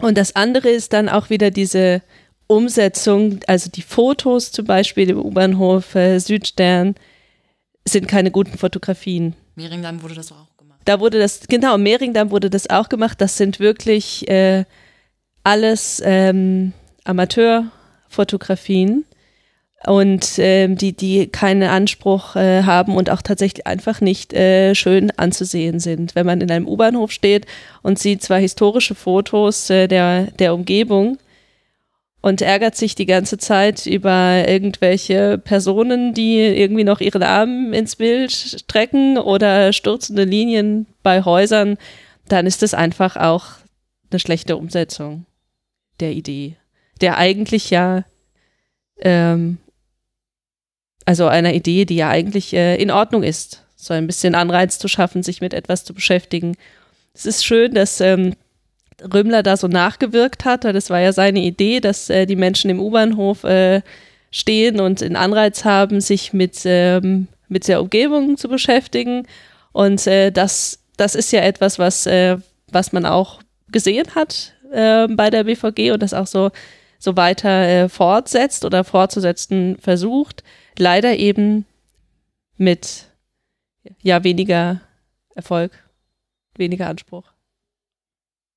Und 0.00 0.18
das 0.18 0.36
andere 0.36 0.70
ist 0.70 0.92
dann 0.92 1.08
auch 1.08 1.30
wieder 1.30 1.50
diese 1.50 2.02
Umsetzung, 2.46 3.40
also 3.46 3.70
die 3.70 3.82
Fotos 3.82 4.50
zum 4.50 4.66
Beispiel 4.66 5.10
im 5.10 5.18
U-Bahnhof 5.18 5.94
äh, 5.94 6.18
Südstern 6.18 6.94
sind 7.86 8.08
keine 8.08 8.30
guten 8.30 8.58
Fotografien. 8.58 9.34
Mehringdamm 9.54 10.02
wurde 10.02 10.14
das 10.14 10.32
auch 10.32 10.56
gemacht. 10.56 10.80
Da 10.84 11.00
wurde 11.00 11.18
das, 11.18 11.40
genau, 11.48 11.78
Mehringdamm 11.78 12.30
wurde 12.30 12.50
das 12.50 12.68
auch 12.68 12.88
gemacht. 12.88 13.20
Das 13.20 13.36
sind 13.36 13.60
wirklich 13.60 14.28
äh, 14.28 14.64
alles 15.44 16.02
ähm, 16.04 16.72
Amateurfotografien 17.04 19.04
und 19.86 20.38
ähm, 20.38 20.76
die, 20.76 20.92
die 20.94 21.28
keinen 21.28 21.62
Anspruch 21.62 22.36
äh, 22.36 22.64
haben 22.64 22.96
und 22.96 23.08
auch 23.08 23.22
tatsächlich 23.22 23.66
einfach 23.66 24.00
nicht 24.00 24.34
äh, 24.34 24.74
schön 24.74 25.10
anzusehen 25.12 25.80
sind. 25.80 26.14
Wenn 26.14 26.26
man 26.26 26.42
in 26.42 26.50
einem 26.50 26.68
U-Bahnhof 26.68 27.12
steht 27.12 27.46
und 27.82 27.98
sieht 27.98 28.22
zwar 28.22 28.38
historische 28.38 28.94
Fotos 28.94 29.70
äh, 29.70 29.88
der, 29.88 30.24
der 30.32 30.54
Umgebung 30.54 31.16
und 32.20 32.42
ärgert 32.42 32.76
sich 32.76 32.94
die 32.94 33.06
ganze 33.06 33.38
Zeit 33.38 33.86
über 33.86 34.46
irgendwelche 34.46 35.38
Personen, 35.38 36.12
die 36.12 36.38
irgendwie 36.40 36.84
noch 36.84 37.00
ihren 37.00 37.22
Arm 37.22 37.72
ins 37.72 37.96
Bild 37.96 38.32
strecken 38.32 39.16
oder 39.16 39.72
stürzende 39.72 40.24
Linien 40.24 40.86
bei 41.02 41.24
Häusern, 41.24 41.78
dann 42.28 42.46
ist 42.46 42.60
das 42.60 42.74
einfach 42.74 43.16
auch 43.16 43.46
eine 44.10 44.20
schlechte 44.20 44.58
Umsetzung 44.58 45.24
der 46.00 46.12
Idee, 46.12 46.56
der 47.00 47.16
eigentlich 47.16 47.70
ja 47.70 48.04
ähm, 49.00 49.56
also 51.10 51.26
einer 51.26 51.54
Idee, 51.54 51.86
die 51.86 51.96
ja 51.96 52.08
eigentlich 52.08 52.54
äh, 52.54 52.76
in 52.76 52.92
Ordnung 52.92 53.24
ist, 53.24 53.64
so 53.74 53.92
ein 53.92 54.06
bisschen 54.06 54.36
Anreiz 54.36 54.78
zu 54.78 54.86
schaffen, 54.86 55.24
sich 55.24 55.40
mit 55.40 55.52
etwas 55.54 55.84
zu 55.84 55.92
beschäftigen. 55.92 56.56
Es 57.14 57.26
ist 57.26 57.44
schön, 57.44 57.74
dass 57.74 58.00
ähm, 58.00 58.36
Rümmler 59.12 59.42
da 59.42 59.56
so 59.56 59.66
nachgewirkt 59.66 60.44
hat, 60.44 60.62
weil 60.62 60.72
das 60.72 60.88
war 60.88 61.00
ja 61.00 61.12
seine 61.12 61.40
Idee, 61.40 61.80
dass 61.80 62.10
äh, 62.10 62.26
die 62.26 62.36
Menschen 62.36 62.70
im 62.70 62.78
U-Bahnhof 62.78 63.42
äh, 63.42 63.82
stehen 64.30 64.78
und 64.78 65.02
einen 65.02 65.16
Anreiz 65.16 65.64
haben, 65.64 66.00
sich 66.00 66.32
mit, 66.32 66.60
ähm, 66.64 67.26
mit 67.48 67.66
der 67.66 67.80
Umgebung 67.80 68.36
zu 68.36 68.48
beschäftigen. 68.48 69.26
Und 69.72 70.06
äh, 70.06 70.30
das, 70.30 70.78
das 70.96 71.16
ist 71.16 71.32
ja 71.32 71.40
etwas, 71.40 71.80
was, 71.80 72.06
äh, 72.06 72.36
was 72.70 72.92
man 72.92 73.04
auch 73.04 73.40
gesehen 73.72 74.06
hat 74.14 74.52
äh, 74.70 75.08
bei 75.08 75.28
der 75.28 75.42
BVG 75.42 75.90
und 75.90 76.04
das 76.04 76.14
auch 76.14 76.28
so, 76.28 76.52
so 77.00 77.16
weiter 77.16 77.66
äh, 77.66 77.88
fortsetzt 77.88 78.64
oder 78.64 78.84
fortzusetzen 78.84 79.76
versucht. 79.80 80.44
Leider 80.80 81.18
eben 81.18 81.66
mit 82.56 83.10
ja 84.00 84.24
weniger 84.24 84.80
Erfolg, 85.34 85.72
weniger 86.56 86.88
Anspruch. 86.88 87.30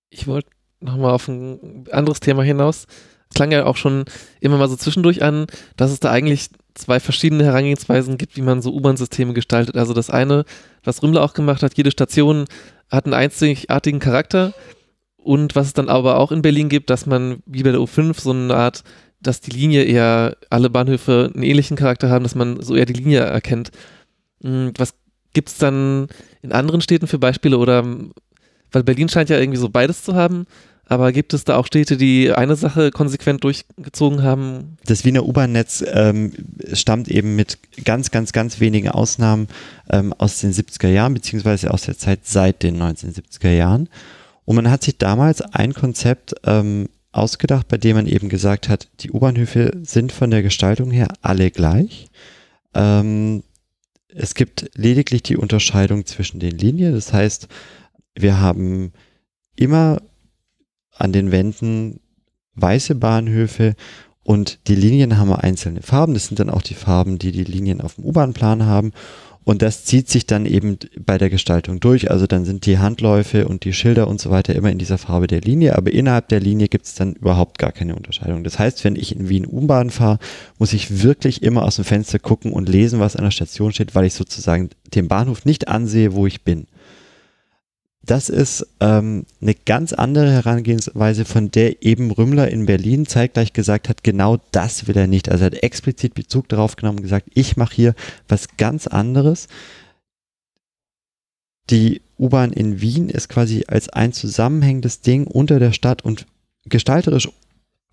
Ich 0.09 0.25
wollte 0.25 0.49
nochmal 0.79 1.11
auf 1.11 1.27
ein 1.27 1.83
anderes 1.91 2.21
Thema 2.21 2.43
hinaus. 2.43 2.87
Es 3.29 3.35
klang 3.35 3.51
ja 3.51 3.65
auch 3.65 3.75
schon 3.75 4.05
immer 4.39 4.57
mal 4.57 4.69
so 4.69 4.77
zwischendurch 4.77 5.21
an, 5.21 5.47
dass 5.75 5.91
es 5.91 5.99
da 5.99 6.11
eigentlich 6.11 6.47
zwei 6.75 7.01
verschiedene 7.01 7.43
Herangehensweisen 7.43 8.17
gibt, 8.17 8.37
wie 8.37 8.41
man 8.41 8.61
so 8.61 8.73
U-Bahn-Systeme 8.73 9.33
gestaltet. 9.33 9.75
Also 9.75 9.93
das 9.93 10.09
eine, 10.09 10.45
was 10.81 11.03
Rümmler 11.03 11.23
auch 11.23 11.33
gemacht 11.33 11.61
hat, 11.61 11.75
jede 11.75 11.91
Station 11.91 12.45
hat 12.89 13.03
einen 13.03 13.15
einzigartigen 13.15 13.99
Charakter. 13.99 14.53
Und 15.17 15.57
was 15.57 15.67
es 15.67 15.73
dann 15.73 15.89
aber 15.89 16.19
auch 16.19 16.31
in 16.31 16.41
Berlin 16.41 16.69
gibt, 16.69 16.89
dass 16.89 17.05
man 17.05 17.43
wie 17.45 17.63
bei 17.63 17.71
der 17.71 17.81
U5 17.81 18.17
so 18.17 18.31
eine 18.31 18.55
Art, 18.55 18.85
dass 19.23 19.41
die 19.41 19.51
Linie 19.51 19.83
eher 19.83 20.37
alle 20.49 20.69
Bahnhöfe 20.69 21.31
einen 21.33 21.43
ähnlichen 21.43 21.77
Charakter 21.77 22.09
haben, 22.09 22.23
dass 22.23 22.35
man 22.35 22.61
so 22.61 22.75
eher 22.75 22.85
die 22.85 22.93
Linie 22.93 23.21
erkennt. 23.21 23.71
Hm, 24.41 24.73
Was 24.77 24.93
gibt 25.33 25.49
es 25.49 25.57
dann 25.57 26.07
in 26.41 26.51
anderen 26.51 26.81
Städten 26.81 27.07
für 27.07 27.19
Beispiele 27.19 27.57
oder 27.57 27.85
weil 28.71 28.83
Berlin 28.83 29.09
scheint 29.09 29.29
ja 29.29 29.39
irgendwie 29.39 29.59
so 29.59 29.69
beides 29.69 30.03
zu 30.03 30.15
haben, 30.15 30.45
aber 30.85 31.11
gibt 31.11 31.33
es 31.33 31.45
da 31.45 31.55
auch 31.55 31.65
Städte, 31.65 31.95
die 31.95 32.31
eine 32.31 32.55
Sache 32.55 32.91
konsequent 32.91 33.43
durchgezogen 33.43 34.21
haben? 34.21 34.77
Das 34.85 35.05
Wiener 35.05 35.25
U-Bahn-Netz 35.25 35.83
ähm, 35.87 36.33
stammt 36.73 37.07
eben 37.07 37.35
mit 37.35 37.57
ganz, 37.85 38.11
ganz, 38.11 38.33
ganz 38.33 38.59
wenigen 38.59 38.89
Ausnahmen 38.89 39.47
ähm, 39.89 40.13
aus 40.13 40.39
den 40.41 40.51
70er 40.51 40.89
Jahren, 40.89 41.13
beziehungsweise 41.13 41.71
aus 41.71 41.83
der 41.83 41.97
Zeit 41.97 42.21
seit 42.23 42.63
den 42.63 42.81
1970er 42.81 43.51
Jahren. 43.51 43.89
Und 44.45 44.57
man 44.57 44.69
hat 44.69 44.83
sich 44.83 44.97
damals 44.97 45.41
ein 45.41 45.73
Konzept 45.73 46.35
ähm, 46.45 46.89
ausgedacht, 47.14 47.68
bei 47.68 47.77
dem 47.77 47.95
man 47.95 48.07
eben 48.07 48.27
gesagt 48.27 48.68
hat, 48.68 48.90
die 48.99 49.11
U-Bahnhöfe 49.11 49.80
sind 49.84 50.11
von 50.11 50.31
der 50.31 50.44
Gestaltung 50.44 50.91
her 50.91 51.07
alle 51.22 51.52
gleich. 51.52 52.07
Ähm, 52.73 53.44
es 54.10 54.35
gibt 54.35 54.69
lediglich 54.76 55.23
die 55.23 55.38
Unterscheidung 55.38 56.06
zwischen 56.06 56.40
den 56.40 56.57
Linien. 56.57 56.94
Das 56.94 57.14
heißt, 57.14 57.48
wir 58.15 58.40
haben 58.40 58.91
immer 59.56 60.02
an 60.91 61.14
den 61.14 61.31
Wänden 61.31 61.99
weiße 62.56 62.95
Bahnhöfe 62.95 63.76
und 64.23 64.68
die 64.68 64.76
Linien 64.76 65.18
haben 65.18 65.34
einzelne 65.34 65.81
Farben. 65.81 66.14
Das 66.14 66.27
sind 66.27 66.40
dann 66.40 66.49
auch 66.49 66.61
die 66.61 66.76
Farben, 66.76 67.19
die 67.19 67.31
die 67.31 67.44
Linien 67.44 67.81
auf 67.81 67.95
dem 67.95 68.06
U-Bahn-Plan 68.06 68.65
haben. 68.65 68.91
Und 69.44 69.61
das 69.61 69.84
zieht 69.84 70.10
sich 70.10 70.26
dann 70.26 70.45
eben 70.45 70.78
bei 70.98 71.18
der 71.18 71.30
Gestaltung 71.30 71.80
durch. 71.80 72.10
Also 72.11 72.28
dann 72.28 72.45
sind 72.45 72.65
die 72.65 72.80
Handläufe 72.80 73.48
und 73.48 73.65
die 73.65 73.74
Schilder 73.74 74.07
und 74.07 74.22
so 74.22 74.30
weiter 74.30 74.56
immer 74.56 74.72
in 74.72 74.78
dieser 74.78 74.98
Farbe 74.98 75.28
der 75.28 75.41
Linie. 75.41 75.78
Aber 75.78 75.91
innerhalb 75.91 76.30
der 76.30 76.40
Linie 76.40 76.70
gibt 76.70 76.86
es 76.86 76.95
dann 76.95 77.14
überhaupt 77.14 77.57
gar 77.57 77.72
keine 77.72 77.95
Unterscheidung. 77.95 78.44
Das 78.44 78.57
heißt, 78.57 78.84
wenn 78.84 78.95
ich 78.95 79.15
in 79.15 79.30
Wien 79.30 79.45
U-Bahn 79.45 79.90
fahre, 79.90 80.20
muss 80.60 80.74
ich 80.74 81.03
wirklich 81.03 81.44
immer 81.44 81.64
aus 81.64 81.76
dem 81.76 81.86
Fenster 81.86 82.20
gucken 82.20 82.53
und 82.53 82.70
lesen, 82.70 82.99
was 82.99 83.15
an 83.15 83.26
der 83.26 83.32
Station 83.32 83.74
steht, 83.74 83.95
weil 83.95 84.06
ich 84.06 84.14
sozusagen 84.14 84.70
den 84.95 85.07
Bahnhof 85.07 85.45
nicht 85.45 85.68
ansehe, 85.68 86.14
wo 86.14 86.26
ich 86.26 86.44
bin 86.44 86.68
das 88.05 88.27
ist 88.27 88.67
ähm, 88.81 89.25
eine 89.41 89.55
ganz 89.55 89.93
andere 89.93 90.30
Herangehensweise, 90.30 91.23
von 91.23 91.51
der 91.51 91.84
eben 91.84 92.11
Rümmler 92.11 92.49
in 92.49 92.65
Berlin 92.65 93.05
zeitgleich 93.05 93.53
gesagt 93.53 93.88
hat, 93.88 94.03
genau 94.03 94.39
das 94.51 94.88
will 94.88 94.97
er 94.97 95.07
nicht. 95.07 95.30
Also 95.30 95.45
er 95.45 95.51
hat 95.51 95.63
explizit 95.63 96.13
Bezug 96.13 96.49
darauf 96.49 96.75
genommen 96.75 96.99
und 96.99 97.03
gesagt, 97.03 97.30
ich 97.34 97.55
mache 97.55 97.73
hier 97.73 97.95
was 98.27 98.57
ganz 98.57 98.88
anderes. 98.88 99.47
Die 101.69 102.01
U-Bahn 102.19 102.51
in 102.51 102.81
Wien 102.81 103.07
ist 103.07 103.30
quasi 103.30 103.63
als 103.67 103.88
ein 103.88 104.11
zusammenhängendes 104.11 104.99
Ding 104.99 105.25
unter 105.25 105.59
der 105.59 105.71
Stadt 105.71 106.03
und 106.03 106.25
gestalterisch 106.65 107.30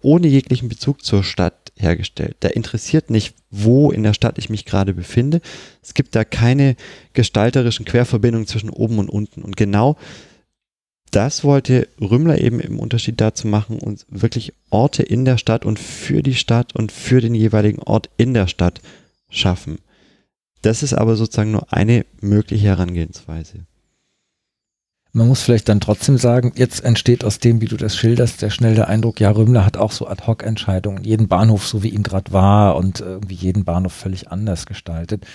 ohne 0.03 0.27
jeglichen 0.27 0.69
Bezug 0.69 1.05
zur 1.05 1.25
Stadt 1.25 1.73
hergestellt. 1.77 2.37
Da 2.41 2.49
interessiert 2.49 3.11
nicht, 3.11 3.35
wo 3.51 3.91
in 3.91 4.03
der 4.03 4.15
Stadt 4.15 4.39
ich 4.39 4.51
mich 4.51 4.65
gerade 4.65 4.95
befinde. 4.95 5.41
Es 5.83 5.95
gibt 5.95 6.15
da 6.15 6.25
keine 6.25 6.77
gestalterischen 7.13 7.85
Querverbindungen 7.85 8.47
zwischen 8.47 8.71
oben 8.71 8.99
und 8.99 9.09
unten. 9.09 9.43
Und 9.43 9.57
genau 9.57 9.97
das 11.11 11.43
wollte 11.43 11.89
Rümmler 12.01 12.41
eben 12.41 12.61
im 12.61 12.79
Unterschied 12.79 13.21
dazu 13.21 13.49
machen 13.49 13.79
und 13.79 14.07
wirklich 14.09 14.53
Orte 14.71 15.03
in 15.03 15.25
der 15.25 15.39
Stadt 15.39 15.65
und 15.65 15.79
für 15.79 16.23
die 16.23 16.35
Stadt 16.35 16.77
und 16.77 16.93
für 16.93 17.21
den 17.21 17.35
jeweiligen 17.35 17.83
Ort 17.83 18.11
in 18.17 18.33
der 18.33 18.47
Stadt 18.47 18.81
schaffen. 19.29 19.79
Das 20.63 20.83
ist 20.83 20.95
aber 20.95 21.17
sozusagen 21.17 21.51
nur 21.51 21.73
eine 21.73 22.05
mögliche 22.21 22.67
Herangehensweise. 22.67 23.67
Man 25.13 25.27
muss 25.27 25.43
vielleicht 25.43 25.69
dann 25.69 25.81
trotzdem 25.81 26.19
sagen, 26.19 26.53
jetzt 26.55 26.85
entsteht 26.85 27.25
aus 27.25 27.41
dem, 27.41 27.61
wie 27.61 27.67
du 27.67 27.77
das 27.77 27.97
schilderst, 27.97 28.41
sehr 28.41 28.51
schnell 28.51 28.77
der 28.77 28.89
Eindruck, 28.89 29.19
ja, 29.21 29.31
Rümmler 29.31 29.65
hat 29.67 29.77
auch 29.77 29.91
so 29.91 30.07
Ad-Hoc-Entscheidungen, 30.07 31.03
jeden 31.03 31.27
Bahnhof 31.27 31.67
so 31.67 31.83
wie 31.83 31.89
ihn 31.89 32.05
gerade 32.05 32.33
war 32.33 32.77
und 32.77 33.01
irgendwie 33.01 33.35
jeden 33.35 33.65
Bahnhof 33.65 33.93
völlig 33.93 34.31
anders 34.31 34.67
gestaltet. 34.67 35.27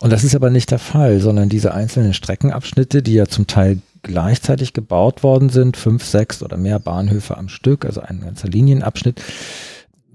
Und 0.00 0.10
das 0.10 0.24
ist 0.24 0.34
aber 0.34 0.50
nicht 0.50 0.70
der 0.70 0.78
Fall, 0.78 1.20
sondern 1.20 1.48
diese 1.48 1.74
einzelnen 1.74 2.14
Streckenabschnitte, 2.14 3.02
die 3.02 3.14
ja 3.14 3.26
zum 3.26 3.46
Teil 3.46 3.78
gleichzeitig 4.02 4.72
gebaut 4.72 5.22
worden 5.22 5.48
sind, 5.48 5.76
fünf, 5.76 6.04
sechs 6.04 6.42
oder 6.42 6.56
mehr 6.56 6.78
Bahnhöfe 6.78 7.36
am 7.36 7.48
Stück, 7.48 7.84
also 7.84 8.00
ein 8.00 8.20
ganzer 8.20 8.48
Linienabschnitt, 8.48 9.22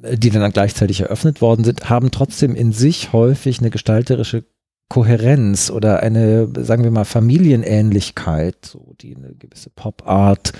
äh, 0.01 0.17
die 0.17 0.29
dann 0.29 0.51
gleichzeitig 0.51 1.01
eröffnet 1.01 1.39
worden 1.39 1.63
sind, 1.63 1.89
haben 1.89 2.11
trotzdem 2.11 2.55
in 2.55 2.71
sich 2.71 3.13
häufig 3.13 3.59
eine 3.59 3.69
gestalterische 3.69 4.43
Kohärenz 4.89 5.69
oder 5.69 6.01
eine, 6.01 6.47
sagen 6.59 6.83
wir 6.83 6.91
mal, 6.91 7.05
Familienähnlichkeit, 7.05 8.55
so 8.65 8.93
die 9.01 9.15
eine 9.15 9.33
gewisse 9.33 9.69
Pop-Art, 9.69 10.53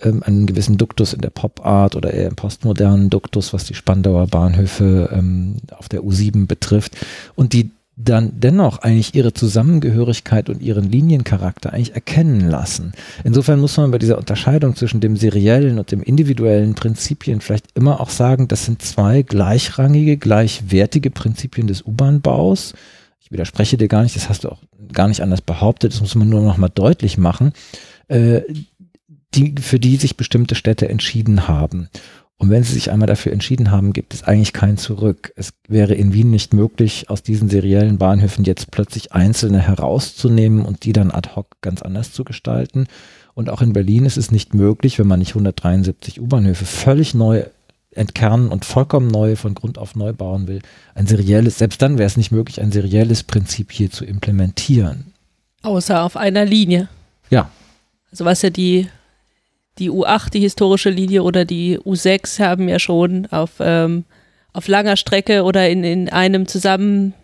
ähm, 0.00 0.22
einen 0.22 0.46
gewissen 0.46 0.78
Duktus 0.78 1.12
in 1.12 1.20
der 1.20 1.30
Pop-Art 1.30 1.96
oder 1.96 2.12
eher 2.12 2.28
im 2.28 2.36
postmodernen 2.36 3.10
Duktus, 3.10 3.52
was 3.52 3.64
die 3.64 3.74
Spandauer 3.74 4.26
Bahnhöfe 4.26 5.10
ähm, 5.12 5.56
auf 5.76 5.88
der 5.88 6.02
U7 6.02 6.46
betrifft. 6.46 6.96
Und 7.34 7.52
die 7.52 7.70
dann 8.00 8.30
dennoch 8.36 8.78
eigentlich 8.78 9.14
ihre 9.16 9.34
Zusammengehörigkeit 9.34 10.48
und 10.48 10.62
ihren 10.62 10.84
Liniencharakter 10.84 11.72
eigentlich 11.72 11.94
erkennen 11.96 12.48
lassen. 12.48 12.92
Insofern 13.24 13.58
muss 13.58 13.76
man 13.76 13.90
bei 13.90 13.98
dieser 13.98 14.18
Unterscheidung 14.18 14.76
zwischen 14.76 15.00
dem 15.00 15.16
seriellen 15.16 15.80
und 15.80 15.90
dem 15.90 16.02
individuellen 16.02 16.74
Prinzipien 16.74 17.40
vielleicht 17.40 17.66
immer 17.74 18.00
auch 18.00 18.10
sagen, 18.10 18.46
das 18.46 18.64
sind 18.64 18.82
zwei 18.82 19.22
gleichrangige, 19.22 20.16
gleichwertige 20.16 21.10
Prinzipien 21.10 21.66
des 21.66 21.84
U-Bahn-Baus. 21.84 22.74
Ich 23.28 23.32
widerspreche 23.32 23.76
dir 23.76 23.88
gar 23.88 24.04
nicht, 24.04 24.16
das 24.16 24.30
hast 24.30 24.44
du 24.44 24.48
auch 24.48 24.62
gar 24.90 25.06
nicht 25.06 25.20
anders 25.20 25.42
behauptet, 25.42 25.92
das 25.92 26.00
muss 26.00 26.14
man 26.14 26.30
nur 26.30 26.40
noch 26.40 26.56
mal 26.56 26.70
deutlich 26.70 27.18
machen, 27.18 27.52
äh, 28.06 28.40
die, 29.34 29.54
für 29.60 29.78
die 29.78 29.96
sich 29.96 30.16
bestimmte 30.16 30.54
Städte 30.54 30.88
entschieden 30.88 31.46
haben. 31.46 31.90
Und 32.38 32.48
wenn 32.48 32.62
sie 32.62 32.72
sich 32.72 32.90
einmal 32.90 33.06
dafür 33.06 33.32
entschieden 33.32 33.70
haben, 33.70 33.92
gibt 33.92 34.14
es 34.14 34.22
eigentlich 34.22 34.54
kein 34.54 34.78
Zurück. 34.78 35.34
Es 35.36 35.52
wäre 35.68 35.92
in 35.92 36.14
Wien 36.14 36.30
nicht 36.30 36.54
möglich, 36.54 37.10
aus 37.10 37.22
diesen 37.22 37.50
seriellen 37.50 37.98
Bahnhöfen 37.98 38.44
jetzt 38.44 38.70
plötzlich 38.70 39.12
einzelne 39.12 39.58
herauszunehmen 39.58 40.64
und 40.64 40.84
die 40.84 40.94
dann 40.94 41.10
ad 41.10 41.30
hoc 41.36 41.48
ganz 41.60 41.82
anders 41.82 42.12
zu 42.12 42.24
gestalten. 42.24 42.86
Und 43.34 43.50
auch 43.50 43.60
in 43.60 43.74
Berlin 43.74 44.06
ist 44.06 44.16
es 44.16 44.30
nicht 44.30 44.54
möglich, 44.54 44.98
wenn 44.98 45.06
man 45.06 45.18
nicht 45.18 45.32
173 45.32 46.18
U-Bahnhöfe 46.18 46.64
völlig 46.64 47.12
neu 47.12 47.44
entkernen 47.98 48.48
und 48.48 48.64
vollkommen 48.64 49.08
neu 49.08 49.36
von 49.36 49.54
Grund 49.54 49.78
auf 49.78 49.94
neu 49.94 50.12
bauen 50.12 50.48
will, 50.48 50.60
ein 50.94 51.06
serielles, 51.06 51.58
selbst 51.58 51.82
dann 51.82 51.98
wäre 51.98 52.06
es 52.06 52.16
nicht 52.16 52.32
möglich, 52.32 52.60
ein 52.60 52.72
serielles 52.72 53.22
Prinzip 53.22 53.72
hier 53.72 53.90
zu 53.90 54.04
implementieren. 54.04 55.12
Außer 55.62 56.02
auf 56.02 56.16
einer 56.16 56.44
Linie. 56.44 56.88
Ja. 57.30 57.50
Also 58.10 58.24
was 58.24 58.42
ja 58.42 58.50
die 58.50 58.88
die 59.78 59.90
U8, 59.90 60.30
die 60.30 60.40
historische 60.40 60.90
Linie 60.90 61.22
oder 61.22 61.44
die 61.44 61.78
U6 61.78 62.40
haben 62.40 62.68
ja 62.68 62.78
schon 62.78 63.26
auf, 63.26 63.52
ähm, 63.60 64.04
auf 64.52 64.68
langer 64.68 64.96
Strecke 64.96 65.44
oder 65.44 65.68
in, 65.68 65.84
in 65.84 66.08
einem 66.08 66.46
Zusammenhang 66.46 67.14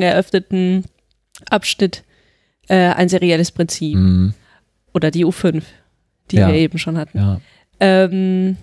eröffneten 0.00 0.84
Abschnitt 1.50 2.04
äh, 2.68 2.90
ein 2.90 3.08
serielles 3.08 3.52
Prinzip. 3.52 3.96
Mhm. 3.96 4.34
Oder 4.92 5.10
die 5.10 5.26
U5, 5.26 5.62
die 6.30 6.36
ja. 6.36 6.48
wir 6.48 6.54
eben 6.54 6.78
schon 6.78 6.96
hatten. 6.96 7.18
Ja. 7.18 7.40
Ähm, 7.80 8.56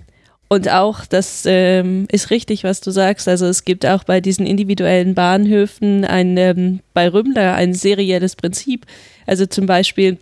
und 0.51 0.67
auch, 0.67 1.05
das 1.05 1.45
ähm, 1.47 2.07
ist 2.11 2.29
richtig, 2.29 2.65
was 2.65 2.81
du 2.81 2.91
sagst. 2.91 3.29
Also 3.29 3.45
es 3.45 3.63
gibt 3.63 3.85
auch 3.85 4.03
bei 4.03 4.19
diesen 4.19 4.45
individuellen 4.45 5.15
Bahnhöfen 5.15 6.03
ein, 6.03 6.35
ähm, 6.35 6.81
bei 6.93 7.07
Rümmler 7.07 7.53
ein 7.53 7.73
serielles 7.73 8.35
Prinzip. 8.35 8.85
Also 9.25 9.45
zum 9.45 9.65
Beispiel 9.65 10.17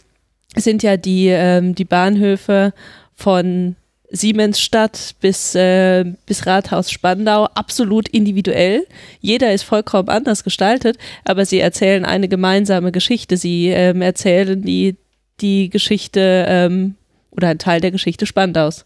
sind 0.56 0.84
ja 0.84 0.98
die, 0.98 1.30
ähm, 1.30 1.74
die 1.74 1.84
Bahnhöfe 1.84 2.74
von 3.16 3.76
Siemensstadt 4.12 5.16
bis, 5.20 5.56
äh, 5.56 6.06
bis 6.28 6.46
Rathaus 6.46 6.92
Spandau 6.92 7.46
absolut 7.46 8.08
individuell. 8.08 8.86
Jeder 9.22 9.52
ist 9.52 9.64
vollkommen 9.64 10.10
anders 10.10 10.44
gestaltet, 10.44 11.00
aber 11.26 11.44
sie 11.48 11.58
erzählen 11.58 12.06
eine 12.06 12.28
gemeinsame 12.28 12.92
Geschichte. 12.92 13.36
Sie 13.36 13.70
ähm, 13.70 14.04
erzählen 14.04 14.62
die, 14.62 14.96
die 15.42 15.72
Geschichte 15.72 16.46
ähm, 16.48 16.94
oder 17.32 17.48
ein 17.48 17.58
Teil 17.58 17.82
der 17.82 17.90
Geschichte 17.90 18.28
Spandaus. 18.28 18.86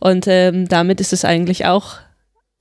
Und 0.00 0.26
ähm, 0.26 0.66
damit 0.68 1.00
ist 1.00 1.12
es 1.12 1.24
eigentlich 1.24 1.66
auch 1.66 1.98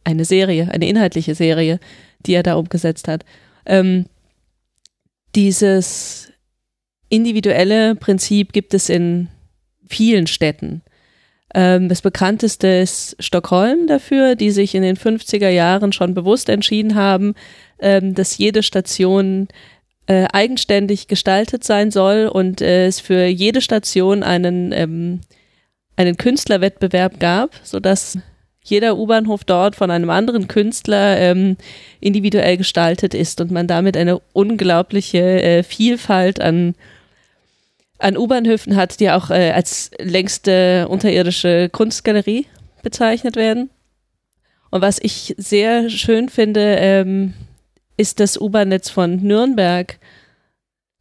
eine 0.03 0.26
Serie, 0.26 0.70
eine 0.72 0.88
inhaltliche 0.88 1.36
Serie, 1.36 1.80
die 2.26 2.34
er 2.34 2.44
da 2.44 2.56
umgesetzt 2.56 3.07
hat. 3.07 3.26
Ähm, 3.66 4.06
dieses 5.36 6.32
individuelle 7.10 7.95
Prinzip 7.95 8.53
gibt 8.53 8.74
es 8.74 8.90
in 8.90 9.30
vielen 9.88 10.28
Städten. 10.28 10.82
Ähm, 11.53 11.90
das 11.90 12.02
bekannteste 12.02 12.68
ist 12.68 13.16
Stockholm 13.20 13.88
dafür, 13.88 14.36
die 14.36 14.52
sich 14.52 14.76
in 14.76 14.84
den 14.84 14.98
50er 14.98 15.49
Jahren 15.49 15.91
schon 15.94 16.14
bewusst 16.14 16.49
entschieden 16.49 16.95
haben, 16.95 17.34
ähm, 17.80 18.14
dass 18.14 18.38
jede 18.38 18.61
Station 18.61 19.48
äh, 20.06 20.28
eigenständig 20.32 21.07
gestaltet 21.07 21.64
sein 21.64 21.91
soll 21.91 22.28
und 22.28 22.61
äh, 22.61 22.86
es 22.88 22.99
für 22.99 23.26
jede 23.26 23.61
Station 23.61 24.24
einen, 24.24 24.72
ähm, 24.72 25.22
einen 26.00 26.16
Künstlerwettbewerb 26.16 27.20
gab, 27.20 27.52
sodass 27.62 28.18
jeder 28.64 28.98
U-Bahnhof 28.98 29.44
dort 29.44 29.76
von 29.76 29.92
einem 29.92 30.10
anderen 30.10 30.48
Künstler 30.48 31.18
ähm, 31.18 31.58
individuell 32.00 32.56
gestaltet 32.56 33.14
ist 33.14 33.42
und 33.42 33.52
man 33.52 33.68
damit 33.68 33.98
eine 33.98 34.20
unglaubliche 34.32 35.42
äh, 35.42 35.64
Vielfalt 35.64 36.40
an 36.40 36.76
an 37.98 38.16
U-Bahnhöfen 38.16 38.78
hat, 38.78 39.02
die 39.02 39.12
auch 39.12 39.30
äh, 39.30 39.52
als 39.52 39.92
längste 40.00 40.88
unterirdische 40.88 41.68
Kunstgalerie 41.68 42.46
bezeichnet 42.82 43.36
werden. 43.36 43.70
Und 44.72 44.82
was 44.82 45.00
ich 45.02 45.36
sehr 45.38 45.90
schön 45.90 46.30
finde, 46.30 46.78
ähm, 46.80 47.34
ist 47.98 48.22
das 48.22 48.40
U-Bahn-Netz 48.40 48.90
von 48.90 49.22
Nürnberg. 49.22 50.00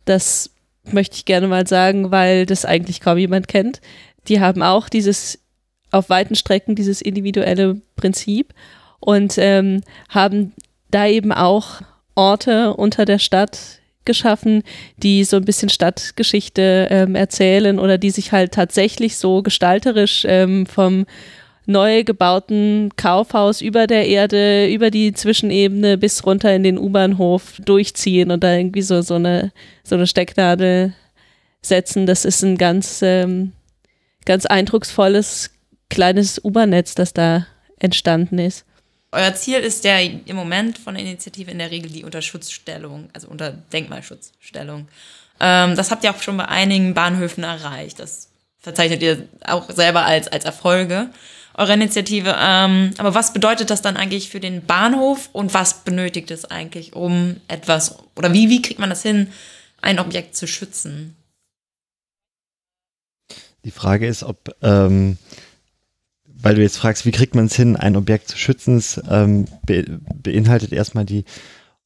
Das 0.07 0.51
möchte 0.93 1.15
ich 1.15 1.25
gerne 1.25 1.47
mal 1.47 1.69
sagen, 1.69 2.11
weil 2.11 2.47
das 2.47 2.65
eigentlich 2.65 3.01
kaum 3.01 3.19
jemand 3.19 3.47
kennt. 3.47 3.81
Die 4.29 4.41
haben 4.41 4.63
auch 4.63 4.89
dieses 4.89 5.39
auf 5.91 6.11
weiten 6.11 6.35
Strecken 6.35 6.75
dieses 6.75 7.01
individuelle 7.01 7.81
Prinzip 7.97 8.53
und 9.01 9.35
ähm, 9.39 9.83
haben 10.09 10.53
da 10.91 11.07
eben 11.07 11.33
auch 11.33 11.81
Orte 12.15 12.75
unter 12.75 13.05
der 13.05 13.19
Stadt 13.19 13.81
geschaffen, 14.05 14.63
die 14.97 15.25
so 15.25 15.37
ein 15.37 15.45
bisschen 15.45 15.69
Stadtgeschichte 15.69 16.89
ähm, 16.91 17.15
erzählen 17.15 17.79
oder 17.79 17.99
die 17.99 18.11
sich 18.11 18.33
halt 18.33 18.53
tatsächlich 18.53 19.17
so 19.17 19.43
gestalterisch 19.43 20.25
ähm, 20.27 20.67
vom 20.67 21.07
neu 21.67 22.03
gebauten 22.03 22.91
Kaufhaus 22.97 23.61
über 23.61 23.87
der 23.87 24.07
Erde, 24.07 24.67
über 24.69 24.91
die 24.91 25.13
Zwischenebene 25.13 25.99
bis 25.99 26.25
runter 26.25 26.55
in 26.55 26.63
den 26.63 26.79
U-Bahnhof 26.79 27.61
durchziehen 27.63 28.31
und 28.31 28.43
da 28.43 28.55
irgendwie 28.55 28.81
so, 28.83 29.03
so, 29.03 29.15
eine, 29.15 29.53
so 29.85 29.95
eine 29.95 30.07
Stecknadel 30.07 30.95
setzen. 31.61 32.07
Das 32.07 32.25
ist 32.25 32.43
ein 32.43 32.57
ganz, 32.57 33.01
ähm, 33.03 33.53
ganz 34.29 34.47
eindrucksvolles 34.47 35.51
kleines 35.89 36.45
U-Bahn-Netz, 36.45 36.95
das 36.95 37.15
da 37.15 37.47
entstanden 37.79 38.39
ist. 38.39 38.65
Euer 39.11 39.35
Ziel 39.35 39.61
ist 39.61 39.85
ja 39.85 39.99
im 39.99 40.37
Moment 40.37 40.79
von 40.79 40.95
der 40.95 41.03
Initiative 41.03 41.51
in 41.51 41.59
der 41.59 41.71
Regel 41.71 41.91
die 41.91 42.05
Unterschutzstellung, 42.05 43.09
also 43.15 43.27
unter 43.29 43.53
Denkmalschutzstellung. 43.53 44.87
Ähm, 45.41 45.77
das 45.77 45.91
habt 45.91 46.05
ihr 46.05 46.11
auch 46.11 46.21
schon 46.21 46.37
bei 46.37 46.47
einigen 46.47 46.93
Bahnhöfen 46.93 47.43
erreicht. 47.43 48.01
Das 48.01 48.29
verzeichnet 48.59 49.03
ihr 49.03 49.29
auch 49.47 49.71
selber 49.71 50.05
als, 50.05 50.29
als 50.29 50.45
Erfolge 50.45 51.09
eurer 51.55 51.73
Initiative. 51.73 52.37
Ähm, 52.39 52.93
aber 52.99 53.15
was 53.15 53.33
bedeutet 53.33 53.71
das 53.71 53.81
dann 53.81 53.97
eigentlich 53.97 54.29
für 54.29 54.41
den 54.41 54.67
Bahnhof 54.67 55.31
und 55.33 55.55
was 55.55 55.85
benötigt 55.85 56.31
es 56.31 56.45
eigentlich, 56.45 56.95
um 56.95 57.41
etwas, 57.49 57.97
oder 58.15 58.35
wie, 58.35 58.51
wie 58.51 58.61
kriegt 58.61 58.79
man 58.79 58.91
das 58.91 59.03
hin, 59.03 59.29
ein 59.81 59.99
Objekt 59.99 60.37
zu 60.37 60.47
schützen? 60.47 61.17
Die 63.65 63.71
Frage 63.71 64.07
ist, 64.07 64.23
ob 64.23 64.55
ähm, 64.63 65.19
weil 66.41 66.55
du 66.55 66.63
jetzt 66.63 66.79
fragst, 66.79 67.05
wie 67.05 67.11
kriegt 67.11 67.35
man 67.35 67.47
es 67.47 67.57
hin, 67.57 67.77
ein 67.77 67.97
Objekt 67.97 68.29
zu 68.29 68.39
schützen, 68.39 68.83
ähm, 69.11 69.47
be 69.67 69.85
beinhaltet 70.23 70.73
erstmal 70.73 71.05
die 71.05 71.25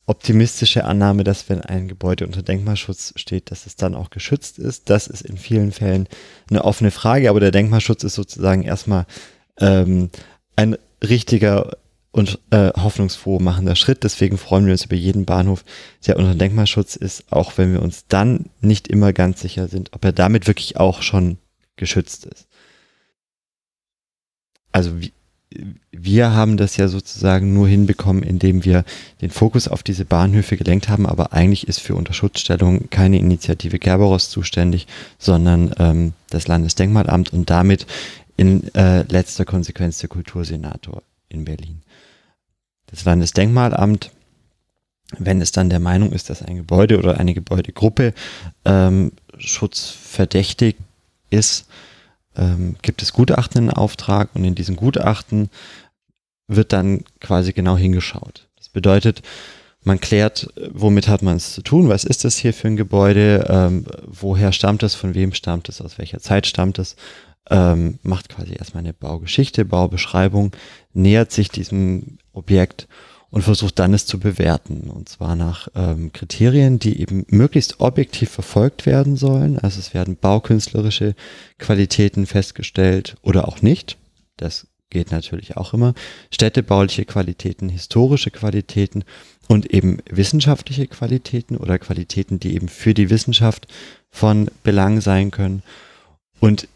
optimistische 0.07 0.85
Annahme, 0.85 1.25
dass 1.25 1.49
wenn 1.49 1.63
ein 1.63 1.89
Gebäude 1.89 2.27
unter 2.27 2.43
Denkmalschutz 2.43 3.15
steht, 3.17 3.51
dass 3.51 3.67
es 3.67 3.77
dann 3.77 3.95
auch 3.95 4.11
geschützt 4.11 4.59
ist. 4.59 4.91
Das 4.91 5.07
ist 5.07 5.23
in 5.23 5.39
vielen 5.39 5.73
Fällen 5.73 6.09
eine 6.51 6.65
offene 6.65 6.91
Frage, 6.91 7.31
aber 7.31 7.41
der 7.41 7.51
Denkmalschutz 7.51 8.05
ist 8.05 8.15
sozusagen 8.15 8.63
erstmal 8.63 9.07
ähm, 9.59 10.11
ein 10.57 10.77
richtiger 11.03 11.79
und 12.11 12.41
äh, 12.51 12.73
hoffnungsfroh 12.77 13.39
machender 13.39 13.75
Schritt. 13.75 14.05
Deswegen 14.05 14.37
freuen 14.37 14.67
wir 14.67 14.73
uns 14.73 14.85
über 14.85 14.97
jeden 14.97 15.25
Bahnhof, 15.25 15.65
der 16.07 16.19
unter 16.19 16.35
Denkmalschutz 16.35 16.97
ist, 16.97 17.33
auch 17.33 17.57
wenn 17.57 17.73
wir 17.73 17.81
uns 17.81 18.07
dann 18.07 18.51
nicht 18.61 18.89
immer 18.89 19.13
ganz 19.15 19.41
sicher 19.41 19.69
sind, 19.69 19.95
ob 19.95 20.05
er 20.05 20.13
damit 20.13 20.47
wirklich 20.47 20.77
auch 20.77 21.01
schon 21.01 21.39
geschützt 21.83 22.27
ist 22.27 22.47
also 24.73 24.93
wir 25.91 26.33
haben 26.33 26.57
das 26.57 26.79
ja 26.79 26.89
sozusagen 26.89 27.53
nur 27.53 27.69
hinbekommen, 27.69 28.23
indem 28.23 28.65
wir 28.65 28.85
den 29.21 29.31
Fokus 29.31 29.69
auf 29.69 29.83
diese 29.83 30.07
Bahnhöfe 30.07 30.57
gelenkt 30.57 30.89
haben, 30.89 31.07
aber 31.07 31.35
eigentlich 31.35 31.69
ist 31.69 31.81
für 31.81 31.95
Unterschutzstellung 31.95 32.89
keine 32.89 33.19
Initiative 33.19 33.79
Gerberos 33.79 34.31
zuständig, 34.31 34.87
sondern 35.19 35.75
ähm, 35.79 36.13
das 36.31 36.49
Landesdenkmalamt 36.49 37.33
und 37.33 37.51
damit 37.51 37.87
in 38.37 38.75
äh, 38.75 39.03
letzter 39.03 39.45
Konsequenz 39.45 39.99
der 39.99 40.09
Kultursenator 40.09 41.03
in 41.29 41.45
Berlin. 41.45 41.83
Das 42.87 43.05
Landesdenkmalamt, 43.05 44.11
wenn 45.19 45.43
es 45.43 45.53
dann 45.53 45.69
der 45.69 45.81
Meinung 45.81 46.13
ist, 46.13 46.31
dass 46.31 46.43
ein 46.43 46.57
Gebäude 46.57 46.99
oder 46.99 47.21
eine 47.21 47.35
Gebäudegruppe 47.35 48.15
ähm, 48.65 49.13
schutzverdächtig 49.37 50.77
ist, 51.33 51.67
ähm, 52.37 52.77
gibt 52.83 53.03
es 53.03 53.13
Gutachten 53.13 53.65
in 53.65 53.71
Auftrag 53.71 54.31
und 54.35 54.45
in 54.45 54.55
diesen 54.55 54.77
Gutachten 54.77 55.51
wird 56.49 56.73
dann 56.73 57.05
quasi 57.21 57.53
genau 57.53 57.77
hingeschaut. 57.77 58.49
Das 58.57 58.69
bedeutet, 58.69 59.23
man 59.85 60.01
klärt, 60.01 60.49
womit 60.73 61.09
hat 61.09 61.23
man 61.23 61.37
es 61.37 61.55
zu 61.55 61.63
tun, 61.63 61.89
was 61.89 62.05
ist 62.05 62.25
das 62.25 62.37
hier 62.37 62.55
für 62.55 62.69
ein 62.69 62.77
Gebäude, 62.77 63.47
ähm, 63.49 63.85
woher 64.07 64.53
stammt 64.53 64.83
es, 64.83 64.95
von 64.95 65.15
wem 65.15 65.35
stammt 65.35 65.69
es, 65.69 65.81
aus 65.81 65.99
welcher 65.99 66.21
Zeit 66.21 66.47
stammt 66.47 66.79
es, 66.79 66.97
ähm, 67.51 67.99
macht 68.03 68.29
quasi 68.29 68.55
erstmal 68.55 68.85
eine 68.85 68.93
Baugeschichte, 68.93 69.65
Baubeschreibung, 69.65 70.53
nähert 70.93 71.33
sich 71.33 71.49
diesem 71.49 72.19
Objekt 72.33 72.87
und 73.33 73.43
versucht 73.43 73.79
dann 73.79 73.95
es 73.95 74.07
zu 74.07 74.21
bewerten. 74.21 74.91
Und 74.91 75.09
zwar 75.09 75.35
nach 75.35 75.67
ähm, 75.75 76.13
Kriterien, 76.13 76.79
die 76.79 77.01
eben 77.01 77.25
möglichst 77.29 77.81
objektiv 77.81 78.31
verfolgt 78.31 78.87
werden 78.87 79.17
sollen. 79.17 79.59
Also 79.59 79.81
es 79.81 79.95
werden 79.95 80.17
baukünstlerische 80.17 81.15
Qualitäten 81.59 82.27
festgestellt 82.27 83.17
oder 83.23 83.49
auch 83.49 83.63
nicht. 83.63 83.97
Das 84.37 84.67
geht 84.91 85.11
natürlich 85.11 85.57
auch 85.57 85.73
immer. 85.73 85.95
Städtebauliche 86.31 87.07
Qualitäten, 87.07 87.71
historische 87.71 88.31
Qualitäten 88.31 89.03
und 89.49 89.73
eben 89.73 89.99
wissenschaftliche 90.11 90.87
Qualitäten 90.87 91.57
oder 91.57 91.79
Qualitäten, 91.79 92.39
die 92.39 92.55
eben 92.55 92.69
für 92.69 92.93
die 92.93 93.09
Wissenschaft 93.09 93.67
von 94.11 94.51
Belang 94.63 95.01
sein 95.01 95.31
können. 95.31 95.63
Und 96.39 96.69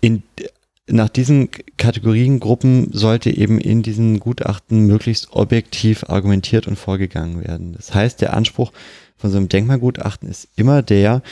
in, 0.00 0.24
nach 0.90 1.08
diesen 1.08 1.50
Kategoriengruppen 1.76 2.92
sollte 2.92 3.30
eben 3.30 3.58
in 3.58 3.82
diesen 3.82 4.20
Gutachten 4.20 4.86
möglichst 4.86 5.32
objektiv 5.32 6.04
argumentiert 6.08 6.66
und 6.66 6.76
vorgegangen 6.76 7.42
werden. 7.44 7.72
Das 7.72 7.94
heißt, 7.94 8.20
der 8.20 8.34
Anspruch 8.34 8.72
von 9.16 9.30
so 9.30 9.36
einem 9.36 9.48
Denkmalgutachten 9.48 10.28
ist 10.28 10.48
immer 10.56 10.82
der, 10.82 11.22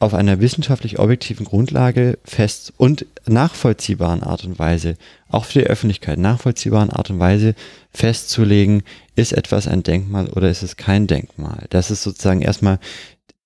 auf 0.00 0.14
einer 0.14 0.40
wissenschaftlich 0.40 0.98
objektiven 0.98 1.44
Grundlage 1.44 2.18
fest 2.24 2.72
und 2.78 3.04
nachvollziehbaren 3.26 4.22
Art 4.22 4.44
und 4.44 4.58
Weise, 4.58 4.96
auch 5.28 5.44
für 5.44 5.60
die 5.60 5.66
Öffentlichkeit 5.66 6.18
nachvollziehbaren 6.18 6.90
Art 6.90 7.10
und 7.10 7.18
Weise 7.18 7.54
festzulegen, 7.92 8.82
ist 9.14 9.32
etwas 9.32 9.68
ein 9.68 9.82
Denkmal 9.82 10.30
oder 10.30 10.50
ist 10.50 10.62
es 10.62 10.76
kein 10.76 11.06
Denkmal. 11.06 11.66
Das 11.68 11.90
ist 11.90 12.02
sozusagen 12.02 12.40
erstmal 12.40 12.78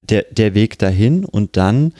der, 0.03 0.27
der 0.31 0.55
Weg 0.55 0.79
dahin 0.79 1.25
und 1.25 1.57
dann 1.57 1.93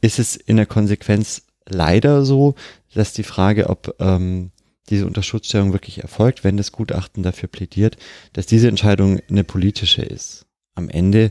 ist 0.00 0.18
es 0.18 0.36
in 0.36 0.56
der 0.56 0.66
Konsequenz 0.66 1.42
leider 1.70 2.24
so, 2.24 2.54
dass 2.94 3.12
die 3.12 3.22
Frage, 3.22 3.68
ob 3.68 3.94
ähm, 3.98 4.50
diese 4.88 5.06
Unterschutzstellung 5.06 5.72
wirklich 5.72 5.98
erfolgt, 6.02 6.44
wenn 6.44 6.56
das 6.56 6.72
Gutachten 6.72 7.22
dafür 7.22 7.48
plädiert, 7.48 7.96
dass 8.32 8.46
diese 8.46 8.68
Entscheidung 8.68 9.20
eine 9.30 9.44
politische 9.44 10.02
ist. 10.02 10.46
Am 10.74 10.88
Ende 10.88 11.30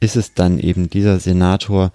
ist 0.00 0.16
es 0.16 0.34
dann 0.34 0.58
eben 0.58 0.90
dieser 0.90 1.20
Senator, 1.20 1.92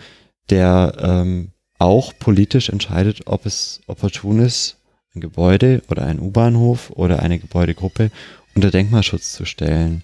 der 0.49 0.95
ähm, 0.99 1.51
auch 1.77 2.13
politisch 2.17 2.69
entscheidet, 2.69 3.27
ob 3.27 3.45
es 3.45 3.81
opportun 3.87 4.39
ist, 4.39 4.77
ein 5.15 5.21
Gebäude 5.21 5.81
oder 5.89 6.05
ein 6.05 6.19
U-Bahnhof 6.19 6.91
oder 6.91 7.21
eine 7.21 7.39
Gebäudegruppe 7.39 8.11
unter 8.55 8.71
Denkmalschutz 8.71 9.33
zu 9.33 9.45
stellen. 9.45 10.03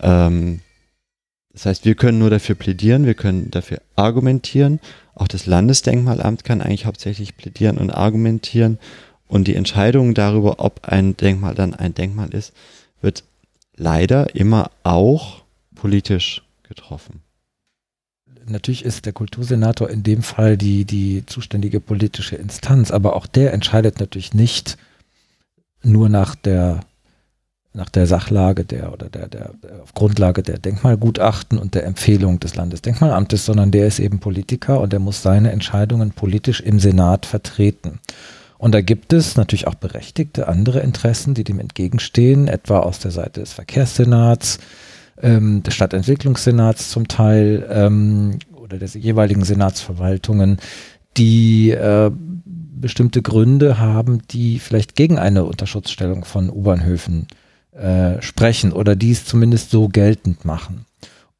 Ähm, 0.00 0.60
das 1.52 1.66
heißt, 1.66 1.84
wir 1.84 1.94
können 1.94 2.18
nur 2.18 2.30
dafür 2.30 2.54
plädieren, 2.54 3.06
wir 3.06 3.14
können 3.14 3.50
dafür 3.50 3.80
argumentieren. 3.96 4.80
Auch 5.14 5.28
das 5.28 5.46
Landesdenkmalamt 5.46 6.44
kann 6.44 6.60
eigentlich 6.60 6.86
hauptsächlich 6.86 7.36
plädieren 7.36 7.78
und 7.78 7.90
argumentieren. 7.90 8.78
Und 9.28 9.48
die 9.48 9.54
Entscheidung 9.54 10.14
darüber, 10.14 10.56
ob 10.58 10.84
ein 10.84 11.16
Denkmal 11.16 11.54
dann 11.54 11.74
ein 11.74 11.94
Denkmal 11.94 12.30
ist, 12.34 12.52
wird 13.00 13.24
leider 13.76 14.34
immer 14.34 14.70
auch 14.82 15.42
politisch 15.74 16.42
getroffen. 16.62 17.22
Natürlich 18.46 18.84
ist 18.84 19.06
der 19.06 19.12
Kultursenator 19.12 19.88
in 19.88 20.02
dem 20.02 20.22
Fall 20.22 20.56
die, 20.56 20.84
die 20.84 21.24
zuständige 21.26 21.80
politische 21.80 22.36
Instanz, 22.36 22.90
aber 22.90 23.14
auch 23.14 23.26
der 23.26 23.52
entscheidet 23.52 24.00
natürlich 24.00 24.34
nicht 24.34 24.78
nur 25.82 26.08
nach 26.08 26.34
der 26.34 26.80
nach 27.74 27.88
der 27.88 28.06
Sachlage 28.06 28.64
der 28.64 28.92
oder 28.92 29.08
der, 29.08 29.28
der, 29.28 29.50
auf 29.82 29.94
Grundlage 29.94 30.42
der 30.42 30.58
Denkmalgutachten 30.58 31.58
und 31.58 31.74
der 31.74 31.84
Empfehlung 31.84 32.38
des 32.38 32.54
Landesdenkmalamtes, 32.54 33.46
sondern 33.46 33.70
der 33.70 33.86
ist 33.86 33.98
eben 33.98 34.18
Politiker 34.18 34.80
und 34.80 34.92
der 34.92 35.00
muss 35.00 35.22
seine 35.22 35.52
Entscheidungen 35.52 36.10
politisch 36.10 36.60
im 36.60 36.78
Senat 36.78 37.24
vertreten. 37.24 38.00
Und 38.58 38.72
da 38.74 38.80
gibt 38.80 39.12
es 39.12 39.36
natürlich 39.36 39.66
auch 39.66 39.74
berechtigte 39.74 40.48
andere 40.48 40.80
Interessen, 40.80 41.34
die 41.34 41.44
dem 41.44 41.58
entgegenstehen, 41.58 42.46
etwa 42.46 42.80
aus 42.80 42.98
der 42.98 43.10
Seite 43.10 43.40
des 43.40 43.54
Verkehrssenats, 43.54 44.58
ähm, 45.20 45.62
des 45.62 45.74
Stadtentwicklungssenats 45.74 46.90
zum 46.90 47.08
Teil 47.08 47.66
ähm, 47.70 48.38
oder 48.52 48.76
der 48.76 48.88
jeweiligen 48.88 49.44
Senatsverwaltungen, 49.44 50.58
die 51.16 51.70
äh, 51.70 52.10
bestimmte 52.44 53.22
Gründe 53.22 53.78
haben, 53.78 54.20
die 54.30 54.58
vielleicht 54.58 54.94
gegen 54.94 55.18
eine 55.18 55.44
Unterschutzstellung 55.44 56.24
von 56.24 56.50
U-Bahnhöfen 56.50 57.22
äh, 57.22 57.41
sprechen 58.20 58.72
oder 58.72 58.96
dies 58.96 59.24
zumindest 59.24 59.70
so 59.70 59.88
geltend 59.88 60.44
machen. 60.44 60.84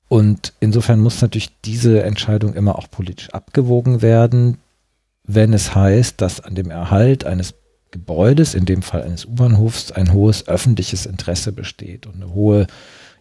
Und 0.09 0.53
insofern 0.61 1.01
muss 1.01 1.23
natürlich 1.23 1.51
diese 1.65 2.03
Entscheidung 2.03 2.55
immer 2.55 2.79
auch 2.79 2.91
politisch 2.91 3.31
abgewogen 3.31 4.03
werden, 4.03 4.59
wenn 5.25 5.53
es 5.53 5.75
heißt, 5.75 6.21
dass 6.21 6.41
an 6.41 6.55
dem 6.55 6.71
Erhalt 6.71 7.25
eines 7.25 7.55
Gebäudes, 7.91 8.55
in 8.55 8.65
dem 8.65 8.83
Fall 8.83 9.03
eines 9.03 9.25
U-Bahnhofs, 9.27 9.93
ein 9.93 10.13
hohes 10.13 10.49
öffentliches 10.49 11.07
Interesse 11.07 11.53
besteht 11.53 12.07
und 12.07 12.17
eine 12.17 12.35
hohe, 12.35 12.67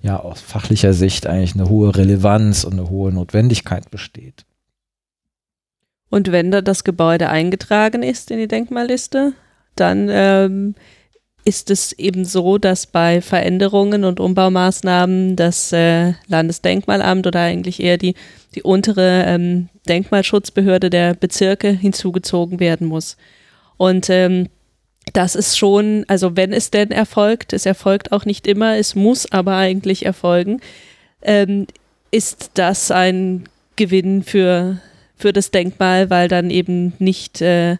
ja 0.01 0.19
aus 0.19 0.41
fachlicher 0.41 0.93
Sicht 0.93 1.27
eigentlich 1.27 1.53
eine 1.53 1.69
hohe 1.69 1.95
Relevanz 1.95 2.63
und 2.63 2.73
eine 2.73 2.89
hohe 2.89 3.11
Notwendigkeit 3.11 3.91
besteht. 3.91 4.45
Und 6.09 6.31
wenn 6.31 6.51
da 6.51 6.61
das 6.61 6.83
Gebäude 6.83 7.29
eingetragen 7.29 8.03
ist 8.03 8.31
in 8.31 8.37
die 8.37 8.47
Denkmalliste, 8.47 9.33
dann 9.75 10.09
ähm, 10.11 10.75
ist 11.43 11.69
es 11.69 11.91
eben 11.93 12.25
so, 12.25 12.57
dass 12.57 12.85
bei 12.85 13.21
Veränderungen 13.21 14.03
und 14.03 14.19
Umbaumaßnahmen 14.19 15.35
das 15.35 15.71
äh, 15.71 16.13
Landesdenkmalamt 16.27 17.25
oder 17.25 17.41
eigentlich 17.41 17.81
eher 17.81 17.97
die, 17.97 18.15
die 18.53 18.63
untere 18.63 19.25
ähm, 19.25 19.69
Denkmalschutzbehörde 19.87 20.89
der 20.89 21.15
Bezirke 21.15 21.69
hinzugezogen 21.71 22.59
werden 22.59 22.87
muss. 22.87 23.17
Und 23.77 24.09
ähm, 24.09 24.49
das 25.13 25.35
ist 25.35 25.57
schon, 25.57 26.05
also 26.07 26.35
wenn 26.35 26.53
es 26.53 26.69
denn 26.69 26.91
erfolgt, 26.91 27.53
es 27.53 27.65
erfolgt 27.65 28.11
auch 28.11 28.25
nicht 28.25 28.45
immer, 28.45 28.77
es 28.77 28.95
muss 28.95 29.31
aber 29.31 29.57
eigentlich 29.57 30.05
erfolgen, 30.05 30.61
ähm, 31.23 31.65
ist 32.11 32.51
das 32.53 32.91
ein 32.91 33.45
Gewinn 33.75 34.21
für, 34.23 34.79
für 35.15 35.33
das 35.33 35.49
Denkmal, 35.49 36.09
weil 36.09 36.27
dann 36.27 36.51
eben 36.51 36.93
nicht, 36.99 37.41
äh, 37.41 37.77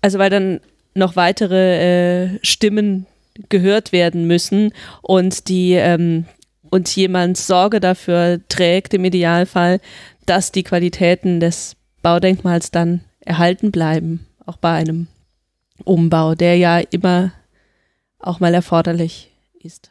also 0.00 0.18
weil 0.18 0.30
dann 0.30 0.60
noch 0.96 1.16
weitere 1.16 2.24
äh, 2.24 2.38
Stimmen 2.42 3.06
gehört 3.48 3.92
werden 3.92 4.26
müssen 4.26 4.72
und 5.02 5.48
die 5.48 5.72
ähm, 5.72 6.24
und 6.70 6.94
jemand 6.96 7.36
Sorge 7.36 7.80
dafür 7.80 8.40
trägt 8.48 8.94
im 8.94 9.04
Idealfall, 9.04 9.80
dass 10.24 10.52
die 10.52 10.64
Qualitäten 10.64 11.38
des 11.38 11.76
Baudenkmals 12.02 12.70
dann 12.70 13.02
erhalten 13.20 13.70
bleiben, 13.70 14.26
auch 14.44 14.56
bei 14.56 14.72
einem 14.72 15.06
Umbau, 15.84 16.34
der 16.34 16.56
ja 16.56 16.78
immer 16.78 17.32
auch 18.18 18.40
mal 18.40 18.54
erforderlich 18.54 19.30
ist. 19.62 19.90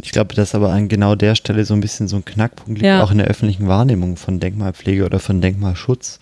Ich 0.00 0.12
glaube, 0.12 0.34
dass 0.34 0.54
aber 0.54 0.70
an 0.70 0.88
genau 0.88 1.16
der 1.16 1.34
Stelle 1.34 1.64
so 1.64 1.74
ein 1.74 1.80
bisschen 1.80 2.06
so 2.06 2.16
ein 2.16 2.24
Knackpunkt 2.24 2.78
liegt, 2.78 2.86
ja. 2.86 3.02
auch 3.02 3.10
in 3.10 3.18
der 3.18 3.26
öffentlichen 3.26 3.66
Wahrnehmung 3.66 4.16
von 4.16 4.38
Denkmalpflege 4.38 5.04
oder 5.04 5.18
von 5.18 5.40
Denkmalschutz. 5.40 6.20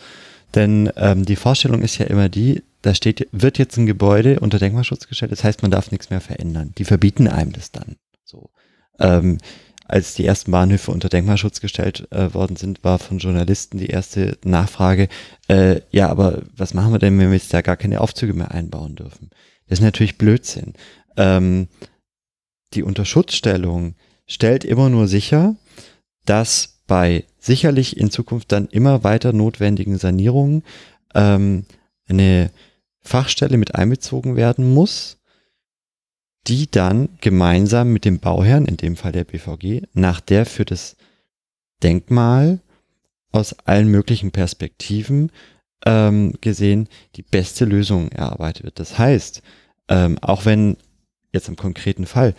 Denn 0.54 0.90
ähm, 0.96 1.26
die 1.26 1.36
Vorstellung 1.36 1.82
ist 1.82 1.98
ja 1.98 2.06
immer 2.06 2.30
die, 2.30 2.62
da 2.82 2.94
steht, 2.94 3.28
wird 3.32 3.58
jetzt 3.58 3.76
ein 3.76 3.86
Gebäude 3.86 4.40
unter 4.40 4.58
Denkmalschutz 4.58 5.08
gestellt, 5.08 5.32
das 5.32 5.44
heißt, 5.44 5.62
man 5.62 5.70
darf 5.70 5.90
nichts 5.90 6.10
mehr 6.10 6.20
verändern. 6.20 6.72
Die 6.78 6.84
verbieten 6.84 7.28
einem 7.28 7.52
das 7.52 7.72
dann. 7.72 7.96
So. 8.24 8.50
Ähm, 8.98 9.38
als 9.88 10.14
die 10.14 10.26
ersten 10.26 10.50
Bahnhöfe 10.50 10.90
unter 10.90 11.08
Denkmalschutz 11.08 11.60
gestellt 11.60 12.08
äh, 12.10 12.34
worden 12.34 12.56
sind, 12.56 12.82
war 12.82 12.98
von 12.98 13.18
Journalisten 13.18 13.78
die 13.78 13.86
erste 13.86 14.36
Nachfrage, 14.44 15.08
äh, 15.48 15.80
ja, 15.90 16.08
aber 16.08 16.42
was 16.56 16.74
machen 16.74 16.92
wir 16.92 16.98
denn, 16.98 17.18
wenn 17.18 17.28
wir 17.28 17.36
jetzt 17.36 17.54
da 17.54 17.62
gar 17.62 17.76
keine 17.76 18.00
Aufzüge 18.00 18.34
mehr 18.34 18.50
einbauen 18.50 18.96
dürfen? 18.96 19.30
Das 19.68 19.78
ist 19.78 19.84
natürlich 19.84 20.18
Blödsinn. 20.18 20.74
Ähm, 21.16 21.68
die 22.74 22.82
Unterschutzstellung 22.82 23.94
stellt 24.26 24.64
immer 24.64 24.88
nur 24.88 25.06
sicher, 25.06 25.54
dass 26.24 26.80
bei 26.88 27.24
sicherlich 27.38 27.96
in 27.96 28.10
Zukunft 28.10 28.50
dann 28.52 28.66
immer 28.66 29.04
weiter 29.04 29.32
notwendigen 29.32 29.98
Sanierungen 29.98 30.64
ähm, 31.14 31.64
eine 32.08 32.50
Fachstelle 33.00 33.56
mit 33.56 33.74
einbezogen 33.74 34.36
werden 34.36 34.72
muss, 34.72 35.18
die 36.46 36.70
dann 36.70 37.08
gemeinsam 37.20 37.92
mit 37.92 38.04
dem 38.04 38.20
Bauherrn, 38.20 38.66
in 38.66 38.76
dem 38.76 38.96
Fall 38.96 39.12
der 39.12 39.24
BVG, 39.24 39.86
nach 39.92 40.20
der 40.20 40.46
für 40.46 40.64
das 40.64 40.96
Denkmal 41.82 42.60
aus 43.32 43.52
allen 43.60 43.88
möglichen 43.88 44.30
Perspektiven 44.30 45.30
ähm, 45.84 46.34
gesehen 46.40 46.88
die 47.16 47.22
beste 47.22 47.64
Lösung 47.64 48.10
erarbeitet 48.10 48.64
wird. 48.64 48.78
Das 48.78 48.98
heißt, 48.98 49.42
ähm, 49.88 50.18
auch 50.20 50.44
wenn 50.44 50.76
jetzt 51.32 51.48
im 51.48 51.56
konkreten 51.56 52.06
Fall, 52.06 52.34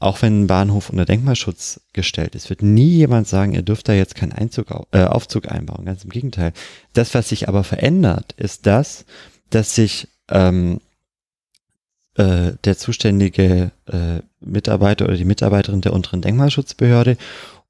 auch 0.00 0.22
wenn 0.22 0.42
ein 0.42 0.46
Bahnhof 0.46 0.90
unter 0.90 1.04
Denkmalschutz 1.04 1.80
gestellt 1.92 2.34
ist, 2.34 2.50
wird 2.50 2.62
nie 2.62 2.88
jemand 2.88 3.26
sagen, 3.26 3.52
ihr 3.52 3.62
dürft 3.62 3.88
da 3.88 3.92
jetzt 3.92 4.14
keinen 4.14 4.32
Einzug, 4.32 4.68
äh, 4.92 5.04
Aufzug 5.04 5.50
einbauen. 5.50 5.84
Ganz 5.84 6.04
im 6.04 6.10
Gegenteil. 6.10 6.52
Das, 6.92 7.14
was 7.14 7.28
sich 7.28 7.48
aber 7.48 7.64
verändert, 7.64 8.32
ist 8.36 8.66
das, 8.66 9.04
dass 9.50 9.74
sich 9.74 10.08
ähm, 10.30 10.80
äh, 12.14 12.52
der 12.64 12.78
zuständige 12.78 13.72
äh, 13.86 14.20
Mitarbeiter 14.40 15.06
oder 15.06 15.16
die 15.16 15.24
Mitarbeiterin 15.24 15.80
der 15.80 15.92
unteren 15.92 16.22
Denkmalschutzbehörde 16.22 17.16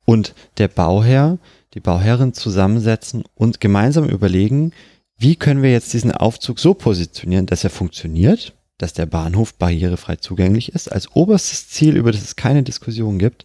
und 0.05 0.34
der 0.59 0.68
Bauherr, 0.68 1.38
die 1.74 1.80
Bauherrin 1.80 2.34
zusammensetzen 2.34 3.24
und 3.34 3.60
gemeinsam 3.60 4.06
überlegen, 4.06 4.72
wie 5.16 5.36
können 5.36 5.62
wir 5.62 5.72
jetzt 5.72 5.92
diesen 5.92 6.12
Aufzug 6.12 6.60
so 6.60 6.74
positionieren, 6.74 7.46
dass 7.46 7.64
er 7.64 7.70
funktioniert, 7.70 8.55
dass 8.78 8.92
der 8.92 9.06
Bahnhof 9.06 9.55
barrierefrei 9.55 10.16
zugänglich 10.16 10.72
ist, 10.72 10.90
als 10.90 11.14
oberstes 11.14 11.68
Ziel, 11.68 11.96
über 11.96 12.12
das 12.12 12.22
es 12.22 12.36
keine 12.36 12.62
Diskussion 12.62 13.18
gibt. 13.18 13.44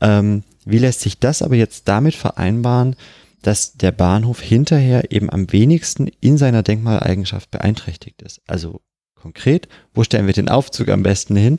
Ähm, 0.00 0.42
wie 0.64 0.78
lässt 0.78 1.00
sich 1.00 1.18
das 1.18 1.42
aber 1.42 1.54
jetzt 1.54 1.86
damit 1.88 2.14
vereinbaren, 2.14 2.96
dass 3.42 3.74
der 3.74 3.92
Bahnhof 3.92 4.40
hinterher 4.40 5.12
eben 5.12 5.30
am 5.30 5.52
wenigsten 5.52 6.08
in 6.20 6.38
seiner 6.38 6.62
Denkmaleigenschaft 6.62 7.50
beeinträchtigt 7.50 8.22
ist? 8.22 8.40
Also 8.46 8.80
konkret, 9.14 9.68
wo 9.92 10.02
stellen 10.02 10.26
wir 10.26 10.34
den 10.34 10.48
Aufzug 10.48 10.88
am 10.88 11.02
besten 11.02 11.36
hin? 11.36 11.58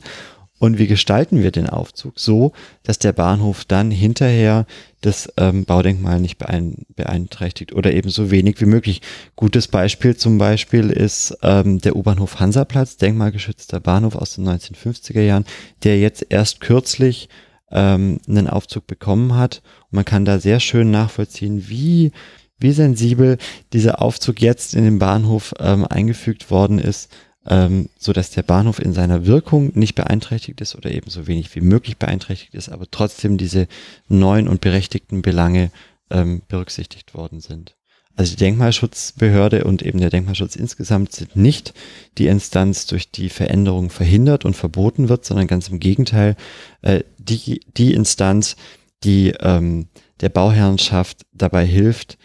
Und 0.58 0.78
wie 0.78 0.86
gestalten 0.86 1.42
wir 1.42 1.50
den 1.50 1.68
Aufzug 1.68 2.18
so, 2.18 2.52
dass 2.82 2.98
der 2.98 3.12
Bahnhof 3.12 3.64
dann 3.64 3.90
hinterher 3.90 4.66
das 5.02 5.30
ähm, 5.36 5.64
Baudenkmal 5.66 6.18
nicht 6.18 6.38
beeinträchtigt 6.38 7.74
oder 7.74 7.92
eben 7.92 8.08
so 8.08 8.30
wenig 8.30 8.60
wie 8.60 8.66
möglich? 8.66 9.02
Gutes 9.36 9.68
Beispiel 9.68 10.16
zum 10.16 10.38
Beispiel 10.38 10.90
ist 10.90 11.36
ähm, 11.42 11.80
der 11.80 11.94
U-Bahnhof 11.94 12.40
Hansaplatz, 12.40 12.96
denkmalgeschützter 12.96 13.80
Bahnhof 13.80 14.16
aus 14.16 14.36
den 14.36 14.48
1950er 14.48 15.20
Jahren, 15.20 15.44
der 15.84 16.00
jetzt 16.00 16.24
erst 16.30 16.60
kürzlich 16.60 17.28
ähm, 17.70 18.18
einen 18.26 18.48
Aufzug 18.48 18.86
bekommen 18.86 19.34
hat. 19.34 19.62
Und 19.90 19.96
man 19.96 20.04
kann 20.06 20.24
da 20.24 20.38
sehr 20.38 20.60
schön 20.60 20.90
nachvollziehen, 20.90 21.68
wie, 21.68 22.12
wie 22.58 22.72
sensibel 22.72 23.36
dieser 23.74 24.00
Aufzug 24.00 24.40
jetzt 24.40 24.74
in 24.74 24.84
den 24.84 24.98
Bahnhof 24.98 25.54
ähm, 25.60 25.84
eingefügt 25.84 26.50
worden 26.50 26.78
ist 26.78 27.10
ähm, 27.48 27.88
so 27.98 28.12
dass 28.12 28.30
der 28.30 28.42
Bahnhof 28.42 28.78
in 28.78 28.92
seiner 28.92 29.26
Wirkung 29.26 29.72
nicht 29.74 29.94
beeinträchtigt 29.94 30.60
ist 30.60 30.74
oder 30.74 30.90
eben 30.90 31.10
so 31.10 31.26
wenig 31.26 31.54
wie 31.54 31.60
möglich 31.60 31.96
beeinträchtigt 31.96 32.54
ist, 32.54 32.68
aber 32.68 32.86
trotzdem 32.90 33.38
diese 33.38 33.68
neuen 34.08 34.48
und 34.48 34.60
berechtigten 34.60 35.22
Belange 35.22 35.70
ähm, 36.10 36.42
berücksichtigt 36.48 37.14
worden 37.14 37.40
sind. 37.40 37.76
Also 38.16 38.32
die 38.32 38.38
Denkmalschutzbehörde 38.38 39.64
und 39.64 39.82
eben 39.82 40.00
der 40.00 40.08
Denkmalschutz 40.08 40.56
insgesamt 40.56 41.12
sind 41.12 41.36
nicht 41.36 41.74
die 42.16 42.28
Instanz, 42.28 42.86
durch 42.86 43.10
die 43.10 43.28
Veränderung 43.28 43.90
verhindert 43.90 44.46
und 44.46 44.56
verboten 44.56 45.10
wird, 45.10 45.26
sondern 45.26 45.46
ganz 45.46 45.68
im 45.68 45.80
Gegenteil 45.80 46.34
äh, 46.80 47.02
die, 47.18 47.60
die 47.76 47.92
Instanz, 47.92 48.56
die 49.04 49.34
ähm, 49.40 49.88
der 50.20 50.30
Bauherrenschaft 50.30 51.26
dabei 51.32 51.66
hilft, 51.66 52.16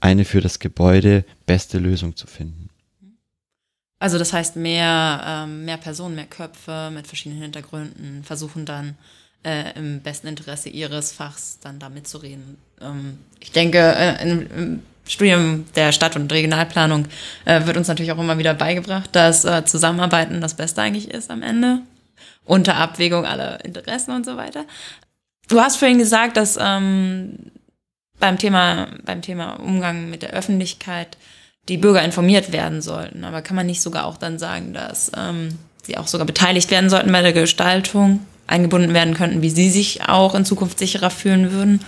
eine 0.00 0.24
für 0.24 0.40
das 0.40 0.58
Gebäude 0.58 1.26
beste 1.44 1.78
Lösung 1.78 2.16
zu 2.16 2.26
finden. 2.26 2.63
Also 4.04 4.18
das 4.18 4.34
heißt, 4.34 4.56
mehr, 4.56 5.24
ähm, 5.26 5.64
mehr 5.64 5.78
Personen, 5.78 6.14
mehr 6.14 6.26
Köpfe 6.26 6.90
mit 6.92 7.06
verschiedenen 7.06 7.40
Hintergründen 7.40 8.22
versuchen 8.22 8.66
dann 8.66 8.98
äh, 9.42 9.72
im 9.78 10.02
besten 10.02 10.26
Interesse 10.26 10.68
ihres 10.68 11.10
Fachs 11.10 11.58
dann 11.62 11.78
da 11.78 11.88
mitzureden. 11.88 12.58
Ähm, 12.82 13.16
ich 13.40 13.50
denke, 13.50 13.78
äh, 13.78 14.22
im, 14.22 14.46
im 14.54 14.82
Studium 15.06 15.64
der 15.74 15.90
Stadt- 15.92 16.16
und 16.16 16.30
Regionalplanung 16.30 17.06
äh, 17.46 17.64
wird 17.64 17.78
uns 17.78 17.88
natürlich 17.88 18.12
auch 18.12 18.18
immer 18.18 18.36
wieder 18.36 18.52
beigebracht, 18.52 19.08
dass 19.12 19.46
äh, 19.46 19.64
Zusammenarbeiten 19.64 20.42
das 20.42 20.52
Beste 20.52 20.82
eigentlich 20.82 21.10
ist 21.10 21.30
am 21.30 21.42
Ende. 21.42 21.80
Unter 22.44 22.76
Abwägung 22.76 23.24
aller 23.24 23.64
Interessen 23.64 24.10
und 24.10 24.26
so 24.26 24.36
weiter. 24.36 24.66
Du 25.48 25.62
hast 25.62 25.76
vorhin 25.76 25.96
gesagt, 25.96 26.36
dass 26.36 26.58
ähm, 26.60 27.38
beim 28.20 28.36
Thema, 28.38 28.88
beim 29.02 29.22
Thema 29.22 29.54
Umgang 29.60 30.10
mit 30.10 30.20
der 30.20 30.34
Öffentlichkeit 30.34 31.16
die 31.68 31.78
Bürger 31.78 32.02
informiert 32.04 32.52
werden 32.52 32.82
sollten. 32.82 33.24
Aber 33.24 33.42
kann 33.42 33.56
man 33.56 33.66
nicht 33.66 33.82
sogar 33.82 34.06
auch 34.06 34.16
dann 34.16 34.38
sagen, 34.38 34.74
dass 34.74 35.10
ähm, 35.16 35.58
sie 35.82 35.96
auch 35.96 36.06
sogar 36.06 36.26
beteiligt 36.26 36.70
werden 36.70 36.90
sollten 36.90 37.12
bei 37.12 37.22
der 37.22 37.32
Gestaltung, 37.32 38.20
eingebunden 38.46 38.92
werden 38.92 39.14
könnten, 39.14 39.42
wie 39.42 39.50
sie 39.50 39.70
sich 39.70 40.06
auch 40.06 40.34
in 40.34 40.44
Zukunft 40.44 40.78
sicherer 40.78 41.10
fühlen 41.10 41.52
würden? 41.52 41.80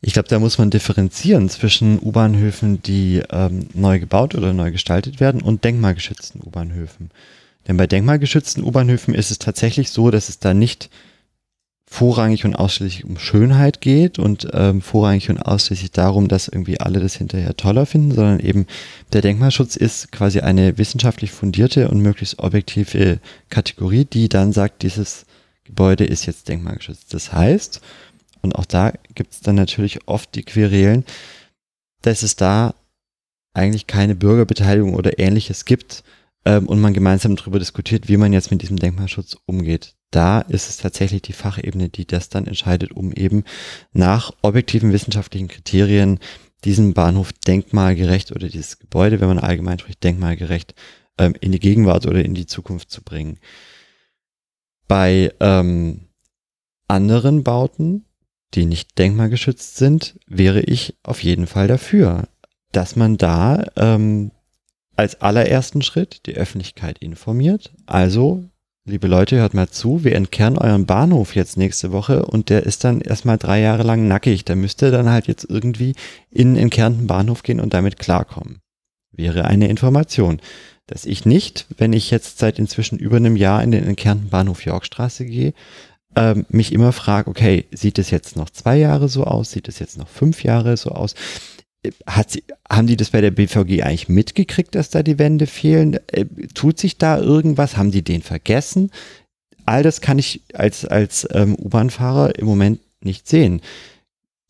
Ich 0.00 0.12
glaube, 0.12 0.28
da 0.28 0.38
muss 0.38 0.58
man 0.58 0.70
differenzieren 0.70 1.48
zwischen 1.48 1.98
U-Bahnhöfen, 1.98 2.82
die 2.82 3.22
ähm, 3.30 3.68
neu 3.72 3.98
gebaut 3.98 4.34
oder 4.34 4.52
neu 4.52 4.70
gestaltet 4.70 5.18
werden 5.18 5.40
und 5.40 5.64
denkmalgeschützten 5.64 6.42
U-Bahnhöfen. 6.42 7.10
Denn 7.66 7.78
bei 7.78 7.86
denkmalgeschützten 7.86 8.62
U-Bahnhöfen 8.62 9.14
ist 9.14 9.30
es 9.30 9.38
tatsächlich 9.38 9.90
so, 9.90 10.10
dass 10.10 10.28
es 10.28 10.38
da 10.38 10.52
nicht 10.52 10.90
vorrangig 11.94 12.44
und 12.44 12.56
ausschließlich 12.56 13.04
um 13.04 13.18
Schönheit 13.18 13.80
geht 13.80 14.18
und 14.18 14.48
ähm, 14.52 14.82
vorrangig 14.82 15.30
und 15.30 15.38
ausschließlich 15.38 15.92
darum, 15.92 16.26
dass 16.26 16.48
irgendwie 16.48 16.80
alle 16.80 16.98
das 16.98 17.14
hinterher 17.14 17.56
toller 17.56 17.86
finden, 17.86 18.12
sondern 18.12 18.40
eben 18.40 18.66
der 19.12 19.22
Denkmalschutz 19.22 19.76
ist 19.76 20.10
quasi 20.10 20.40
eine 20.40 20.76
wissenschaftlich 20.76 21.30
fundierte 21.30 21.88
und 21.88 22.00
möglichst 22.00 22.40
objektive 22.40 23.20
Kategorie, 23.48 24.04
die 24.06 24.28
dann 24.28 24.52
sagt, 24.52 24.82
dieses 24.82 25.24
Gebäude 25.62 26.04
ist 26.04 26.26
jetzt 26.26 26.48
denkmalgeschützt. 26.48 27.14
Das 27.14 27.32
heißt, 27.32 27.80
und 28.42 28.56
auch 28.56 28.64
da 28.64 28.92
gibt 29.14 29.32
es 29.32 29.40
dann 29.40 29.54
natürlich 29.54 30.08
oft 30.08 30.34
die 30.34 30.42
Querelen, 30.42 31.04
dass 32.02 32.24
es 32.24 32.34
da 32.34 32.74
eigentlich 33.54 33.86
keine 33.86 34.16
Bürgerbeteiligung 34.16 34.94
oder 34.94 35.20
ähnliches 35.20 35.64
gibt 35.64 36.02
ähm, 36.44 36.66
und 36.66 36.80
man 36.80 36.92
gemeinsam 36.92 37.36
darüber 37.36 37.60
diskutiert, 37.60 38.08
wie 38.08 38.16
man 38.16 38.32
jetzt 38.32 38.50
mit 38.50 38.62
diesem 38.62 38.80
Denkmalschutz 38.80 39.36
umgeht 39.46 39.94
da 40.14 40.40
ist 40.40 40.68
es 40.68 40.76
tatsächlich 40.76 41.22
die 41.22 41.32
Fachebene, 41.32 41.88
die 41.88 42.06
das 42.06 42.28
dann 42.28 42.46
entscheidet, 42.46 42.92
um 42.92 43.12
eben 43.12 43.44
nach 43.92 44.32
objektiven 44.42 44.92
wissenschaftlichen 44.92 45.48
Kriterien 45.48 46.20
diesen 46.64 46.94
Bahnhof 46.94 47.32
denkmalgerecht 47.32 48.32
oder 48.32 48.48
dieses 48.48 48.78
Gebäude, 48.78 49.20
wenn 49.20 49.28
man 49.28 49.38
allgemein 49.38 49.78
spricht, 49.78 50.04
denkmalgerecht 50.04 50.74
ähm, 51.18 51.34
in 51.40 51.52
die 51.52 51.58
Gegenwart 51.58 52.06
oder 52.06 52.24
in 52.24 52.34
die 52.34 52.46
Zukunft 52.46 52.90
zu 52.90 53.02
bringen. 53.02 53.38
Bei 54.86 55.32
ähm, 55.40 56.08
anderen 56.86 57.42
Bauten, 57.42 58.04
die 58.54 58.66
nicht 58.66 58.98
denkmalgeschützt 58.98 59.76
sind, 59.76 60.18
wäre 60.26 60.60
ich 60.60 60.96
auf 61.02 61.22
jeden 61.22 61.46
Fall 61.46 61.66
dafür, 61.66 62.28
dass 62.70 62.94
man 62.94 63.16
da 63.16 63.64
ähm, 63.76 64.30
als 64.96 65.20
allerersten 65.20 65.82
Schritt 65.82 66.26
die 66.26 66.36
Öffentlichkeit 66.36 66.98
informiert, 66.98 67.74
also 67.86 68.44
liebe 68.86 69.06
Leute, 69.06 69.36
hört 69.36 69.54
mal 69.54 69.70
zu, 69.70 70.04
wir 70.04 70.14
entkernen 70.14 70.58
euren 70.58 70.86
Bahnhof 70.86 71.34
jetzt 71.34 71.56
nächste 71.56 71.90
Woche 71.92 72.26
und 72.26 72.50
der 72.50 72.64
ist 72.64 72.84
dann 72.84 73.00
erstmal 73.00 73.38
drei 73.38 73.60
Jahre 73.60 73.82
lang 73.82 74.06
nackig. 74.08 74.44
Da 74.44 74.54
müsst 74.54 74.82
ihr 74.82 74.90
dann 74.90 75.08
halt 75.08 75.26
jetzt 75.26 75.46
irgendwie 75.48 75.94
in 76.30 76.54
den 76.54 76.64
entkernten 76.64 77.06
Bahnhof 77.06 77.42
gehen 77.42 77.60
und 77.60 77.72
damit 77.72 77.98
klarkommen. 77.98 78.58
Wäre 79.10 79.46
eine 79.46 79.68
Information. 79.68 80.40
Dass 80.86 81.06
ich 81.06 81.24
nicht, 81.24 81.66
wenn 81.78 81.94
ich 81.94 82.10
jetzt 82.10 82.38
seit 82.38 82.58
inzwischen 82.58 82.98
über 82.98 83.16
einem 83.16 83.36
Jahr 83.36 83.62
in 83.62 83.70
den 83.70 83.84
entkernten 83.84 84.28
Bahnhof 84.28 84.66
Yorkstraße 84.66 85.24
gehe, 85.24 85.54
ähm, 86.14 86.44
mich 86.50 86.72
immer 86.72 86.92
frage, 86.92 87.30
okay, 87.30 87.64
sieht 87.72 87.98
es 87.98 88.10
jetzt 88.10 88.36
noch 88.36 88.50
zwei 88.50 88.76
Jahre 88.76 89.08
so 89.08 89.24
aus? 89.24 89.50
Sieht 89.50 89.66
es 89.66 89.78
jetzt 89.78 89.96
noch 89.96 90.08
fünf 90.08 90.44
Jahre 90.44 90.76
so 90.76 90.90
aus? 90.90 91.14
Sie, 92.28 92.44
haben 92.70 92.86
die 92.86 92.96
das 92.96 93.10
bei 93.10 93.20
der 93.20 93.30
BVG 93.30 93.82
eigentlich 93.82 94.08
mitgekriegt, 94.08 94.74
dass 94.74 94.90
da 94.90 95.02
die 95.02 95.18
Wände 95.18 95.46
fehlen? 95.46 95.98
Äh, 96.08 96.26
tut 96.54 96.78
sich 96.78 96.98
da 96.98 97.18
irgendwas? 97.18 97.76
Haben 97.76 97.90
die 97.90 98.02
den 98.02 98.22
vergessen? 98.22 98.90
All 99.66 99.82
das 99.82 100.00
kann 100.00 100.18
ich 100.18 100.42
als, 100.52 100.84
als 100.84 101.26
ähm, 101.32 101.56
U-Bahn-Fahrer 101.56 102.38
im 102.38 102.46
Moment 102.46 102.80
nicht 103.00 103.28
sehen. 103.28 103.60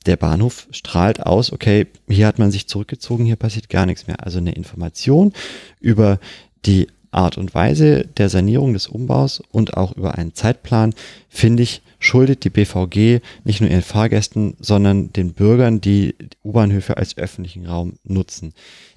Der 0.06 0.16
Bahnhof 0.16 0.66
strahlt 0.70 1.20
aus, 1.20 1.52
okay, 1.52 1.86
hier 2.09 2.27
hat 2.27 2.39
man 2.39 2.51
sich 2.51 2.69
zurückgezogen, 2.69 3.24
hier 3.24 3.36
passiert 3.36 3.69
gar 3.69 3.86
nichts 3.86 4.06
mehr. 4.06 4.24
Also 4.24 4.39
eine 4.39 4.52
Information 4.52 5.32
über 5.81 6.19
die 6.66 6.89
Art 7.15 7.39
und 7.39 7.55
Weise 7.55 8.07
der 8.16 8.28
Sanierung 8.28 8.73
des 8.73 8.86
Umbaus 8.86 9.43
und 9.51 9.77
auch 9.77 9.97
über 9.97 10.16
einen 10.16 10.35
Zeitplan, 10.35 10.95
finde 11.28 11.62
ich, 11.62 11.82
schuldet 11.99 12.45
die 12.45 12.51
BVG 12.51 13.20
nicht 13.45 13.61
nur 13.61 13.70
ihren 13.70 13.82
Fahrgästen, 13.82 14.57
sondern 14.61 15.12
den 15.12 15.32
Bürgern, 15.32 15.81
die 15.81 16.15
U-Bahnhöfe 16.43 16.97
als 16.97 17.16
öffentlichen 17.16 17.66
Raum 17.66 17.95
nutzen. 18.05 18.53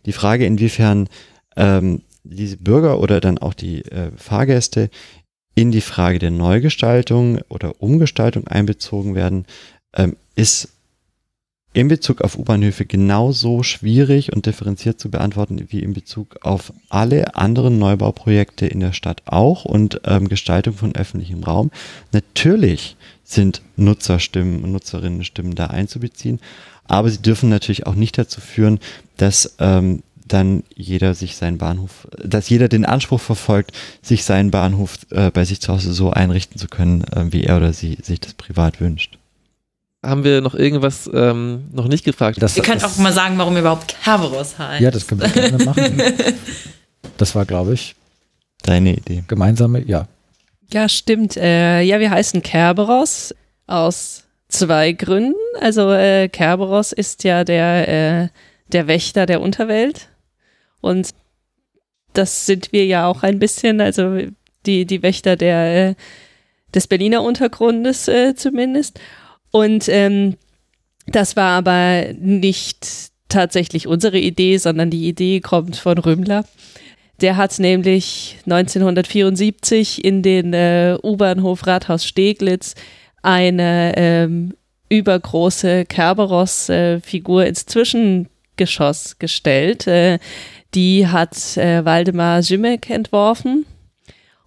Die 0.06 0.12
Frage, 0.12 0.46
inwiefern 0.46 1.08
ähm, 1.56 2.02
diese 2.24 2.58
Bürger 2.58 3.00
oder 3.00 3.22
dann 3.22 3.38
auch 3.38 3.54
die 3.54 3.84
äh, 3.86 4.12
Fahrgäste 4.16 4.90
in 5.56 5.72
die 5.72 5.82
Frage 5.82 6.20
der 6.20 6.32
Neugestaltung 6.32 7.40
oder 7.50 7.82
Umgestaltung 7.82 8.48
einbezogen 8.48 9.16
werden, 9.16 9.46
ähm, 9.96 10.16
ist 10.36 10.77
in 11.78 11.90
Bezug 11.90 12.22
auf 12.22 12.40
U-Bahnhöfe 12.40 12.88
genauso 12.88 13.62
schwierig 13.62 14.34
und 14.34 14.48
differenziert 14.48 15.00
zu 15.00 15.12
beantworten 15.12 15.64
wie 15.70 15.84
in 15.84 15.94
Bezug 15.94 16.38
auf 16.42 16.74
alle 16.90 17.36
anderen 17.36 17.78
Neubauprojekte 17.78 18.66
in 18.66 18.80
der 18.80 18.94
Stadt 18.94 19.22
auch 19.28 19.64
und 19.64 20.02
ähm, 20.04 20.28
Gestaltung 20.28 20.74
von 20.74 20.96
öffentlichem 20.96 21.44
Raum. 21.44 21.70
Natürlich 22.14 22.96
sind 23.24 23.62
Nutzerstimmen 23.76 24.64
und 24.64 24.72
Nutzerinnenstimmen 24.72 25.54
da 25.54 25.68
einzubeziehen, 25.68 26.40
aber 26.86 27.12
sie 27.12 27.22
dürfen 27.22 27.50
natürlich 27.50 27.86
auch 27.86 27.94
nicht 27.94 28.18
dazu 28.18 28.42
führen, 28.42 28.80
dass 29.18 29.56
ähm, 29.60 30.02
dann 30.26 30.64
jeder 30.74 31.14
sich 31.14 31.36
seinen 31.36 31.60
Bahnhof, 31.60 32.08
dass 32.18 32.50
jeder 32.50 32.70
den 32.70 32.86
Anspruch 32.86 33.22
verfolgt, 33.22 33.72
sich 34.02 34.24
seinen 34.24 34.50
Bahnhof 34.50 34.98
äh, 35.12 35.30
bei 35.30 35.46
sich 35.46 35.62
zu 35.62 35.72
Hause 35.74 35.94
so 35.94 36.10
einrichten 36.10 36.58
zu 36.58 36.70
können, 36.70 37.04
äh, 37.04 37.32
wie 37.32 37.44
er 37.44 37.58
oder 37.58 37.72
sie 37.72 38.00
sich 38.02 38.20
das 38.20 38.34
privat 38.34 38.82
wünscht 38.82 39.17
haben 40.04 40.24
wir 40.24 40.42
noch 40.42 40.54
irgendwas 40.56 41.10
ähm, 41.14 41.66
noch 41.72 41.88
nicht 41.88 42.06
gefragt. 42.06 42.42
Das, 42.42 42.56
wir 42.56 42.64
können 42.64 42.84
auch 42.84 42.98
mal 42.98 43.14
sagen, 43.14 43.38
warum 43.38 43.58
überhaupt 43.58 43.96
Kerberos 44.04 44.58
heißt. 44.58 44.82
Ja, 44.82 44.92
das 44.92 45.08
können 45.08 45.22
wir 45.22 45.30
gerne 45.30 45.64
machen. 45.64 46.02
Das 47.18 47.34
war, 47.34 47.46
glaube 47.46 47.74
ich, 47.74 47.96
deine 48.62 48.94
Idee. 48.94 49.24
Gemeinsame, 49.28 49.84
ja. 49.84 50.08
Ja, 50.72 50.88
stimmt. 50.88 51.36
Äh, 51.36 51.82
ja, 51.82 52.00
wir 52.00 52.12
heißen 52.12 52.44
Kerberos 52.44 53.34
aus 53.66 54.24
zwei 54.50 54.92
Gründen. 54.92 55.34
Also 55.60 55.92
äh, 55.92 56.28
Kerberos 56.30 56.92
ist 56.92 57.24
ja 57.24 57.44
der, 57.44 57.88
äh, 57.88 58.28
der 58.72 58.88
Wächter 58.88 59.26
der 59.26 59.42
Unterwelt. 59.42 60.10
Und 60.82 61.10
das 62.14 62.46
sind 62.46 62.72
wir 62.72 62.86
ja 62.86 63.08
auch 63.08 63.24
ein 63.24 63.40
bisschen, 63.40 63.82
also 63.82 64.20
die, 64.66 64.86
die 64.86 65.02
Wächter 65.02 65.36
der, 65.36 65.90
äh, 65.90 65.96
des 66.74 66.88
Berliner 66.88 67.24
Untergrundes 67.24 68.08
äh, 68.08 68.36
zumindest. 68.36 69.00
Und 69.58 69.90
ähm, 69.90 70.36
das 71.08 71.36
war 71.36 71.58
aber 71.58 72.14
nicht 72.14 73.10
tatsächlich 73.28 73.88
unsere 73.88 74.20
Idee, 74.20 74.58
sondern 74.58 74.92
die 74.92 75.08
Idee 75.08 75.40
kommt 75.40 75.78
von 75.78 75.98
Rümmler. 75.98 76.46
Der 77.22 77.38
hat 77.38 77.58
nämlich 77.58 78.38
1974 78.46 80.06
in 80.06 80.22
den 80.22 80.54
äh, 80.54 80.96
U-Bahnhof 81.02 81.66
Rathaus 81.66 82.06
Steglitz 82.06 82.76
eine 83.24 83.94
ähm, 83.98 84.54
übergroße 84.90 85.86
Kerberos-Figur 85.86 87.48
ins 87.48 87.66
Zwischengeschoss 87.66 89.18
gestellt. 89.18 89.88
Äh, 89.88 90.20
die 90.76 91.08
hat 91.08 91.58
äh, 91.58 91.84
Waldemar 91.84 92.44
Schimek 92.44 92.92
entworfen. 92.92 93.66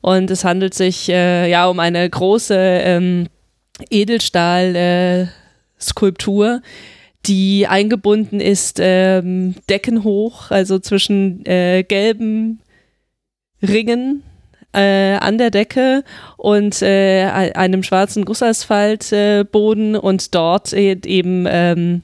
Und 0.03 0.31
es 0.31 0.45
handelt 0.45 0.75
sich 0.75 1.09
äh, 1.09 1.51
ja 1.51 1.67
um 1.67 1.81
eine 1.81 2.09
große 2.09 2.55
ähm, 2.57 3.27
Edelstahl-Skulptur, 3.89 6.57
äh, 6.57 6.61
die 7.27 7.67
eingebunden 7.67 8.41
ist 8.41 8.79
ähm, 8.81 9.55
deckenhoch, 9.69 10.51
also 10.51 10.79
zwischen 10.79 11.45
äh, 11.45 11.83
gelben 11.83 12.61
Ringen 13.63 14.23
äh, 14.73 15.17
an 15.17 15.37
der 15.37 15.51
Decke 15.51 16.05
und 16.37 16.81
äh, 16.81 17.27
einem 17.27 17.83
schwarzen 17.83 18.25
Gussasphaltboden 18.25 19.95
äh, 19.95 19.99
und 19.99 20.35
dort 20.35 20.73
eben 20.73 21.47
ähm, 21.49 22.03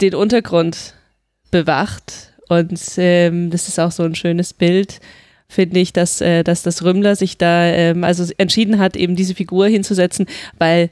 den 0.00 0.14
Untergrund 0.14 0.94
bewacht. 1.50 2.32
Und 2.48 2.80
ähm, 2.96 3.50
das 3.50 3.68
ist 3.68 3.78
auch 3.78 3.92
so 3.92 4.04
ein 4.04 4.14
schönes 4.14 4.52
Bild, 4.52 5.00
finde 5.50 5.80
ich, 5.80 5.92
dass, 5.92 6.20
äh, 6.20 6.42
dass 6.44 6.62
das 6.62 6.82
Rümmler 6.82 7.16
sich 7.16 7.36
da 7.36 7.64
ähm, 7.66 8.04
also 8.04 8.24
entschieden 8.38 8.78
hat, 8.78 8.96
eben 8.96 9.16
diese 9.16 9.34
Figur 9.34 9.66
hinzusetzen, 9.66 10.26
weil 10.58 10.90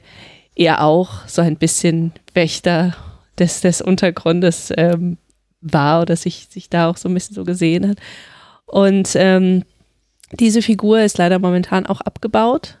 er 0.55 0.83
auch 0.83 1.27
so 1.27 1.41
ein 1.41 1.55
bisschen 1.55 2.11
Wächter 2.33 2.95
des, 3.39 3.61
des 3.61 3.81
Untergrundes 3.81 4.71
ähm, 4.77 5.17
war 5.61 6.01
oder 6.01 6.15
sich, 6.15 6.47
sich 6.49 6.69
da 6.69 6.89
auch 6.89 6.97
so 6.97 7.09
ein 7.09 7.13
bisschen 7.13 7.35
so 7.35 7.45
gesehen 7.45 7.87
hat. 7.87 7.97
Und 8.65 9.11
ähm, 9.15 9.63
diese 10.33 10.61
Figur 10.61 11.01
ist 11.01 11.17
leider 11.17 11.39
momentan 11.39 11.85
auch 11.85 12.01
abgebaut. 12.01 12.77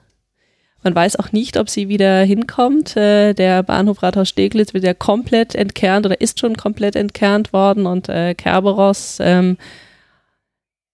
Man 0.83 0.95
weiß 0.95 1.17
auch 1.17 1.31
nicht, 1.31 1.57
ob 1.57 1.69
sie 1.69 1.89
wieder 1.89 2.21
hinkommt. 2.21 2.95
Äh, 2.95 3.33
der 3.33 3.63
Bahnhof 3.63 4.01
Rathaus 4.03 4.29
Steglitz 4.29 4.73
wird 4.73 4.83
ja 4.83 4.93
komplett 4.93 5.55
entkernt 5.55 6.05
oder 6.05 6.21
ist 6.21 6.39
schon 6.39 6.55
komplett 6.55 6.95
entkernt 6.95 7.51
worden 7.51 7.85
und 7.85 8.07
äh, 8.07 8.33
Kerberos 8.33 9.17
ähm, 9.21 9.57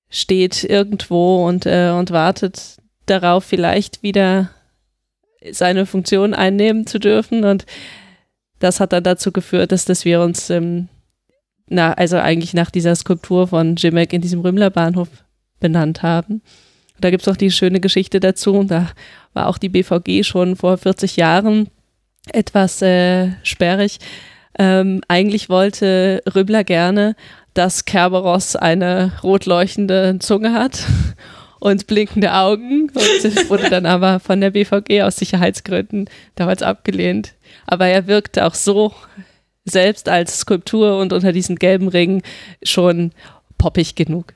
steht 0.09 0.63
irgendwo 0.63 1.47
und, 1.47 1.65
äh, 1.65 1.91
und 1.91 2.11
wartet 2.11 2.77
darauf, 3.05 3.43
vielleicht 3.43 4.03
wieder 4.03 4.49
seine 5.51 5.85
Funktion 5.85 6.33
einnehmen 6.33 6.87
zu 6.87 6.99
dürfen. 6.99 7.43
Und 7.43 7.65
das 8.59 8.79
hat 8.79 8.93
dann 8.93 9.03
dazu 9.03 9.31
geführt, 9.31 9.71
dass, 9.71 9.85
dass 9.85 10.05
wir 10.05 10.21
uns, 10.21 10.49
ähm, 10.49 10.87
na, 11.67 11.93
also 11.93 12.17
eigentlich 12.17 12.53
nach 12.53 12.71
dieser 12.71 12.95
Skulptur 12.95 13.47
von 13.47 13.75
Jimek 13.75 14.13
in 14.13 14.21
diesem 14.21 14.41
Rümmler 14.41 14.69
Bahnhof 14.69 15.09
benannt 15.59 16.03
haben. 16.03 16.41
Da 16.99 17.09
gibt 17.09 17.23
es 17.23 17.27
auch 17.27 17.37
die 17.37 17.51
schöne 17.51 17.79
Geschichte 17.79 18.19
dazu. 18.19 18.63
Da 18.63 18.89
war 19.33 19.47
auch 19.47 19.57
die 19.57 19.69
BVG 19.69 20.23
schon 20.23 20.55
vor 20.55 20.77
40 20.77 21.17
Jahren 21.17 21.69
etwas 22.31 22.81
äh, 22.81 23.31
sperrig. 23.43 23.99
Ähm, 24.57 25.01
eigentlich 25.07 25.49
wollte 25.49 26.21
Rübbler 26.33 26.63
gerne, 26.63 27.15
dass 27.55 27.85
Kerberos 27.85 28.55
eine 28.55 29.13
rot 29.23 29.47
leuchtende 29.47 30.19
Zunge 30.19 30.53
hat 30.53 30.83
und 31.59 31.87
blinkende 31.87 32.33
Augen 32.33 32.91
und 32.93 33.49
wurde 33.49 33.69
dann 33.69 33.87
aber 33.87 34.19
von 34.19 34.39
der 34.39 34.51
BVG 34.51 35.01
aus 35.01 35.15
Sicherheitsgründen 35.15 36.09
damals 36.35 36.61
abgelehnt. 36.61 37.33
Aber 37.65 37.87
er 37.87 38.05
wirkte 38.05 38.45
auch 38.45 38.53
so 38.53 38.93
selbst 39.63 40.09
als 40.09 40.39
Skulptur 40.39 40.99
und 40.99 41.11
unter 41.11 41.31
diesen 41.31 41.55
gelben 41.55 41.87
Ringen 41.87 42.21
schon 42.61 43.13
poppig 43.57 43.95
genug. 43.95 44.33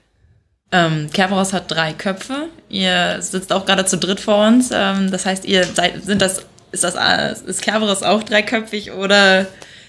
Ähm, 0.72 1.10
Kerberos 1.12 1.54
hat 1.54 1.70
drei 1.70 1.94
Köpfe. 1.94 2.48
Ihr 2.70 3.18
sitzt 3.22 3.52
auch 3.52 3.66
gerade 3.66 3.86
zu 3.86 3.98
dritt 3.98 4.20
vor 4.20 4.48
uns. 4.48 4.72
Ähm, 4.72 5.12
das 5.12 5.26
heißt, 5.26 5.46
ihr 5.46 5.66
seid, 5.66 6.04
sind 6.04 6.22
das, 6.22 6.46
ist 6.72 6.84
das, 6.84 7.42
ist 7.42 7.62
Kerberos 7.62 8.02
auch 8.02 8.24
dreiköpfig 8.24 8.92
oder 8.94 9.46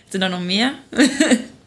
sind 0.09 0.23
da 0.23 0.29
noch 0.29 0.41
mehr? 0.41 0.73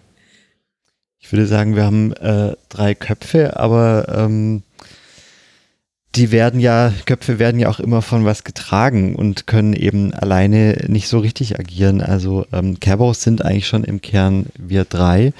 würde 1.33 1.47
sagen, 1.47 1.75
wir 1.75 1.83
haben 1.83 2.13
äh, 2.13 2.55
drei 2.69 2.93
Köpfe, 2.93 3.57
aber 3.59 4.05
ähm, 4.15 4.61
die 6.15 6.31
werden 6.31 6.59
ja, 6.59 6.93
Köpfe 7.07 7.39
werden 7.39 7.59
ja 7.59 7.69
auch 7.69 7.79
immer 7.79 8.03
von 8.03 8.23
was 8.23 8.43
getragen 8.43 9.15
und 9.15 9.47
können 9.47 9.73
eben 9.73 10.13
alleine 10.13 10.85
nicht 10.87 11.07
so 11.07 11.17
richtig 11.17 11.59
agieren. 11.59 12.01
Also 12.01 12.45
ähm, 12.53 12.79
Kerberos 12.79 13.23
sind 13.23 13.43
eigentlich 13.43 13.67
schon 13.67 13.83
im 13.83 13.99
Kern 13.99 14.45
wir 14.57 14.85
drei. 14.85 15.33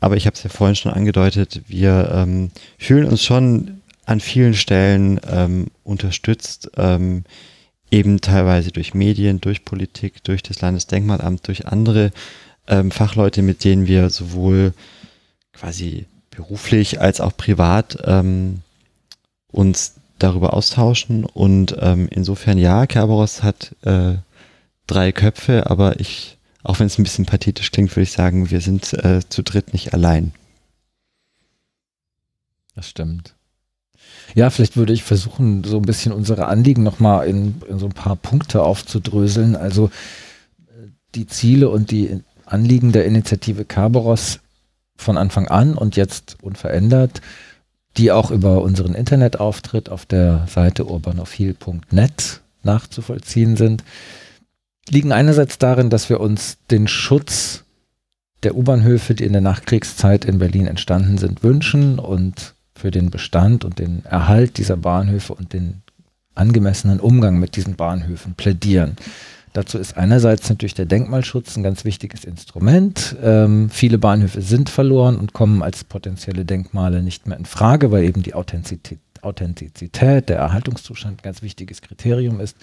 Aber 0.00 0.16
ich 0.16 0.26
habe 0.26 0.34
es 0.34 0.42
ja 0.42 0.50
vorhin 0.50 0.76
schon 0.76 0.92
angedeutet, 0.92 1.62
wir 1.66 2.10
ähm, 2.12 2.50
fühlen 2.78 3.06
uns 3.06 3.24
schon 3.24 3.80
an 4.04 4.20
vielen 4.20 4.54
Stellen 4.54 5.18
ähm, 5.30 5.68
unterstützt, 5.82 6.70
ähm, 6.76 7.24
eben 7.90 8.20
teilweise 8.20 8.70
durch 8.70 8.92
Medien, 8.92 9.40
durch 9.40 9.64
Politik, 9.64 10.22
durch 10.24 10.42
das 10.42 10.60
Landesdenkmalamt, 10.60 11.48
durch 11.48 11.66
andere 11.66 12.12
ähm, 12.68 12.90
Fachleute, 12.90 13.40
mit 13.40 13.64
denen 13.64 13.86
wir 13.86 14.10
sowohl 14.10 14.74
quasi 15.58 16.06
beruflich 16.30 17.00
als 17.00 17.20
auch 17.20 17.36
privat 17.36 17.98
ähm, 18.04 18.62
uns 19.50 19.94
darüber 20.18 20.54
austauschen. 20.54 21.24
Und 21.24 21.76
ähm, 21.80 22.08
insofern 22.10 22.58
ja, 22.58 22.86
Kerberos 22.86 23.42
hat 23.42 23.74
äh, 23.82 24.16
drei 24.86 25.12
Köpfe, 25.12 25.70
aber 25.70 26.00
ich 26.00 26.38
auch 26.62 26.80
wenn 26.80 26.86
es 26.86 26.98
ein 26.98 27.04
bisschen 27.04 27.26
pathetisch 27.26 27.70
klingt, 27.70 27.92
würde 27.92 28.02
ich 28.02 28.12
sagen, 28.12 28.50
wir 28.50 28.60
sind 28.60 28.92
äh, 28.92 29.20
zu 29.28 29.42
dritt 29.42 29.72
nicht 29.72 29.94
allein. 29.94 30.32
Das 32.74 32.88
stimmt. 32.88 33.34
Ja, 34.34 34.50
vielleicht 34.50 34.76
würde 34.76 34.92
ich 34.92 35.02
versuchen, 35.02 35.64
so 35.64 35.76
ein 35.76 35.86
bisschen 35.86 36.12
unsere 36.12 36.46
Anliegen 36.46 36.82
nochmal 36.82 37.26
in, 37.26 37.62
in 37.68 37.78
so 37.78 37.86
ein 37.86 37.92
paar 37.92 38.16
Punkte 38.16 38.62
aufzudröseln. 38.62 39.56
Also 39.56 39.86
äh, 40.66 40.88
die 41.14 41.26
Ziele 41.26 41.70
und 41.70 41.90
die 41.90 42.20
Anliegen 42.44 42.92
der 42.92 43.06
Initiative 43.06 43.64
Kerberos 43.64 44.40
von 44.98 45.16
Anfang 45.16 45.48
an 45.48 45.74
und 45.74 45.96
jetzt 45.96 46.36
unverändert, 46.42 47.22
die 47.96 48.12
auch 48.12 48.30
über 48.30 48.60
unseren 48.60 48.94
Internetauftritt 48.94 49.88
auf 49.88 50.04
der 50.04 50.46
Seite 50.46 50.86
urbanophil.net 50.86 52.42
nachzuvollziehen 52.62 53.56
sind 53.56 53.82
liegen 54.90 55.12
einerseits 55.12 55.58
darin, 55.58 55.90
dass 55.90 56.08
wir 56.08 56.20
uns 56.20 56.58
den 56.70 56.88
Schutz 56.88 57.64
der 58.42 58.56
U-Bahnhöfe, 58.56 59.14
die 59.14 59.24
in 59.24 59.32
der 59.32 59.42
Nachkriegszeit 59.42 60.24
in 60.24 60.38
Berlin 60.38 60.66
entstanden 60.66 61.18
sind, 61.18 61.42
wünschen 61.42 61.98
und 61.98 62.54
für 62.74 62.90
den 62.90 63.10
Bestand 63.10 63.64
und 63.64 63.78
den 63.78 64.04
Erhalt 64.04 64.58
dieser 64.58 64.76
Bahnhöfe 64.76 65.34
und 65.34 65.52
den 65.52 65.82
angemessenen 66.34 67.00
Umgang 67.00 67.38
mit 67.38 67.56
diesen 67.56 67.74
Bahnhöfen 67.74 68.34
plädieren. 68.34 68.96
Dazu 69.58 69.78
ist 69.78 69.96
einerseits 69.96 70.48
natürlich 70.48 70.74
der 70.74 70.86
Denkmalschutz 70.86 71.56
ein 71.56 71.64
ganz 71.64 71.84
wichtiges 71.84 72.24
Instrument. 72.24 73.16
Ähm, 73.20 73.70
viele 73.70 73.98
Bahnhöfe 73.98 74.40
sind 74.40 74.70
verloren 74.70 75.16
und 75.16 75.32
kommen 75.32 75.64
als 75.64 75.82
potenzielle 75.82 76.44
Denkmale 76.44 77.02
nicht 77.02 77.26
mehr 77.26 77.36
in 77.36 77.44
Frage, 77.44 77.90
weil 77.90 78.04
eben 78.04 78.22
die 78.22 78.34
Authentizität, 78.34 79.00
Authentizität 79.20 80.28
der 80.28 80.36
Erhaltungszustand 80.36 81.18
ein 81.18 81.22
ganz 81.24 81.42
wichtiges 81.42 81.82
Kriterium 81.82 82.38
ist. 82.38 82.56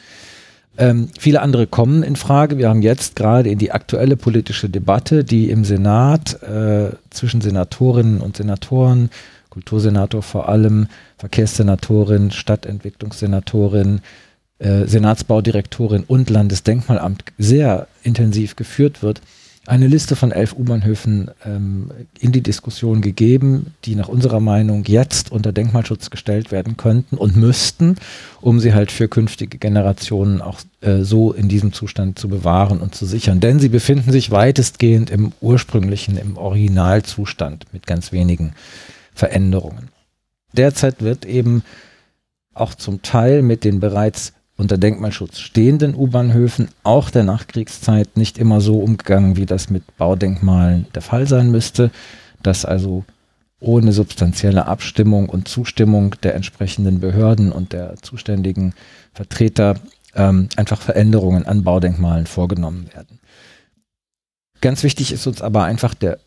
Ähm, 0.78 1.10
viele 1.20 1.42
andere 1.42 1.68
kommen 1.68 2.02
in 2.02 2.16
Frage. 2.16 2.58
Wir 2.58 2.70
haben 2.70 2.82
jetzt 2.82 3.18
gerade 3.18 3.50
in 3.50 3.58
die 3.60 3.74
aktuelle 3.74 4.16
politische 4.16 4.70
Debatte, 4.70 5.26
die 5.26 5.50
im 5.50 5.66
Senat 5.66 6.42
äh, 6.44 6.92
zwischen 7.10 7.42
Senatorinnen 7.42 8.22
und 8.22 8.38
Senatoren, 8.38 9.10
Kultursenator 9.50 10.22
vor 10.22 10.48
allem, 10.48 10.88
Verkehrssenatorin, 11.18 12.32
Stadtentwicklungssenatorin, 12.32 14.00
äh, 14.60 14.86
Senatsbaudirektorin 14.86 16.04
und 16.08 16.30
Landesdenkmalamt 16.30 17.24
sehr 17.38 17.88
intensiv 18.04 18.56
geführt 18.56 19.04
wird, 19.04 19.22
eine 19.68 19.88
Liste 19.88 20.16
von 20.16 20.32
elf 20.32 20.54
U-Bahnhöfen 20.54 21.32
ähm, 21.44 21.90
in 22.20 22.32
die 22.32 22.42
Diskussion 22.42 23.02
gegeben, 23.02 23.74
die 23.86 23.96
nach 23.96 24.08
unserer 24.08 24.40
Meinung 24.40 24.84
jetzt 24.86 25.32
unter 25.32 25.52
Denkmalschutz 25.52 26.12
gestellt 26.12 26.52
werden 26.52 26.78
könnten 26.78 27.18
und 27.18 27.36
müssten, 27.36 27.96
um 28.42 28.60
sie 28.60 28.74
halt 28.74 28.92
für 28.92 29.08
künftige 29.08 29.58
Generationen 29.58 30.42
auch 30.42 30.60
äh, 30.82 31.02
so 31.02 31.34
in 31.34 31.50
diesem 31.50 31.74
Zustand 31.74 32.20
zu 32.20 32.28
bewahren 32.28 32.80
und 32.80 32.94
zu 32.94 33.06
sichern. 33.08 33.40
Denn 33.40 33.60
sie 33.60 33.70
befinden 33.70 34.12
sich 34.12 34.30
weitestgehend 34.30 35.10
im 35.10 35.32
ursprünglichen, 35.42 36.18
im 36.18 36.38
Originalzustand 36.38 37.66
mit 37.74 37.88
ganz 37.88 38.12
wenigen 38.12 38.54
Veränderungen. 39.16 39.90
Derzeit 40.54 41.02
wird 41.02 41.26
eben 41.26 41.64
auch 42.54 42.76
zum 42.76 43.02
Teil 43.02 43.42
mit 43.42 43.64
den 43.64 43.80
bereits 43.80 44.34
unter 44.58 44.78
Denkmalschutz 44.78 45.40
stehenden 45.40 45.96
U-Bahnhöfen 45.96 46.70
auch 46.84 47.10
der 47.10 47.24
Nachkriegszeit 47.24 48.16
nicht 48.16 48.38
immer 48.38 48.62
so 48.62 48.80
umgegangen, 48.80 49.36
wie 49.36 49.46
das 49.46 49.70
mit 49.70 49.98
Baudenkmalen 49.98 50.88
der 50.96 51.02
Fall 51.02 51.28
sein 51.28 51.52
müsste, 51.52 51.92
dass 52.42 52.64
also 52.64 53.04
ohne 53.60 53.92
substanzielle 53.92 54.68
Abstimmung 54.68 55.30
und 55.30 55.48
Zustimmung 55.48 56.16
der 56.24 56.36
entsprechenden 56.36 57.00
Behörden 57.00 57.52
und 57.52 57.74
der 57.74 57.96
zuständigen 58.02 58.74
Vertreter 59.14 59.76
ähm, 60.14 60.50
einfach 60.56 60.82
Veränderungen 60.82 61.46
an 61.46 61.64
Baudenkmalen 61.64 62.26
vorgenommen 62.26 62.88
werden. 62.94 63.20
Ganz 64.62 64.84
wichtig 64.84 65.12
ist 65.12 65.28
uns 65.28 65.42
aber 65.42 65.64
einfach 65.64 65.94
der 65.94 66.20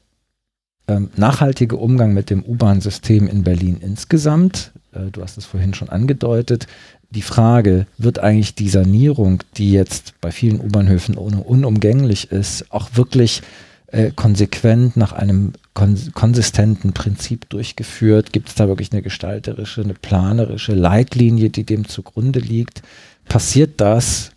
ähm, 0.87 1.11
nachhaltige 1.17 1.77
Umgang 1.77 2.15
mit 2.15 2.31
dem 2.31 2.43
U-Bahn-System 2.43 3.29
in 3.29 3.45
Berlin 3.45 3.79
insgesamt. 3.81 4.73
Äh, 4.93 5.11
du 5.11 5.23
hast 5.23 5.39
es 5.39 5.45
vorhin 5.45 5.75
schon 5.75 5.91
angedeutet. 5.91 6.67
Die 7.11 7.23
Frage, 7.23 7.87
wird 7.97 8.19
eigentlich 8.19 8.55
die 8.55 8.69
Sanierung, 8.69 9.43
die 9.57 9.73
jetzt 9.73 10.15
bei 10.21 10.31
vielen 10.31 10.61
U-Bahnhöfen 10.61 11.17
unumgänglich 11.17 12.31
ist, 12.31 12.71
auch 12.71 12.91
wirklich 12.95 13.41
äh, 13.87 14.11
konsequent 14.15 14.99
nach 14.99 15.13
einem 15.13 15.53
kons 15.73 16.13
konsistenten 16.13 16.93
Prinzip 16.93 17.49
durchgeführt? 17.49 18.33
Gibt 18.33 18.51
es 18.51 18.55
da 18.57 18.69
wirklich 18.69 18.93
eine 18.93 19.01
gestalterische, 19.01 19.81
eine 19.81 19.95
planerische 19.95 20.75
Leitlinie, 20.75 21.49
die 21.49 21.65
dem 21.65 21.89
zugrunde 21.89 22.41
liegt? 22.41 22.83
Passiert 23.27 23.81
das 23.81 24.33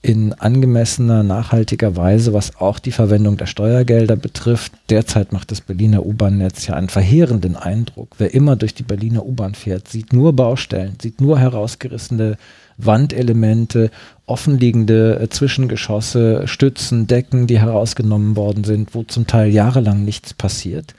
in 0.00 0.32
angemessener, 0.32 1.24
nachhaltiger 1.24 1.96
Weise, 1.96 2.32
was 2.32 2.56
auch 2.56 2.78
die 2.78 2.92
Verwendung 2.92 3.36
der 3.36 3.46
Steuergelder 3.46 4.14
betrifft. 4.14 4.72
Derzeit 4.90 5.32
macht 5.32 5.50
das 5.50 5.60
Berliner 5.60 6.06
U-Bahn-Netz 6.06 6.68
ja 6.68 6.74
einen 6.74 6.88
verheerenden 6.88 7.56
Eindruck. 7.56 8.10
Wer 8.18 8.32
immer 8.32 8.54
durch 8.54 8.74
die 8.74 8.84
Berliner 8.84 9.26
U-Bahn 9.26 9.56
fährt, 9.56 9.88
sieht 9.88 10.12
nur 10.12 10.34
Baustellen, 10.34 10.96
sieht 11.02 11.20
nur 11.20 11.40
herausgerissene 11.40 12.36
Wandelemente, 12.76 13.90
offenliegende 14.26 15.18
äh, 15.18 15.28
Zwischengeschosse, 15.28 16.46
Stützen, 16.46 17.08
Decken, 17.08 17.48
die 17.48 17.58
herausgenommen 17.58 18.36
worden 18.36 18.62
sind, 18.62 18.94
wo 18.94 19.02
zum 19.02 19.26
Teil 19.26 19.50
jahrelang 19.50 20.04
nichts 20.04 20.32
passiert 20.32 20.94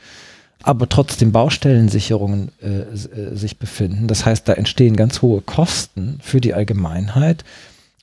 aber 0.62 0.90
trotzdem 0.90 1.32
Baustellensicherungen 1.32 2.52
äh, 2.62 2.82
äh 2.82 3.36
sich 3.36 3.58
befinden. 3.58 4.08
Das 4.08 4.26
heißt, 4.26 4.48
da 4.48 4.54
entstehen 4.54 4.98
ganz 4.98 5.22
hohe 5.22 5.42
Kosten 5.42 6.20
für 6.22 6.42
die 6.42 6.54
Allgemeinheit 6.54 7.46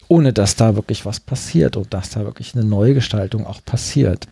ohne 0.08 0.32
dass 0.32 0.56
da 0.56 0.76
wirklich 0.76 1.04
was 1.04 1.20
passiert 1.20 1.76
und 1.76 1.92
dass 1.92 2.10
da 2.10 2.24
wirklich 2.24 2.54
eine 2.54 2.64
Neugestaltung 2.64 3.46
auch 3.46 3.64
passiert. 3.64 4.26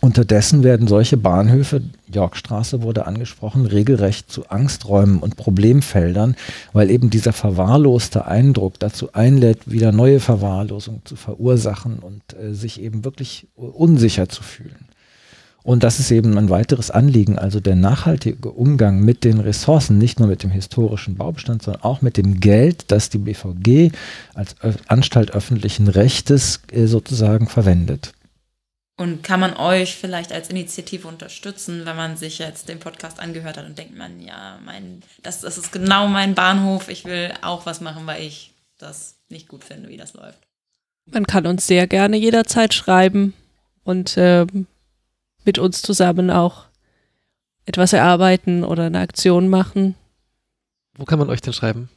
Unterdessen 0.00 0.62
werden 0.64 0.88
solche 0.88 1.18
Bahnhöfe, 1.18 1.82
Yorkstraße 2.12 2.80
wurde 2.80 3.06
angesprochen, 3.06 3.66
regelrecht 3.66 4.32
zu 4.32 4.48
Angsträumen 4.48 5.18
und 5.18 5.36
Problemfeldern, 5.36 6.36
weil 6.72 6.90
eben 6.90 7.10
dieser 7.10 7.34
verwahrloste 7.34 8.24
Eindruck 8.24 8.78
dazu 8.78 9.12
einlädt, 9.12 9.70
wieder 9.70 9.92
neue 9.92 10.20
Verwahrlosung 10.20 11.02
zu 11.04 11.16
verursachen 11.16 11.98
und 11.98 12.22
äh, 12.34 12.54
sich 12.54 12.80
eben 12.80 13.04
wirklich 13.04 13.48
unsicher 13.56 14.30
zu 14.30 14.42
fühlen. 14.42 14.89
Und 15.62 15.82
das 15.82 16.00
ist 16.00 16.10
eben 16.10 16.38
ein 16.38 16.48
weiteres 16.48 16.90
Anliegen, 16.90 17.38
also 17.38 17.60
der 17.60 17.76
nachhaltige 17.76 18.50
Umgang 18.50 19.00
mit 19.00 19.24
den 19.24 19.40
Ressourcen, 19.40 19.98
nicht 19.98 20.18
nur 20.18 20.28
mit 20.28 20.42
dem 20.42 20.50
historischen 20.50 21.16
Baubestand, 21.16 21.62
sondern 21.62 21.82
auch 21.82 22.00
mit 22.00 22.16
dem 22.16 22.40
Geld, 22.40 22.84
das 22.88 23.10
die 23.10 23.18
BVG 23.18 23.92
als 24.34 24.56
Anstalt 24.88 25.32
öffentlichen 25.32 25.88
Rechtes 25.88 26.60
äh, 26.72 26.86
sozusagen 26.86 27.46
verwendet. 27.46 28.12
Und 28.96 29.22
kann 29.22 29.40
man 29.40 29.54
euch 29.54 29.96
vielleicht 29.96 30.30
als 30.30 30.50
Initiative 30.50 31.08
unterstützen, 31.08 31.86
wenn 31.86 31.96
man 31.96 32.16
sich 32.16 32.38
jetzt 32.38 32.68
den 32.68 32.80
Podcast 32.80 33.18
angehört 33.18 33.56
hat 33.56 33.64
und 33.64 33.78
denkt 33.78 33.96
man, 33.96 34.20
ja, 34.20 34.58
mein, 34.64 35.02
das, 35.22 35.40
das 35.40 35.56
ist 35.56 35.72
genau 35.72 36.06
mein 36.06 36.34
Bahnhof, 36.34 36.88
ich 36.88 37.06
will 37.06 37.32
auch 37.40 37.64
was 37.64 37.80
machen, 37.80 38.06
weil 38.06 38.22
ich 38.22 38.52
das 38.78 39.16
nicht 39.30 39.48
gut 39.48 39.64
finde, 39.64 39.88
wie 39.88 39.96
das 39.96 40.12
läuft. 40.14 40.38
Man 41.10 41.26
kann 41.26 41.46
uns 41.46 41.66
sehr 41.66 41.86
gerne 41.86 42.16
jederzeit 42.18 42.74
schreiben 42.74 43.32
und 43.84 44.14
ähm, 44.18 44.66
mit 45.44 45.58
uns 45.58 45.82
zusammen 45.82 46.30
auch 46.30 46.64
etwas 47.66 47.92
erarbeiten 47.92 48.64
oder 48.64 48.84
eine 48.84 48.98
Aktion 48.98 49.48
machen. 49.48 49.94
Wo 50.96 51.04
kann 51.04 51.18
man 51.18 51.30
euch 51.30 51.40
denn 51.40 51.52
schreiben? 51.52 51.88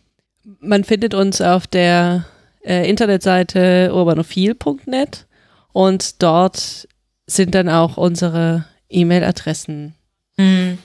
Man 0.60 0.84
findet 0.84 1.14
uns 1.14 1.42
auf 1.42 1.68
der 1.68 2.26
äh, 2.64 2.88
Internetseite 2.90 3.92
urbanophil.net 3.94 5.26
und 5.72 6.22
dort 6.22 6.88
sind 7.26 7.56
dann 7.56 7.70
auch 7.70 7.98
unsere 7.98 8.66
E-Mail-Adressen. 8.90 9.96
Mhm. 10.38 10.78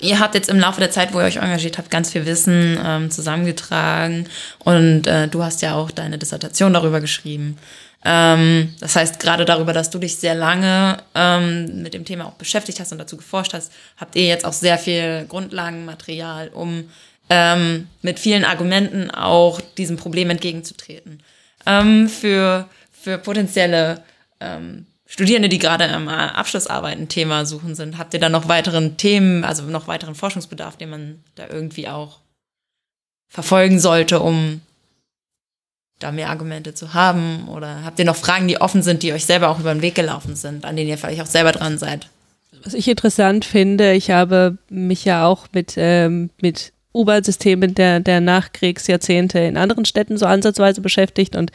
Ihr 0.00 0.18
habt 0.18 0.34
jetzt 0.34 0.50
im 0.50 0.58
Laufe 0.58 0.80
der 0.80 0.90
Zeit, 0.90 1.14
wo 1.14 1.20
ihr 1.20 1.26
euch 1.26 1.36
engagiert 1.36 1.78
habt, 1.78 1.90
ganz 1.90 2.10
viel 2.10 2.26
Wissen 2.26 2.76
ähm, 2.84 3.10
zusammengetragen 3.10 4.26
und 4.58 5.06
äh, 5.06 5.28
du 5.28 5.44
hast 5.44 5.62
ja 5.62 5.76
auch 5.76 5.92
deine 5.92 6.18
Dissertation 6.18 6.72
darüber 6.72 7.00
geschrieben. 7.00 7.56
Ähm, 8.04 8.74
das 8.80 8.96
heißt, 8.96 9.20
gerade 9.20 9.44
darüber, 9.44 9.72
dass 9.72 9.90
du 9.90 9.98
dich 9.98 10.16
sehr 10.16 10.34
lange 10.34 10.98
ähm, 11.14 11.82
mit 11.82 11.94
dem 11.94 12.04
Thema 12.04 12.26
auch 12.26 12.34
beschäftigt 12.34 12.80
hast 12.80 12.92
und 12.92 12.98
dazu 12.98 13.16
geforscht 13.16 13.54
hast, 13.54 13.72
habt 13.96 14.16
ihr 14.16 14.26
jetzt 14.26 14.44
auch 14.44 14.52
sehr 14.52 14.78
viel 14.78 15.26
Grundlagenmaterial, 15.28 16.48
um 16.48 16.88
ähm, 17.30 17.88
mit 18.02 18.18
vielen 18.18 18.44
Argumenten 18.44 19.10
auch 19.10 19.60
diesem 19.78 19.96
Problem 19.96 20.30
entgegenzutreten. 20.30 21.22
Ähm, 21.64 22.08
für, 22.08 22.68
für 22.90 23.18
potenzielle 23.18 24.02
ähm, 24.40 24.86
Studierende, 25.06 25.48
die 25.48 25.58
gerade 25.58 25.84
im 25.84 26.08
Abschlussarbeiten 26.08 27.06
Thema 27.06 27.44
suchen 27.44 27.74
sind, 27.74 27.98
habt 27.98 28.14
ihr 28.14 28.20
da 28.20 28.30
noch 28.30 28.48
weiteren 28.48 28.96
Themen, 28.96 29.44
also 29.44 29.62
noch 29.64 29.86
weiteren 29.86 30.14
Forschungsbedarf, 30.14 30.78
den 30.78 30.88
man 30.88 31.24
da 31.34 31.48
irgendwie 31.48 31.86
auch 31.86 32.20
verfolgen 33.28 33.78
sollte, 33.78 34.20
um 34.20 34.62
da 36.02 36.12
mehr 36.12 36.30
Argumente 36.30 36.74
zu 36.74 36.94
haben? 36.94 37.48
Oder 37.48 37.84
habt 37.84 37.98
ihr 37.98 38.04
noch 38.04 38.16
Fragen, 38.16 38.48
die 38.48 38.60
offen 38.60 38.82
sind, 38.82 39.02
die 39.02 39.12
euch 39.12 39.24
selber 39.24 39.48
auch 39.48 39.58
über 39.58 39.72
den 39.72 39.82
Weg 39.82 39.94
gelaufen 39.94 40.36
sind, 40.36 40.64
an 40.64 40.76
denen 40.76 40.88
ihr 40.88 40.98
vielleicht 40.98 41.22
auch 41.22 41.26
selber 41.26 41.52
dran 41.52 41.78
seid? 41.78 42.08
Was 42.64 42.74
ich 42.74 42.88
interessant 42.88 43.44
finde, 43.44 43.92
ich 43.92 44.10
habe 44.10 44.58
mich 44.68 45.04
ja 45.04 45.26
auch 45.26 45.46
mit, 45.52 45.74
ähm, 45.76 46.30
mit 46.40 46.72
U-Bahn-Systemen 46.94 47.74
der, 47.74 48.00
der 48.00 48.20
Nachkriegsjahrzehnte 48.20 49.38
in 49.40 49.56
anderen 49.56 49.84
Städten 49.84 50.18
so 50.18 50.26
ansatzweise 50.26 50.80
beschäftigt 50.80 51.34
und 51.34 51.50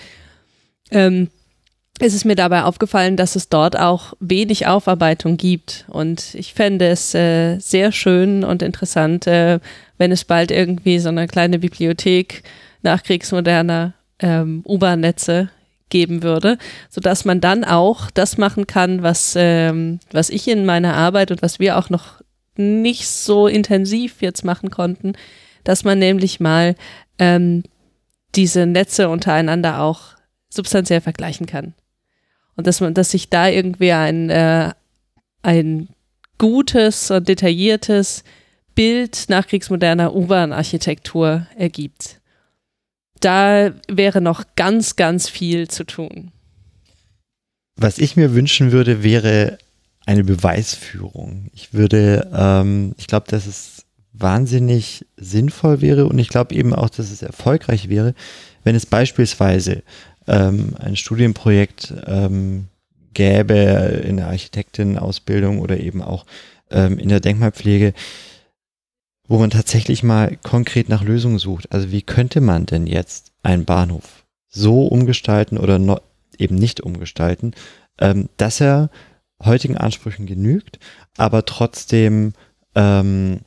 ähm, 0.91 1.29
es 1.99 2.13
ist 2.13 2.25
mir 2.25 2.35
dabei 2.35 2.63
aufgefallen, 2.63 3.17
dass 3.17 3.35
es 3.35 3.49
dort 3.49 3.77
auch 3.77 4.13
wenig 4.19 4.67
Aufarbeitung 4.67 5.37
gibt. 5.37 5.85
Und 5.87 6.35
ich 6.35 6.53
fände 6.53 6.87
es 6.87 7.15
äh, 7.15 7.57
sehr 7.57 7.91
schön 7.91 8.43
und 8.43 8.61
interessant, 8.61 9.25
äh, 9.25 9.59
wenn 9.97 10.11
es 10.11 10.23
bald 10.23 10.51
irgendwie 10.51 10.99
so 10.99 11.09
eine 11.09 11.27
kleine 11.27 11.57
Bibliothek 11.57 12.43
nachkriegsmoderner 12.83 13.93
ähm, 14.19 14.63
U-Bahn-Netze 14.67 15.49
geben 15.89 16.23
würde, 16.23 16.57
so 16.89 17.01
dass 17.01 17.25
man 17.25 17.39
dann 17.41 17.63
auch 17.63 18.11
das 18.11 18.37
machen 18.37 18.67
kann, 18.67 19.03
was, 19.03 19.35
ähm, 19.37 19.99
was 20.11 20.29
ich 20.29 20.47
in 20.47 20.65
meiner 20.65 20.95
Arbeit 20.95 21.31
und 21.31 21.41
was 21.41 21.59
wir 21.59 21.77
auch 21.77 21.89
noch 21.89 22.21
nicht 22.57 23.07
so 23.07 23.47
intensiv 23.47 24.21
jetzt 24.21 24.43
machen 24.43 24.69
konnten, 24.69 25.13
dass 25.63 25.83
man 25.83 25.99
nämlich 25.99 26.39
mal 26.39 26.75
ähm, 27.19 27.63
diese 28.35 28.65
Netze 28.65 29.09
untereinander 29.09 29.81
auch 29.81 30.15
substanziell 30.49 31.01
vergleichen 31.01 31.45
kann. 31.45 31.73
Und 32.55 32.67
dass 32.67 32.81
man, 32.81 32.93
dass 32.93 33.11
sich 33.11 33.29
da 33.29 33.47
irgendwie 33.47 33.91
ein, 33.91 34.29
äh, 34.29 34.71
ein 35.43 35.89
gutes 36.37 37.11
und 37.11 37.27
detailliertes 37.27 38.23
Bild 38.75 39.25
nachkriegsmoderner 39.29 40.15
U-Bahn-Architektur 40.15 41.47
ergibt 41.55 42.19
da 43.19 43.71
wäre 43.87 44.21
noch 44.21 44.43
ganz, 44.55 44.95
ganz 44.95 45.29
viel 45.29 45.67
zu 45.67 45.83
tun. 45.83 46.31
Was 47.75 47.99
ich 47.99 48.15
mir 48.15 48.33
wünschen 48.33 48.71
würde, 48.71 49.03
wäre 49.03 49.57
eine 50.05 50.23
Beweisführung. 50.23 51.49
Ich 51.53 51.73
würde, 51.73 52.29
ähm, 52.33 52.95
ich 52.97 53.07
glaube, 53.07 53.27
dass 53.29 53.45
es 53.45 53.85
wahnsinnig 54.13 55.05
sinnvoll 55.17 55.81
wäre 55.81 56.07
und 56.07 56.17
ich 56.17 56.29
glaube 56.29 56.55
eben 56.55 56.73
auch, 56.73 56.89
dass 56.89 57.11
es 57.11 57.21
erfolgreich 57.21 57.89
wäre, 57.89 58.15
wenn 58.63 58.75
es 58.75 58.85
beispielsweise 58.85 59.83
ähm, 60.27 60.75
ein 60.79 60.95
Studienprojekt 60.95 61.93
ähm, 62.05 62.67
gäbe 63.13 63.55
in 64.05 64.17
der 64.17 64.27
Architektinnenausbildung 64.27 65.59
oder 65.59 65.79
eben 65.79 66.01
auch 66.01 66.25
ähm, 66.71 66.99
in 66.99 67.09
der 67.09 67.19
Denkmalpflege, 67.19 67.93
wo 69.27 69.37
man 69.37 69.49
tatsächlich 69.49 70.03
mal 70.03 70.37
konkret 70.43 70.89
nach 70.89 71.03
Lösungen 71.03 71.39
sucht. 71.39 71.71
Also 71.71 71.91
wie 71.91 72.01
könnte 72.01 72.41
man 72.41 72.65
denn 72.65 72.87
jetzt 72.87 73.31
einen 73.43 73.65
Bahnhof 73.65 74.25
so 74.47 74.87
umgestalten 74.87 75.57
oder 75.57 75.79
no, 75.79 75.99
eben 76.37 76.55
nicht 76.55 76.81
umgestalten, 76.81 77.53
ähm, 77.99 78.29
dass 78.37 78.61
er 78.61 78.89
heutigen 79.43 79.77
Ansprüchen 79.77 80.25
genügt, 80.25 80.79
aber 81.17 81.45
trotzdem 81.45 82.33
ähm, 82.75 83.41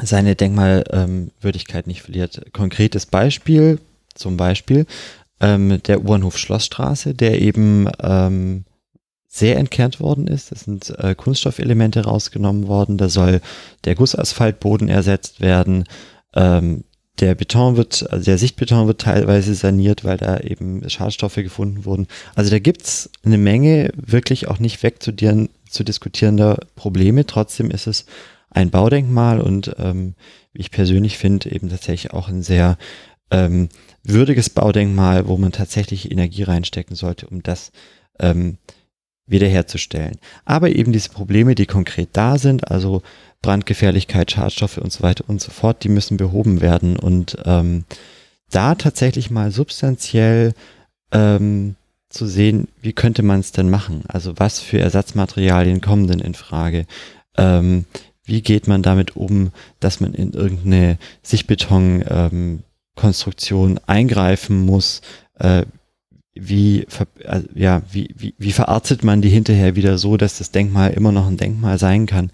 seine 0.00 0.34
Denkmalwürdigkeit 0.34 1.86
ähm, 1.86 1.88
nicht 1.88 2.02
verliert. 2.02 2.52
Konkretes 2.52 3.06
Beispiel, 3.06 3.80
zum 4.14 4.36
Beispiel 4.36 4.86
ähm, 5.40 5.82
der 5.82 6.00
U-Bahnhof 6.00 6.38
Schlossstraße, 6.38 7.14
der 7.14 7.40
eben 7.40 7.88
ähm, 8.00 8.64
sehr 9.34 9.56
entkernt 9.56 9.98
worden 9.98 10.28
ist. 10.28 10.52
Es 10.52 10.60
sind 10.60 10.90
äh, 10.96 11.16
Kunststoffelemente 11.16 12.04
rausgenommen 12.04 12.68
worden. 12.68 12.98
Da 12.98 13.08
soll 13.08 13.40
der 13.84 13.96
Gussasphaltboden 13.96 14.88
ersetzt 14.88 15.40
werden. 15.40 15.86
Ähm, 16.36 16.84
der 17.18 17.34
Beton 17.34 17.76
wird, 17.76 18.08
also 18.12 18.24
der 18.24 18.38
Sichtbeton 18.38 18.86
wird 18.86 19.00
teilweise 19.00 19.56
saniert, 19.56 20.04
weil 20.04 20.18
da 20.18 20.38
eben 20.38 20.88
Schadstoffe 20.88 21.34
gefunden 21.34 21.84
wurden. 21.84 22.06
Also 22.36 22.52
da 22.52 22.60
gibt's 22.60 23.10
eine 23.24 23.36
Menge 23.36 23.90
wirklich 23.96 24.46
auch 24.46 24.60
nicht 24.60 24.84
wegzudieren, 24.84 25.48
zu 25.68 25.82
diskutierender 25.82 26.60
Probleme. 26.76 27.26
Trotzdem 27.26 27.72
ist 27.72 27.88
es 27.88 28.06
ein 28.50 28.70
Baudenkmal 28.70 29.40
und 29.40 29.74
ähm, 29.78 30.14
ich 30.52 30.70
persönlich 30.70 31.18
finde, 31.18 31.50
eben 31.50 31.70
tatsächlich 31.70 32.12
auch 32.12 32.28
ein 32.28 32.42
sehr 32.42 32.78
ähm, 33.32 33.68
würdiges 34.04 34.48
Baudenkmal, 34.48 35.26
wo 35.26 35.36
man 35.38 35.50
tatsächlich 35.50 36.12
Energie 36.12 36.44
reinstecken 36.44 36.94
sollte, 36.94 37.26
um 37.26 37.42
das 37.42 37.72
ähm, 38.20 38.58
wiederherzustellen. 39.26 40.18
Aber 40.44 40.70
eben 40.70 40.92
diese 40.92 41.10
Probleme, 41.10 41.54
die 41.54 41.66
konkret 41.66 42.10
da 42.12 42.38
sind, 42.38 42.70
also 42.70 43.02
Brandgefährlichkeit, 43.42 44.30
Schadstoffe 44.30 44.78
und 44.78 44.92
so 44.92 45.02
weiter 45.02 45.24
und 45.28 45.40
so 45.40 45.50
fort, 45.50 45.84
die 45.84 45.88
müssen 45.88 46.16
behoben 46.16 46.60
werden 46.60 46.98
und 46.98 47.36
ähm, 47.44 47.84
da 48.50 48.74
tatsächlich 48.74 49.30
mal 49.30 49.50
substanziell 49.50 50.54
ähm, 51.12 51.76
zu 52.08 52.26
sehen, 52.26 52.68
wie 52.80 52.92
könnte 52.92 53.22
man 53.22 53.40
es 53.40 53.52
denn 53.52 53.70
machen? 53.70 54.04
Also 54.08 54.34
was 54.36 54.60
für 54.60 54.78
Ersatzmaterialien 54.78 55.80
kommen 55.80 56.06
denn 56.06 56.20
in 56.20 56.34
Frage? 56.34 56.86
Ähm, 57.36 57.86
wie 58.24 58.40
geht 58.40 58.68
man 58.68 58.82
damit 58.82 59.16
um, 59.16 59.50
dass 59.80 60.00
man 60.00 60.14
in 60.14 60.32
irgendeine 60.32 60.96
Sichtbeton-Konstruktion 61.22 63.70
ähm, 63.72 63.80
eingreifen 63.86 64.64
muss? 64.64 65.02
Äh, 65.38 65.66
wie, 66.34 66.86
äh, 67.20 67.42
ja, 67.54 67.82
wie, 67.90 68.14
wie, 68.16 68.34
wie 68.38 68.52
verartet 68.52 69.04
man 69.04 69.22
die 69.22 69.28
hinterher 69.28 69.76
wieder 69.76 69.98
so, 69.98 70.16
dass 70.16 70.38
das 70.38 70.50
Denkmal 70.50 70.92
immer 70.92 71.12
noch 71.12 71.26
ein 71.26 71.36
Denkmal 71.36 71.78
sein 71.78 72.06
kann? 72.06 72.30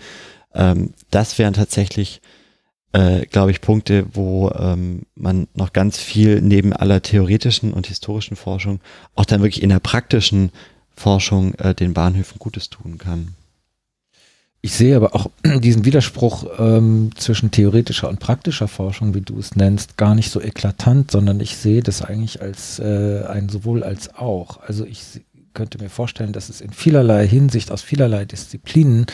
Ähm, 0.55 0.95
das 1.11 1.39
wären 1.39 1.55
tatsächlich, 1.55 2.21
äh, 2.93 3.27
glaube 3.27 3.51
ich, 3.51 3.61
Punkte, 3.61 4.07
wo 4.13 4.51
ähm, 4.51 5.03
man 5.15 5.49
noch 5.55 5.73
ganz 5.73 5.99
viel 5.99 6.41
neben 6.41 6.73
aller 6.73 7.03
theoretischen 7.03 7.73
und 7.73 7.87
historischen 7.87 8.37
Forschung 8.37 8.81
auch 9.15 9.27
dann 9.27 9.43
wirklich 9.43 9.63
in 9.63 9.69
der 9.69 9.81
praktischen 9.81 10.51
Forschung 10.97 11.55
äh, 11.55 11.75
den 11.75 11.95
Bahnhöfen 11.95 12.39
Gutes 12.39 12.71
tun 12.71 12.99
kann. 12.99 13.35
Ich 14.63 14.75
sehe 14.75 14.97
aber 14.97 15.15
auch 15.15 15.31
diesen 15.61 15.85
Widerspruch 15.85 16.45
ähm, 16.59 17.11
zwischen 17.17 17.51
theoretischer 17.51 18.09
und 18.09 18.21
praktischer 18.21 18.69
Forschung, 18.69 19.15
wie 19.15 19.23
du 19.23 19.39
es 19.39 19.57
nennst, 19.57 19.97
gar 19.97 20.15
nicht 20.15 20.31
so 20.31 20.41
eklatant, 20.41 21.11
sondern 21.11 21.41
ich 21.41 21.57
sehe 21.57 21.83
das 21.83 22.03
eigentlich 22.03 22.43
als 22.43 22.79
äh, 22.79 23.25
ein 23.27 23.49
sowohl 23.49 23.83
als 23.83 24.15
auch. 24.15 24.61
Also 24.61 24.85
ich 24.85 25.03
könnte 25.55 25.79
mir 25.79 25.91
vorstellen, 25.91 26.33
dass 26.33 26.49
es 26.49 26.61
in 26.61 26.73
vielerlei 26.73 27.27
Hinsicht 27.27 27.71
aus 27.73 27.83
vielerlei 27.83 28.25
Disziplinen 28.25 29.07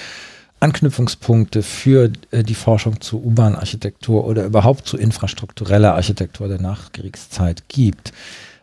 Anknüpfungspunkte 0.58 1.62
für 1.62 2.10
äh, 2.30 2.42
die 2.42 2.54
Forschung 2.54 3.00
zu 3.00 3.22
U-Bahn-Architektur 3.22 4.26
oder 4.26 4.44
überhaupt 4.44 4.86
zu 4.86 4.96
infrastruktureller 4.96 5.94
Architektur 5.94 6.48
der 6.48 6.60
Nachkriegszeit 6.60 7.68
gibt. 7.68 8.12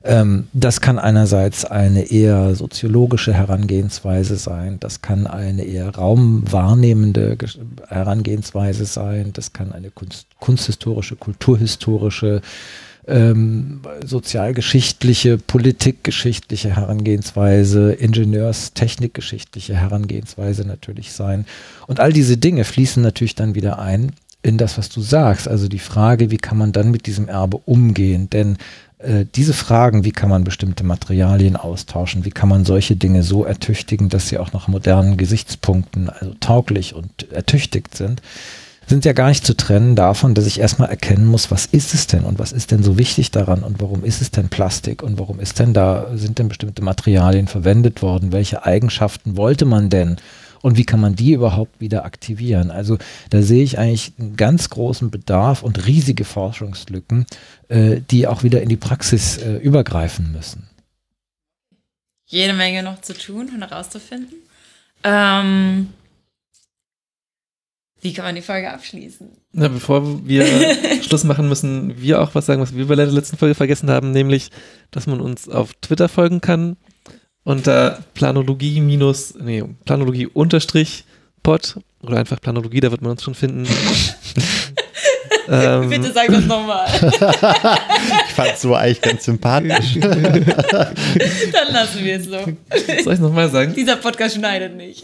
Ähm, 0.05 0.47
das 0.51 0.81
kann 0.81 0.99
einerseits 0.99 1.63
eine 1.63 2.11
eher 2.11 2.55
soziologische 2.55 3.33
Herangehensweise 3.33 4.35
sein, 4.35 4.77
das 4.81 5.01
kann 5.01 5.27
eine 5.27 5.63
eher 5.63 5.95
raumwahrnehmende 5.95 7.37
Herangehensweise 7.87 8.83
sein, 8.83 9.31
das 9.31 9.53
kann 9.53 9.71
eine 9.71 9.91
Kunst, 9.91 10.27
kunsthistorische, 10.39 11.15
kulturhistorische, 11.15 12.41
ähm, 13.07 13.81
sozialgeschichtliche, 14.05 15.37
politikgeschichtliche 15.37 16.75
Herangehensweise, 16.75 17.93
Ingenieurstechnikgeschichtliche 17.93 19.75
Herangehensweise 19.75 20.65
natürlich 20.65 21.13
sein. 21.13 21.45
Und 21.87 22.01
all 22.01 22.11
diese 22.11 22.35
Dinge 22.37 22.65
fließen 22.65 23.01
natürlich 23.01 23.35
dann 23.35 23.55
wieder 23.55 23.79
ein 23.79 24.11
in 24.41 24.57
das, 24.57 24.77
was 24.77 24.89
du 24.89 25.01
sagst. 25.01 25.47
Also 25.47 25.67
die 25.69 25.79
Frage, 25.79 26.29
wie 26.29 26.37
kann 26.37 26.57
man 26.57 26.73
dann 26.73 26.91
mit 26.91 27.07
diesem 27.07 27.29
Erbe 27.29 27.57
umgehen? 27.65 28.29
Denn 28.29 28.57
äh, 29.03 29.25
diese 29.35 29.53
Fragen, 29.53 30.03
wie 30.03 30.11
kann 30.11 30.29
man 30.29 30.43
bestimmte 30.43 30.83
Materialien 30.83 31.55
austauschen, 31.55 32.25
wie 32.25 32.31
kann 32.31 32.49
man 32.49 32.65
solche 32.65 32.95
Dinge 32.95 33.23
so 33.23 33.43
ertüchtigen, 33.43 34.09
dass 34.09 34.29
sie 34.29 34.37
auch 34.37 34.53
nach 34.53 34.67
modernen 34.67 35.17
Gesichtspunkten 35.17 36.09
also 36.09 36.33
tauglich 36.39 36.95
und 36.95 37.31
ertüchtigt 37.31 37.95
sind, 37.95 38.21
sind 38.87 39.05
ja 39.05 39.13
gar 39.13 39.29
nicht 39.29 39.45
zu 39.45 39.55
trennen 39.55 39.95
davon, 39.95 40.33
dass 40.33 40.45
ich 40.45 40.59
erstmal 40.59 40.89
erkennen 40.89 41.25
muss, 41.25 41.51
was 41.51 41.65
ist 41.65 41.93
es 41.93 42.07
denn 42.07 42.23
und 42.23 42.39
was 42.39 42.51
ist 42.51 42.71
denn 42.71 42.83
so 42.83 42.97
wichtig 42.97 43.31
daran 43.31 43.63
und 43.63 43.81
warum 43.81 44.03
ist 44.03 44.21
es 44.21 44.31
denn 44.31 44.49
Plastik 44.49 45.03
und 45.03 45.19
warum 45.19 45.39
ist 45.39 45.59
denn 45.59 45.73
da, 45.73 46.07
sind 46.15 46.39
denn 46.39 46.49
bestimmte 46.49 46.83
Materialien 46.83 47.47
verwendet 47.47 48.01
worden, 48.01 48.31
welche 48.31 48.65
Eigenschaften 48.65 49.37
wollte 49.37 49.65
man 49.65 49.89
denn 49.89 50.17
und 50.63 50.77
wie 50.77 50.85
kann 50.85 51.01
man 51.01 51.15
die 51.15 51.33
überhaupt 51.33 51.81
wieder 51.81 52.05
aktivieren? 52.05 52.71
Also 52.71 52.97
da 53.29 53.41
sehe 53.41 53.63
ich 53.63 53.77
eigentlich 53.77 54.13
einen 54.17 54.37
ganz 54.37 54.69
großen 54.69 55.11
Bedarf 55.11 55.61
und 55.61 55.85
riesige 55.85 56.23
Forschungslücken, 56.23 57.25
äh, 57.67 57.99
die 57.99 58.27
auch 58.27 58.43
wieder 58.43 58.61
in 58.61 58.69
die 58.69 58.77
Praxis 58.77 59.37
äh, 59.37 59.57
übergreifen 59.57 60.31
müssen. 60.31 60.69
Jede 62.27 62.53
Menge 62.53 62.81
noch 62.81 63.01
zu 63.01 63.13
tun 63.13 63.49
und 63.53 63.61
herauszufinden. 63.61 64.35
Ähm, 65.03 65.89
wie 67.99 68.13
kann 68.13 68.23
man 68.23 68.35
die 68.35 68.41
Folge 68.41 68.71
abschließen? 68.71 69.27
Na, 69.51 69.67
bevor 69.67 70.25
wir 70.25 70.45
Schluss 71.03 71.25
machen, 71.25 71.49
müssen 71.49 72.01
wir 72.01 72.21
auch 72.21 72.33
was 72.35 72.45
sagen, 72.45 72.61
was 72.61 72.73
wir 72.73 72.87
bei 72.87 72.95
der 72.95 73.07
letzten 73.07 73.35
Folge 73.35 73.53
vergessen 73.53 73.89
haben, 73.89 74.11
nämlich, 74.11 74.49
dass 74.91 75.07
man 75.07 75.19
uns 75.19 75.49
auf 75.49 75.73
Twitter 75.81 76.07
folgen 76.07 76.39
kann 76.39 76.77
unter 77.43 77.99
Planologie 78.13 78.79
minus, 78.81 79.35
nee, 79.35 79.63
Planologie 79.85 80.27
unterstrich 80.27 81.05
Pod 81.41 81.77
oder 82.01 82.17
einfach 82.17 82.39
Planologie, 82.39 82.79
da 82.79 82.91
wird 82.91 83.01
man 83.01 83.11
uns 83.11 83.23
schon 83.23 83.35
finden. 83.35 83.67
ähm, 85.49 85.89
Bitte 85.89 86.11
sag 86.13 86.27
das 86.27 86.45
nochmal. 86.45 86.87
ich 88.27 88.33
fand 88.33 88.53
es 88.53 88.61
so 88.61 88.75
eigentlich 88.75 89.01
ganz 89.01 89.25
sympathisch. 89.25 89.99
Dann 89.99 91.73
lassen 91.73 92.03
wir 92.03 92.15
es 92.15 92.25
so. 92.25 92.31
Soll 92.31 92.55
ich 92.69 93.07
es 93.07 93.19
nochmal 93.19 93.49
sagen? 93.49 93.73
Dieser 93.73 93.97
Podcast 93.97 94.35
schneidet 94.35 94.75
nicht. 94.75 95.03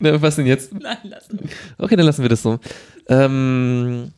Na, 0.00 0.20
was 0.20 0.36
denn 0.36 0.46
jetzt? 0.46 0.72
Nein, 0.72 0.96
lassen 1.04 1.38
wir. 1.40 1.48
Okay, 1.78 1.94
dann 1.94 2.06
lassen 2.06 2.22
wir 2.22 2.30
das 2.30 2.42
so. 2.42 2.58
Ähm, 3.06 4.12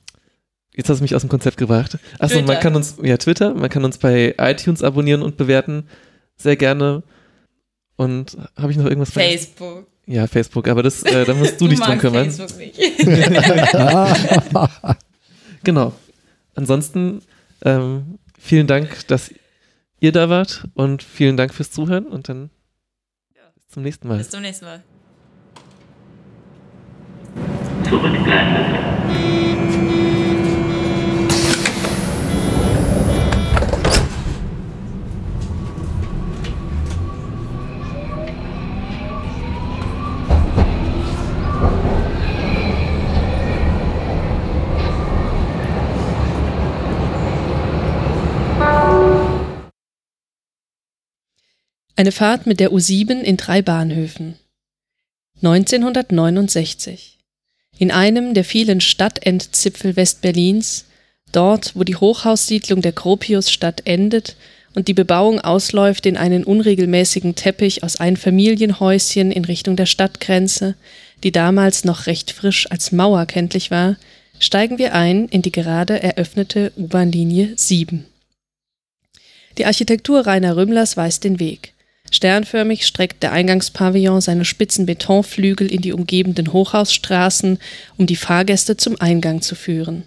jetzt 0.73 0.89
hast 0.89 0.99
du 0.99 1.03
mich 1.03 1.15
aus 1.15 1.23
dem 1.23 1.29
Konzept 1.29 1.57
gebracht. 1.57 1.99
Achso, 2.21 2.41
man 2.43 2.61
kann 2.61 2.77
uns, 2.77 2.97
ja, 3.03 3.17
Twitter, 3.17 3.53
man 3.53 3.69
kann 3.69 3.85
uns 3.85 3.99
bei 3.99 4.35
iTunes 4.39 4.83
abonnieren 4.85 5.23
und 5.23 5.37
bewerten 5.37 5.89
sehr 6.37 6.57
gerne. 6.57 7.03
Und 7.97 8.37
habe 8.57 8.73
ich 8.73 8.79
noch 8.79 8.87
irgendwas 8.87 9.13
Facebook. 9.13 9.87
Ja, 10.07 10.27
Facebook, 10.27 10.67
aber 10.69 10.83
das, 10.83 11.03
äh, 11.05 11.25
da 11.25 11.35
musst 11.35 11.61
du, 11.61 11.65
du 11.69 11.71
dich 11.71 11.81
drum 11.81 11.99
kümmern. 11.99 12.31
Facebook 12.31 12.59
nicht. 12.59 12.79
genau. 15.65 15.93
Ansonsten 16.55 17.23
ähm, 17.65 18.19
vielen 18.39 18.67
Dank, 18.67 19.07
dass 19.07 19.33
ihr 20.01 20.13
da 20.13 20.29
wart 20.29 20.65
und 20.75 21.03
vielen 21.03 21.37
Dank 21.37 21.55
fürs 21.55 21.71
Zuhören 21.71 22.07
und 22.07 22.29
dann 22.29 22.51
ja. 23.35 23.43
bis 23.55 23.69
zum 23.69 23.83
nächsten 23.85 24.09
Mal. 24.09 24.19
Bis 24.19 24.31
zum 24.31 24.43
nächsten 24.43 24.65
Mal. 24.65 24.83
Zurückblenden. 27.89 29.32
Eine 51.95 52.11
Fahrt 52.11 52.47
mit 52.47 52.59
der 52.59 52.73
U7 52.73 53.21
in 53.21 53.37
drei 53.37 53.61
Bahnhöfen. 53.61 54.37
1969. 55.43 57.19
In 57.79 57.91
einem 57.91 58.33
der 58.33 58.45
vielen 58.45 58.81
Stadtendzipfel 58.81 59.95
Westberlins, 59.95 60.87
dort, 61.33 61.77
wo 61.77 61.85
die 61.85 61.97
Hochhaussiedlung 61.97 62.81
der 62.81 62.93
Gropiusstadt 62.93 63.83
endet 63.85 64.37
und 64.75 64.89
die 64.89 64.95
Bebauung 64.95 65.43
ausläuft 65.43 66.07
in 66.07 66.17
einen 66.17 66.45
unregelmäßigen 66.45 67.35
Teppich 67.35 67.83
aus 67.83 67.97
Einfamilienhäuschen 67.97 69.31
in 69.31 69.45
Richtung 69.45 69.77
der 69.77 69.87
Stadtgrenze, 69.87 70.77
die 71.23 71.33
damals 71.33 71.85
noch 71.85 72.07
recht 72.07 72.31
frisch 72.31 72.71
als 72.71 72.93
Mauer 72.93 73.27
kenntlich 73.27 73.71
war, 73.71 73.97
steigen 74.39 74.79
wir 74.79 74.95
ein 74.95 75.29
in 75.29 75.43
die 75.43 75.53
gerade 75.53 76.03
eröffnete 76.03 76.73
U-Bahn-Linie 76.79 77.53
7. 77.57 78.07
Die 79.59 79.67
Architektur 79.67 80.27
Rainer 80.27 80.57
Rümmlers 80.57 80.97
weist 80.97 81.25
den 81.25 81.39
Weg. 81.39 81.75
Sternförmig 82.15 82.87
streckt 82.87 83.23
der 83.23 83.33
Eingangspavillon 83.33 84.21
seine 84.21 84.45
spitzen 84.45 84.87
Betonflügel 84.87 85.73
in 85.73 85.81
die 85.81 85.93
umgebenden 85.93 86.53
Hochhausstraßen, 86.53 87.59
um 87.97 88.07
die 88.07 88.17
Fahrgäste 88.17 88.77
zum 88.77 89.01
Eingang 89.01 89.41
zu 89.41 89.55
führen. 89.55 90.05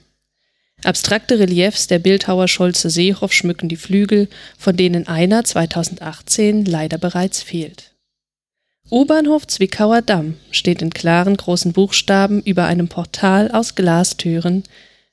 Abstrakte 0.84 1.40
Reliefs 1.40 1.88
der 1.88 1.98
Bildhauer 1.98 2.48
Scholze 2.48 2.92
Seehoff 2.92 3.34
schmücken 3.34 3.70
die 3.70 3.76
Flügel, 3.76 4.30
von 4.58 4.78
denen 4.78 5.08
einer 5.08 5.44
2018 5.44 6.66
leider 6.66 7.00
bereits 7.00 7.42
fehlt. 7.42 7.96
U-Bahnhof 8.92 9.48
Zwickauer 9.48 10.04
Damm 10.04 10.36
steht 10.52 10.84
in 10.84 10.92
klaren 10.92 11.38
großen 11.38 11.74
Buchstaben 11.74 12.44
über 12.44 12.66
einem 12.66 12.88
Portal 12.88 13.50
aus 13.50 13.74
Glastüren. 13.74 14.64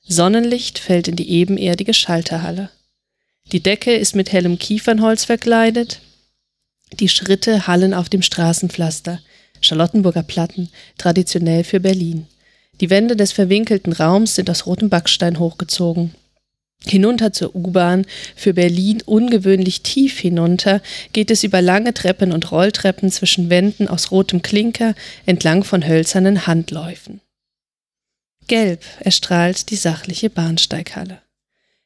Sonnenlicht 0.03 0.77
fällt 0.77 1.07
in 1.07 1.15
die 1.15 1.31
ebenerdige 1.31 1.95
Schalterhalle. 1.95 2.69
Die 3.51 3.63
Decke 3.63 3.95
ist 3.95 4.15
mit 4.15 4.31
hellem 4.31 4.59
Kiefernholz 4.59 5.25
verkleidet, 5.25 6.01
die 6.99 7.09
Schritte 7.09 7.67
hallen 7.67 7.93
auf 7.93 8.09
dem 8.09 8.21
Straßenpflaster. 8.21 9.19
Charlottenburger 9.61 10.23
Platten, 10.23 10.69
traditionell 10.97 11.63
für 11.63 11.79
Berlin. 11.79 12.27
Die 12.81 12.89
Wände 12.89 13.15
des 13.15 13.31
verwinkelten 13.31 13.93
Raums 13.93 14.35
sind 14.35 14.49
aus 14.49 14.65
rotem 14.65 14.89
Backstein 14.89 15.39
hochgezogen. 15.39 16.13
Hinunter 16.85 17.31
zur 17.31 17.55
U-Bahn, 17.55 18.05
für 18.35 18.53
Berlin 18.53 19.01
ungewöhnlich 19.05 19.83
tief 19.83 20.19
hinunter, 20.19 20.81
geht 21.13 21.31
es 21.31 21.43
über 21.43 21.61
lange 21.61 21.93
Treppen 21.93 22.33
und 22.33 22.51
Rolltreppen 22.51 23.09
zwischen 23.09 23.49
Wänden 23.49 23.87
aus 23.87 24.11
rotem 24.11 24.41
Klinker 24.41 24.95
entlang 25.25 25.63
von 25.63 25.87
hölzernen 25.87 26.45
Handläufen. 26.45 27.21
Gelb 28.47 28.83
erstrahlt 28.99 29.69
die 29.69 29.77
sachliche 29.77 30.29
Bahnsteighalle. 30.29 31.21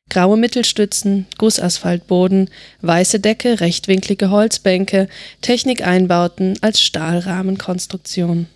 Graue 0.10 0.38
Mittelstützen, 0.38 1.28
Gussasphaltboden, 1.38 2.50
weiße 2.82 3.20
Decke, 3.20 3.60
rechtwinklige 3.60 4.30
Holzbänke, 4.30 5.10
Technikeinbauten 5.42 6.58
als 6.62 6.82
Stahlrahmenkonstruktion. 6.82 8.48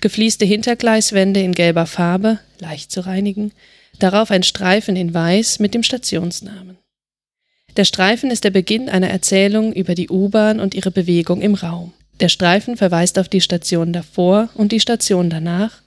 Gefließte 0.00 0.44
Hintergleiswände 0.44 1.40
in 1.40 1.52
gelber 1.52 1.86
Farbe, 1.86 2.38
leicht 2.60 2.92
zu 2.92 3.04
reinigen, 3.04 3.52
darauf 3.98 4.30
ein 4.30 4.42
Streifen 4.42 4.94
in 4.94 5.12
weiß 5.12 5.58
mit 5.58 5.74
dem 5.74 5.82
Stationsnamen. 5.82 6.78
Der 7.76 7.84
Streifen 7.84 8.30
ist 8.30 8.44
der 8.44 8.50
Beginn 8.50 8.88
einer 8.88 9.10
Erzählung 9.10 9.72
über 9.72 9.94
die 9.94 10.08
U-Bahn 10.08 10.60
und 10.60 10.74
ihre 10.74 10.90
Bewegung 10.90 11.42
im 11.42 11.54
Raum. 11.54 11.92
Der 12.20 12.28
Streifen 12.28 12.76
verweist 12.76 13.18
auf 13.18 13.28
die 13.28 13.42
Station 13.42 13.92
davor 13.92 14.48
und 14.54 14.72
die 14.72 14.80
Station 14.80 15.28
danach, 15.28 15.82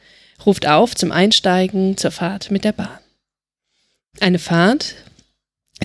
ruft 0.46 0.68
auf 0.68 0.94
zum 0.94 1.12
Einsteigen 1.12 1.98
zur 1.98 2.12
Fahrt 2.12 2.52
mit 2.52 2.64
der 2.64 2.74
Bahn. 2.74 3.00
Eine 4.20 4.40
Fahrt, 4.40 4.96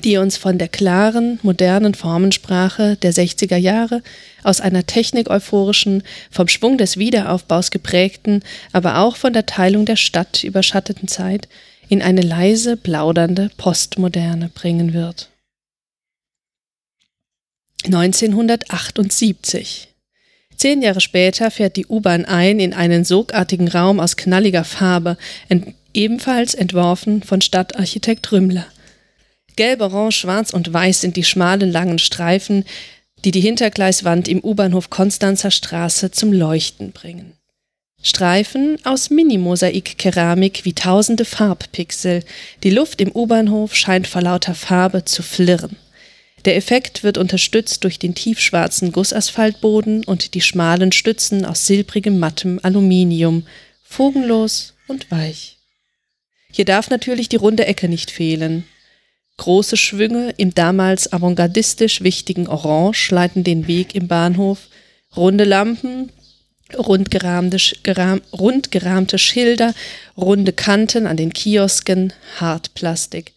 die 0.02 0.16
uns 0.16 0.36
von 0.36 0.58
der 0.58 0.68
klaren, 0.68 1.38
modernen 1.42 1.94
Formensprache 1.94 2.96
der 2.96 3.12
60er 3.12 3.56
Jahre 3.56 4.02
aus 4.42 4.60
einer 4.60 4.86
technik-euphorischen, 4.86 6.02
vom 6.30 6.48
Schwung 6.48 6.76
des 6.76 6.96
Wiederaufbaus 6.96 7.70
geprägten, 7.70 8.42
aber 8.72 8.98
auch 8.98 9.16
von 9.16 9.32
der 9.32 9.46
Teilung 9.46 9.86
der 9.86 9.96
Stadt 9.96 10.42
überschatteten 10.42 11.06
Zeit 11.06 11.48
in 11.88 12.02
eine 12.02 12.22
leise, 12.22 12.76
plaudernde 12.76 13.50
Postmoderne 13.56 14.50
bringen 14.52 14.94
wird. 14.94 15.28
1978. 17.84 19.88
Zehn 20.56 20.82
Jahre 20.82 21.00
später 21.00 21.50
fährt 21.50 21.76
die 21.76 21.86
U-Bahn 21.86 22.24
ein 22.24 22.58
in 22.58 22.72
einen 22.72 23.04
sogartigen 23.04 23.68
Raum 23.68 24.00
aus 24.00 24.16
knalliger 24.16 24.64
Farbe, 24.64 25.18
ebenfalls 25.94 26.54
entworfen 26.54 27.22
von 27.22 27.40
Stadtarchitekt 27.40 28.30
Rümmler. 28.32 28.66
Gelb, 29.56 29.80
Orange, 29.80 30.16
Schwarz 30.16 30.52
und 30.52 30.72
Weiß 30.72 31.00
sind 31.00 31.16
die 31.16 31.24
schmalen 31.24 31.70
langen 31.70 31.98
Streifen, 31.98 32.64
die 33.24 33.30
die 33.30 33.40
Hintergleiswand 33.40 34.28
im 34.28 34.42
U-Bahnhof 34.42 34.90
Konstanzer 34.90 35.50
Straße 35.50 36.10
zum 36.10 36.32
Leuchten 36.32 36.92
bringen. 36.92 37.32
Streifen 38.02 38.76
aus 38.84 39.08
Minimosaik-Keramik 39.08 40.66
wie 40.66 40.74
tausende 40.74 41.24
Farbpixel. 41.24 42.22
Die 42.62 42.70
Luft 42.70 43.00
im 43.00 43.10
U-Bahnhof 43.10 43.74
scheint 43.74 44.06
vor 44.06 44.20
lauter 44.20 44.54
Farbe 44.54 45.06
zu 45.06 45.22
flirren. 45.22 45.76
Der 46.44 46.56
Effekt 46.56 47.02
wird 47.02 47.16
unterstützt 47.16 47.82
durch 47.84 47.98
den 47.98 48.14
tiefschwarzen 48.14 48.92
Gussasphaltboden 48.92 50.04
und 50.04 50.34
die 50.34 50.42
schmalen 50.42 50.92
Stützen 50.92 51.46
aus 51.46 51.66
silbrigem 51.66 52.18
mattem 52.18 52.60
Aluminium, 52.62 53.46
fugenlos 53.82 54.74
und 54.86 55.10
weich. 55.10 55.53
Hier 56.54 56.64
darf 56.64 56.88
natürlich 56.88 57.28
die 57.28 57.34
runde 57.34 57.66
Ecke 57.66 57.88
nicht 57.88 58.12
fehlen. 58.12 58.62
Große 59.38 59.76
Schwünge 59.76 60.32
im 60.36 60.54
damals 60.54 61.12
avantgardistisch 61.12 62.02
wichtigen 62.02 62.46
Orange 62.46 63.10
leiten 63.10 63.42
den 63.42 63.66
Weg 63.66 63.96
im 63.96 64.06
Bahnhof, 64.06 64.68
runde 65.16 65.42
Lampen, 65.42 66.12
rundgerahmte, 66.78 67.56
geram, 67.82 68.20
rundgerahmte 68.32 69.18
Schilder, 69.18 69.74
runde 70.16 70.52
Kanten 70.52 71.08
an 71.08 71.16
den 71.16 71.32
Kiosken, 71.32 72.12
Hartplastik. 72.36 73.32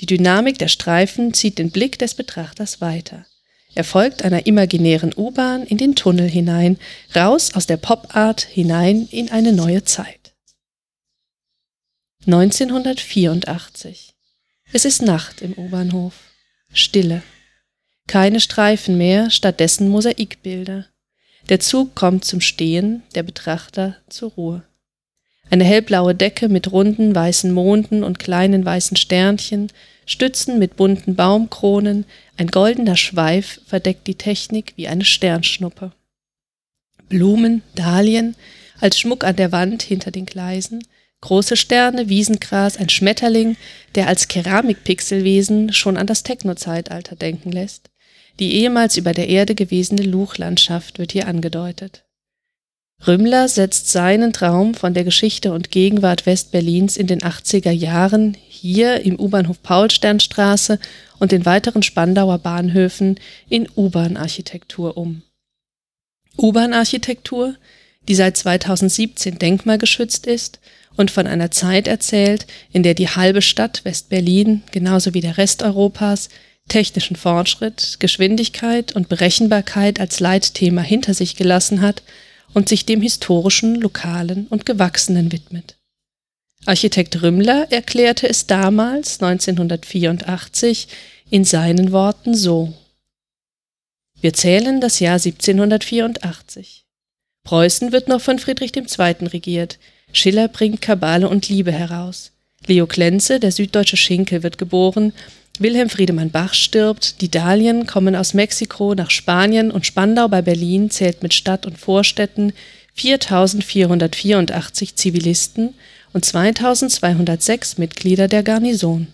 Die 0.00 0.06
Dynamik 0.06 0.58
der 0.58 0.68
Streifen 0.68 1.32
zieht 1.32 1.56
den 1.56 1.70
Blick 1.70 1.98
des 1.98 2.12
Betrachters 2.12 2.82
weiter. 2.82 3.24
Er 3.74 3.84
folgt 3.84 4.22
einer 4.22 4.44
imaginären 4.44 5.14
U-Bahn 5.16 5.62
in 5.62 5.78
den 5.78 5.94
Tunnel 5.94 6.28
hinein, 6.28 6.78
raus 7.16 7.54
aus 7.54 7.64
der 7.64 7.78
Pop-Art 7.78 8.42
hinein 8.42 9.08
in 9.10 9.30
eine 9.30 9.54
neue 9.54 9.84
Zeit. 9.84 10.19
1984. 12.26 14.14
Es 14.74 14.84
ist 14.84 15.00
Nacht 15.00 15.40
im 15.40 15.54
U-Bahnhof. 15.54 16.12
Stille. 16.70 17.22
Keine 18.08 18.40
Streifen 18.40 18.98
mehr, 18.98 19.30
stattdessen 19.30 19.88
Mosaikbilder. 19.88 20.84
Der 21.48 21.60
Zug 21.60 21.94
kommt 21.94 22.26
zum 22.26 22.42
Stehen, 22.42 23.02
der 23.14 23.22
Betrachter 23.22 23.96
zur 24.10 24.32
Ruhe. 24.32 24.62
Eine 25.48 25.64
hellblaue 25.64 26.14
Decke 26.14 26.50
mit 26.50 26.70
runden 26.70 27.14
weißen 27.14 27.50
Monden 27.52 28.04
und 28.04 28.18
kleinen 28.18 28.66
weißen 28.66 28.98
Sternchen, 28.98 29.72
Stützen 30.04 30.58
mit 30.58 30.76
bunten 30.76 31.16
Baumkronen, 31.16 32.04
ein 32.36 32.48
goldener 32.48 32.96
Schweif 32.96 33.62
verdeckt 33.64 34.06
die 34.06 34.16
Technik 34.16 34.74
wie 34.76 34.88
eine 34.88 35.06
Sternschnuppe. 35.06 35.92
Blumen, 37.08 37.62
Dahlien, 37.76 38.36
als 38.78 39.00
Schmuck 39.00 39.24
an 39.24 39.36
der 39.36 39.52
Wand 39.52 39.82
hinter 39.82 40.10
den 40.10 40.26
Gleisen, 40.26 40.84
große 41.20 41.56
Sterne, 41.56 42.08
Wiesengras, 42.08 42.76
ein 42.76 42.88
Schmetterling, 42.88 43.56
der 43.94 44.08
als 44.08 44.28
Keramikpixelwesen 44.28 45.72
schon 45.72 45.96
an 45.96 46.06
das 46.06 46.22
Techno-Zeitalter 46.22 47.16
denken 47.16 47.52
lässt. 47.52 47.90
Die 48.38 48.54
ehemals 48.54 48.96
über 48.96 49.12
der 49.12 49.28
Erde 49.28 49.54
gewesene 49.54 50.02
Luchlandschaft 50.02 50.98
wird 50.98 51.12
hier 51.12 51.28
angedeutet. 51.28 52.04
Rümmler 53.06 53.48
setzt 53.48 53.90
seinen 53.90 54.32
Traum 54.32 54.74
von 54.74 54.92
der 54.92 55.04
Geschichte 55.04 55.52
und 55.52 55.70
Gegenwart 55.70 56.26
Westberlins 56.26 56.98
in 56.98 57.06
den 57.06 57.20
80er 57.20 57.70
Jahren 57.70 58.36
hier 58.46 59.00
im 59.06 59.18
U-Bahnhof 59.18 59.62
Paulsternstraße 59.62 60.78
und 61.18 61.32
den 61.32 61.46
weiteren 61.46 61.82
Spandauer 61.82 62.38
Bahnhöfen 62.38 63.18
in 63.48 63.68
U-Bahn-Architektur 63.74 64.98
um. 64.98 65.22
U-Bahn-Architektur, 66.36 67.54
die 68.10 68.16
seit 68.16 68.36
2017 68.36 69.38
denkmalgeschützt 69.38 70.26
ist 70.26 70.58
und 70.96 71.12
von 71.12 71.28
einer 71.28 71.52
Zeit 71.52 71.86
erzählt, 71.86 72.44
in 72.72 72.82
der 72.82 72.94
die 72.94 73.06
halbe 73.06 73.40
Stadt 73.40 73.84
West-Berlin, 73.84 74.64
genauso 74.72 75.14
wie 75.14 75.20
der 75.20 75.38
Rest 75.38 75.62
Europas, 75.62 76.28
technischen 76.66 77.14
Fortschritt, 77.14 77.98
Geschwindigkeit 78.00 78.96
und 78.96 79.08
Berechenbarkeit 79.08 80.00
als 80.00 80.18
Leitthema 80.18 80.80
hinter 80.82 81.14
sich 81.14 81.36
gelassen 81.36 81.82
hat 81.82 82.02
und 82.52 82.68
sich 82.68 82.84
dem 82.84 83.00
historischen, 83.00 83.76
lokalen 83.76 84.48
und 84.48 84.66
gewachsenen 84.66 85.30
widmet. 85.30 85.76
Architekt 86.66 87.22
Rümmler 87.22 87.70
erklärte 87.70 88.28
es 88.28 88.48
damals, 88.48 89.22
1984, 89.22 90.88
in 91.30 91.44
seinen 91.44 91.92
Worten 91.92 92.34
so. 92.34 92.74
Wir 94.20 94.32
zählen 94.32 94.80
das 94.80 94.98
Jahr 94.98 95.14
1784. 95.14 96.86
Preußen 97.44 97.92
wird 97.92 98.08
noch 98.08 98.20
von 98.20 98.38
Friedrich 98.38 98.76
II. 98.76 99.28
regiert. 99.28 99.78
Schiller 100.12 100.48
bringt 100.48 100.80
Kabale 100.80 101.28
und 101.28 101.48
Liebe 101.48 101.72
heraus. 101.72 102.32
Leo 102.66 102.86
Klenze, 102.86 103.40
der 103.40 103.52
süddeutsche 103.52 103.96
Schinkel, 103.96 104.42
wird 104.42 104.58
geboren. 104.58 105.12
Wilhelm 105.58 105.90
Friedemann 105.90 106.30
Bach 106.30 106.54
stirbt. 106.54 107.20
Die 107.20 107.30
Dahlien 107.30 107.86
kommen 107.86 108.16
aus 108.16 108.34
Mexiko 108.34 108.94
nach 108.94 109.10
Spanien 109.10 109.70
und 109.70 109.86
Spandau 109.86 110.28
bei 110.28 110.42
Berlin 110.42 110.90
zählt 110.90 111.22
mit 111.22 111.34
Stadt 111.34 111.66
und 111.66 111.78
Vorstädten 111.78 112.52
4484 112.94 114.96
Zivilisten 114.96 115.74
und 116.12 116.24
2206 116.24 117.78
Mitglieder 117.78 118.28
der 118.28 118.42
Garnison. 118.42 119.08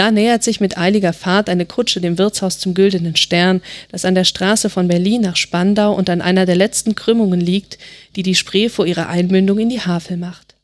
Da 0.00 0.10
nähert 0.10 0.42
sich 0.42 0.60
mit 0.60 0.78
eiliger 0.78 1.12
Fahrt 1.12 1.50
eine 1.50 1.66
Kutsche 1.66 2.00
dem 2.00 2.16
Wirtshaus 2.16 2.58
zum 2.58 2.72
Güldenen 2.72 3.16
Stern, 3.16 3.60
das 3.92 4.06
an 4.06 4.14
der 4.14 4.24
Straße 4.24 4.70
von 4.70 4.88
Berlin 4.88 5.20
nach 5.20 5.36
Spandau 5.36 5.92
und 5.92 6.08
an 6.08 6.22
einer 6.22 6.46
der 6.46 6.56
letzten 6.56 6.94
Krümmungen 6.94 7.38
liegt, 7.38 7.76
die 8.16 8.22
die 8.22 8.34
Spree 8.34 8.70
vor 8.70 8.86
ihrer 8.86 9.10
Einmündung 9.10 9.58
in 9.58 9.68
die 9.68 9.82
Havel 9.82 10.16
macht. 10.16 10.54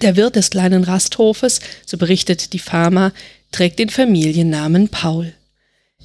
Der 0.00 0.14
Wirt 0.14 0.36
des 0.36 0.50
kleinen 0.50 0.84
Rasthofes, 0.84 1.58
so 1.86 1.98
berichtet 1.98 2.52
die 2.52 2.60
Pharma, 2.60 3.10
trägt 3.50 3.80
den 3.80 3.88
Familiennamen 3.88 4.90
Paul. 4.90 5.32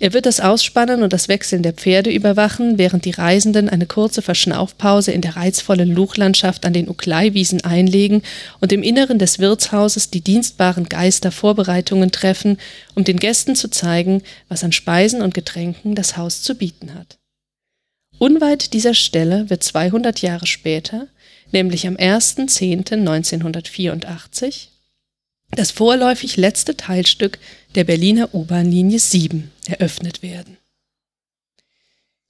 Er 0.01 0.11
wird 0.13 0.25
das 0.25 0.39
Ausspannen 0.39 1.03
und 1.03 1.13
das 1.13 1.27
Wechseln 1.27 1.61
der 1.61 1.73
Pferde 1.73 2.09
überwachen, 2.09 2.79
während 2.79 3.05
die 3.05 3.11
Reisenden 3.11 3.69
eine 3.69 3.85
kurze 3.85 4.23
Verschnaufpause 4.23 5.11
in 5.11 5.21
der 5.21 5.35
reizvollen 5.35 5.91
Luchlandschaft 5.91 6.65
an 6.65 6.73
den 6.73 6.89
Ukleiwiesen 6.89 7.63
einlegen 7.63 8.23
und 8.61 8.73
im 8.73 8.81
Inneren 8.81 9.19
des 9.19 9.37
Wirtshauses 9.37 10.09
die 10.09 10.21
dienstbaren 10.21 10.89
Geister 10.89 11.31
Vorbereitungen 11.31 12.11
treffen, 12.11 12.57
um 12.95 13.03
den 13.03 13.17
Gästen 13.17 13.55
zu 13.55 13.69
zeigen, 13.69 14.23
was 14.49 14.63
an 14.63 14.71
Speisen 14.71 15.21
und 15.21 15.35
Getränken 15.35 15.93
das 15.93 16.17
Haus 16.17 16.41
zu 16.41 16.55
bieten 16.55 16.95
hat. 16.95 17.19
Unweit 18.17 18.73
dieser 18.73 18.95
Stelle 18.95 19.51
wird 19.51 19.61
200 19.61 20.23
Jahre 20.23 20.47
später, 20.47 21.09
nämlich 21.51 21.85
am 21.85 21.97
1.10.1984, 21.97 24.69
das 25.51 25.71
vorläufig 25.71 26.37
letzte 26.37 26.77
Teilstück 26.77 27.39
der 27.75 27.83
Berliner 27.83 28.33
U-Bahn-Linie 28.33 28.99
7 28.99 29.51
eröffnet 29.67 30.21
werden. 30.21 30.57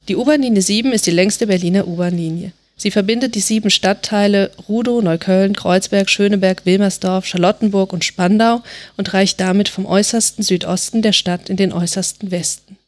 Die 0.07 0.15
U-Bahn-Linie 0.15 0.61
7 0.61 0.91
ist 0.91 1.05
die 1.05 1.11
längste 1.11 1.47
Berliner 1.47 1.87
U-Bahn-Linie. 1.87 2.53
Sie 2.81 2.89
verbindet 2.89 3.35
die 3.35 3.41
sieben 3.41 3.69
Stadtteile 3.69 4.49
Rudow, 4.67 5.03
Neukölln, 5.03 5.55
Kreuzberg, 5.55 6.09
Schöneberg, 6.09 6.65
Wilmersdorf, 6.65 7.27
Charlottenburg 7.27 7.93
und 7.93 8.03
Spandau 8.03 8.63
und 8.97 9.13
reicht 9.13 9.39
damit 9.39 9.69
vom 9.69 9.85
äußersten 9.85 10.43
Südosten 10.43 11.03
der 11.03 11.13
Stadt 11.13 11.51
in 11.51 11.57
den 11.57 11.73
äußersten 11.73 12.31
Westen. 12.31 12.79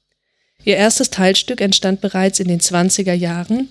Ihr 0.64 0.78
erstes 0.78 1.12
Teilstück 1.12 1.62
entstand 1.62 2.02
bereits 2.02 2.40
in 2.40 2.48
den 2.48 2.60
20er 2.60 3.14
Jahren, 3.14 3.70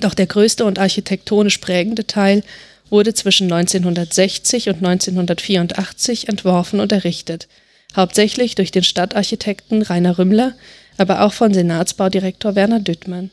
doch 0.00 0.14
der 0.14 0.26
größte 0.26 0.64
und 0.64 0.78
architektonisch 0.78 1.58
prägende 1.58 2.06
Teil 2.06 2.42
wurde 2.90 3.14
zwischen 3.14 3.52
1960 3.52 4.68
und 4.68 4.76
1984 4.76 6.28
entworfen 6.28 6.80
und 6.80 6.92
errichtet, 6.92 7.48
hauptsächlich 7.96 8.54
durch 8.54 8.70
den 8.70 8.84
Stadtarchitekten 8.84 9.82
Rainer 9.82 10.18
Rümmler, 10.18 10.54
aber 10.96 11.22
auch 11.22 11.32
von 11.32 11.54
Senatsbaudirektor 11.54 12.54
Werner 12.54 12.80
Düttmann. 12.80 13.30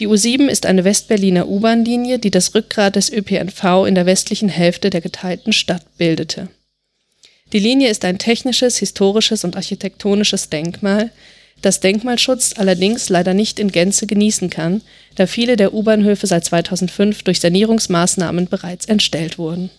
Die 0.00 0.08
U7 0.08 0.48
ist 0.48 0.66
eine 0.66 0.84
Westberliner 0.84 1.46
U-Bahn-Linie, 1.46 2.18
die 2.18 2.30
das 2.30 2.54
Rückgrat 2.54 2.96
des 2.96 3.12
ÖPNV 3.12 3.86
in 3.86 3.94
der 3.94 4.06
westlichen 4.06 4.48
Hälfte 4.48 4.90
der 4.90 5.02
geteilten 5.02 5.52
Stadt 5.52 5.84
bildete. 5.98 6.48
Die 7.52 7.58
Linie 7.58 7.90
ist 7.90 8.04
ein 8.04 8.18
technisches, 8.18 8.78
historisches 8.78 9.44
und 9.44 9.56
architektonisches 9.56 10.48
Denkmal, 10.48 11.10
das 11.62 11.80
Denkmalschutz 11.80 12.54
allerdings 12.56 13.08
leider 13.08 13.34
nicht 13.34 13.58
in 13.58 13.70
Gänze 13.70 14.06
genießen 14.06 14.50
kann, 14.50 14.82
da 15.16 15.26
viele 15.26 15.56
der 15.56 15.74
U-Bahnhöfe 15.74 16.26
seit 16.26 16.44
2005 16.44 17.22
durch 17.22 17.40
Sanierungsmaßnahmen 17.40 18.48
bereits 18.48 18.86
entstellt 18.86 19.38
wurden. 19.38 19.70